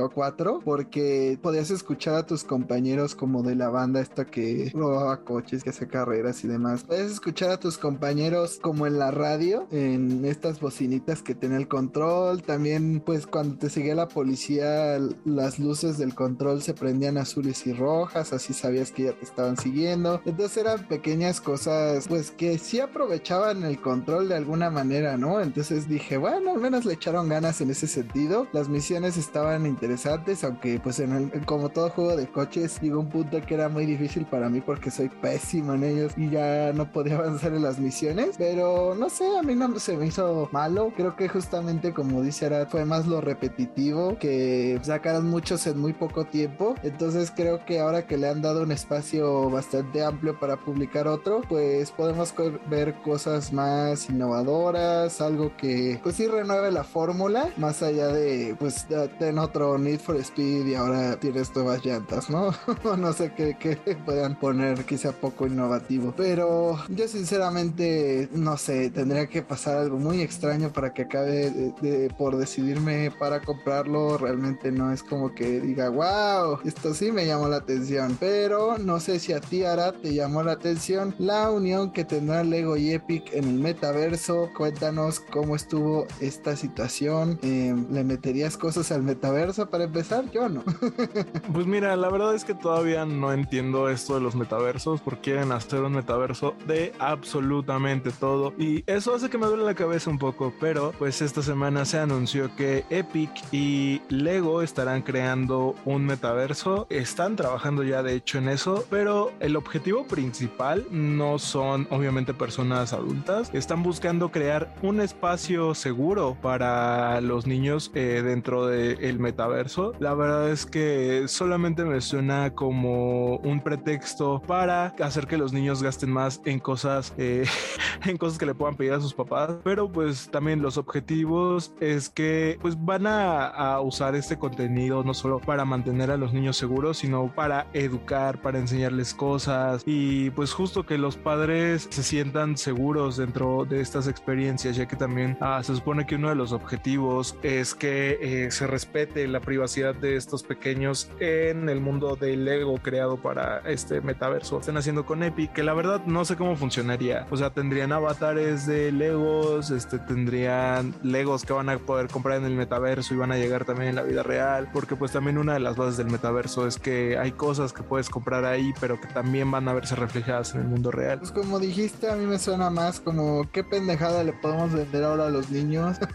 DualShock 0.09 0.15
4, 0.15 0.61
porque 0.65 1.39
podías 1.41 1.71
escuchar 1.71 2.15
a 2.15 2.27
tus 2.27 2.45
compañeros 2.45 3.15
como 3.15 3.43
de 3.43 3.55
la 3.55 3.69
banda 3.69 4.01
esta 4.01 4.25
que 4.25 4.71
robaba 4.75 5.25
coches, 5.25 5.63
que 5.63 5.71
hacía 5.71 5.89
carreras 5.89 6.45
y 6.45 6.49
demás. 6.49 6.85
Puedes 6.85 7.13
escuchar 7.13 7.51
a 7.51 7.61
tus 7.61 7.79
compañeros 7.79 8.59
como 8.61 8.87
en 8.87 8.99
la 8.99 9.11
radio, 9.11 9.67
en 9.71 10.25
estas 10.25 10.61
bocinitas 10.61 11.23
que 11.23 11.35
tenía 11.35 11.57
el 11.57 11.69
control. 11.69 12.43
También, 12.43 13.03
pues 13.05 13.27
cuando 13.27 13.57
te 13.57 13.71
seguía 13.71 13.95
la 13.95 14.09
policía, 14.09 14.99
las 15.25 15.59
luces 15.59 15.99
del 15.99 16.15
control 16.15 16.63
se 16.63 16.75
prendían 16.75 17.19
azules 17.19 17.67
y 17.67 17.73
rojas, 17.73 18.33
así 18.33 18.53
sabías 18.53 18.91
que 18.91 19.05
ya 19.05 19.13
te 19.13 19.25
estaban 19.25 19.57
siguiendo. 19.57 20.21
Entonces 20.25 20.57
eran 20.57 20.87
pequeñas 20.89 21.41
cosas, 21.41 22.07
pues 22.09 22.31
que 22.31 22.59
sí 22.59 22.81
aprovechaban 22.81 23.65
el 23.65 23.81
control 23.81 24.29
de 24.29 24.37
alguna 24.37 24.71
manera, 24.71 25.17
¿no? 25.17 25.41
Entonces 25.41 25.89
dije, 25.89 26.17
bueno, 26.17 26.53
al 26.53 26.61
menos 26.61 26.85
le 26.85 26.95
echaron 26.95 27.29
ganas 27.29 27.61
en 27.61 27.71
ese 27.71 27.87
sentido. 27.87 28.47
Las 28.53 28.69
misiones 28.69 29.17
estaban 29.17 29.67
interesantes, 29.67 29.98
aunque 30.07 30.81
pues 30.83 31.01
en 31.01 31.12
el, 31.12 31.47
como 31.47 31.69
todo 31.69 31.91
juego 31.91 32.16
de 32.16 32.27
coches, 32.27 32.81
llegó 32.81 33.01
un 33.01 33.09
punto 33.09 33.41
que 33.41 33.55
era 33.55 33.69
muy 33.69 33.87
difícil 33.87 34.27
para 34.27 34.49
mí 34.49 34.61
porque 34.61 34.91
soy 34.91 35.09
pésimo 35.09 35.75
en 35.75 35.85
ellos 35.85 36.12
y 36.16 36.31
ya 36.31 36.73
no 36.73 36.91
podía 36.91 37.15
avanzar 37.19 37.55
en 37.55 37.62
las 37.62 37.79
misiones. 37.79 38.37
Pero 38.39 38.95
no 38.95 39.09
sé, 39.09 39.25
a 39.39 39.43
mí 39.43 39.55
no 39.55 39.79
se 39.79 39.97
me 39.97 40.07
hizo 40.07 40.49
malo. 40.53 40.93
Creo 40.97 41.16
que 41.16 41.29
justamente 41.29 41.93
como 41.93 42.23
dice 42.23 42.47
Arad, 42.47 42.69
fue 42.69 42.85
más 42.85 43.07
lo 43.07 43.20
repetitivo 43.20 44.19
que 44.19 44.79
sacaron 44.83 45.29
muchos 45.29 45.66
en 45.66 45.79
muy 45.79 45.93
poco 45.93 46.25
tiempo. 46.25 46.75
Entonces 46.83 47.33
creo 47.35 47.65
que 47.65 47.81
ahora 47.81 48.07
que 48.07 48.16
le 48.16 48.29
han 48.29 48.43
dado 48.43 48.62
un 48.62 48.73
espacio 48.73 49.51
bastante 49.51 50.03
amplio 50.03 50.39
para 50.39 50.57
publicar 50.57 51.09
otro, 51.09 51.43
pues 51.49 51.91
podemos 51.91 52.35
ver 52.69 52.95
cosas 53.03 53.53
más 53.53 54.09
innovadoras, 54.09 55.20
algo 55.20 55.57
que 55.57 55.99
pues 56.03 56.16
sí 56.16 56.27
renueve 56.27 56.70
la 56.70 56.85
fórmula, 56.85 57.51
más 57.57 57.83
allá 57.83 58.09
de 58.09 58.57
pues 58.59 58.87
en 59.20 59.39
otro 59.39 59.79
Need 59.89 60.01
for 60.01 60.16
Speed 60.16 60.66
y 60.66 60.74
ahora 60.74 61.19
tienes 61.19 61.55
nuevas 61.55 61.82
llantas, 61.82 62.28
¿no? 62.28 62.52
no 62.98 63.12
sé 63.15 63.32
qué, 63.35 63.56
qué 63.59 63.77
puedan 64.05 64.39
poner, 64.39 64.85
quizá 64.85 65.12
poco 65.12 65.47
innovativo. 65.47 66.12
Pero 66.15 66.78
yo 66.89 67.09
sinceramente, 67.09 68.28
no 68.32 68.59
sé, 68.59 68.90
tendría 68.90 69.27
que 69.28 69.40
pasar 69.40 69.78
algo 69.78 69.97
muy 69.97 70.20
extraño 70.20 70.70
para 70.73 70.93
que 70.93 71.02
acabe 71.02 71.51
de, 71.51 72.12
por 72.19 72.36
decidirme 72.36 73.10
para 73.19 73.40
comprarlo. 73.40 74.19
Realmente 74.19 74.70
no 74.70 74.93
es 74.93 75.02
como 75.02 75.35
que 75.35 75.60
diga, 75.60 75.89
wow, 75.89 76.59
esto 76.65 76.93
sí 76.93 77.10
me 77.10 77.24
llamó 77.24 77.48
la 77.48 77.56
atención. 77.56 78.19
Pero 78.20 78.77
no 78.77 79.01
sé 79.01 79.19
si 79.19 79.32
a 79.32 79.40
ti, 79.40 79.65
Ara, 79.65 79.93
te 79.93 80.12
llamó 80.12 80.43
la 80.43 80.52
atención 80.52 81.15
la 81.19 81.51
unión 81.51 81.93
que 81.93 82.05
tendrá 82.05 82.44
Lego 82.44 82.77
y 82.77 82.93
Epic 82.93 83.32
en 83.32 83.44
el 83.44 83.59
metaverso. 83.59 84.51
Cuéntanos 84.55 85.20
cómo 85.20 85.56
estuvo 85.56 86.06
esta 86.20 86.56
situación. 86.56 87.39
Eh, 87.43 87.74
¿Le 87.90 88.05
meterías 88.05 88.59
cosas 88.59 88.93
al 88.93 89.02
metaverso 89.02 89.70
para 89.70 89.78
empezar? 89.85 90.31
Yo 90.31 90.49
no. 90.49 90.63
pues 91.53 91.67
mira, 91.67 91.97
la 91.97 92.09
verdad 92.11 92.35
es 92.35 92.45
que 92.45 92.55
todavía 92.55 93.05
no 93.05 93.33
entiendo 93.33 93.89
esto 93.89 94.15
de 94.15 94.21
los 94.21 94.35
metaversos 94.35 95.01
porque 95.01 95.19
quieren 95.21 95.53
hacer 95.53 95.81
un 95.83 95.93
metaverso 95.93 96.55
de 96.67 96.93
absolutamente 96.99 98.11
todo 98.11 98.55
y 98.57 98.85
eso 98.87 99.15
hace 99.15 99.29
que 99.29 99.39
me 99.39 99.47
duele 99.47 99.65
la 99.65 99.75
cabeza 99.75 100.11
un 100.11 100.19
poco, 100.19 100.55
pero 100.61 100.93
pues 100.99 101.21
esta 101.21 101.43
semana 101.43 101.85
se 101.85 101.99
anunció 101.99 102.55
que 102.57 102.85
Epic 102.91 103.31
y 103.53 104.01
Lego 104.09 104.63
estarán 104.63 105.03
creando 105.03 105.75
un 105.85 106.07
metaverso, 106.07 106.87
están 106.91 107.37
trabajando 107.37 107.83
ya 107.83 108.03
de 108.03 108.15
hecho 108.15 108.39
en 108.39 108.49
eso, 108.49 108.85
pero 108.91 109.33
el 109.41 109.57
objetivo 109.57 110.07
principal 110.07 110.87
no 110.91 111.39
son 111.39 111.87
obviamente 111.91 112.35
personas 112.35 112.93
adultas, 112.93 113.51
están 113.53 113.83
buscando 113.83 114.31
crear 114.31 114.75
un 114.83 115.01
espacio 115.01 115.75
seguro 115.75 116.37
para 116.41 117.21
los 117.21 117.47
niños 117.47 117.91
eh, 117.95 118.23
dentro 118.25 118.67
del 118.67 119.19
metaverso. 119.19 119.68
La 119.99 120.15
verdad 120.15 120.51
es 120.51 120.65
que 120.65 121.28
solamente 121.28 121.85
me 121.85 122.01
suena 122.01 122.55
como 122.55 123.36
un 123.36 123.61
pretexto 123.61 124.40
para 124.47 124.86
hacer 125.01 125.27
que 125.27 125.36
los 125.36 125.53
niños 125.53 125.82
gasten 125.82 126.11
más 126.11 126.40
en 126.47 126.59
cosas, 126.59 127.12
eh, 127.19 127.45
en 128.07 128.16
cosas 128.16 128.39
que 128.39 128.47
le 128.47 128.55
puedan 128.55 128.77
pedir 128.77 128.95
a 128.95 129.01
sus 129.01 129.12
papás, 129.12 129.57
pero 129.62 129.90
pues 129.93 130.31
también 130.31 130.62
los 130.62 130.78
objetivos 130.78 131.74
es 131.81 132.09
que 132.09 132.59
pues 132.62 132.82
van 132.82 133.07
a, 133.07 133.47
a 133.47 133.81
usar 133.82 134.15
este 134.15 134.39
contenido 134.39 135.05
no 135.05 135.12
solo 135.12 135.39
para 135.39 135.65
mantener 135.65 136.11
a 136.11 136.16
los 136.16 136.32
niños 136.32 136.57
seguros, 136.57 136.99
sino 136.99 137.31
para 137.35 137.66
educar, 137.74 138.40
para 138.40 138.59
enseñarles 138.59 139.12
cosas. 139.12 139.82
Y 139.85 140.31
pues 140.31 140.53
justo 140.53 140.86
que 140.86 140.97
los 140.97 141.16
padres 141.16 141.89
se 141.90 142.03
sientan 142.03 142.57
seguros 142.57 143.16
dentro 143.16 143.66
de 143.69 143.81
estas 143.81 144.09
experiencias, 144.09 144.77
ya 144.77 144.89
que 144.89 144.97
también 144.97 145.36
ah, 145.40 145.61
se 145.62 145.74
supone 145.74 146.07
que 146.07 146.15
uno 146.15 146.31
de 146.31 146.36
los 146.36 146.53
objetivos 146.53 147.36
es 147.43 147.74
que 147.74 148.19
eh, 148.20 148.51
se 148.51 148.66
respete 148.66 149.27
la 149.28 149.40
privacidad 149.40 149.58
de 149.59 150.17
estos 150.17 150.45
pequeños 150.45 151.11
en 151.19 151.69
el 151.69 151.81
mundo 151.81 152.15
del 152.15 152.45
Lego 152.45 152.79
creado 152.81 153.17
para 153.17 153.59
este 153.69 154.01
metaverso. 154.01 154.61
Están 154.61 154.77
haciendo 154.77 155.05
con 155.05 155.25
Epic, 155.25 155.53
que 155.53 155.65
la 155.65 155.75
verdad 155.75 156.03
no 156.07 156.25
sé 156.25 156.37
cómo 156.37 156.55
funcionaría. 156.55 157.27
O 157.31 157.37
sea, 157.37 157.51
tendrían 157.51 157.91
avatares 157.91 158.67
de 158.67 158.93
Legos, 158.93 159.73
este, 159.73 159.99
tendrían 159.99 160.95
Legos 161.03 161.45
que 161.45 161.53
van 161.53 161.69
a 161.71 161.79
poder 161.79 162.07
comprar 162.07 162.39
en 162.39 162.45
el 162.45 162.55
metaverso 162.55 163.15
y 163.15 163.17
van 163.17 163.33
a 163.33 163.37
llegar 163.37 163.65
también 163.65 163.91
en 163.91 163.97
la 163.97 164.03
vida 164.03 164.23
real, 164.23 164.71
porque 164.73 164.95
pues 164.95 165.11
también 165.11 165.39
una 165.39 165.55
de 165.55 165.61
las 165.61 165.77
bases 165.77 165.97
del 165.97 166.07
metaverso 166.07 166.67
es 166.67 166.79
que 166.79 167.19
hay 167.19 167.33
cosas 167.33 167.73
que 167.73 167.83
puedes 167.83 168.09
comprar 168.09 168.45
ahí, 168.45 168.73
pero 168.81 169.01
que 169.01 169.09
también 169.09 169.51
van 169.51 169.67
a 169.69 169.73
verse 169.73 169.97
reflejadas 169.97 170.55
en 170.55 170.61
el 170.61 170.69
mundo 170.69 170.93
real. 170.93 171.19
Pues 171.19 171.33
como 171.33 171.59
dijiste, 171.59 172.09
a 172.09 172.15
mí 172.15 172.27
me 172.27 172.39
suena 172.39 172.71
más 172.71 173.01
como 173.01 173.49
qué 173.51 173.65
pendejada 173.65 174.23
le 174.23 174.33
podemos 174.35 174.73
vender 174.73 175.03
ahora 175.03 175.27
a 175.27 175.31
los 175.31 175.51
niños. 175.51 175.97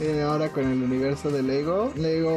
Eh, 0.00 0.22
ahora 0.22 0.48
con 0.50 0.64
el 0.64 0.80
universo 0.80 1.28
de 1.28 1.42
Lego. 1.42 1.92
Lego 1.96 2.28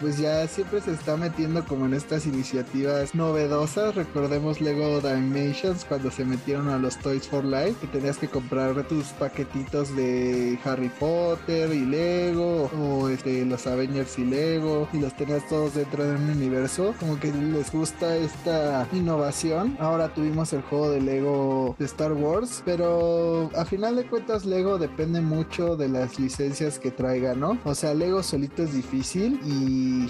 pues 0.00 0.18
ya 0.18 0.46
siempre 0.48 0.80
se 0.80 0.92
está 0.92 1.16
metiendo 1.16 1.64
como 1.64 1.86
en 1.86 1.94
estas 1.94 2.26
iniciativas 2.26 3.14
novedosas. 3.14 3.94
Recordemos 3.94 4.60
Lego 4.60 5.00
Dimensions 5.00 5.84
cuando 5.84 6.10
se 6.10 6.24
metieron 6.24 6.68
a 6.68 6.78
los 6.78 6.98
Toys 6.98 7.28
for 7.28 7.44
Life 7.44 7.74
que 7.80 7.86
tenías 7.86 8.18
que 8.18 8.28
comprar 8.28 8.82
tus 8.88 9.06
paquetitos 9.08 9.94
de 9.96 10.58
Harry 10.64 10.90
Potter 11.00 11.72
y 11.72 11.84
Lego 11.84 12.70
o 12.78 13.08
este 13.08 13.44
los 13.44 13.66
Avengers 13.66 14.18
y 14.18 14.24
Lego 14.24 14.88
y 14.92 14.98
los 14.98 15.16
tenías 15.16 15.46
todos 15.48 15.74
dentro 15.74 16.04
de 16.04 16.16
un 16.16 16.30
universo. 16.30 16.94
Como 16.98 17.18
que 17.18 17.32
les 17.32 17.72
gusta 17.72 18.16
esta 18.16 18.86
innovación. 18.92 19.76
Ahora 19.80 20.12
tuvimos 20.14 20.52
el 20.52 20.62
juego 20.62 20.90
de 20.90 21.00
Lego 21.00 21.76
de 21.78 21.84
Star 21.84 22.12
Wars, 22.12 22.62
pero 22.64 23.50
a 23.56 23.64
final 23.64 23.96
de 23.96 24.06
cuentas 24.06 24.44
Lego 24.44 24.78
depende 24.78 25.20
mucho 25.20 25.76
de 25.76 25.88
las 25.88 26.18
licencias 26.18 26.78
que 26.78 26.90
traiga, 26.90 27.34
¿no? 27.34 27.58
O 27.64 27.74
sea, 27.74 27.94
Lego 27.94 28.22
solito 28.22 28.62
es 28.62 28.74
difícil 28.74 29.40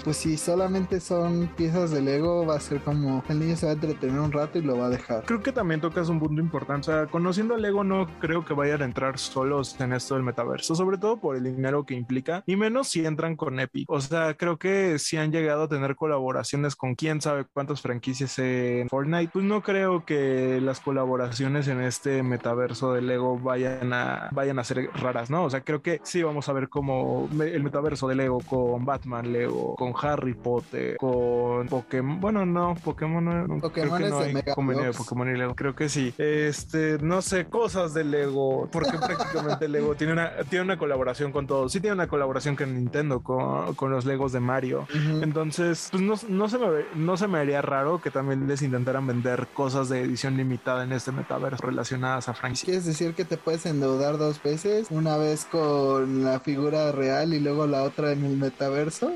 pues 0.03 0.17
si 0.17 0.37
solamente 0.37 0.99
son 0.99 1.49
piezas 1.55 1.91
de 1.91 2.01
Lego 2.01 2.45
va 2.45 2.55
a 2.55 2.59
ser 2.59 2.81
como 2.81 3.23
el 3.29 3.39
niño 3.39 3.55
se 3.55 3.65
va 3.65 3.71
a 3.71 3.75
entretener 3.75 4.19
un 4.19 4.31
rato 4.31 4.59
y 4.59 4.61
lo 4.61 4.77
va 4.77 4.87
a 4.87 4.89
dejar. 4.89 5.23
Creo 5.25 5.41
que 5.41 5.51
también 5.51 5.81
tocas 5.81 6.09
un 6.09 6.19
punto 6.19 6.41
importante. 6.41 6.91
O 6.91 6.93
sea, 6.93 7.05
conociendo 7.07 7.55
a 7.55 7.57
Lego 7.57 7.83
no 7.83 8.07
creo 8.19 8.45
que 8.45 8.53
vayan 8.53 8.81
a 8.81 8.85
entrar 8.85 9.17
solos 9.17 9.79
en 9.79 9.93
esto 9.93 10.15
del 10.15 10.23
metaverso, 10.23 10.75
sobre 10.75 10.97
todo 10.97 11.17
por 11.17 11.35
el 11.35 11.43
dinero 11.43 11.85
que 11.85 11.95
implica 11.95 12.43
y 12.45 12.55
menos 12.55 12.87
si 12.87 13.05
entran 13.05 13.35
con 13.35 13.59
Epic. 13.59 13.89
O 13.89 14.01
sea, 14.01 14.35
creo 14.35 14.57
que 14.57 14.99
si 14.99 15.17
han 15.17 15.31
llegado 15.31 15.63
a 15.63 15.67
tener 15.67 15.95
colaboraciones 15.95 16.75
con 16.75 16.95
quién 16.95 17.21
sabe 17.21 17.45
cuántas 17.51 17.81
franquicias 17.81 18.37
en 18.39 18.89
Fortnite, 18.89 19.31
pues 19.33 19.45
no 19.45 19.61
creo 19.61 20.05
que 20.05 20.59
las 20.61 20.79
colaboraciones 20.79 21.67
en 21.67 21.81
este 21.81 22.23
metaverso 22.23 22.93
de 22.93 23.01
Lego 23.01 23.37
vayan 23.39 23.93
a 23.93 24.29
vayan 24.31 24.59
a 24.59 24.63
ser 24.63 24.89
raras, 24.93 25.29
¿no? 25.29 25.43
O 25.43 25.49
sea, 25.49 25.61
creo 25.61 25.81
que 25.81 25.99
sí 26.03 26.23
vamos 26.23 26.49
a 26.49 26.53
ver 26.53 26.69
como 26.69 27.29
el 27.39 27.63
metaverso 27.63 28.07
de 28.07 28.15
Lego 28.15 28.39
con 28.39 28.85
Batman, 28.85 29.32
Lego, 29.33 29.75
con 29.75 29.93
Harry 30.01 30.33
Potter, 30.33 30.97
con 30.97 31.67
Pokémon. 31.67 32.19
Bueno, 32.19 32.45
no, 32.45 32.75
Pokémon 32.83 33.23
no, 33.25 33.59
Pokémon 33.59 33.97
creo 33.97 33.97
que 33.97 34.09
no 34.09 34.19
hay 34.19 34.53
convenio 34.53 34.83
de 34.85 34.93
Pokémon 34.93 35.29
y 35.29 35.37
Lego. 35.37 35.55
Creo 35.55 35.75
que 35.75 35.89
sí. 35.89 36.13
Este, 36.17 36.97
no 36.99 37.21
sé, 37.21 37.45
cosas 37.45 37.93
de 37.93 38.03
Lego, 38.03 38.69
porque 38.71 38.97
prácticamente 39.05 39.67
Lego 39.67 39.95
tiene 39.95 40.13
una, 40.13 40.31
tiene 40.49 40.65
una 40.65 40.77
colaboración 40.77 41.31
con 41.31 41.47
todos. 41.47 41.71
Sí 41.71 41.79
tiene 41.79 41.95
una 41.95 42.07
colaboración 42.07 42.55
con 42.55 42.73
Nintendo, 42.73 43.21
con, 43.21 43.75
con 43.75 43.91
los 43.91 44.05
Legos 44.05 44.31
de 44.31 44.39
Mario. 44.39 44.87
Entonces, 45.21 45.89
pues 45.91 46.01
no, 46.03 46.15
no, 46.29 46.49
se 46.49 46.57
me, 46.57 46.67
no 46.95 47.17
se 47.17 47.27
me 47.27 47.39
haría 47.39 47.61
raro 47.61 47.99
que 48.01 48.11
también 48.11 48.47
les 48.47 48.61
intentaran 48.61 49.05
vender 49.07 49.47
cosas 49.53 49.89
de 49.89 50.01
edición 50.01 50.37
limitada 50.37 50.83
en 50.83 50.93
este 50.93 51.11
metaverso 51.11 51.65
relacionadas 51.65 52.29
a 52.29 52.33
Frank. 52.33 52.57
¿Quieres 52.63 52.85
decir 52.85 53.13
que 53.13 53.25
te 53.25 53.37
puedes 53.37 53.65
endeudar 53.65 54.17
dos 54.17 54.41
veces? 54.41 54.87
Una 54.89 55.17
vez 55.17 55.45
con 55.45 56.23
la 56.23 56.39
figura 56.39 56.91
real 56.91 57.33
y 57.33 57.39
luego 57.39 57.67
la 57.67 57.83
otra 57.83 58.11
en 58.11 58.25
el 58.25 58.37
metaverso. 58.37 59.13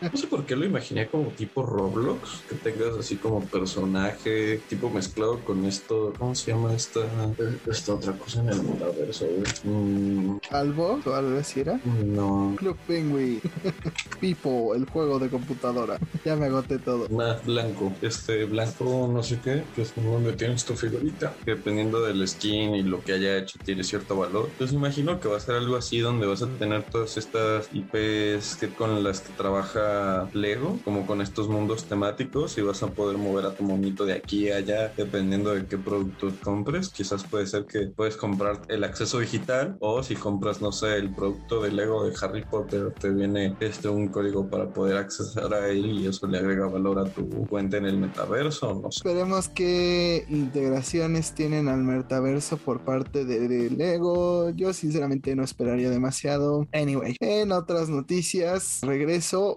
No 0.00 0.16
sé 0.16 0.26
por 0.26 0.46
qué 0.46 0.56
lo 0.56 0.64
imaginé 0.64 1.08
como 1.08 1.32
tipo 1.32 1.62
Roblox, 1.62 2.44
que 2.48 2.56
tengas 2.56 2.96
así 2.98 3.16
como 3.18 3.46
personaje, 3.46 4.58
tipo 4.68 4.90
mezclado 4.90 5.42
con 5.44 5.64
esto, 5.64 6.12
¿cómo 6.18 6.34
se 6.34 6.52
llama 6.52 6.74
esta, 6.74 7.00
esta 7.66 7.94
otra 7.94 8.16
cosa 8.16 8.40
en 8.40 8.48
el 8.48 8.62
metaverso? 8.62 9.26
Mm. 9.64 10.38
¿Albo? 10.50 11.00
¿O 11.04 11.12
algo 11.12 11.38
así 11.38 11.60
era? 11.60 11.80
No. 11.84 12.54
Club 12.56 12.76
Penguin. 12.86 13.40
Pipo, 14.20 14.74
el 14.74 14.86
juego 14.86 15.18
de 15.18 15.28
computadora. 15.28 15.98
ya 16.24 16.36
me 16.36 16.46
agoté 16.46 16.78
todo. 16.78 17.08
Nah, 17.10 17.40
blanco. 17.44 17.92
Este 18.00 18.44
blanco 18.44 19.08
no 19.12 19.22
sé 19.22 19.40
qué, 19.40 19.64
que 19.74 19.82
es 19.82 19.92
como 19.92 20.12
donde 20.12 20.34
tienes 20.34 20.64
tu 20.64 20.74
figurita. 20.76 21.36
Dependiendo 21.44 22.00
del 22.02 22.26
skin 22.26 22.74
y 22.74 22.82
lo 22.82 23.02
que 23.02 23.12
haya 23.12 23.38
hecho 23.38 23.58
tiene 23.64 23.84
cierto 23.84 24.16
valor. 24.16 24.50
Pues 24.56 24.72
imagino 24.72 25.20
que 25.20 25.28
va 25.28 25.36
a 25.36 25.40
ser 25.40 25.56
algo 25.56 25.76
así 25.76 25.98
donde 25.98 26.26
vas 26.26 26.42
a 26.42 26.56
tener 26.56 26.84
todas 26.90 27.16
estas 27.16 27.68
IPs 27.72 28.56
que 28.56 28.72
con 28.74 29.02
las 29.02 29.23
que 29.24 29.32
trabaja 29.32 30.28
Lego, 30.32 30.78
como 30.84 31.06
con 31.06 31.20
estos 31.20 31.48
mundos 31.48 31.84
temáticos 31.84 32.58
y 32.58 32.62
vas 32.62 32.82
a 32.82 32.88
poder 32.88 33.18
mover 33.18 33.46
a 33.46 33.54
tu 33.54 33.64
monito 33.64 34.04
de 34.04 34.14
aquí 34.14 34.50
a 34.50 34.56
allá 34.56 34.92
dependiendo 34.96 35.54
de 35.54 35.66
qué 35.66 35.78
producto 35.78 36.30
compres. 36.42 36.90
Quizás 36.90 37.24
puede 37.24 37.46
ser 37.46 37.66
que 37.66 37.86
puedes 37.86 38.16
comprar 38.16 38.60
el 38.68 38.84
acceso 38.84 39.18
digital 39.18 39.76
o 39.80 40.02
si 40.02 40.14
compras, 40.14 40.60
no 40.60 40.72
sé, 40.72 40.96
el 40.96 41.14
producto 41.14 41.62
de 41.62 41.72
Lego 41.72 42.04
de 42.04 42.14
Harry 42.20 42.44
Potter, 42.44 42.92
te 43.00 43.10
viene 43.10 43.56
este 43.60 43.88
un 43.88 44.08
código 44.08 44.48
para 44.48 44.68
poder 44.68 44.96
acceder 44.96 45.52
a 45.52 45.68
él 45.68 45.86
y 45.86 46.06
eso 46.06 46.26
le 46.26 46.38
agrega 46.38 46.66
valor 46.66 46.98
a 46.98 47.04
tu 47.04 47.28
cuenta 47.46 47.76
en 47.76 47.86
el 47.86 47.96
metaverso. 47.96 48.80
No 48.82 48.92
sé. 48.92 48.98
Esperemos 48.98 49.48
qué 49.48 50.24
integraciones 50.28 51.32
tienen 51.32 51.68
al 51.68 51.82
metaverso 51.82 52.56
por 52.56 52.80
parte 52.80 53.24
de, 53.24 53.34
Lego. 53.70 54.50
Yo 54.50 54.72
sinceramente 54.72 55.34
no 55.34 55.44
esperaría 55.44 55.90
demasiado. 55.90 56.66
Anyway, 56.72 57.16
en 57.20 57.52
otras 57.52 57.88
noticias, 57.88 58.80
regreso 58.82 59.13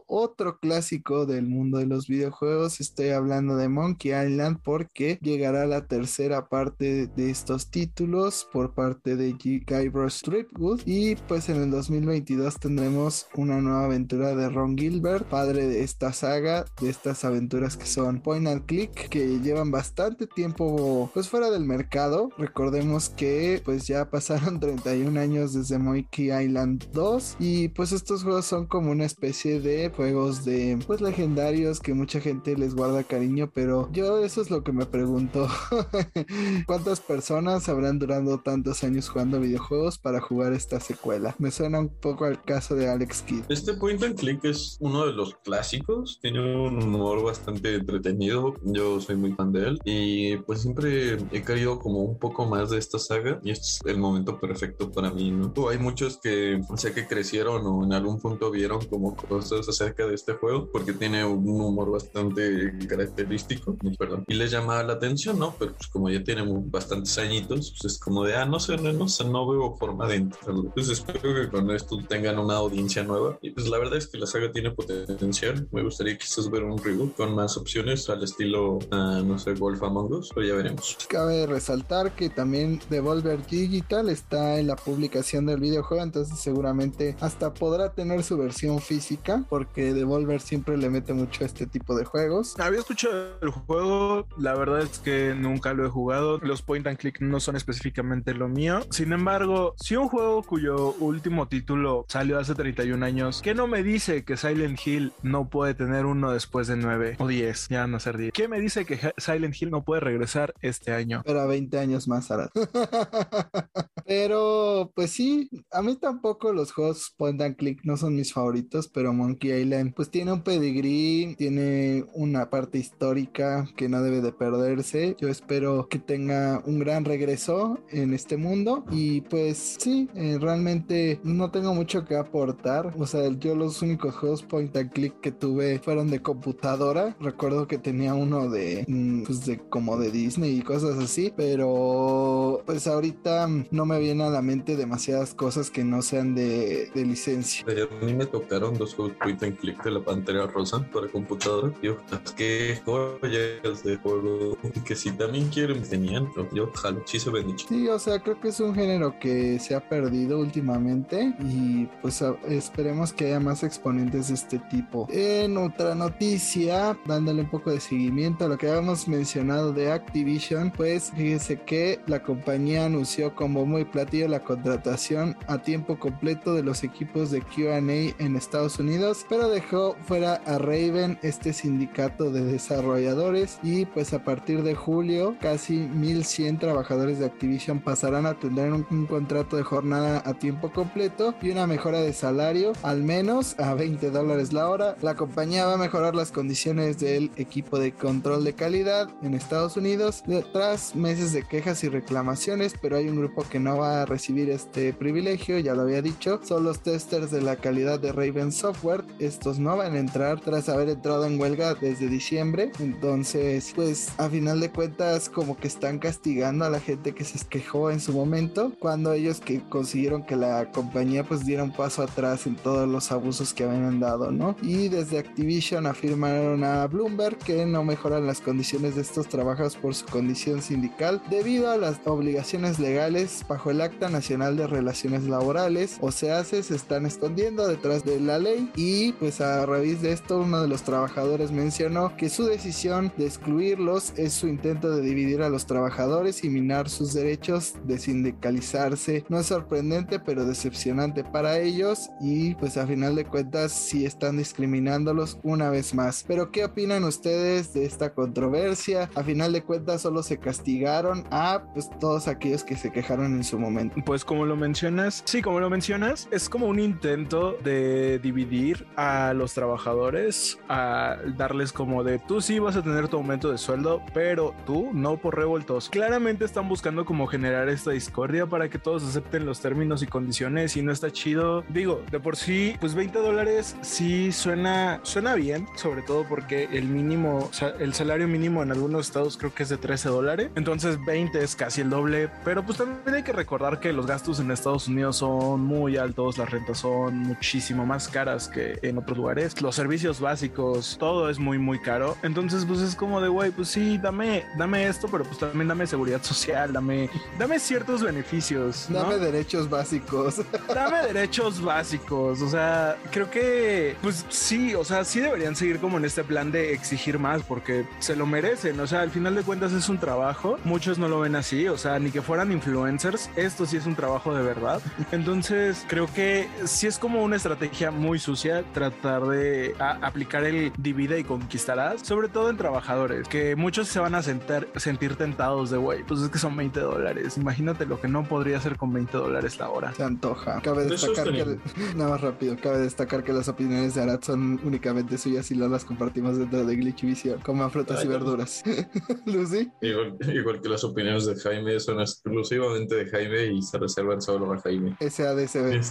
otro 0.07 0.59
clásico 0.59 1.25
del 1.25 1.47
mundo 1.47 1.79
de 1.79 1.87
los 1.87 2.07
videojuegos. 2.07 2.79
Estoy 2.79 3.09
hablando 3.09 3.55
de 3.55 3.69
Monkey 3.69 4.11
Island 4.11 4.59
porque 4.63 5.17
llegará 5.21 5.65
la 5.65 5.87
tercera 5.87 6.47
parte 6.47 7.07
de 7.07 7.31
estos 7.31 7.71
títulos 7.71 8.47
por 8.51 8.75
parte 8.75 9.15
de 9.15 9.33
Guybrush 9.33 10.21
Threepwood 10.21 10.81
y 10.85 11.15
pues 11.15 11.49
en 11.49 11.63
el 11.63 11.71
2022 11.71 12.59
tendremos 12.59 13.27
una 13.35 13.59
nueva 13.59 13.85
aventura 13.85 14.35
de 14.35 14.49
Ron 14.49 14.77
Gilbert, 14.77 15.27
padre 15.27 15.67
de 15.67 15.83
esta 15.83 16.13
saga, 16.13 16.65
de 16.79 16.89
estas 16.89 17.25
aventuras 17.25 17.77
que 17.77 17.87
son 17.87 18.21
point 18.21 18.47
and 18.47 18.65
click, 18.65 19.09
que 19.09 19.39
llevan 19.39 19.71
bastante 19.71 20.27
tiempo 20.27 21.09
pues 21.13 21.29
fuera 21.29 21.49
del 21.49 21.65
mercado. 21.65 22.29
Recordemos 22.37 23.09
que 23.09 23.61
pues 23.65 23.87
ya 23.87 24.09
pasaron 24.09 24.59
31 24.59 25.19
años 25.19 25.53
desde 25.53 25.79
Monkey 25.79 26.31
Island 26.31 26.85
2 26.93 27.37
y 27.39 27.69
pues 27.69 27.91
estos 27.91 28.23
juegos 28.23 28.45
son 28.45 28.67
como 28.67 28.91
una 28.91 29.05
especie 29.05 29.46
de 29.47 29.89
juegos 29.89 30.45
de 30.45 30.77
pues 30.85 31.01
legendarios 31.01 31.79
que 31.79 31.93
mucha 31.93 32.19
gente 32.19 32.55
les 32.57 32.75
guarda 32.75 33.03
cariño, 33.03 33.49
pero 33.53 33.89
yo 33.91 34.23
eso 34.23 34.41
es 34.41 34.51
lo 34.51 34.63
que 34.63 34.71
me 34.71 34.85
pregunto. 34.85 35.47
¿Cuántas 36.67 36.99
personas 36.99 37.69
habrán 37.69 37.99
durado 37.99 38.39
tantos 38.39 38.83
años 38.83 39.09
jugando 39.09 39.39
videojuegos 39.39 39.97
para 39.97 40.19
jugar 40.21 40.53
esta 40.53 40.79
secuela? 40.79 41.35
Me 41.39 41.51
suena 41.51 41.79
un 41.79 41.89
poco 41.89 42.25
al 42.25 42.43
caso 42.43 42.75
de 42.75 42.89
Alex 42.89 43.21
Kidd. 43.23 43.43
Este 43.49 43.73
point 43.73 44.03
and 44.03 44.19
click 44.19 44.43
es 44.43 44.77
uno 44.79 45.05
de 45.05 45.13
los 45.13 45.35
clásicos, 45.35 46.19
tiene 46.21 46.39
un 46.39 46.83
humor 46.83 47.23
bastante 47.23 47.75
entretenido, 47.75 48.55
yo 48.63 48.99
soy 48.99 49.15
muy 49.15 49.31
fan 49.33 49.51
de 49.51 49.67
él 49.67 49.79
y 49.85 50.37
pues 50.37 50.61
siempre 50.61 51.17
he 51.31 51.41
querido 51.41 51.79
como 51.79 52.01
un 52.01 52.17
poco 52.17 52.45
más 52.45 52.69
de 52.69 52.77
esta 52.77 52.99
saga 52.99 53.39
y 53.43 53.51
este 53.51 53.65
es 53.65 53.81
el 53.85 53.97
momento 53.97 54.39
perfecto 54.39 54.91
para 54.91 55.11
mí, 55.11 55.31
¿no? 55.31 55.53
Hay 55.69 55.77
muchos 55.77 56.17
que 56.17 56.61
sé 56.75 56.93
que 56.93 57.07
crecieron 57.07 57.65
o 57.65 57.83
en 57.83 57.93
algún 57.93 58.19
punto 58.19 58.51
vieron 58.51 58.85
como 58.85 59.15
cosas 59.37 59.69
acerca 59.69 60.07
de 60.07 60.15
este 60.15 60.33
juego 60.33 60.69
porque 60.71 60.93
tiene 60.93 61.23
un 61.25 61.47
humor 61.47 61.91
bastante 61.91 62.73
característico, 62.87 63.77
perdón, 63.97 64.23
y 64.27 64.33
les 64.33 64.51
llama 64.51 64.81
la 64.83 64.93
atención, 64.93 65.37
¿no? 65.37 65.55
Pero 65.57 65.73
pues 65.73 65.87
como 65.87 66.09
ya 66.09 66.23
tienen 66.23 66.69
bastantes 66.71 67.17
añitos, 67.17 67.71
pues 67.71 67.93
es 67.93 67.99
como 67.99 68.23
de, 68.23 68.35
ah, 68.35 68.45
no 68.45 68.59
sé, 68.59 68.77
no, 68.77 68.91
no 68.93 69.07
sé, 69.07 69.25
no 69.25 69.47
veo 69.49 69.75
forma 69.77 70.07
de 70.07 70.15
entrarlo. 70.15 70.71
Pues 70.73 70.89
espero 70.89 71.21
que 71.21 71.49
con 71.49 71.69
esto 71.71 71.97
tengan 72.07 72.39
una 72.39 72.55
audiencia 72.55 73.03
nueva 73.03 73.37
y 73.41 73.51
pues 73.51 73.67
la 73.67 73.77
verdad 73.77 73.97
es 73.97 74.07
que 74.07 74.17
la 74.17 74.25
saga 74.25 74.51
tiene 74.51 74.71
potencial. 74.71 75.67
Me 75.71 75.83
gustaría 75.83 76.17
quizás 76.17 76.49
ver 76.49 76.63
un 76.63 76.77
reboot 76.77 77.15
con 77.15 77.35
más 77.35 77.57
opciones 77.57 78.09
al 78.09 78.23
estilo, 78.23 78.77
uh, 78.77 79.23
no 79.23 79.37
sé, 79.37 79.53
Wolf 79.53 79.83
Among 79.83 80.13
Us, 80.13 80.31
pero 80.33 80.47
ya 80.47 80.55
veremos. 80.55 80.97
Cabe 81.07 81.45
resaltar 81.45 82.15
que 82.15 82.29
también 82.29 82.79
Devolver 82.89 83.45
Digital 83.45 84.09
está 84.09 84.59
en 84.59 84.67
la 84.67 84.75
publicación 84.75 85.45
del 85.45 85.59
videojuego, 85.59 86.03
entonces 86.03 86.39
seguramente 86.39 87.15
hasta 87.19 87.53
podrá 87.53 87.91
tener 87.93 88.23
su 88.23 88.37
versión 88.37 88.79
física, 88.79 89.26
porque 89.49 89.93
Devolver 89.93 90.41
siempre 90.41 90.77
le 90.77 90.89
mete 90.89 91.13
mucho 91.13 91.43
a 91.43 91.47
este 91.47 91.67
tipo 91.67 91.95
de 91.95 92.05
juegos. 92.05 92.59
Había 92.59 92.79
escuchado 92.79 93.37
el 93.41 93.49
juego, 93.49 94.27
la 94.37 94.53
verdad 94.55 94.81
es 94.81 94.99
que 94.99 95.35
nunca 95.35 95.73
lo 95.73 95.85
he 95.85 95.89
jugado. 95.89 96.39
Los 96.39 96.61
point 96.61 96.87
and 96.87 96.97
click 96.97 97.19
no 97.21 97.39
son 97.39 97.55
específicamente 97.55 98.33
lo 98.33 98.47
mío. 98.47 98.81
Sin 98.89 99.11
embargo, 99.11 99.75
si 99.77 99.95
un 99.95 100.07
juego 100.07 100.43
cuyo 100.43 100.93
último 100.99 101.47
título 101.47 102.05
salió 102.07 102.39
hace 102.39 102.55
31 102.55 103.05
años, 103.05 103.41
¿qué 103.41 103.53
no 103.53 103.67
me 103.67 103.83
dice 103.83 104.23
que 104.23 104.37
Silent 104.37 104.79
Hill 104.85 105.13
no 105.23 105.49
puede 105.49 105.73
tener 105.73 106.05
uno 106.05 106.31
después 106.31 106.67
de 106.67 106.77
9 106.77 107.17
o 107.19 107.27
10? 107.27 107.67
Ya 107.69 107.87
no 107.87 107.99
ser 107.99 108.17
10. 108.17 108.31
¿Qué 108.33 108.47
me 108.47 108.59
dice 108.59 108.85
que 108.85 109.13
Silent 109.17 109.61
Hill 109.61 109.71
no 109.71 109.83
puede 109.83 110.01
regresar 110.01 110.53
este 110.61 110.93
año? 110.93 111.21
Pero 111.25 111.41
a 111.41 111.47
20 111.47 111.77
años 111.79 112.07
más, 112.07 112.31
Arad. 112.31 112.49
pero, 114.05 114.91
pues 114.95 115.11
sí, 115.11 115.49
a 115.71 115.81
mí 115.81 115.97
tampoco 115.97 116.53
los 116.53 116.71
juegos 116.71 117.13
point 117.17 117.41
and 117.41 117.55
click 117.55 117.81
no 117.83 117.97
son 117.97 118.15
mis 118.15 118.33
favoritos, 118.33 118.87
pero 118.87 119.13
Monkey 119.17 119.51
Island, 119.51 119.93
pues 119.93 120.09
tiene 120.09 120.31
un 120.31 120.41
pedigrí, 120.41 121.35
tiene 121.37 122.05
una 122.13 122.49
parte 122.49 122.77
histórica 122.77 123.67
que 123.75 123.89
no 123.89 124.01
debe 124.01 124.21
de 124.21 124.31
perderse. 124.31 125.15
Yo 125.19 125.29
espero 125.29 125.87
que 125.89 125.99
tenga 125.99 126.61
un 126.65 126.79
gran 126.79 127.05
regreso 127.05 127.79
en 127.89 128.13
este 128.13 128.37
mundo 128.37 128.85
y 128.91 129.21
pues 129.21 129.77
sí, 129.79 130.09
eh, 130.15 130.37
realmente 130.39 131.19
no 131.23 131.51
tengo 131.51 131.73
mucho 131.73 132.05
que 132.05 132.15
aportar. 132.15 132.93
O 132.97 133.05
sea, 133.05 133.29
yo 133.39 133.55
los 133.55 133.81
únicos 133.81 134.15
juegos 134.15 134.43
point 134.43 134.75
and 134.77 134.91
click 134.91 135.19
que 135.19 135.31
tuve 135.31 135.79
fueron 135.79 136.09
de 136.09 136.21
computadora. 136.21 137.15
Recuerdo 137.19 137.67
que 137.67 137.77
tenía 137.77 138.13
uno 138.13 138.49
de, 138.49 138.85
mm, 138.87 139.23
pues 139.23 139.45
de 139.45 139.57
como 139.57 139.97
de 139.97 140.11
Disney 140.11 140.57
y 140.57 140.61
cosas 140.61 140.97
así, 140.97 141.33
pero 141.35 142.61
pues 142.65 142.87
ahorita 142.87 143.47
no 143.71 143.85
me 143.85 143.99
viene 143.99 144.23
a 144.23 144.29
la 144.29 144.41
mente 144.41 144.75
demasiadas 144.75 145.33
cosas 145.33 145.69
que 145.71 145.83
no 145.83 146.01
sean 146.01 146.35
de, 146.35 146.89
de 146.93 147.05
licencia. 147.05 147.65
A 147.67 148.05
mí 148.05 148.13
me 148.13 148.25
tocaron 148.25 148.77
dos 148.77 148.96
juegos 148.97 149.15
point 149.17 149.41
and 149.43 149.57
click 149.57 149.81
de 149.83 149.91
la 149.91 150.01
Pantera 150.01 150.47
Rosa 150.47 150.85
para 150.91 151.07
computadora. 151.07 151.71
Yo, 151.81 151.97
es 152.25 152.31
que 152.31 152.81
joyas 152.83 153.83
de 153.83 153.97
juego 153.97 154.57
que 154.85 154.95
si 154.95 155.11
también 155.11 155.49
quieren 155.49 155.81
tenían, 155.83 156.27
yo 156.51 156.71
jalo, 156.73 157.01
sí 157.05 157.19
se 157.19 157.31
Sí, 157.67 157.87
o 157.87 157.99
sea, 157.99 158.19
creo 158.19 158.39
que 158.39 158.49
es 158.49 158.59
un 158.59 158.73
género 158.73 159.19
que 159.19 159.59
se 159.59 159.75
ha 159.75 159.87
perdido 159.87 160.39
últimamente 160.39 161.35
y 161.39 161.85
pues 162.01 162.23
esperemos 162.47 163.13
que 163.13 163.27
haya 163.27 163.39
más 163.39 163.63
exponentes 163.63 164.29
de 164.29 164.33
este 164.33 164.59
tipo. 164.59 165.07
En 165.11 165.57
otra 165.57 165.93
noticia, 165.93 166.97
dándole 167.05 167.43
un 167.43 167.49
poco 167.49 167.71
de 167.71 167.79
seguimiento 167.79 168.45
a 168.45 168.47
lo 168.47 168.57
que 168.57 168.69
habíamos 168.69 169.07
mencionado 169.07 169.71
de 169.71 169.91
Activision, 169.91 170.71
pues 170.71 171.11
fíjese 171.15 171.61
que 171.61 171.99
la 172.07 172.23
compañía 172.23 172.85
anunció 172.85 173.35
como 173.35 173.65
muy 173.65 173.85
platillo 173.85 174.27
la 174.27 174.43
contratación 174.43 175.37
a 175.47 175.59
tiempo 175.59 175.99
completo 175.99 176.53
de 176.53 176.63
los 176.63 176.83
equipos 176.83 177.29
de 177.31 177.41
QA 177.41 177.77
en 177.77 178.35
Estados 178.35 178.79
Unidos, 178.79 178.86
pero 179.27 179.49
dejó 179.49 179.97
fuera 180.03 180.35
a 180.45 180.57
Raven, 180.57 181.19
este 181.21 181.51
sindicato 181.51 182.31
de 182.31 182.45
desarrolladores, 182.45 183.59
y 183.61 183.85
pues 183.85 184.13
a 184.13 184.23
partir 184.23 184.63
de 184.63 184.75
julio 184.75 185.35
casi 185.41 185.75
1100 185.75 186.59
trabajadores 186.59 187.19
de 187.19 187.25
Activision 187.25 187.81
pasarán 187.81 188.25
a 188.25 188.39
tener 188.39 188.71
un, 188.71 188.87
un 188.89 189.05
contrato 189.05 189.57
de 189.57 189.63
jornada 189.63 190.23
a 190.25 190.33
tiempo 190.35 190.71
completo 190.71 191.35
y 191.41 191.49
una 191.49 191.67
mejora 191.67 191.99
de 191.99 192.13
salario 192.13 192.71
al 192.81 193.03
menos 193.03 193.59
a 193.59 193.73
20 193.73 194.09
dólares 194.09 194.53
la 194.53 194.69
hora. 194.69 194.95
La 195.01 195.15
compañía 195.15 195.65
va 195.65 195.73
a 195.73 195.77
mejorar 195.77 196.15
las 196.15 196.31
condiciones 196.31 196.97
del 196.97 197.29
equipo 197.35 197.79
de 197.79 197.91
control 197.91 198.45
de 198.45 198.53
calidad 198.53 199.09
en 199.21 199.33
Estados 199.33 199.75
Unidos 199.75 200.23
tras 200.53 200.95
meses 200.95 201.33
de 201.33 201.43
quejas 201.43 201.83
y 201.83 201.89
reclamaciones, 201.89 202.73
pero 202.81 202.95
hay 202.95 203.09
un 203.09 203.17
grupo 203.17 203.43
que 203.49 203.59
no 203.59 203.77
va 203.77 204.03
a 204.03 204.05
recibir 204.05 204.49
este 204.49 204.93
privilegio, 204.93 205.59
ya 205.59 205.73
lo 205.73 205.81
había 205.81 206.01
dicho, 206.01 206.39
son 206.43 206.63
los 206.63 206.79
testers 206.79 207.31
de 207.31 207.41
la 207.41 207.57
calidad 207.57 207.99
de 207.99 208.13
Raven 208.13 208.53
Software. 208.53 208.76
Estos 209.19 209.59
no 209.59 209.75
van 209.75 209.95
a 209.95 209.99
entrar 209.99 210.39
tras 210.39 210.69
haber 210.69 210.89
entrado 210.89 211.25
en 211.25 211.39
huelga 211.39 211.73
desde 211.73 212.07
diciembre, 212.07 212.71
entonces 212.79 213.73
pues 213.75 214.09
a 214.17 214.29
final 214.29 214.59
de 214.59 214.69
cuentas 214.69 215.29
como 215.29 215.57
que 215.57 215.67
están 215.67 215.99
castigando 215.99 216.63
a 216.63 216.69
la 216.69 216.79
gente 216.79 217.13
que 217.13 217.23
se 217.23 217.37
quejó 217.47 217.89
en 217.89 217.99
su 217.99 218.13
momento 218.13 218.73
cuando 218.79 219.13
ellos 219.13 219.39
que 219.39 219.61
consiguieron 219.61 220.23
que 220.23 220.35
la 220.35 220.71
compañía 220.71 221.23
pues 221.23 221.45
diera 221.45 221.63
un 221.63 221.73
paso 221.73 222.03
atrás 222.03 222.45
en 222.45 222.55
todos 222.55 222.87
los 222.87 223.11
abusos 223.11 223.53
que 223.53 223.63
habían 223.63 223.99
dado, 223.99 224.31
¿no? 224.31 224.55
Y 224.61 224.89
desde 224.89 225.17
Activision 225.17 225.87
afirmaron 225.87 226.63
a 226.63 226.85
Bloomberg 226.87 227.37
que 227.39 227.65
no 227.65 227.83
mejoran 227.83 228.27
las 228.27 228.41
condiciones 228.41 228.95
de 228.95 229.01
estos 229.01 229.27
trabajos 229.27 229.75
por 229.75 229.95
su 229.95 230.05
condición 230.05 230.61
sindical 230.61 231.21
debido 231.29 231.71
a 231.71 231.77
las 231.77 231.99
obligaciones 232.05 232.79
legales 232.79 233.43
bajo 233.47 233.71
el 233.71 233.81
Acta 233.81 234.09
Nacional 234.09 234.55
de 234.55 234.67
Relaciones 234.67 235.23
Laborales, 235.23 235.97
o 236.01 236.11
sea, 236.11 236.43
se 236.43 236.59
están 236.59 237.05
escondiendo 237.05 237.67
detrás 237.67 238.03
de 238.03 238.19
la 238.19 238.39
ley 238.39 238.66
y 238.75 239.13
pues 239.13 239.41
a 239.41 239.65
raíz 239.65 240.01
de 240.01 240.11
esto 240.11 240.39
uno 240.39 240.61
de 240.61 240.67
los 240.67 240.83
trabajadores 240.83 241.51
mencionó 241.51 242.15
que 242.17 242.29
su 242.29 242.45
decisión 242.45 243.11
de 243.17 243.25
excluirlos 243.25 244.13
es 244.17 244.33
su 244.33 244.47
intento 244.47 244.95
de 244.95 245.01
dividir 245.01 245.41
a 245.41 245.49
los 245.49 245.65
trabajadores 245.65 246.43
y 246.43 246.49
minar 246.49 246.89
sus 246.89 247.13
derechos 247.13 247.75
de 247.85 247.99
sindicalizarse. 247.99 249.25
No 249.29 249.39
es 249.39 249.47
sorprendente 249.47 250.19
pero 250.19 250.45
decepcionante 250.45 251.23
para 251.23 251.59
ellos 251.59 252.09
y 252.19 252.55
pues 252.55 252.77
a 252.77 252.87
final 252.87 253.15
de 253.15 253.25
cuentas 253.25 253.71
sí 253.71 254.05
están 254.05 254.37
discriminándolos 254.37 255.39
una 255.43 255.69
vez 255.69 255.93
más. 255.93 256.25
Pero 256.27 256.51
¿qué 256.51 256.65
opinan 256.65 257.03
ustedes 257.03 257.73
de 257.73 257.85
esta 257.85 258.13
controversia? 258.13 259.09
A 259.15 259.23
final 259.23 259.53
de 259.53 259.63
cuentas 259.63 260.01
solo 260.01 260.23
se 260.23 260.37
castigaron 260.37 261.23
a 261.31 261.63
pues 261.73 261.89
todos 261.99 262.27
aquellos 262.27 262.63
que 262.63 262.75
se 262.75 262.91
quejaron 262.91 263.33
en 263.33 263.43
su 263.43 263.59
momento. 263.59 263.95
Pues 264.05 264.25
como 264.25 264.45
lo 264.45 264.55
mencionas, 264.55 265.23
sí, 265.25 265.41
como 265.41 265.59
lo 265.59 265.69
mencionas, 265.69 266.27
es 266.31 266.49
como 266.49 266.67
un 266.67 266.79
intento 266.79 267.57
de 267.63 268.19
dividir 268.19 268.56
a 268.95 269.33
los 269.33 269.53
trabajadores, 269.53 270.59
a 270.69 271.17
darles 271.37 271.71
como 271.71 272.03
de 272.03 272.19
tú 272.19 272.41
sí 272.41 272.59
vas 272.59 272.75
a 272.75 272.81
tener 272.81 273.07
tu 273.07 273.17
aumento 273.17 273.51
de 273.51 273.57
sueldo, 273.57 274.01
pero 274.13 274.53
tú 274.65 274.89
no 274.93 275.17
por 275.17 275.35
revoltos. 275.35 275.89
Claramente 275.89 276.45
están 276.45 276.67
buscando 276.67 277.05
como 277.05 277.27
generar 277.27 277.69
esta 277.69 277.91
discordia 277.91 278.47
para 278.47 278.69
que 278.69 278.79
todos 278.79 279.03
acepten 279.03 279.45
los 279.45 279.59
términos 279.59 280.01
y 280.01 280.07
condiciones 280.07 280.75
y 280.75 280.81
no 280.81 280.91
está 280.91 281.11
chido. 281.11 281.63
Digo, 281.69 282.01
de 282.11 282.19
por 282.19 282.35
sí, 282.35 282.75
pues 282.79 282.95
20 282.95 283.19
dólares 283.19 283.75
sí 283.81 284.31
suena, 284.31 284.99
suena 285.03 285.35
bien, 285.35 285.67
sobre 285.75 286.01
todo 286.01 286.25
porque 286.27 286.67
el 286.71 286.85
mínimo, 286.85 287.49
el 287.79 287.93
salario 287.93 288.27
mínimo 288.27 288.63
en 288.63 288.71
algunos 288.71 289.07
estados 289.07 289.37
creo 289.37 289.53
que 289.53 289.63
es 289.63 289.69
de 289.69 289.77
13 289.77 290.09
dólares. 290.09 290.49
Entonces 290.55 290.97
20 291.05 291.43
es 291.43 291.55
casi 291.55 291.81
el 291.81 291.89
doble, 291.89 292.29
pero 292.43 292.63
pues 292.63 292.77
también 292.77 293.15
hay 293.15 293.23
que 293.23 293.33
recordar 293.33 293.79
que 293.79 293.93
los 293.93 294.07
gastos 294.07 294.39
en 294.39 294.51
Estados 294.51 294.87
Unidos 294.87 295.17
son 295.17 295.61
muy 295.61 295.97
altos, 295.97 296.37
las 296.37 296.49
rentas 296.49 296.79
son 296.79 297.17
muchísimo 297.19 297.85
más 297.85 298.07
caras 298.07 298.46
que 298.47 298.79
en 298.81 298.97
otros 298.97 299.17
lugares, 299.17 299.61
los 299.61 299.75
servicios 299.75 300.19
básicos, 300.19 300.97
todo 300.99 301.29
es 301.29 301.39
muy 301.39 301.57
muy 301.57 301.79
caro. 301.79 302.17
Entonces 302.23 302.65
pues 302.65 302.81
es 302.81 302.95
como 302.95 303.21
de, 303.21 303.27
güey, 303.27 303.51
pues 303.51 303.69
sí, 303.69 303.97
dame, 303.97 304.45
dame 304.57 304.87
esto, 304.87 305.07
pero 305.09 305.23
pues 305.23 305.39
también 305.39 305.67
dame 305.67 305.87
seguridad 305.87 306.21
social, 306.23 306.73
dame, 306.73 307.09
dame 307.39 307.59
ciertos 307.59 308.03
beneficios. 308.03 308.87
Dame 308.89 309.17
derechos 309.17 309.69
básicos. 309.69 310.41
Dame 310.67 311.01
derechos 311.07 311.61
básicos 311.61 311.77
básicos. 311.77 312.41
O 312.41 312.49
sea, 312.49 312.97
creo 313.11 313.29
que, 313.29 313.95
pues 314.01 314.25
sí, 314.29 314.73
o 314.73 314.83
sea, 314.83 315.03
sí 315.03 315.19
deberían 315.19 315.55
seguir 315.55 315.79
como 315.79 315.97
en 315.97 316.05
este 316.05 316.23
plan 316.23 316.51
de 316.51 316.73
exigir 316.73 317.19
más 317.19 317.43
porque 317.43 317.85
se 317.99 318.15
lo 318.15 318.25
merecen. 318.25 318.79
O 318.79 318.87
sea, 318.87 319.01
al 319.01 319.11
final 319.11 319.35
de 319.35 319.43
cuentas 319.43 319.73
es 319.73 319.87
un 319.89 319.99
trabajo. 319.99 320.57
Muchos 320.63 320.97
no 320.97 321.07
lo 321.07 321.19
ven 321.19 321.35
así, 321.35 321.67
o 321.67 321.77
sea, 321.77 321.99
ni 321.99 322.09
que 322.09 322.21
fueran 322.21 322.51
influencers. 322.51 323.29
Esto 323.35 323.65
sí 323.65 323.77
es 323.77 323.85
un 323.85 323.95
trabajo 323.95 324.33
de 324.33 324.41
verdad. 324.41 324.81
Entonces, 325.11 325.85
creo 325.87 326.07
que 326.13 326.47
sí 326.65 326.87
es 326.87 326.97
como 326.97 327.23
una 327.23 327.35
estrategia 327.35 327.91
muy 327.91 328.17
sucia 328.17 328.36
tratar 328.73 329.23
de 329.27 329.75
aplicar 329.79 330.43
el 330.43 330.71
divide 330.77 331.19
y 331.19 331.23
conquistarás, 331.23 332.01
sobre 332.05 332.29
todo 332.29 332.49
en 332.49 332.57
trabajadores, 332.57 333.27
que 333.27 333.55
muchos 333.55 333.87
se 333.87 333.99
van 333.99 334.15
a 334.15 334.21
sentar, 334.21 334.67
sentir 334.75 335.15
tentados 335.15 335.69
de, 335.69 335.77
güey, 335.77 336.03
pues 336.03 336.21
es 336.21 336.29
que 336.29 336.37
son 336.37 336.55
20 336.55 336.79
dólares. 336.79 337.37
Imagínate 337.37 337.85
lo 337.85 337.99
que 337.99 338.07
no 338.07 338.23
podría 338.27 338.57
hacer 338.57 338.77
con 338.77 338.93
20 338.93 339.17
dólares 339.17 339.57
la 339.59 339.69
hora. 339.69 339.93
Se 339.93 340.03
antoja. 340.03 340.61
Cabe 340.61 340.85
destacar 340.85 341.31
que, 341.31 341.57
nada 341.95 342.11
más 342.11 342.21
rápido, 342.21 342.55
cabe 342.61 342.79
destacar 342.79 343.23
que 343.23 343.33
las 343.33 343.47
opiniones 343.47 343.95
de 343.95 344.03
Arad 344.03 344.21
son 344.21 344.59
únicamente 344.63 345.17
suyas 345.17 345.49
y 345.51 345.55
no 345.55 345.67
las 345.67 345.83
compartimos 345.83 346.37
dentro 346.37 346.65
de 346.65 346.75
Glitch 346.75 347.01
Vision, 347.01 347.39
como 347.41 347.67
frutas 347.69 348.03
y 348.05 348.07
verduras. 348.07 348.63
Lucy. 349.25 349.71
Igual, 349.81 350.61
que 350.61 350.69
las 350.69 350.83
opiniones 350.83 351.25
de 351.25 351.35
Jaime 351.35 351.79
son 351.79 351.99
exclusivamente 351.99 352.95
de 352.95 353.09
Jaime 353.09 353.45
y 353.53 353.61
se 353.61 353.77
reservan 353.77 354.21
solo 354.21 354.53
a 354.53 354.59
Jaime. 354.59 354.95
SADCB. 354.99 355.81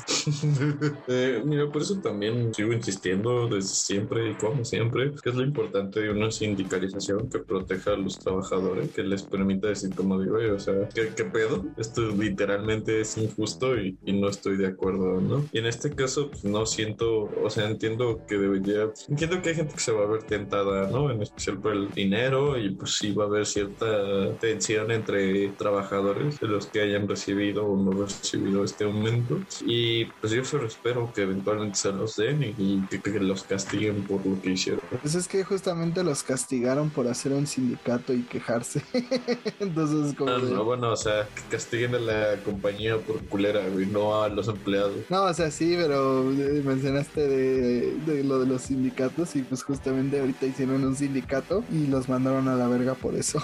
eh, 1.09 1.43
mira, 1.45 1.71
por 1.71 1.83
eso 1.83 2.01
también 2.01 2.36
sigo 2.53 2.73
insistiendo 2.73 3.49
desde 3.49 3.75
siempre 3.75 4.31
y 4.31 4.35
como 4.35 4.65
siempre, 4.65 5.13
que 5.23 5.31
es 5.31 5.37
lo 5.37 5.43
importante 5.43 6.01
de 6.01 6.11
una 6.11 6.31
sindicalización 6.31 7.29
que 7.29 7.39
proteja 7.41 7.93
a 7.93 7.97
los 7.97 8.19
trabajadores, 8.19 8.91
que 8.93 9.03
les 9.03 9.23
permita 9.23 9.69
decir 9.69 9.95
como 9.95 10.21
digo, 10.21 10.37
o 10.55 10.59
sea, 10.59 10.89
¿qué, 10.95 11.13
qué 11.17 11.25
pedo? 11.25 11.65
Esto 11.77 12.03
literalmente 12.11 13.01
es 13.01 13.17
injusto 13.17 13.77
y, 13.77 13.97
y, 14.05 14.13
no 14.13 14.29
estoy 14.29 14.57
de 14.57 14.67
acuerdo, 14.67 15.21
¿no? 15.21 15.45
Y 15.53 15.59
en 15.59 15.67
este 15.67 15.95
caso, 15.95 16.31
pues 16.31 16.45
no 16.45 16.67
siento, 16.67 17.31
o 17.43 17.51
sea, 17.51 17.69
entiendo 17.69 18.25
que 18.27 18.39
debería, 18.39 18.91
entiendo 19.09 19.43
que 19.43 19.51
hay 19.51 19.55
gente 19.55 19.75
que 19.75 19.81
se 19.81 19.93
va 19.93 20.05
a 20.05 20.07
ver 20.07 20.23
tentada, 20.25 20.91
¿no? 20.91 21.11
En 21.11 21.23
especial 21.23 21.59
por 21.61 21.73
el 21.73 21.91
dinero 21.91 22.59
y 22.59 22.71
pues 22.71 22.97
sí 22.97 23.13
va 23.13 23.25
a 23.25 23.27
haber 23.27 23.47
cierta 23.47 24.37
tensión 24.39 24.91
entre 24.91 25.49
trabajadores 25.51 26.41
de 26.41 26.49
los 26.49 26.67
que 26.67 26.81
hayan 26.81 27.09
recibido 27.09 27.67
o 27.67 27.77
no 27.77 28.05
recibido 28.05 28.65
este 28.65 28.85
aumento. 28.85 29.39
Y 29.65 30.07
pues 30.07 30.33
yo 30.33 30.45
solo 30.45 30.67
espero 30.67 31.13
que 31.15 31.23
eventualmente 31.23 31.79
se 31.79 31.93
los 31.93 32.19
y, 32.33 32.81
que, 32.87 33.11
los 33.21 33.45
castiguen 33.45 34.03
por 34.05 34.25
lo 34.27 34.41
que 34.41 34.51
hicieron. 34.51 34.81
Pues 35.03 35.15
es 35.15 35.29
que 35.29 35.45
justamente 35.45 36.03
los 36.03 36.23
castigaron 36.23 36.91
por 36.91 37.07
hacer 37.09 37.33
un 37.33 37.47
sindicato 37.47 38.13
y 38.13 38.23
quejarse. 38.23 38.83
Entonces, 39.61 40.15
como. 40.17 40.31
Ah, 40.31 40.39
no, 40.39 40.65
bueno, 40.65 40.93
o 40.93 40.97
sea, 40.97 41.27
que 41.35 41.43
castiguen 41.51 41.95
a 41.95 41.99
la 41.99 42.37
compañía 42.45 42.99
por 42.99 43.25
culera, 43.27 43.61
güey, 43.69 43.87
no 43.87 44.23
a 44.23 44.29
los 44.29 44.49
empleados. 44.49 44.97
No, 45.09 45.25
o 45.25 45.35
sea, 45.35 45.51
sí, 45.51 45.75
pero 45.77 46.31
eh, 46.33 46.63
mencionaste 46.65 47.27
de, 47.27 47.95
de 48.07 48.25
lo 48.25 48.39
de 48.39 48.47
los 48.47 48.63
sindicatos 48.63 49.37
y 49.37 49.43
pues 49.43 49.63
justamente 49.63 50.21
ahorita 50.21 50.47
hicieron 50.47 50.85
un 50.85 50.97
sindicato 50.97 51.65
y 51.73 51.87
los 51.87 52.09
mandaron 52.09 52.49
a 52.49 52.55
la 52.55 52.69
verga 52.69 52.95
por 52.95 53.15
eso. 53.15 53.43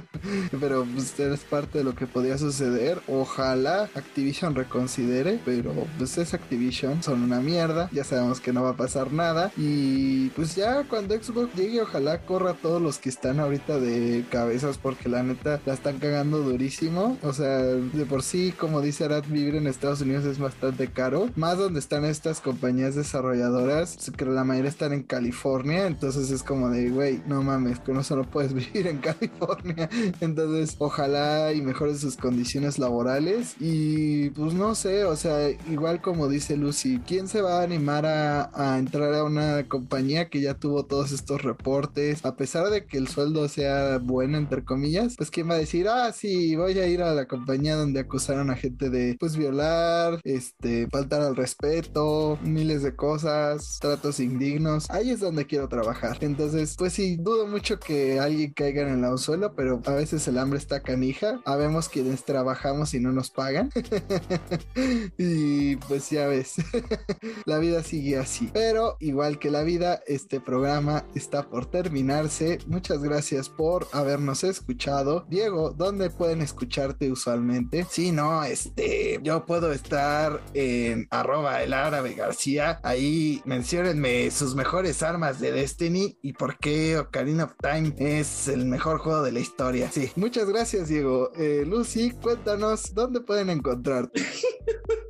pero 0.60 0.84
pues 0.84 1.18
es 1.18 1.40
parte 1.40 1.78
de 1.78 1.84
lo 1.84 1.94
que 1.94 2.06
podía 2.06 2.38
suceder. 2.38 3.00
Ojalá 3.08 3.88
Activision 3.94 4.54
reconsidere, 4.54 5.40
pero 5.44 5.72
pues 5.98 6.18
es 6.18 6.34
Activision, 6.34 7.02
son 7.02 7.22
una 7.22 7.40
mierda, 7.40 7.88
ya 7.92 8.04
sabemos 8.10 8.40
que 8.40 8.52
no 8.52 8.62
va 8.62 8.70
a 8.70 8.76
pasar 8.76 9.12
nada 9.12 9.52
y 9.56 10.28
pues 10.30 10.54
ya 10.54 10.84
cuando 10.84 11.14
Xbox 11.14 11.54
llegue 11.54 11.80
ojalá 11.82 12.18
corra 12.26 12.54
todos 12.54 12.80
los 12.80 12.98
que 12.98 13.08
están 13.08 13.40
ahorita 13.40 13.78
de 13.78 14.24
cabezas 14.30 14.78
porque 14.78 15.08
la 15.08 15.22
neta 15.22 15.60
la 15.64 15.74
están 15.74 15.98
cagando 15.98 16.40
durísimo. 16.40 17.18
O 17.22 17.32
sea, 17.32 17.58
de 17.58 18.06
por 18.06 18.22
sí, 18.22 18.52
como 18.58 18.80
dice 18.80 19.04
Arad, 19.04 19.24
vivir 19.28 19.54
en 19.54 19.66
Estados 19.66 20.00
Unidos 20.00 20.24
es 20.24 20.38
bastante 20.38 20.88
caro, 20.88 21.28
más 21.36 21.58
donde 21.58 21.80
están 21.80 22.04
estas 22.04 22.40
compañías 22.40 22.94
desarrolladoras, 22.94 23.96
que 24.16 24.24
la 24.24 24.44
mayoría 24.44 24.70
están 24.70 24.92
en 24.92 25.02
California, 25.02 25.86
entonces 25.86 26.30
es 26.30 26.42
como 26.42 26.68
de, 26.70 26.90
güey, 26.90 27.22
no 27.26 27.42
mames, 27.42 27.80
con 27.80 27.98
eso 27.98 28.16
no 28.16 28.24
puedes 28.24 28.52
vivir 28.54 28.86
en 28.86 28.98
California. 28.98 29.88
Entonces, 30.20 30.76
ojalá 30.78 31.52
y 31.52 31.62
mejore 31.62 31.94
sus 31.96 32.16
condiciones 32.16 32.78
laborales 32.78 33.54
y 33.60 34.30
pues 34.30 34.54
no 34.54 34.74
sé, 34.74 35.04
o 35.04 35.16
sea, 35.16 35.50
igual 35.50 36.00
como 36.00 36.28
dice 36.28 36.56
Lucy, 36.56 37.00
¿quién 37.06 37.28
se 37.28 37.40
va 37.40 37.60
a 37.60 37.62
animar 37.62 37.99
a, 38.06 38.78
entrar 38.78 39.14
a 39.14 39.24
una 39.24 39.68
compañía 39.68 40.28
que 40.28 40.40
ya 40.40 40.54
tuvo 40.54 40.86
todos 40.86 41.12
estos 41.12 41.42
reportes? 41.42 42.24
A 42.24 42.36
pesar 42.36 42.70
de 42.70 42.86
que 42.86 42.98
el 42.98 43.08
sueldo 43.08 43.48
sea 43.48 43.98
bueno, 43.98 44.38
entre 44.38 44.64
comillas, 44.64 45.14
pues 45.16 45.30
quién 45.30 45.48
va 45.48 45.54
a 45.54 45.58
decir, 45.58 45.88
ah, 45.88 46.12
sí, 46.12 46.56
voy 46.56 46.78
a 46.78 46.86
ir 46.86 47.02
a 47.02 47.14
la 47.14 47.26
compañía 47.26 47.76
donde 47.76 48.00
acusaron 48.00 48.50
a 48.50 48.56
gente 48.56 48.90
de, 48.90 49.16
pues, 49.18 49.36
violar, 49.36 50.20
este, 50.24 50.88
faltar 50.90 51.22
al 51.22 51.36
respeto, 51.36 52.38
miles 52.42 52.82
de 52.82 52.94
cosas, 52.96 53.78
tratos 53.80 54.20
indignos. 54.20 54.90
Ahí 54.90 55.10
es 55.10 55.20
donde 55.20 55.46
quiero 55.46 55.68
trabajar. 55.68 56.18
Entonces, 56.20 56.74
pues 56.76 56.92
sí, 56.92 57.16
dudo 57.16 57.46
mucho 57.46 57.78
que 57.78 58.20
alguien 58.20 58.52
caiga 58.52 58.82
en 58.82 59.04
el 59.04 59.18
suelo, 59.18 59.54
pero 59.54 59.80
a 59.84 59.94
veces 59.94 60.26
el 60.28 60.38
hambre 60.38 60.58
está 60.58 60.80
canija. 60.80 61.40
Habemos 61.44 61.88
quienes 61.88 62.24
trabajamos 62.24 62.94
y 62.94 63.00
no 63.00 63.12
nos 63.12 63.30
pagan. 63.30 63.70
y 65.18 65.76
pues 65.76 66.10
ya 66.10 66.26
ves, 66.26 66.56
la 67.44 67.58
vida 67.58 67.82
sigue 67.90 68.18
así. 68.18 68.48
Pero 68.52 68.96
igual 69.00 69.40
que 69.40 69.50
la 69.50 69.62
vida, 69.62 70.00
este 70.06 70.40
programa 70.40 71.04
está 71.16 71.48
por 71.48 71.66
terminarse. 71.66 72.58
Muchas 72.68 73.02
gracias 73.02 73.48
por 73.48 73.88
habernos 73.92 74.44
escuchado. 74.44 75.26
Diego, 75.28 75.70
¿dónde 75.70 76.08
pueden 76.08 76.40
escucharte 76.40 77.10
usualmente? 77.10 77.84
Sí, 77.90 78.12
no, 78.12 78.44
este, 78.44 79.18
yo 79.24 79.44
puedo 79.44 79.72
estar 79.72 80.40
en 80.54 81.08
arroba 81.10 81.64
el 81.64 81.72
árabe 81.72 82.14
García. 82.14 82.78
Ahí 82.84 83.42
menciónenme 83.44 84.30
sus 84.30 84.54
mejores 84.54 85.02
armas 85.02 85.40
de 85.40 85.50
Destiny 85.50 86.16
y 86.22 86.34
por 86.34 86.58
qué 86.58 86.96
Ocarina 86.96 87.44
of 87.44 87.54
Time 87.60 87.92
es 87.98 88.46
el 88.46 88.66
mejor 88.66 88.98
juego 88.98 89.22
de 89.22 89.32
la 89.32 89.40
historia. 89.40 89.90
Sí, 89.90 90.12
muchas 90.14 90.48
gracias, 90.48 90.88
Diego. 90.88 91.32
Eh, 91.36 91.64
Lucy, 91.66 92.12
cuéntanos 92.12 92.94
dónde 92.94 93.20
pueden 93.20 93.50
encontrarte. 93.50 94.22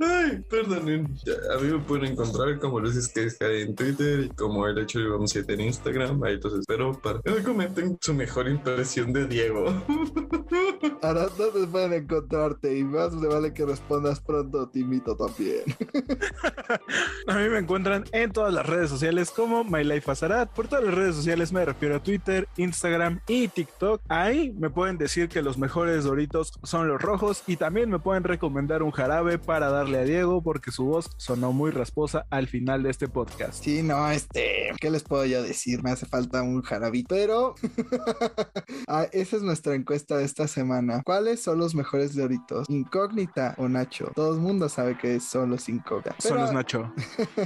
Ay, 0.00 0.42
perdonen. 0.50 1.14
A 1.54 1.60
mí 1.60 1.68
me 1.70 1.78
pueden 1.78 2.12
encontrar 2.12 2.58
como 2.58 2.80
Luis 2.80 3.08
que 3.08 3.28
en 3.40 3.74
Twitter 3.76 4.20
y 4.20 4.28
como 4.30 4.66
el 4.66 4.78
hecho 4.78 4.98
de 4.98 5.26
7 5.26 5.52
en 5.54 5.60
Instagram. 5.60 6.22
Ahí 6.24 6.40
los 6.42 6.54
espero 6.54 6.92
para 7.00 7.20
que 7.20 7.30
me 7.30 7.42
comenten 7.42 7.96
su 8.00 8.14
mejor 8.14 8.48
impresión 8.48 9.12
de 9.12 9.26
Diego. 9.26 9.66
Ahora, 11.02 11.28
¿dónde 11.36 11.66
pueden 11.68 11.92
encontrarte? 11.92 12.76
Y 12.76 12.84
más 12.84 13.12
me 13.14 13.28
vale 13.28 13.52
que 13.52 13.64
respondas 13.64 14.20
pronto, 14.20 14.68
Timito 14.68 15.16
también. 15.16 15.62
a 17.28 17.38
mí 17.38 17.48
me 17.48 17.58
encuentran 17.58 18.04
en 18.12 18.32
todas 18.32 18.52
las 18.52 18.66
redes 18.66 18.90
sociales 18.90 19.30
como 19.30 19.62
My 19.62 19.84
Life 19.84 20.10
Por 20.54 20.68
todas 20.68 20.84
las 20.84 20.94
redes 20.94 21.14
sociales 21.14 21.52
me 21.52 21.64
refiero 21.64 21.96
a 21.96 22.02
Twitter, 22.02 22.48
Instagram 22.56 23.20
y 23.28 23.48
TikTok. 23.48 24.00
Ahí 24.08 24.52
me 24.58 24.70
pueden 24.70 24.98
decir 24.98 25.28
que 25.28 25.42
los 25.42 25.58
mejores 25.58 26.04
doritos 26.04 26.55
son 26.62 26.88
los 26.88 27.00
rojos 27.00 27.42
y 27.46 27.56
también 27.56 27.90
me 27.90 27.98
pueden 27.98 28.24
recomendar 28.24 28.82
un 28.82 28.90
jarabe 28.90 29.38
para 29.38 29.70
darle 29.70 29.98
a 29.98 30.04
Diego 30.04 30.42
porque 30.42 30.70
su 30.70 30.86
voz 30.86 31.10
sonó 31.16 31.52
muy 31.52 31.70
rasposa 31.70 32.26
al 32.30 32.48
final 32.48 32.82
de 32.82 32.90
este 32.90 33.08
podcast. 33.08 33.62
Sí, 33.62 33.82
no, 33.82 34.10
este, 34.10 34.72
¿qué 34.80 34.90
les 34.90 35.02
puedo 35.02 35.24
yo 35.26 35.42
decir? 35.42 35.82
Me 35.82 35.90
hace 35.90 36.06
falta 36.06 36.42
un 36.42 36.62
jarabito, 36.62 37.14
pero 37.14 37.54
ah, 38.88 39.06
esa 39.12 39.36
es 39.36 39.42
nuestra 39.42 39.74
encuesta 39.74 40.16
de 40.16 40.24
esta 40.24 40.48
semana. 40.48 41.02
¿Cuáles 41.04 41.42
son 41.42 41.58
los 41.58 41.74
mejores 41.74 42.16
doritos? 42.16 42.68
¿Incógnita 42.68 43.54
o 43.58 43.68
Nacho? 43.68 44.10
Todo 44.14 44.34
el 44.34 44.40
mundo 44.40 44.68
sabe 44.68 44.96
que 44.98 45.20
son 45.20 45.50
los 45.50 45.68
incógnitas. 45.68 46.16
Son 46.18 46.38
los 46.38 46.52
Nacho. 46.52 46.92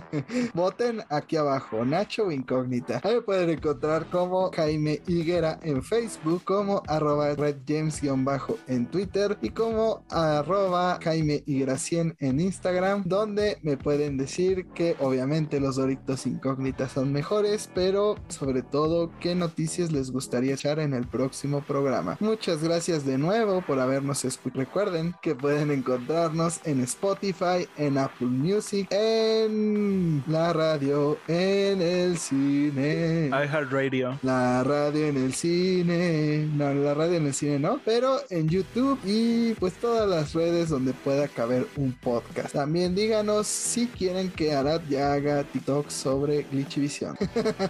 Voten 0.55 1.03
aquí 1.11 1.37
abajo, 1.37 1.85
Nacho 1.85 2.27
o 2.27 2.31
incógnita. 2.31 3.01
Ahí 3.03 3.17
me 3.17 3.23
pueden 3.23 3.51
encontrar 3.51 4.07
como 4.07 4.51
Jaime 4.53 5.03
Higuera 5.07 5.59
en 5.63 5.83
Facebook, 5.83 6.43
como 6.45 6.83
arroba 6.87 7.35
redjames-bajo 7.35 8.59
en 8.67 8.87
Twitter 8.87 9.00
y 9.41 9.51
como 9.51 10.05
arroba 10.11 10.99
Jaime 11.03 11.43
Higuera 11.47 11.79
100 11.79 12.17
en 12.19 12.41
Instagram, 12.41 13.05
donde 13.07 13.59
me 13.63 13.77
pueden 13.77 14.19
decir 14.19 14.67
que 14.75 14.95
obviamente 14.99 15.59
los 15.59 15.77
Doritos 15.77 16.27
incógnitas 16.27 16.93
son 16.93 17.13
mejores, 17.13 17.71
pero 17.75 18.17
sobre 18.29 18.63
todo 18.63 19.11
qué 19.21 19.35
noticias 19.35 19.91
les 19.91 20.11
gustaría 20.11 20.55
echar 20.55 20.81
en 20.81 20.93
el 20.93 21.07
próximo 21.07 21.63
programa. 21.63 22.19
Muchas 22.21 22.63
gracias 22.63 23.07
de 23.07 23.17
nuevo 23.17 23.63
por 23.63 23.79
habernos 23.79 24.25
escuchado. 24.25 24.61
Recuerden 24.61 25.15
que 25.23 25.35
pueden 25.35 25.71
encontrarnos 25.71 26.61
en 26.65 26.81
Spotify, 26.81 27.69
en 27.77 27.99
Apple 27.99 28.27
Music, 28.27 28.89
en 28.91 30.23
la 30.27 30.53
radio, 30.53 31.17
en 31.29 31.81
el 31.81 32.19
cine. 32.19 33.29
iHeartRadio. 33.29 34.19
La 34.23 34.65
radio 34.65 35.07
en 35.07 35.17
el 35.17 35.35
cine. 35.35 36.49
No, 36.55 36.75
la 36.75 36.95
radio 36.95 37.17
en 37.19 37.27
el 37.27 37.35
cine 37.35 37.59
no, 37.59 37.81
pero 37.85 38.19
en 38.31 38.49
YouTube 38.49 38.90
y 39.05 39.55
pues 39.55 39.75
todas 39.75 40.09
las 40.09 40.33
redes 40.33 40.69
donde 40.69 40.93
pueda 40.93 41.29
caber 41.29 41.67
un 41.77 41.93
podcast. 41.93 42.53
También 42.53 42.95
díganos 42.95 43.47
si 43.47 43.87
quieren 43.87 44.31
que 44.31 44.55
Arad 44.55 44.81
ya 44.89 45.13
haga 45.13 45.45
TikTok 45.45 45.89
sobre 45.89 46.43
Glitchvision. 46.51 47.17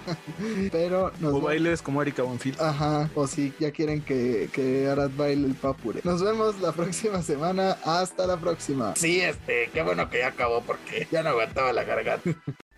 Pero 0.72 1.12
nos 1.20 1.34
O 1.34 1.40
bailes 1.40 1.82
como 1.82 2.02
Erika 2.02 2.22
Bonfil. 2.22 2.56
Ajá, 2.58 3.10
o 3.14 3.26
si 3.26 3.52
ya 3.58 3.70
quieren 3.70 4.00
que, 4.02 4.48
que 4.52 4.88
Arad 4.88 5.10
baile 5.16 5.46
el 5.46 5.54
papure. 5.54 6.00
Nos 6.04 6.22
vemos 6.22 6.60
la 6.60 6.72
próxima 6.80 7.22
semana. 7.22 7.76
Hasta 7.84 8.26
la 8.26 8.36
próxima. 8.36 8.94
Sí, 8.96 9.20
este, 9.20 9.70
qué 9.72 9.82
bueno 9.82 10.08
que 10.10 10.18
ya 10.18 10.28
acabó 10.28 10.62
porque 10.62 11.06
ya 11.10 11.22
no 11.22 11.30
aguantaba 11.30 11.72
la 11.72 11.84
garganta. 11.84 12.30